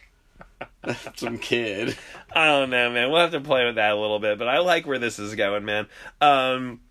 some 1.15 1.37
kid. 1.37 1.97
I 2.33 2.45
don't 2.45 2.69
know, 2.69 2.91
man. 2.91 3.09
We'll 3.09 3.21
have 3.21 3.31
to 3.31 3.41
play 3.41 3.65
with 3.65 3.75
that 3.75 3.91
a 3.91 3.95
little 3.99 4.19
bit, 4.19 4.37
but 4.37 4.47
I 4.47 4.59
like 4.59 4.85
where 4.85 4.99
this 4.99 5.19
is 5.19 5.35
going, 5.35 5.65
man. 5.65 5.87
Um, 6.21 6.81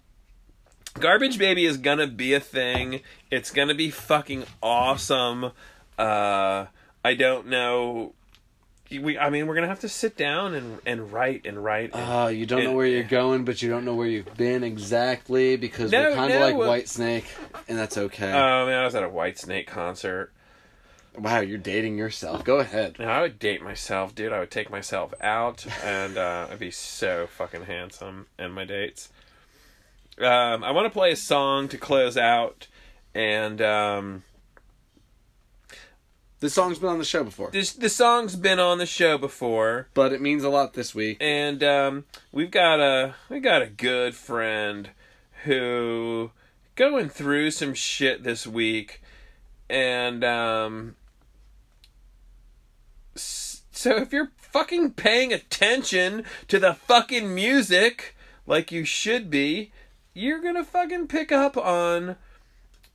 Garbage 1.00 1.38
Baby 1.38 1.64
is 1.66 1.76
gonna 1.76 2.06
be 2.06 2.32
a 2.34 2.40
thing. 2.40 3.00
It's 3.30 3.50
gonna 3.50 3.74
be 3.74 3.90
fucking 3.90 4.44
awesome. 4.62 5.52
Uh, 5.98 6.66
I 7.04 7.14
don't 7.14 7.46
know. 7.48 8.12
We, 8.90 9.18
I 9.18 9.30
mean, 9.30 9.46
we're 9.46 9.56
gonna 9.56 9.66
have 9.66 9.80
to 9.80 9.88
sit 9.88 10.16
down 10.16 10.54
and 10.54 10.78
and 10.86 11.12
write 11.12 11.44
and 11.46 11.62
write. 11.62 11.90
and- 11.92 12.02
Oh, 12.08 12.28
you 12.28 12.46
don't 12.46 12.64
know 12.64 12.72
where 12.74 12.86
you're 12.86 13.02
going, 13.02 13.44
but 13.44 13.60
you 13.60 13.68
don't 13.68 13.84
know 13.84 13.94
where 13.94 14.06
you've 14.06 14.36
been 14.36 14.62
exactly 14.64 15.56
because 15.56 15.90
No, 15.90 16.10
we're 16.10 16.14
kind 16.14 16.32
of 16.32 16.40
no, 16.40 16.46
like 16.46 16.54
uh, 16.54 16.58
Whitesnake, 16.58 17.24
and 17.68 17.76
that's 17.78 17.98
okay. 17.98 18.30
Oh 18.32 18.66
man, 18.66 18.78
I 18.80 18.84
was 18.84 18.94
at 18.94 19.02
a 19.02 19.08
Whitesnake 19.08 19.66
concert. 19.66 20.32
wow, 21.18 21.40
you're 21.40 21.58
dating 21.58 21.98
yourself. 21.98 22.44
Go 22.44 22.58
ahead. 22.60 23.00
I 23.00 23.22
would 23.22 23.38
date 23.38 23.60
myself, 23.62 24.14
dude. 24.14 24.32
I 24.32 24.38
would 24.40 24.50
take 24.52 24.70
myself 24.70 25.12
out, 25.20 25.66
and 25.82 26.16
uh, 26.16 26.46
I'd 26.50 26.58
be 26.60 26.70
so 26.70 27.26
fucking 27.26 27.64
handsome 27.64 28.26
in 28.38 28.52
my 28.52 28.64
dates. 28.64 29.08
Um, 30.18 30.64
I 30.64 30.70
want 30.70 30.86
to 30.86 30.90
play 30.90 31.12
a 31.12 31.16
song 31.16 31.68
to 31.68 31.78
close 31.78 32.16
out, 32.16 32.68
and 33.14 33.60
um, 33.60 34.24
This 36.40 36.54
song's 36.54 36.78
been 36.78 36.88
on 36.88 36.98
the 36.98 37.04
show 37.04 37.22
before, 37.22 37.50
This 37.50 37.72
the 37.72 37.90
song's 37.90 38.34
been 38.36 38.58
on 38.58 38.78
the 38.78 38.86
show 38.86 39.18
before, 39.18 39.88
but 39.92 40.12
it 40.12 40.20
means 40.22 40.42
a 40.42 40.48
lot 40.48 40.72
this 40.72 40.94
week. 40.94 41.18
and 41.20 41.62
um, 41.62 42.04
we've 42.32 42.50
got 42.50 42.80
a 42.80 43.14
we 43.28 43.40
got 43.40 43.60
a 43.62 43.66
good 43.66 44.14
friend 44.14 44.90
who 45.44 46.30
going 46.76 47.08
through 47.10 47.50
some 47.50 47.74
shit 47.74 48.22
this 48.24 48.46
week, 48.46 49.02
and 49.68 50.24
um, 50.24 50.96
so 53.14 53.96
if 53.96 54.12
you're 54.12 54.32
fucking 54.38 54.92
paying 54.92 55.32
attention 55.32 56.24
to 56.48 56.58
the 56.58 56.72
fucking 56.72 57.34
music 57.34 58.14
like 58.46 58.72
you 58.72 58.84
should 58.84 59.28
be, 59.30 59.72
you're 60.16 60.40
gonna 60.40 60.64
fucking 60.64 61.06
pick 61.08 61.30
up 61.30 61.56
on 61.56 62.16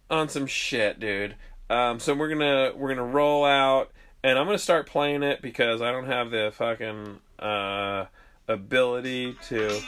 on 0.10 0.28
some 0.28 0.48
shit, 0.48 1.00
dude. 1.00 1.36
Um, 1.70 2.00
so 2.00 2.16
we're 2.16 2.30
gonna 2.30 2.74
we're 2.76 2.90
gonna 2.90 3.06
roll 3.06 3.46
out, 3.46 3.92
and 4.24 4.38
I'm 4.40 4.46
gonna 4.46 4.58
start 4.58 4.88
playing 4.88 5.22
it 5.24 5.42
because 5.42 5.82
I 5.82 5.92
don't 5.92 6.08
have 6.08 6.32
the 6.32 6.52
fucking 6.54 7.20
uh, 7.40 8.06
ability 8.48 9.38
to. 9.50 9.80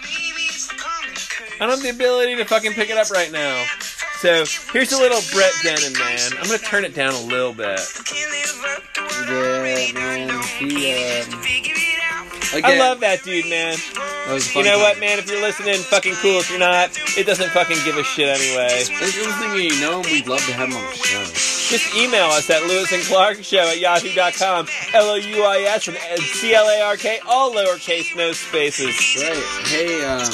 I 1.59 1.65
don't 1.65 1.69
have 1.71 1.81
the 1.81 1.89
ability 1.89 2.35
to 2.35 2.45
fucking 2.45 2.73
pick 2.73 2.89
it 2.89 2.97
up 2.97 3.09
right 3.09 3.31
now. 3.31 3.65
So 4.19 4.45
here's 4.71 4.91
a 4.91 4.97
little 4.97 5.19
Brett 5.33 5.53
Dennen, 5.63 5.97
man. 5.97 6.19
I'm 6.39 6.45
gonna 6.45 6.59
turn 6.59 6.85
it 6.85 6.93
down 6.93 7.13
a 7.13 7.25
little 7.25 7.53
bit. 7.53 7.79
Yeah, 9.27 9.63
man. 9.63 10.29
Um, 10.29 11.92
I 12.53 12.77
love 12.77 12.99
that 12.99 13.23
dude, 13.23 13.45
man. 13.49 13.77
that 14.27 14.51
You 14.55 14.63
know 14.63 14.71
time. 14.73 14.79
what, 14.81 14.99
man? 14.99 15.17
If 15.19 15.29
you're 15.29 15.41
listening, 15.41 15.75
fucking 15.75 16.13
cool. 16.21 16.39
If 16.39 16.49
you're 16.49 16.59
not, 16.59 16.91
it 17.17 17.25
doesn't 17.25 17.49
fucking 17.49 17.77
give 17.83 17.97
a 17.97 18.03
shit 18.03 18.27
anyway. 18.29 18.67
If 18.71 19.15
you're 19.15 19.25
listening 19.25 19.55
you 19.63 19.81
know 19.81 20.01
him, 20.01 20.11
we'd 20.11 20.27
love 20.27 20.45
to 20.45 20.53
have 20.53 20.69
him 20.69 20.75
on 20.77 20.83
the 20.83 20.95
show. 20.95 21.23
Just 21.23 21.95
email 21.95 22.25
us 22.25 22.49
at 22.49 22.61
Louis 22.63 22.91
and 22.91 23.01
Clark 23.03 23.43
Show 23.43 23.59
at 23.69 23.79
yahoo.com. 23.79 24.67
L 24.93 25.09
O 25.09 25.15
U 25.15 25.43
I 25.43 25.61
S 25.61 25.87
and 25.87 25.97
C 26.19 26.53
L 26.53 26.67
A 26.67 26.81
R 26.81 26.97
K, 26.97 27.19
all 27.27 27.51
lowercase, 27.53 28.15
no 28.15 28.31
spaces. 28.33 28.95
Right. 29.17 29.43
Hey, 29.67 30.03
um, 30.05 30.29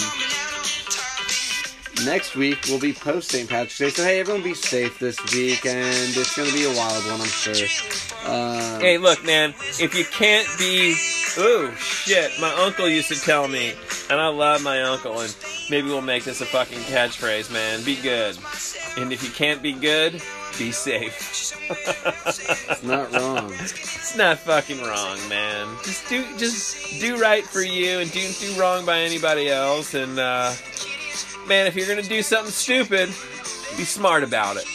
next 2.05 2.36
week 2.36 2.59
we'll 2.67 2.80
be 2.80 2.93
post 2.93 3.32
St. 3.32 3.47
Patrick's 3.49 3.78
Day. 3.78 3.89
So 3.89 4.03
hey, 4.03 4.20
everyone, 4.20 4.43
be 4.43 4.53
safe 4.53 4.99
this 4.99 5.17
week, 5.34 5.65
and 5.65 5.88
it's 6.17 6.36
gonna 6.36 6.51
be 6.51 6.65
a 6.65 6.74
wild 6.76 7.05
one, 7.05 7.22
I'm 7.22 7.28
sure. 7.28 7.55
Um, 8.26 8.82
Hey, 8.82 8.97
look, 8.97 9.24
man, 9.24 9.53
if 9.80 9.95
you 9.95 10.03
can't 10.05 10.47
be. 10.57 10.95
Ooh, 11.38 11.71
shit. 11.75 12.32
My 12.39 12.51
uncle 12.53 12.88
used 12.89 13.09
to 13.09 13.15
tell 13.15 13.47
me, 13.47 13.73
and 14.09 14.19
I 14.19 14.27
love 14.27 14.63
my 14.63 14.82
uncle, 14.82 15.19
and 15.19 15.36
maybe 15.69 15.88
we'll 15.88 16.01
make 16.01 16.23
this 16.23 16.41
a 16.41 16.45
fucking 16.45 16.80
catchphrase, 16.80 17.51
man. 17.51 17.84
Be 17.84 17.95
good. 17.95 18.38
And 18.97 19.13
if 19.13 19.23
you 19.23 19.30
can't 19.30 19.61
be 19.61 19.73
good, 19.73 20.21
be 20.57 20.71
safe. 20.71 21.53
it's 21.69 22.84
not 22.84 23.11
wrong. 23.15 23.51
It's 23.53 24.17
not 24.17 24.39
fucking 24.39 24.82
wrong, 24.82 25.17
man. 25.30 25.67
Just 25.84 26.09
do 26.09 26.25
just 26.38 26.99
do 26.99 27.17
right 27.21 27.45
for 27.45 27.61
you 27.61 27.99
and 27.99 28.11
don't 28.11 28.39
do 28.39 28.59
wrong 28.59 28.86
by 28.86 28.99
anybody 28.99 29.49
else. 29.49 29.93
And 29.93 30.19
uh, 30.19 30.53
man, 31.47 31.67
if 31.67 31.75
you're 31.75 31.88
gonna 31.88 32.01
do 32.01 32.21
something 32.21 32.51
stupid, 32.51 33.07
be 33.77 33.84
smart 33.86 34.23
about 34.23 34.57
it. 34.57 34.65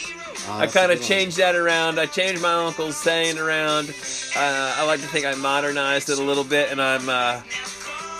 Oh, 0.47 0.59
I 0.59 0.67
kind 0.67 0.91
of 0.91 0.99
good 0.99 1.03
one. 1.03 1.07
changed 1.07 1.37
that 1.37 1.55
around. 1.55 1.99
I 1.99 2.05
changed 2.05 2.41
my 2.41 2.53
uncle's 2.53 2.97
saying 2.97 3.37
around. 3.37 3.89
Uh, 4.35 4.75
I 4.77 4.85
like 4.85 5.01
to 5.01 5.07
think 5.07 5.25
I 5.25 5.33
modernized 5.35 6.09
it 6.09 6.19
a 6.19 6.23
little 6.23 6.43
bit, 6.43 6.71
and 6.71 6.81
I'm 6.81 7.09
uh, 7.09 7.41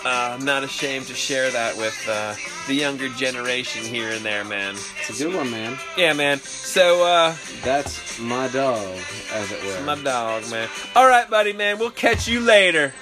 uh, 0.04 0.38
not 0.42 0.64
ashamed 0.64 1.06
to 1.06 1.14
share 1.14 1.50
that 1.50 1.76
with 1.76 1.96
uh, 2.08 2.34
the 2.66 2.74
younger 2.74 3.08
generation 3.10 3.82
here 3.84 4.10
and 4.10 4.24
there, 4.24 4.44
man. 4.44 4.74
It's 5.08 5.20
a 5.20 5.24
good 5.24 5.34
one, 5.34 5.50
man. 5.50 5.78
Yeah, 5.96 6.12
man. 6.14 6.38
So 6.38 7.04
uh, 7.04 7.36
That's 7.62 8.18
my 8.18 8.48
dog, 8.48 8.98
as 9.32 9.52
it 9.52 9.62
were. 9.64 9.84
my 9.84 10.00
dog, 10.02 10.50
man. 10.50 10.68
All 10.94 11.06
right, 11.06 11.28
buddy, 11.30 11.52
man. 11.52 11.78
We'll 11.78 11.90
catch 11.90 12.26
you 12.28 12.40
later. 12.40 12.92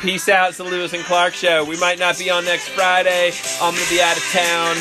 Peace 0.00 0.28
out. 0.28 0.50
It's 0.50 0.58
the 0.58 0.64
Louis 0.64 0.92
and 0.92 1.02
Clark 1.04 1.32
Show. 1.34 1.64
We 1.64 1.76
might 1.78 1.98
not 1.98 2.18
be 2.18 2.28
on 2.30 2.44
next 2.44 2.68
Friday. 2.68 3.32
I'm 3.60 3.74
gonna 3.74 3.88
be 3.90 4.00
out 4.00 4.16
of 4.16 4.22
town. 4.30 4.76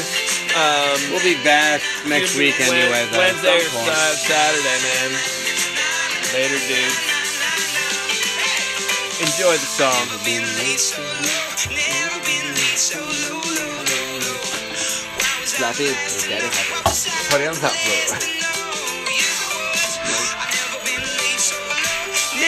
Um, 0.55 0.99
We'll 1.11 1.23
be 1.23 1.41
back 1.43 1.81
next 2.07 2.37
week 2.37 2.57
Wed- 2.59 2.69
anyway. 2.69 3.07
though, 3.11 3.17
Wednesday 3.19 3.57
or 3.57 3.61
some 3.61 3.85
point. 3.85 3.95
Saturday, 4.27 4.79
man. 4.83 5.11
Later, 6.35 6.59
dude. 6.67 6.95
Enjoy 9.23 9.55
the 9.55 9.69
song. 9.79 10.05
Slap 15.45 15.75
it. 15.79 15.95
Daddy. 16.29 16.49
Put 17.29 17.41
it 17.41 17.47
on 17.47 17.55
top 17.55 17.71
floor. 17.71 18.44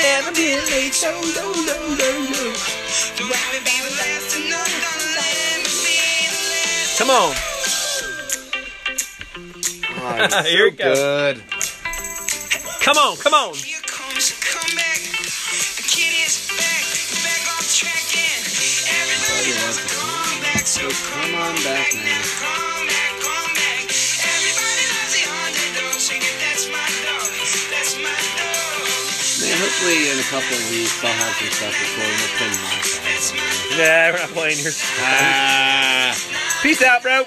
Never 0.07 0.31
been 0.31 0.63
late, 0.71 0.93
so 0.93 1.11
low, 1.11 1.51
low, 1.51 1.83
low, 1.99 2.17
low. 2.31 2.53
Come 6.97 7.09
on. 7.11 7.35
Oh, 9.99 10.43
Here 10.47 10.67
so 10.67 10.67
it 10.67 10.77
goes. 10.77 10.97
Good. 10.97 11.43
Come 12.79 12.97
on, 12.97 13.17
come 13.17 13.33
on. 13.33 13.53
Here 13.55 13.81
comes 13.85 14.31
a 14.31 14.35
comeback. 14.47 14.99
The 15.75 15.83
kid 15.91 16.13
is 16.23 16.47
back, 16.55 16.83
back 17.27 17.43
on 17.51 17.63
track, 17.67 18.07
and 18.15 18.47
everybody 18.95 19.51
loves 19.59 19.83
to 19.83 20.41
back. 20.41 20.65
So 20.65 20.87
So 20.87 20.87
come 21.11 21.35
on 21.35 21.55
back 21.65 21.93
now. 21.93 22.46
Hopefully 29.77 30.09
in 30.09 30.17
a 30.17 30.23
couple 30.23 30.57
of 30.57 30.69
weeks 30.71 31.03
I'll 31.03 31.13
have 31.13 31.35
some 31.37 31.53
stuff 31.53 31.75
recorded. 31.77 32.17
We'll 32.17 32.33
put 32.33 33.05
my 33.05 33.13
songs 33.21 33.71
on. 33.71 33.77
Yeah, 33.77 34.11
we're 34.11 34.19
not 34.19 34.29
playing 34.29 34.57
your 34.63 34.71
song. 34.71 35.05
Ah. 35.05 36.17
Peace 36.63 36.81
out, 36.81 37.03
bro. 37.03 37.23